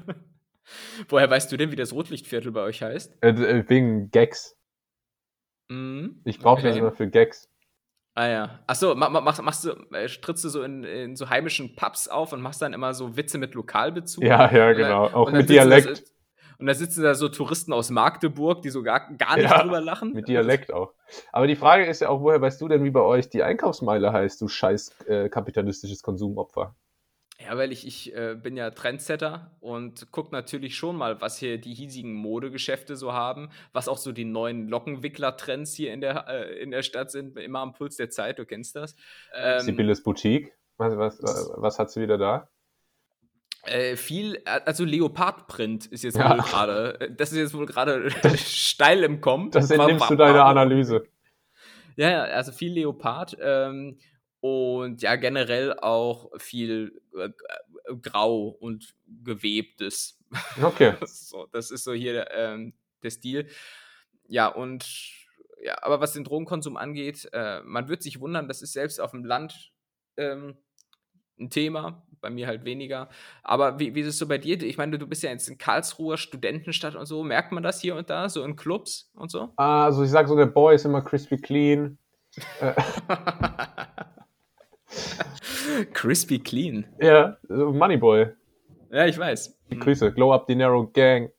Woher 1.10 1.30
weißt 1.30 1.52
du 1.52 1.58
denn, 1.58 1.72
wie 1.72 1.78
das 1.78 1.94
Rotlichtviertel 1.94 2.52
bei 2.52 2.62
euch 2.62 2.82
heißt? 2.82 3.24
Äh, 3.24 3.30
äh 3.30 3.70
wegen 3.70 4.12
Gags. 4.12 4.58
Mhm. 5.70 6.22
Ich 6.26 6.40
brauche 6.40 6.60
okay. 6.60 6.70
das 6.70 6.78
immer 6.78 6.92
für 6.92 7.08
Gags. 7.10 7.50
Ah 8.16 8.28
ja. 8.28 8.60
Achso, 8.68 8.96
mach, 8.96 9.42
machst 9.42 9.64
du, 9.64 9.72
äh, 9.94 10.08
trittst 10.08 10.44
du 10.44 10.50
so 10.50 10.64
in, 10.64 10.84
in, 10.84 11.16
so 11.16 11.30
heimischen 11.30 11.76
Pubs 11.76 12.08
auf 12.08 12.34
und 12.34 12.42
machst 12.42 12.62
dann 12.62 12.74
immer 12.74 12.94
so 12.94 13.16
Witze 13.16 13.38
mit 13.38 13.54
Lokalbezug? 13.54 14.24
Ja, 14.24 14.52
ja, 14.52 14.74
genau. 14.74 15.06
Auch 15.06 15.32
mit 15.32 15.50
Dialekt. 15.50 15.90
Das, 15.90 16.17
und 16.60 16.66
da 16.66 16.74
sitzen 16.74 17.04
da 17.04 17.14
so 17.14 17.30
Touristen 17.30 17.74
aus 17.74 17.90
Magdeburg, 17.90 18.62
die 18.62 18.70
so 18.70 18.82
gar, 18.84 19.14
gar 19.16 19.36
nicht 19.36 19.50
ja, 19.50 19.62
drüber 19.62 19.82
lachen. 19.82 20.14
Mit 20.14 20.28
Dialekt 20.28 20.74
auch. 20.74 20.94
Aber 21.32 21.48
die 21.48 21.56
Frage 21.56 21.86
ist 21.86 22.02
ja 22.02 22.10
auch, 22.10 22.22
woher 22.22 22.42
weißt 22.42 22.60
du 22.60 22.68
denn, 22.68 22.84
wie 22.84 22.92
bei 22.92 23.02
euch 23.02 23.30
die 23.30 23.44
Einkaufsmeile 23.44 24.12
heißt, 24.12 24.42
du 24.42 24.48
scheiß 24.48 25.02
äh, 25.08 25.30
kapitalistisches 25.30 26.02
Konsumopfer? 26.02 26.76
Ja, 27.40 27.56
weil 27.56 27.72
ich, 27.72 27.86
ich 27.86 28.16
äh, 28.16 28.36
bin 28.36 28.58
ja 28.58 28.72
Trendsetter 28.72 29.52
und 29.60 30.12
gucke 30.12 30.32
natürlich 30.32 30.76
schon 30.76 30.96
mal, 30.96 31.22
was 31.22 31.38
hier 31.38 31.60
die 31.60 31.76
hiesigen 31.76 32.14
Modegeschäfte 32.14 32.96
so 32.96 33.14
haben, 33.14 33.50
was 33.74 33.88
auch 33.88 33.98
so 33.98 34.12
die 34.12 34.26
neuen 34.26 34.68
Lockenwickler-Trends 34.68 35.76
hier 35.76 35.94
in 35.94 36.02
der, 36.02 36.28
äh, 36.28 36.60
in 36.60 36.72
der 36.72 36.82
Stadt 36.82 37.12
sind, 37.12 37.38
immer 37.38 37.60
am 37.60 37.74
Puls 37.74 37.96
der 37.96 38.10
Zeit, 38.10 38.40
du 38.40 38.46
kennst 38.46 38.76
das. 38.76 38.96
Ähm, 39.36 39.60
Sibylles 39.60 40.02
Boutique, 40.02 40.52
was, 40.78 40.98
was, 40.98 41.52
was 41.56 41.78
hat 41.78 41.92
sie 41.92 42.02
wieder 42.02 42.18
da? 42.18 42.50
Äh, 43.68 43.96
viel, 43.96 44.42
also 44.46 44.86
Leopardprint 44.86 45.86
ist 45.88 46.04
jetzt 46.04 46.18
ja. 46.18 46.30
wohl 46.30 46.44
gerade, 46.44 47.14
das 47.16 47.32
ist 47.32 47.38
jetzt 47.38 47.54
wohl 47.54 47.66
gerade 47.66 48.10
steil 48.38 49.04
im 49.04 49.22
Kommen. 49.22 49.52
Das 49.52 49.70
entnimmst 49.70 50.10
du 50.10 50.16
deiner 50.16 50.46
Analyse. 50.46 51.04
Ja, 51.96 52.10
ja, 52.12 52.24
also 52.24 52.52
viel 52.52 52.74
Leopard 52.74 53.38
ähm, 53.42 53.98
und 54.40 55.02
ja, 55.02 55.16
generell 55.16 55.78
auch 55.80 56.32
viel 56.38 57.02
äh, 57.18 57.30
Grau 58.02 58.48
und 58.48 58.94
Gewebtes. 59.24 60.20
Okay. 60.62 60.94
so, 61.06 61.48
das 61.52 61.72
ist 61.72 61.84
so 61.84 61.94
hier 61.94 62.30
ähm, 62.32 62.74
der 63.04 63.10
Stil. 63.10 63.48
Ja, 64.28 64.48
und 64.48 64.86
ja, 65.62 65.76
aber 65.82 66.00
was 66.00 66.14
den 66.14 66.24
Drogenkonsum 66.24 66.78
angeht, 66.78 67.28
äh, 67.34 67.62
man 67.62 67.88
wird 67.88 68.04
sich 68.04 68.20
wundern, 68.20 68.48
das 68.48 68.62
ist 68.62 68.74
selbst 68.74 69.02
auf 69.02 69.12
dem 69.12 69.26
Land 69.26 69.72
ähm, 70.18 70.58
ein 71.40 71.50
Thema, 71.50 72.06
bei 72.22 72.30
mir 72.30 72.48
halt 72.48 72.66
weniger. 72.66 73.10
Aber 73.44 73.80
wie, 73.80 73.96
wie 73.96 74.02
ist 74.02 74.08
es 74.08 74.18
so 74.18 74.28
bei 74.28 74.38
dir? 74.38 74.62
Ich 74.62 74.78
meine, 74.78 74.98
du 74.98 75.08
bist 75.08 75.24
ja 75.24 75.30
jetzt 75.30 75.48
in 75.48 75.58
Karlsruher 75.58 76.18
Studentenstadt 76.18 76.96
und 76.96 77.06
so. 77.06 77.24
Merkt 77.24 77.52
man 77.52 77.64
das 77.64 77.82
hier 77.82 77.96
und 77.96 78.10
da, 78.10 78.30
so 78.30 78.44
in 78.44 78.56
Clubs 78.56 79.12
und 79.16 79.32
so? 79.32 79.50
Also 79.56 80.04
ich 80.04 80.10
sag 80.10 80.28
so, 80.28 80.36
der 80.36 80.46
Boy 80.48 80.76
ist 80.76 80.86
immer 80.86 81.02
crispy 81.02 81.38
clean. 81.38 81.98
Crispy 85.94 86.40
clean? 86.40 86.86
Ja, 87.02 87.38
Moneyboy. 87.50 88.28
Ja, 88.92 89.06
ich 89.06 89.18
weiß. 89.18 89.58
Die 89.70 89.78
Grüße, 89.78 90.14
Glow 90.14 90.34
Up 90.34 90.48
Dinero 90.48 90.88
Gang. 90.88 91.32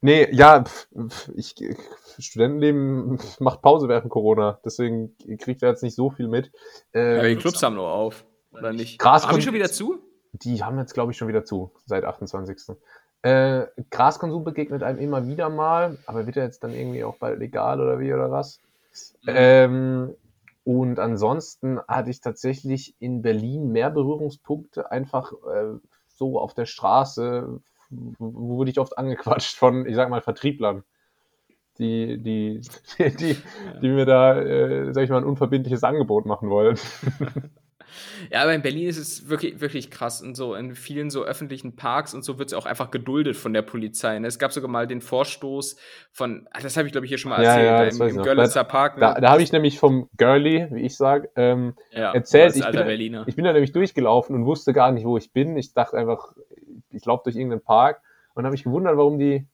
Nee, 0.00 0.28
ja, 0.30 0.62
ich, 1.34 1.54
Studentenleben 2.18 3.18
macht 3.40 3.62
Pause 3.62 3.88
während 3.88 4.10
Corona, 4.10 4.60
deswegen 4.64 5.16
kriegt 5.38 5.62
er 5.62 5.70
jetzt 5.70 5.82
nicht 5.82 5.96
so 5.96 6.10
viel 6.10 6.28
mit. 6.28 6.52
Ähm, 6.92 7.18
Aber 7.18 7.28
die 7.28 7.36
Clubs 7.36 7.62
haben 7.62 7.74
nur 7.74 7.90
auf. 7.90 8.24
Oder 8.52 8.72
nicht? 8.72 8.98
Gras 8.98 9.26
haben 9.26 9.36
die 9.36 9.42
schon 9.42 9.54
wieder 9.54 9.70
zu? 9.70 9.98
Die 10.32 10.62
haben 10.62 10.78
jetzt, 10.78 10.94
glaube 10.94 11.12
ich, 11.12 11.18
schon 11.18 11.28
wieder 11.28 11.44
zu, 11.44 11.72
seit 11.86 12.04
28. 12.04 12.76
Äh, 13.22 13.66
Graskonsum 13.90 14.44
begegnet 14.44 14.82
einem 14.82 14.98
immer 14.98 15.26
wieder 15.26 15.48
mal, 15.48 15.98
aber 16.06 16.26
wird 16.26 16.36
er 16.36 16.44
jetzt 16.44 16.62
dann 16.62 16.72
irgendwie 16.72 17.02
auch 17.02 17.16
bald 17.16 17.40
legal 17.40 17.80
oder 17.80 17.98
wie 17.98 18.12
oder 18.12 18.30
was? 18.30 18.60
Mhm. 19.22 19.34
Ähm, 19.34 20.14
und 20.64 20.98
ansonsten 20.98 21.80
hatte 21.88 22.10
ich 22.10 22.20
tatsächlich 22.20 22.94
in 23.00 23.22
Berlin 23.22 23.72
mehr 23.72 23.90
Berührungspunkte, 23.90 24.90
einfach 24.90 25.32
äh, 25.32 25.78
so 26.08 26.38
auf 26.38 26.54
der 26.54 26.66
Straße, 26.66 27.60
wo 27.90 28.56
wurde 28.56 28.70
ich 28.70 28.78
oft 28.78 28.98
angequatscht 28.98 29.56
von, 29.56 29.86
ich 29.86 29.96
sag 29.96 30.10
mal, 30.10 30.20
Vertrieblern, 30.20 30.84
die, 31.78 32.18
die, 32.18 32.60
die, 32.98 33.16
die, 33.16 33.36
die 33.82 33.88
mir 33.88 34.04
da, 34.04 34.38
äh, 34.40 34.92
sag 34.92 35.04
ich 35.04 35.10
mal, 35.10 35.18
ein 35.18 35.24
unverbindliches 35.24 35.82
Angebot 35.82 36.26
machen 36.26 36.50
wollen. 36.50 36.78
Ja, 38.30 38.42
aber 38.42 38.54
in 38.54 38.62
Berlin 38.62 38.88
ist 38.88 38.98
es 38.98 39.28
wirklich, 39.28 39.60
wirklich 39.60 39.90
krass 39.90 40.22
und 40.22 40.36
so 40.36 40.54
in 40.54 40.74
vielen 40.74 41.10
so 41.10 41.24
öffentlichen 41.24 41.76
Parks 41.76 42.14
und 42.14 42.24
so 42.24 42.38
wird 42.38 42.48
es 42.48 42.54
auch 42.54 42.66
einfach 42.66 42.90
geduldet 42.90 43.36
von 43.36 43.52
der 43.52 43.62
Polizei. 43.62 44.18
Ne? 44.18 44.26
Es 44.26 44.38
gab 44.38 44.52
sogar 44.52 44.70
mal 44.70 44.86
den 44.86 45.00
Vorstoß 45.00 45.76
von, 46.12 46.48
das 46.62 46.76
habe 46.76 46.86
ich 46.86 46.92
glaube 46.92 47.06
ich 47.06 47.10
hier 47.10 47.18
schon 47.18 47.30
mal 47.30 47.42
erzählt, 47.42 47.66
ja, 47.66 47.84
ja, 47.84 48.08
im, 48.10 48.16
im 48.16 48.22
Görlitzer 48.22 48.64
Park. 48.64 48.96
Ne? 48.96 49.00
Da, 49.00 49.20
da 49.20 49.30
habe 49.30 49.42
ich 49.42 49.52
nämlich 49.52 49.78
vom 49.78 50.08
Girlie, 50.16 50.68
wie 50.70 50.82
ich 50.82 50.96
sage, 50.96 51.30
ähm, 51.36 51.74
ja, 51.92 52.12
erzählt. 52.12 52.56
Ich 52.56 52.66
bin, 52.66 53.24
ich 53.26 53.36
bin 53.36 53.44
da 53.44 53.52
nämlich 53.52 53.72
durchgelaufen 53.72 54.34
und 54.34 54.46
wusste 54.46 54.72
gar 54.72 54.92
nicht, 54.92 55.04
wo 55.04 55.16
ich 55.16 55.32
bin. 55.32 55.56
Ich 55.56 55.74
dachte 55.74 55.96
einfach, 55.96 56.32
ich 56.90 57.04
laufe 57.04 57.24
durch 57.24 57.36
irgendeinen 57.36 57.62
Park 57.62 58.00
und 58.34 58.44
habe 58.44 58.52
mich 58.52 58.64
gewundert, 58.64 58.96
warum 58.96 59.18
die, 59.18 59.46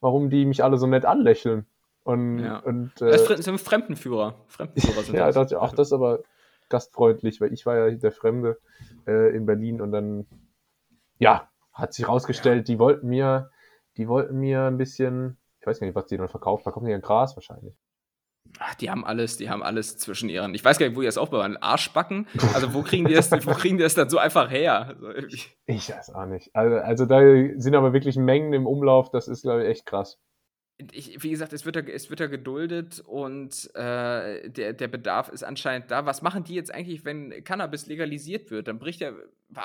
warum 0.00 0.30
die 0.30 0.44
mich 0.44 0.62
alle 0.62 0.78
so 0.78 0.86
nett 0.86 1.04
anlächeln. 1.04 1.66
Und, 2.02 2.38
ja. 2.38 2.58
und 2.58 3.00
äh, 3.02 3.10
das 3.10 3.26
sind 3.44 3.60
Fremdenführer. 3.60 4.34
Fremdenführer 4.46 5.02
sind 5.02 5.14
ja, 5.16 5.26
das. 5.26 5.34
dachte 5.34 5.54
ich, 5.54 5.60
ach, 5.60 5.72
das 5.72 5.88
ist 5.88 5.92
aber 5.92 6.20
gastfreundlich, 6.70 7.40
weil 7.40 7.52
ich 7.52 7.66
war 7.66 7.76
ja 7.76 7.90
der 7.90 8.12
Fremde 8.12 8.58
äh, 9.06 9.34
in 9.34 9.46
Berlin 9.46 9.80
und 9.80 9.92
dann, 9.92 10.26
ja, 11.18 11.48
hat 11.72 11.92
sich 11.92 12.08
rausgestellt, 12.08 12.68
die 12.68 12.78
wollten 12.78 13.08
mir, 13.08 13.50
die 13.96 14.08
wollten 14.08 14.38
mir 14.38 14.64
ein 14.64 14.78
bisschen, 14.78 15.38
ich 15.60 15.66
weiß 15.66 15.80
gar 15.80 15.86
nicht, 15.86 15.96
was 15.96 16.06
die 16.06 16.16
dann 16.16 16.28
verkauft, 16.28 16.62
verkaufen 16.62 16.86
die 16.86 16.92
ja 16.92 16.98
Gras 16.98 17.36
wahrscheinlich. 17.36 17.74
Ach, 18.58 18.74
die 18.74 18.90
haben 18.90 19.04
alles, 19.04 19.36
die 19.36 19.48
haben 19.48 19.62
alles 19.62 19.96
zwischen 19.96 20.28
ihren. 20.28 20.54
Ich 20.54 20.64
weiß 20.64 20.78
gar 20.78 20.86
nicht, 20.86 20.96
wo 20.96 21.00
die 21.00 21.06
das 21.06 21.18
aufbewahren. 21.18 21.56
Arschbacken? 21.58 22.26
Also 22.52 22.74
wo 22.74 22.82
kriegen 22.82 23.06
die 23.06 23.14
das, 23.14 23.30
wo 23.46 23.52
kriegen 23.52 23.76
die 23.76 23.84
das 23.84 23.94
dann 23.94 24.08
so 24.08 24.18
einfach 24.18 24.50
her? 24.50 24.96
Also, 25.04 25.26
ich 25.66 25.88
weiß 25.88 26.14
auch 26.14 26.26
nicht. 26.26 26.50
Also, 26.54 26.76
also 26.76 27.06
da 27.06 27.20
sind 27.56 27.74
aber 27.76 27.92
wirklich 27.92 28.16
Mengen 28.16 28.52
im 28.52 28.66
Umlauf, 28.66 29.10
das 29.10 29.28
ist, 29.28 29.42
glaube 29.42 29.62
ich, 29.62 29.68
echt 29.68 29.86
krass 29.86 30.18
ich, 30.92 31.22
wie 31.22 31.30
gesagt, 31.30 31.52
es 31.52 31.64
wird 31.64 31.76
da, 31.76 31.80
es 31.80 32.10
wird 32.10 32.20
da 32.20 32.26
geduldet 32.26 33.02
und 33.06 33.70
äh, 33.74 34.48
der, 34.48 34.72
der 34.72 34.88
Bedarf 34.88 35.28
ist 35.28 35.42
anscheinend 35.42 35.90
da. 35.90 36.06
Was 36.06 36.22
machen 36.22 36.44
die 36.44 36.54
jetzt 36.54 36.72
eigentlich, 36.72 37.04
wenn 37.04 37.44
Cannabis 37.44 37.86
legalisiert 37.86 38.50
wird? 38.50 38.68
Dann 38.68 38.78
bricht 38.78 39.00
ja. 39.00 39.12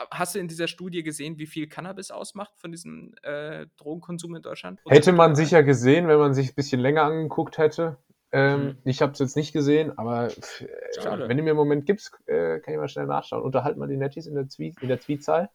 Hast 0.09 0.33
du 0.33 0.39
in 0.39 0.47
dieser 0.47 0.67
Studie 0.67 1.03
gesehen, 1.03 1.37
wie 1.37 1.45
viel 1.45 1.67
Cannabis 1.67 2.09
ausmacht 2.09 2.53
von 2.57 2.71
diesem 2.71 3.13
äh, 3.21 3.67
Drogenkonsum 3.77 4.35
in 4.35 4.41
Deutschland? 4.41 4.79
Hätte 4.87 5.11
man 5.11 5.35
sicher 5.35 5.61
gesehen, 5.61 6.07
wenn 6.07 6.17
man 6.17 6.33
sich 6.33 6.49
ein 6.49 6.55
bisschen 6.55 6.81
länger 6.81 7.03
angeguckt 7.03 7.59
hätte. 7.59 7.97
Ähm, 8.31 8.63
mhm. 8.63 8.77
Ich 8.83 9.01
habe 9.01 9.11
es 9.13 9.19
jetzt 9.19 9.35
nicht 9.35 9.53
gesehen, 9.53 9.97
aber 9.97 10.27
äh, 10.27 11.27
wenn 11.27 11.37
du 11.37 11.43
mir 11.43 11.51
einen 11.51 11.55
Moment 11.57 11.85
gibst, 11.85 12.11
äh, 12.25 12.59
kann 12.59 12.73
ich 12.73 12.79
mal 12.79 12.87
schnell 12.87 13.05
nachschauen. 13.05 13.43
Unterhalten 13.43 13.79
wir 13.79 13.87
die 13.87 13.95
Netties 13.95 14.25
in 14.25 14.33
der, 14.33 14.49
Zwie 14.49 14.73
in 14.81 14.87
der 14.87 14.99
Tweetzahl? 14.99 15.49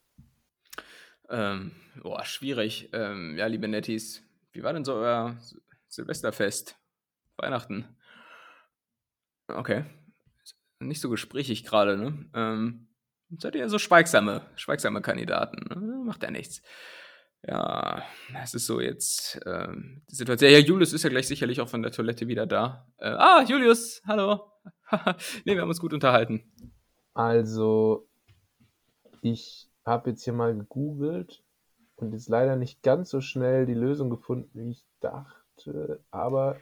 Ähm, 1.29 1.73
boah, 2.03 2.25
schwierig. 2.25 2.89
Ähm, 2.93 3.37
ja, 3.37 3.47
liebe 3.47 3.69
Netties, 3.69 4.23
wie 4.53 4.63
war 4.63 4.73
denn 4.73 4.85
so 4.85 4.95
euer 4.95 5.37
Silvesterfest? 5.89 6.77
Weihnachten? 7.37 7.85
Okay. 9.49 9.85
Nicht 10.79 11.01
so 11.01 11.11
gesprächig 11.11 11.65
gerade, 11.65 11.97
ne? 11.97 12.31
Ähm, 12.35 12.89
seid 13.39 13.55
ihr 13.55 13.69
so 13.69 13.79
schweigsame, 13.79 14.43
schweigsame 14.57 15.03
Kandidaten. 15.03 15.69
Ne? 15.69 16.05
Macht 16.05 16.23
ja 16.23 16.31
nichts. 16.31 16.63
Ja, 17.47 18.03
es 18.43 18.55
ist 18.55 18.67
so 18.67 18.81
jetzt 18.81 19.41
ähm, 19.47 20.03
die 20.11 20.15
Situation. 20.15 20.51
Ja, 20.51 20.59
Julius 20.59 20.93
ist 20.93 21.05
ja 21.05 21.11
gleich 21.11 21.27
sicherlich 21.27 21.61
auch 21.61 21.69
von 21.69 21.83
der 21.83 21.93
Toilette 21.93 22.29
wieder 22.29 22.47
da. 22.47 22.87
Äh, 22.99 23.09
ah, 23.09 23.43
Julius, 23.43 24.03
hallo. 24.07 24.53
ne, 24.93 25.55
wir 25.55 25.61
haben 25.63 25.69
uns 25.69 25.81
gut 25.81 25.95
unterhalten. 25.95 26.53
Also, 27.15 28.09
ich 29.23 29.71
habe 29.87 30.11
jetzt 30.11 30.25
hier 30.25 30.35
mal 30.35 30.55
gegoogelt 30.55 31.43
und 32.03 32.13
jetzt 32.13 32.29
leider 32.29 32.57
nicht 32.57 32.83
ganz 32.83 33.11
so 33.11 33.21
schnell 33.21 33.67
die 33.67 33.75
Lösung 33.75 34.11
gefunden, 34.11 34.51
wie 34.55 34.71
ich 34.71 34.85
dachte. 35.01 36.01
Aber 36.11 36.57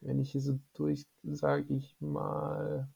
wenn 0.00 0.18
ich 0.18 0.32
hier 0.32 0.40
so 0.40 0.58
durch, 0.74 1.06
sage 1.22 1.64
ich 1.68 1.96
mal, 2.00 2.88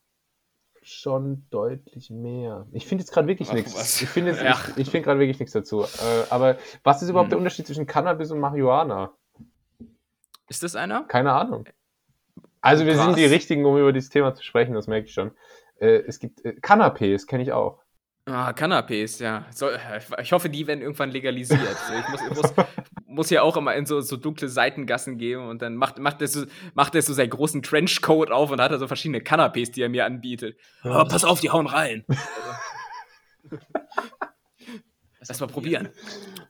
schon 0.83 1.47
deutlich 1.51 2.11
mehr. 2.11 2.66
Ich 2.72 2.87
finde 2.87 3.03
jetzt 3.03 3.12
gerade 3.12 3.28
wirklich 3.28 3.53
nichts. 3.53 4.01
Ich 4.01 4.09
finde 4.09 4.33
ja. 4.33 4.57
ich, 4.68 4.78
ich 4.78 4.91
find 4.91 5.05
gerade 5.05 5.20
wirklich 5.20 5.39
nichts 5.39 5.53
dazu. 5.53 5.83
Äh, 5.83 6.24
aber 6.31 6.57
was 6.83 7.03
ist 7.03 7.11
überhaupt 7.11 7.26
hm. 7.26 7.31
der 7.31 7.39
Unterschied 7.39 7.66
zwischen 7.66 7.87
Cannabis 7.87 8.31
und 8.31 8.41
Marihuana? 8.41 9.12
Ist 10.49 10.62
das 10.62 10.76
einer? 10.76 11.05
Keine 11.05 11.33
Ahnung. 11.33 11.68
Also 12.61 12.85
wir 12.87 12.95
Krass. 12.95 13.05
sind 13.05 13.18
die 13.18 13.24
Richtigen, 13.24 13.64
um 13.64 13.76
über 13.76 13.93
dieses 13.93 14.11
Thema 14.11 14.35
zu 14.35 14.43
sprechen, 14.43 14.74
das 14.74 14.87
merke 14.87 15.07
ich 15.07 15.12
schon. 15.12 15.33
Äh, 15.78 16.03
es 16.07 16.18
gibt 16.18 16.45
äh, 16.45 16.57
Canapés, 16.61 17.26
kenne 17.26 17.43
ich 17.43 17.53
auch. 17.53 17.83
Ah, 18.27 18.53
Canapés, 18.53 19.21
ja. 19.21 19.47
So, 19.51 19.68
ich 20.21 20.33
hoffe, 20.33 20.49
die 20.49 20.66
werden 20.66 20.83
irgendwann 20.83 21.11
legalisiert. 21.11 21.77
So, 21.89 21.95
ich 21.95 22.09
muss, 22.09 22.21
muss, 22.37 22.53
muss, 23.07 23.31
ja 23.31 23.43
auch 23.43 23.57
immer 23.57 23.75
in 23.75 23.87
so, 23.87 24.01
so, 24.01 24.16
dunkle 24.16 24.49
Seitengassen 24.49 25.18
gehen 25.18 25.41
und 25.41 25.62
dann 25.62 25.75
macht, 25.75 25.99
macht, 25.99 26.21
er 26.21 26.29
so, 26.29 26.45
macht 26.75 26.95
er 26.95 27.03
so 27.03 27.12
seinen 27.12 27.31
großen 27.31 27.62
Trenchcoat 27.62 28.31
auf 28.31 28.51
und 28.51 28.61
hat 28.61 28.71
da 28.71 28.79
so 28.79 28.87
verschiedene 28.87 29.18
Canapés, 29.21 29.73
die 29.73 29.83
er 29.83 29.89
mir 29.89 30.05
anbietet. 30.05 30.57
Oh, 30.85 31.05
pass 31.05 31.25
auf, 31.25 31.41
die 31.41 31.51
hauen 31.51 31.66
rein. 31.66 32.05
Lass 35.27 35.41
mal 35.41 35.47
probieren. 35.47 35.89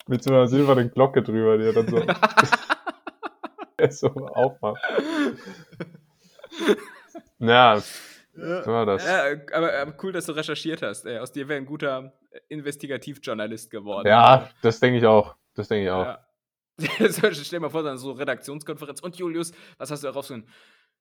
Mit 0.07 0.23
so 0.23 0.31
einer 0.31 0.49
silbernen 0.49 0.91
Glocke 0.91 1.23
drüber, 1.23 1.57
die 1.59 1.65
er 1.65 1.73
dann 1.73 1.89
so, 1.89 2.05
so 3.91 4.09
aufmacht. 4.09 4.83
Ja, 8.41 8.63
so 8.63 8.73
war 8.73 8.87
das. 8.87 9.05
Ja, 9.05 9.25
aber, 9.53 9.73
aber, 9.75 9.95
cool, 10.03 10.13
dass 10.13 10.27
du 10.27 10.33
recherchiert 10.33 10.83
hast. 10.83 11.05
Ey. 11.05 11.19
Aus 11.19 11.33
dir 11.33 11.49
wäre 11.49 11.59
ein 11.59 11.67
guter 11.67 12.13
Investigativjournalist 12.49 13.71
geworden. 13.71 14.09
Ja, 14.09 14.49
das 14.63 14.81
denke 14.81 14.99
ich 14.99 15.07
auch. 15.07 15.37
Das 15.55 15.69
denke 15.69 15.85
ich 15.85 15.91
auch. 15.91 16.05
Ja. 16.05 16.27
Stell 17.11 17.33
dir 17.33 17.61
mal 17.61 17.69
vor, 17.69 17.83
dann 17.83 17.99
so 17.99 18.13
Redaktionskonferenz. 18.13 19.01
Und 19.01 19.17
Julius, 19.17 19.53
was 19.79 19.91
hast 19.91 20.03
du 20.03 20.09
darauf 20.09 20.27
so? 20.27 20.39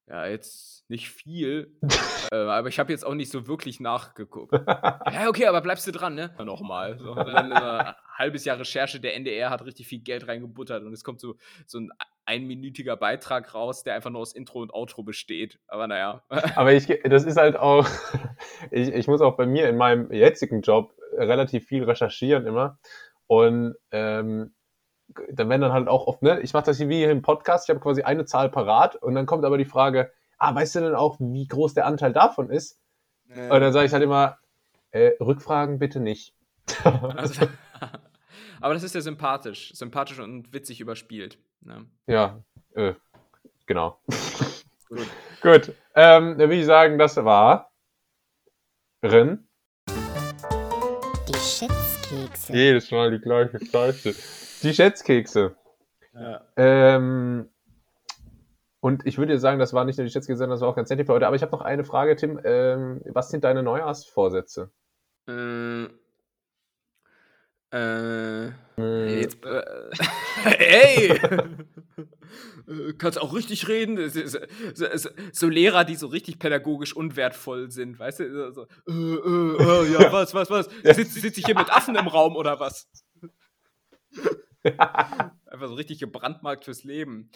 Ja, 0.09 0.25
jetzt 0.25 0.89
nicht 0.89 1.09
viel, 1.09 1.77
äh, 2.31 2.35
aber 2.35 2.67
ich 2.67 2.79
habe 2.79 2.91
jetzt 2.91 3.05
auch 3.05 3.13
nicht 3.13 3.31
so 3.31 3.47
wirklich 3.47 3.79
nachgeguckt. 3.79 4.53
ja, 4.67 5.27
okay, 5.27 5.45
aber 5.45 5.61
bleibst 5.61 5.85
du 5.85 5.91
dran, 5.91 6.15
ne? 6.15 6.33
Nochmal. 6.43 6.97
So, 6.97 7.13
dann 7.13 7.53
ein 7.53 7.93
halbes 8.17 8.43
Jahr 8.43 8.59
Recherche, 8.59 8.99
der 8.99 9.15
NDR 9.15 9.51
hat 9.51 9.63
richtig 9.63 9.87
viel 9.87 9.99
Geld 9.99 10.27
reingebuttert 10.27 10.83
und 10.83 10.91
es 10.93 11.03
kommt 11.03 11.19
so, 11.19 11.35
so 11.67 11.77
ein 11.77 11.91
einminütiger 12.25 12.97
Beitrag 12.97 13.53
raus, 13.53 13.83
der 13.83 13.93
einfach 13.93 14.09
nur 14.09 14.21
aus 14.21 14.33
Intro 14.33 14.61
und 14.61 14.73
Outro 14.73 15.03
besteht. 15.03 15.59
Aber 15.67 15.87
naja. 15.87 16.23
aber 16.55 16.73
ich, 16.73 16.87
das 17.03 17.25
ist 17.25 17.37
halt 17.37 17.55
auch, 17.55 17.87
ich, 18.71 18.89
ich 18.89 19.07
muss 19.07 19.21
auch 19.21 19.37
bei 19.37 19.45
mir 19.45 19.69
in 19.69 19.77
meinem 19.77 20.11
jetzigen 20.11 20.61
Job 20.61 20.93
relativ 21.17 21.65
viel 21.65 21.83
recherchieren 21.83 22.47
immer. 22.47 22.79
Und 23.27 23.75
ähm, 23.91 24.55
dann 25.31 25.49
werden 25.49 25.61
dann 25.61 25.73
halt 25.73 25.87
auch 25.87 26.07
oft, 26.07 26.21
ne, 26.21 26.39
ich 26.41 26.53
mache 26.53 26.65
das 26.65 26.77
hier 26.77 26.89
wie 26.89 26.97
hier 26.97 27.11
im 27.11 27.21
Podcast, 27.21 27.65
ich 27.65 27.69
habe 27.69 27.79
quasi 27.79 28.03
eine 28.03 28.25
Zahl 28.25 28.49
parat 28.49 28.95
und 28.95 29.15
dann 29.15 29.25
kommt 29.25 29.45
aber 29.45 29.57
die 29.57 29.65
Frage, 29.65 30.11
ah, 30.37 30.53
weißt 30.53 30.75
du 30.75 30.79
denn 30.81 30.95
auch, 30.95 31.17
wie 31.19 31.47
groß 31.47 31.73
der 31.73 31.85
Anteil 31.85 32.13
davon 32.13 32.49
ist? 32.49 32.79
Äh. 33.29 33.49
Und 33.49 33.61
dann 33.61 33.73
sage 33.73 33.85
ich 33.85 33.93
halt 33.93 34.03
immer, 34.03 34.37
äh, 34.91 35.11
Rückfragen 35.19 35.79
bitte 35.79 35.99
nicht. 35.99 36.35
Also, 36.83 37.47
aber 38.61 38.73
das 38.73 38.83
ist 38.83 38.95
ja 38.95 39.01
sympathisch, 39.01 39.73
sympathisch 39.73 40.19
und 40.19 40.53
witzig 40.53 40.79
überspielt. 40.79 41.39
Ne? 41.61 41.85
Ja, 42.07 42.43
äh, 42.75 42.93
genau. 43.65 43.99
Gut. 44.87 45.07
Gut, 45.41 45.75
ähm, 45.95 46.37
dann 46.37 46.39
würde 46.39 46.55
ich 46.55 46.65
sagen, 46.65 46.97
das 46.97 47.15
war 47.17 47.71
Rin. 49.03 49.47
Die 49.87 51.33
Schätzkekse. 51.33 52.53
Jedes 52.53 52.91
Mal 52.91 53.11
die 53.11 53.19
gleiche 53.19 53.63
Scheiße. 53.63 54.15
Die 54.63 54.73
Schätzkekse. 54.73 55.55
Ja. 56.13 56.41
Ähm, 56.55 57.49
und 58.81 59.05
ich 59.05 59.17
würde 59.17 59.39
sagen, 59.39 59.59
das 59.59 59.73
war 59.73 59.85
nicht 59.85 59.97
nur 59.97 60.05
die 60.05 60.11
Schätzkekse, 60.11 60.37
sondern 60.37 60.55
das 60.55 60.61
war 60.61 60.69
auch 60.69 60.75
ganz 60.75 60.89
nett 60.89 61.05
für 61.05 61.13
heute. 61.13 61.27
Aber 61.27 61.35
ich 61.35 61.41
habe 61.41 61.51
noch 61.51 61.61
eine 61.61 61.83
Frage, 61.83 62.15
Tim. 62.15 62.39
Ähm, 62.43 63.01
was 63.05 63.29
sind 63.29 63.43
deine 63.43 63.63
Neujahrsvorsätze? 63.63 64.71
Äh, 65.27 65.87
äh, 67.71 68.47
äh, 68.77 69.21
jetzt, 69.21 69.45
äh, 69.45 69.63
ey! 70.57 71.19
Kannst 72.97 73.21
auch 73.21 73.33
richtig 73.35 73.67
reden. 73.67 74.09
So, 74.09 74.39
so, 74.73 75.09
so, 75.31 75.49
Lehrer, 75.49 75.83
die 75.83 75.95
so 75.95 76.07
richtig 76.07 76.39
pädagogisch 76.39 76.95
unwertvoll 76.95 77.69
sind, 77.69 77.99
weißt 77.99 78.21
du? 78.21 78.51
So, 78.53 78.67
äh, 78.87 78.91
äh, 78.91 79.63
äh 79.63 79.93
ja, 79.93 80.11
was, 80.11 80.33
was, 80.33 80.49
was? 80.49 80.69
Sitze 80.83 81.19
sitz 81.19 81.37
ich 81.37 81.45
hier 81.45 81.55
mit 81.55 81.69
Affen 81.69 81.95
im 81.95 82.07
Raum 82.07 82.35
oder 82.35 82.59
was? 82.59 82.89
Einfach 84.63 85.67
so 85.67 85.75
richtig 85.75 85.99
gebrandmarkt 85.99 86.65
fürs 86.65 86.83
Leben. 86.83 87.31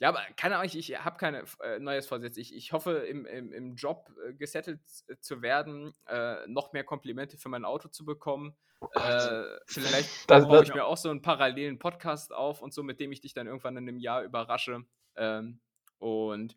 Ja, 0.00 0.10
aber 0.10 0.20
keine 0.36 0.56
Ahnung, 0.56 0.66
ich, 0.66 0.78
ich 0.78 1.04
habe 1.04 1.16
keine 1.16 1.44
äh, 1.60 1.80
neues 1.80 2.06
Vorsatz. 2.06 2.36
Ich, 2.36 2.54
ich 2.54 2.72
hoffe, 2.72 2.92
im, 2.98 3.26
im, 3.26 3.52
im 3.52 3.74
Job 3.74 4.08
äh, 4.24 4.32
gesettelt 4.32 4.80
äh, 5.08 5.16
zu 5.20 5.42
werden, 5.42 5.92
äh, 6.06 6.46
noch 6.46 6.72
mehr 6.72 6.84
Komplimente 6.84 7.36
für 7.36 7.48
mein 7.48 7.64
Auto 7.64 7.88
zu 7.88 8.04
bekommen. 8.04 8.56
Äh, 8.94 9.42
vielleicht 9.66 10.26
baue 10.28 10.62
ich 10.62 10.72
mir 10.72 10.84
auch 10.84 10.96
so 10.96 11.10
einen 11.10 11.20
parallelen 11.20 11.80
Podcast 11.80 12.32
auf 12.32 12.62
und 12.62 12.72
so, 12.72 12.84
mit 12.84 13.00
dem 13.00 13.10
ich 13.10 13.20
dich 13.20 13.34
dann 13.34 13.48
irgendwann 13.48 13.76
in 13.76 13.88
einem 13.88 13.98
Jahr 13.98 14.22
überrasche. 14.22 14.84
Ähm, 15.16 15.60
und 15.98 16.56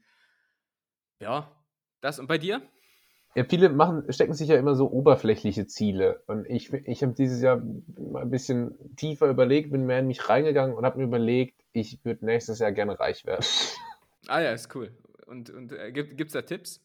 ja, 1.19 1.51
das. 2.01 2.19
Und 2.19 2.27
bei 2.27 2.37
dir? 2.37 2.61
Ja, 3.33 3.45
viele 3.45 3.69
machen, 3.69 4.11
stecken 4.11 4.33
sich 4.33 4.49
ja 4.49 4.57
immer 4.57 4.75
so 4.75 4.91
oberflächliche 4.91 5.65
Ziele. 5.65 6.21
Und 6.27 6.45
ich, 6.49 6.73
ich 6.73 7.01
habe 7.01 7.13
dieses 7.13 7.41
Jahr 7.41 7.61
mal 7.97 8.23
ein 8.23 8.29
bisschen 8.29 8.75
tiefer 8.97 9.29
überlegt, 9.29 9.71
bin 9.71 9.85
mehr 9.85 9.99
in 9.99 10.07
mich 10.07 10.27
reingegangen 10.27 10.75
und 10.75 10.85
habe 10.85 10.97
mir 10.97 11.05
überlegt, 11.05 11.55
ich 11.71 12.03
würde 12.03 12.25
nächstes 12.25 12.59
Jahr 12.59 12.71
gerne 12.71 12.99
reich 12.99 13.25
werden. 13.25 13.45
Ah 14.27 14.39
ja, 14.39 14.51
ist 14.51 14.73
cool. 14.75 14.91
Und, 15.25 15.49
und 15.49 15.71
äh, 15.73 15.91
gibt 15.91 16.21
es 16.21 16.33
da 16.33 16.43
Tipps? 16.43 16.79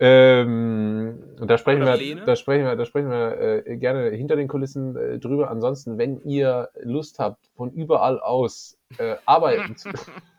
Ähm, 0.00 1.22
da 1.40 1.56
sprechen 1.56 1.82
wir, 1.82 2.24
da 2.24 2.34
sprechen 2.34 2.64
wir, 2.64 2.74
da 2.74 2.84
sprechen 2.84 3.10
wir 3.10 3.64
äh, 3.64 3.76
gerne 3.76 4.10
hinter 4.10 4.34
den 4.34 4.48
Kulissen 4.48 4.96
äh, 4.96 5.18
drüber. 5.20 5.50
Ansonsten, 5.50 5.98
wenn 5.98 6.20
ihr 6.22 6.68
Lust 6.82 7.20
habt, 7.20 7.46
von 7.54 7.70
überall 7.70 8.18
aus 8.18 8.76
äh, 8.98 9.16
arbeiten 9.24 9.76
zu 9.76 9.90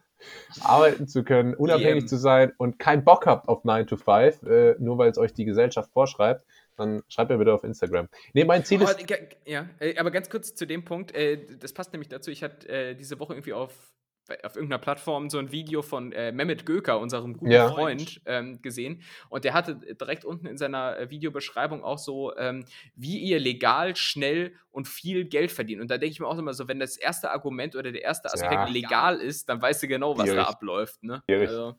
arbeiten 0.62 1.08
zu 1.08 1.24
können, 1.24 1.54
unabhängig 1.54 2.04
DM. 2.04 2.08
zu 2.08 2.18
sein 2.18 2.54
und 2.58 2.80
keinen 2.80 3.04
Bock 3.04 3.26
habt 3.26 3.48
auf 3.48 3.64
9 3.64 3.88
to 3.88 3.98
5, 3.98 4.44
äh, 4.44 4.76
nur 4.80 4.98
weil 4.98 5.10
es 5.10 5.18
euch 5.18 5.34
die 5.34 5.46
Gesellschaft 5.46 5.92
vorschreibt, 5.92 6.46
dann 6.78 7.04
schreibt 7.08 7.32
mir 7.32 7.38
bitte 7.38 7.54
auf 7.54 7.64
Instagram. 7.64 8.10
Nee, 8.34 8.46
mein 8.46 8.66
Ziel 8.66 8.82
ist. 8.82 8.98
ja, 9.46 9.70
äh, 9.80 9.98
aber 9.98 10.12
ganz 10.12 10.30
kurz 10.30 10.56
zu 10.56 10.66
dem 10.66 10.84
Punkt, 10.84 11.14
äh, 11.16 11.40
das 11.60 11.74
passt 11.74 11.94
nämlich 11.94 12.10
dazu, 12.10 12.32
ich 12.32 12.44
hatte 12.44 12.68
äh, 12.68 12.96
diese 12.96 13.20
Woche 13.20 13.34
irgendwie 13.34 13.54
auf 13.54 13.95
auf 14.44 14.56
irgendeiner 14.56 14.80
Plattform 14.80 15.30
so 15.30 15.38
ein 15.38 15.52
Video 15.52 15.82
von 15.82 16.12
äh, 16.12 16.32
Mehmet 16.32 16.66
Göker, 16.66 17.00
unserem 17.00 17.38
guten 17.38 17.52
ja. 17.52 17.70
Freund, 17.72 18.22
ähm, 18.26 18.62
gesehen. 18.62 19.02
Und 19.30 19.46
der 19.46 19.54
hatte 19.54 19.76
direkt 19.76 20.26
unten 20.26 20.48
in 20.48 20.58
seiner 20.58 20.98
äh, 20.98 21.10
Videobeschreibung 21.10 21.84
auch 21.84 21.98
so, 21.98 22.36
ähm, 22.38 22.66
wie 22.96 23.20
ihr 23.20 23.40
legal, 23.40 23.96
schnell 23.96 24.54
und 24.72 24.88
viel 24.88 25.26
Geld 25.26 25.52
verdient. 25.52 25.82
Und 25.82 25.92
da 25.92 25.98
denke 25.98 26.12
ich 26.12 26.20
mir 26.20 26.28
auch 26.28 26.38
immer 26.38 26.54
so, 26.54 26.68
wenn 26.68 26.80
das 26.80 26.98
erste 26.98 27.32
Argument 27.32 27.76
oder 27.76 27.92
der 27.92 28.02
erste 28.02 28.32
Aspekt 28.34 28.54
ja. 28.54 28.66
legal 28.66 29.18
ist, 29.20 29.50
dann 29.50 29.62
weißt 29.62 29.84
du 29.84 29.88
genau, 29.88 30.18
was 30.18 30.28
Schwierig. 30.28 30.44
da 30.44 30.50
abläuft. 30.50 31.04
Ne? 31.04 31.24
Also, 31.30 31.76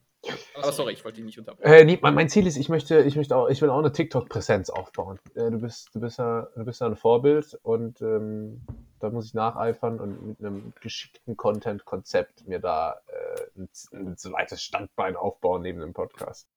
aber 0.55 0.73
sorry, 0.73 0.93
ich 0.93 1.05
wollte 1.05 1.17
dich 1.17 1.25
nicht 1.25 1.39
unterbrechen. 1.39 1.73
Äh, 1.73 1.85
nee, 1.85 1.99
mein, 2.01 2.29
Ziel 2.29 2.47
ist, 2.47 2.57
ich 2.57 2.69
möchte, 2.69 3.01
ich 3.03 3.17
möchte 3.17 3.37
auch, 3.37 3.49
ich 3.49 3.61
will 3.63 3.71
auch 3.71 3.79
eine 3.79 3.93
TikTok-Präsenz 3.93 4.71
aufbauen. 4.71 5.19
Äh, 5.35 5.51
du 5.51 5.59
bist, 5.59 5.95
du 5.95 6.01
bist 6.01 6.19
ja, 6.19 6.49
du 6.55 6.65
bist 6.65 6.81
ja 6.81 6.87
ein 6.87 6.97
Vorbild 6.97 7.59
und 7.63 8.01
ähm, 8.01 8.63
da 9.01 9.11
muss 9.11 9.27
ich 9.27 9.35
nacheifern 9.35 10.01
und 10.01 10.27
mit 10.27 10.41
einem 10.41 10.73
geschickten 10.81 11.37
Content-Konzept 11.37 12.47
mir 12.47 12.61
da 12.61 13.01
äh, 13.07 13.61
ein, 13.61 13.69
ein 13.93 14.17
zweites 14.17 14.63
Standbein 14.63 15.17
aufbauen 15.17 15.63
neben 15.63 15.81
dem 15.81 15.93
Podcast. 15.93 16.49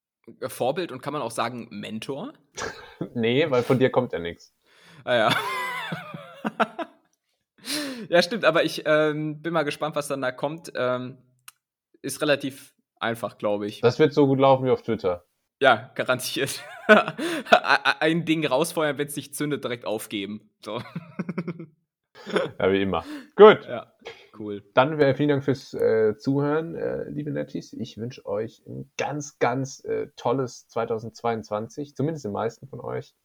Vorbild 0.48 0.92
und 0.92 1.02
kann 1.02 1.14
man 1.14 1.22
auch 1.22 1.32
sagen 1.32 1.68
Mentor? 1.72 2.34
nee, 3.14 3.50
weil 3.50 3.64
von 3.64 3.80
dir 3.80 3.90
kommt 3.90 4.14
ja 4.14 4.20
nichts. 4.20 4.54
Ah 5.04 5.16
ja. 5.16 5.36
ja, 8.10 8.22
stimmt, 8.22 8.46
aber 8.46 8.64
ich 8.64 8.84
ähm, 8.86 9.42
bin 9.42 9.54
mal 9.54 9.64
gespannt, 9.64 9.96
was 9.96 10.08
dann 10.08 10.22
da 10.22 10.32
kommt. 10.32 10.72
Ähm, 10.76 11.18
ist 12.02 12.22
relativ 12.22 12.74
einfach, 13.00 13.38
glaube 13.38 13.68
ich. 13.68 13.82
Das 13.82 14.00
wird 14.00 14.14
so 14.14 14.28
gut 14.28 14.40
laufen 14.40 14.66
wie 14.66 14.72
auf 14.72 14.82
Twitter. 14.82 15.26
Ja, 15.62 15.92
garantiert. 15.96 16.64
Ein 18.00 18.26
Ding 18.26 18.46
rausfeuern, 18.46 18.98
wenn 18.98 19.08
es 19.08 19.16
nicht 19.16 19.36
zündet, 19.36 19.64
direkt 19.64 19.86
aufgeben. 19.86 20.50
So. 20.64 20.82
Ja, 22.60 22.72
wie 22.72 22.82
immer. 22.82 23.04
Gut. 23.36 23.66
Ja, 23.66 23.94
cool. 24.38 24.64
Dann 24.74 25.00
äh, 25.00 25.14
vielen 25.16 25.30
Dank 25.30 25.44
fürs 25.44 25.74
äh, 25.74 26.18
Zuhören, 26.18 26.76
äh, 26.76 27.10
liebe 27.10 27.32
Netties. 27.32 27.74
Ich 27.74 27.98
wünsche 27.98 28.26
euch 28.26 28.62
ein 28.68 28.92
ganz, 28.98 29.40
ganz 29.40 29.84
äh, 29.86 30.08
tolles 30.16 30.68
2022, 30.68 31.96
zumindest 31.96 32.26
den 32.26 32.32
meisten 32.32 32.68
von 32.68 32.80
euch. 32.80 33.16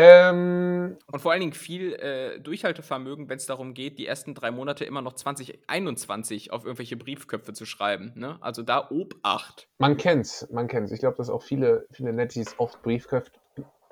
Ähm, 0.00 0.96
und 1.10 1.20
vor 1.20 1.32
allen 1.32 1.40
Dingen 1.40 1.52
viel 1.52 1.94
äh, 1.94 2.38
Durchhaltevermögen, 2.38 3.28
wenn 3.28 3.36
es 3.36 3.46
darum 3.46 3.74
geht, 3.74 3.98
die 3.98 4.06
ersten 4.06 4.32
drei 4.32 4.52
Monate 4.52 4.84
immer 4.84 5.02
noch 5.02 5.14
2021 5.14 6.52
auf 6.52 6.64
irgendwelche 6.64 6.96
Briefköpfe 6.96 7.52
zu 7.52 7.66
schreiben. 7.66 8.12
Ne? 8.14 8.38
Also 8.40 8.62
da 8.62 8.88
Obacht. 8.90 9.68
Man 9.78 9.96
kennt's, 9.96 10.46
man 10.52 10.68
kennt's. 10.68 10.92
Ich 10.92 11.00
glaube, 11.00 11.16
dass 11.16 11.28
auch 11.28 11.42
viele, 11.42 11.88
viele 11.90 12.12
Netties 12.12 12.54
oft 12.58 12.80
Briefköpfe, 12.82 13.32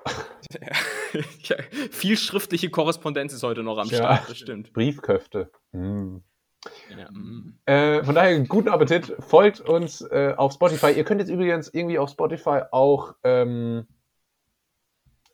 ja, 1.43 1.57
viel 1.91 2.15
schriftliche 2.15 2.69
Korrespondenz 2.69 3.33
ist 3.33 3.43
heute 3.43 3.63
noch 3.63 3.77
am 3.77 3.89
ja, 3.89 3.97
Start, 3.97 4.29
das 4.29 4.37
stimmt. 4.37 4.71
Briefköfte. 4.71 5.51
Mm. 5.73 6.19
Ja, 6.89 7.11
mm. 7.11 7.59
Äh, 7.65 8.03
von 8.05 8.15
daher 8.15 8.39
guten 8.45 8.69
Appetit. 8.69 9.13
Folgt 9.19 9.59
uns 9.59 10.01
äh, 10.01 10.33
auf 10.37 10.53
Spotify. 10.53 10.91
Ihr 10.91 11.03
könnt 11.03 11.19
jetzt 11.19 11.29
übrigens 11.29 11.67
irgendwie 11.73 11.99
auf 11.99 12.09
Spotify 12.09 12.61
auch 12.71 13.15
ähm, 13.25 13.87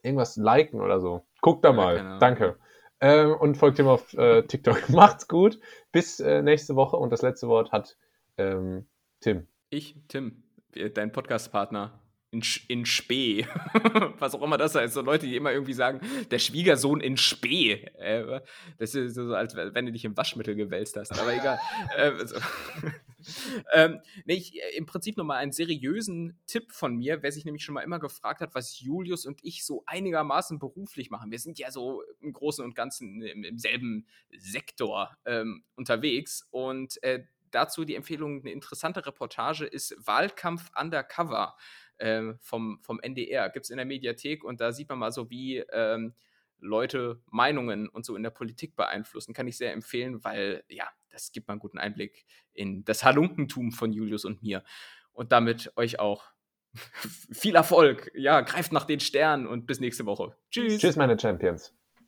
irgendwas 0.03 0.35
liken 0.35 0.81
oder 0.81 0.99
so. 0.99 1.25
Guckt 1.41 1.65
da 1.65 1.73
mal. 1.73 1.97
Genau. 1.97 2.19
Danke. 2.19 2.59
Ähm, 3.01 3.35
und 3.35 3.57
folgt 3.57 3.79
ihm 3.79 3.87
auf 3.87 4.13
äh, 4.13 4.43
TikTok. 4.47 4.89
Macht's 4.89 5.27
gut. 5.27 5.59
Bis 5.91 6.19
äh, 6.19 6.41
nächste 6.41 6.75
Woche. 6.75 6.97
Und 6.97 7.09
das 7.09 7.21
letzte 7.21 7.47
Wort 7.47 7.71
hat 7.71 7.97
ähm, 8.37 8.87
Tim. 9.19 9.47
Ich, 9.69 9.95
Tim, 10.07 10.43
dein 10.93 11.11
Podcastpartner 11.11 12.02
in, 12.33 12.43
in 12.67 12.85
Spee. 12.85 13.45
Was 14.19 14.33
auch 14.33 14.41
immer 14.41 14.57
das 14.57 14.75
heißt. 14.75 14.93
So 14.93 15.01
Leute, 15.01 15.27
die 15.27 15.35
immer 15.35 15.51
irgendwie 15.51 15.73
sagen, 15.73 16.01
der 16.31 16.39
Schwiegersohn 16.39 16.99
in 16.99 17.15
Spee. 17.17 17.73
Äh, 17.97 18.41
das 18.77 18.95
ist 18.95 19.15
so, 19.15 19.33
als 19.33 19.55
wenn 19.55 19.85
du 19.85 19.91
dich 19.91 20.03
im 20.03 20.17
Waschmittel 20.17 20.55
gewälzt 20.55 20.97
hast. 20.97 21.17
Aber 21.17 21.33
egal. 21.33 21.59
äh, 21.97 22.25
so. 22.25 22.35
ähm, 23.73 23.99
nee, 24.25 24.33
ich, 24.33 24.55
äh, 24.55 24.75
Im 24.75 24.85
Prinzip 24.85 25.15
nochmal 25.15 25.37
einen 25.37 25.51
seriösen 25.51 26.39
Tipp 26.47 26.71
von 26.71 26.95
mir, 26.95 27.21
wer 27.21 27.31
sich 27.31 27.45
nämlich 27.45 27.63
schon 27.63 27.75
mal 27.75 27.81
immer 27.81 27.99
gefragt 27.99 28.41
hat, 28.41 28.55
was 28.55 28.79
Julius 28.79 29.25
und 29.25 29.39
ich 29.43 29.65
so 29.65 29.83
einigermaßen 29.85 30.59
beruflich 30.59 31.09
machen. 31.11 31.31
Wir 31.31 31.39
sind 31.39 31.59
ja 31.59 31.71
so 31.71 32.03
im 32.19 32.33
Großen 32.33 32.65
und 32.65 32.75
Ganzen 32.75 33.21
im, 33.21 33.43
im 33.43 33.57
selben 33.57 34.07
Sektor 34.37 35.15
ähm, 35.25 35.63
unterwegs 35.75 36.47
und 36.51 37.01
äh, 37.03 37.23
dazu 37.53 37.85
die 37.85 37.95
Empfehlung, 37.95 38.41
eine 38.41 38.51
interessante 38.51 39.05
Reportage 39.05 39.65
ist 39.65 39.95
Wahlkampf 40.05 40.71
Undercover 40.79 41.55
ähm, 41.99 42.37
vom, 42.41 42.79
vom 42.81 42.99
NDR. 42.99 43.49
Gibt 43.49 43.65
es 43.65 43.69
in 43.69 43.77
der 43.77 43.85
Mediathek 43.85 44.43
und 44.43 44.61
da 44.61 44.71
sieht 44.71 44.89
man 44.89 44.99
mal 44.99 45.11
so, 45.11 45.29
wie 45.29 45.57
ähm, 45.71 46.13
Leute 46.59 47.21
Meinungen 47.29 47.89
und 47.89 48.05
so 48.05 48.15
in 48.15 48.23
der 48.23 48.29
Politik 48.29 48.75
beeinflussen, 48.75 49.33
kann 49.33 49.47
ich 49.47 49.57
sehr 49.57 49.73
empfehlen, 49.73 50.23
weil 50.23 50.63
ja, 50.69 50.87
das 51.09 51.31
gibt 51.31 51.47
mal 51.47 51.53
einen 51.53 51.59
guten 51.59 51.77
Einblick 51.77 52.25
in 52.53 52.85
das 52.85 53.03
Halunkentum 53.03 53.71
von 53.71 53.91
Julius 53.91 54.25
und 54.25 54.41
mir. 54.41 54.63
Und 55.11 55.31
damit 55.31 55.73
euch 55.75 55.99
auch 55.99 56.25
viel 57.31 57.55
Erfolg. 57.55 58.11
Ja, 58.15 58.41
greift 58.41 58.71
nach 58.71 58.85
den 58.85 58.99
Sternen 58.99 59.45
und 59.45 59.67
bis 59.67 59.79
nächste 59.79 60.05
Woche. 60.05 60.35
Tschüss. 60.49 60.79
Tschüss, 60.79 60.95
meine 60.95 61.19
Champions. 61.19 61.75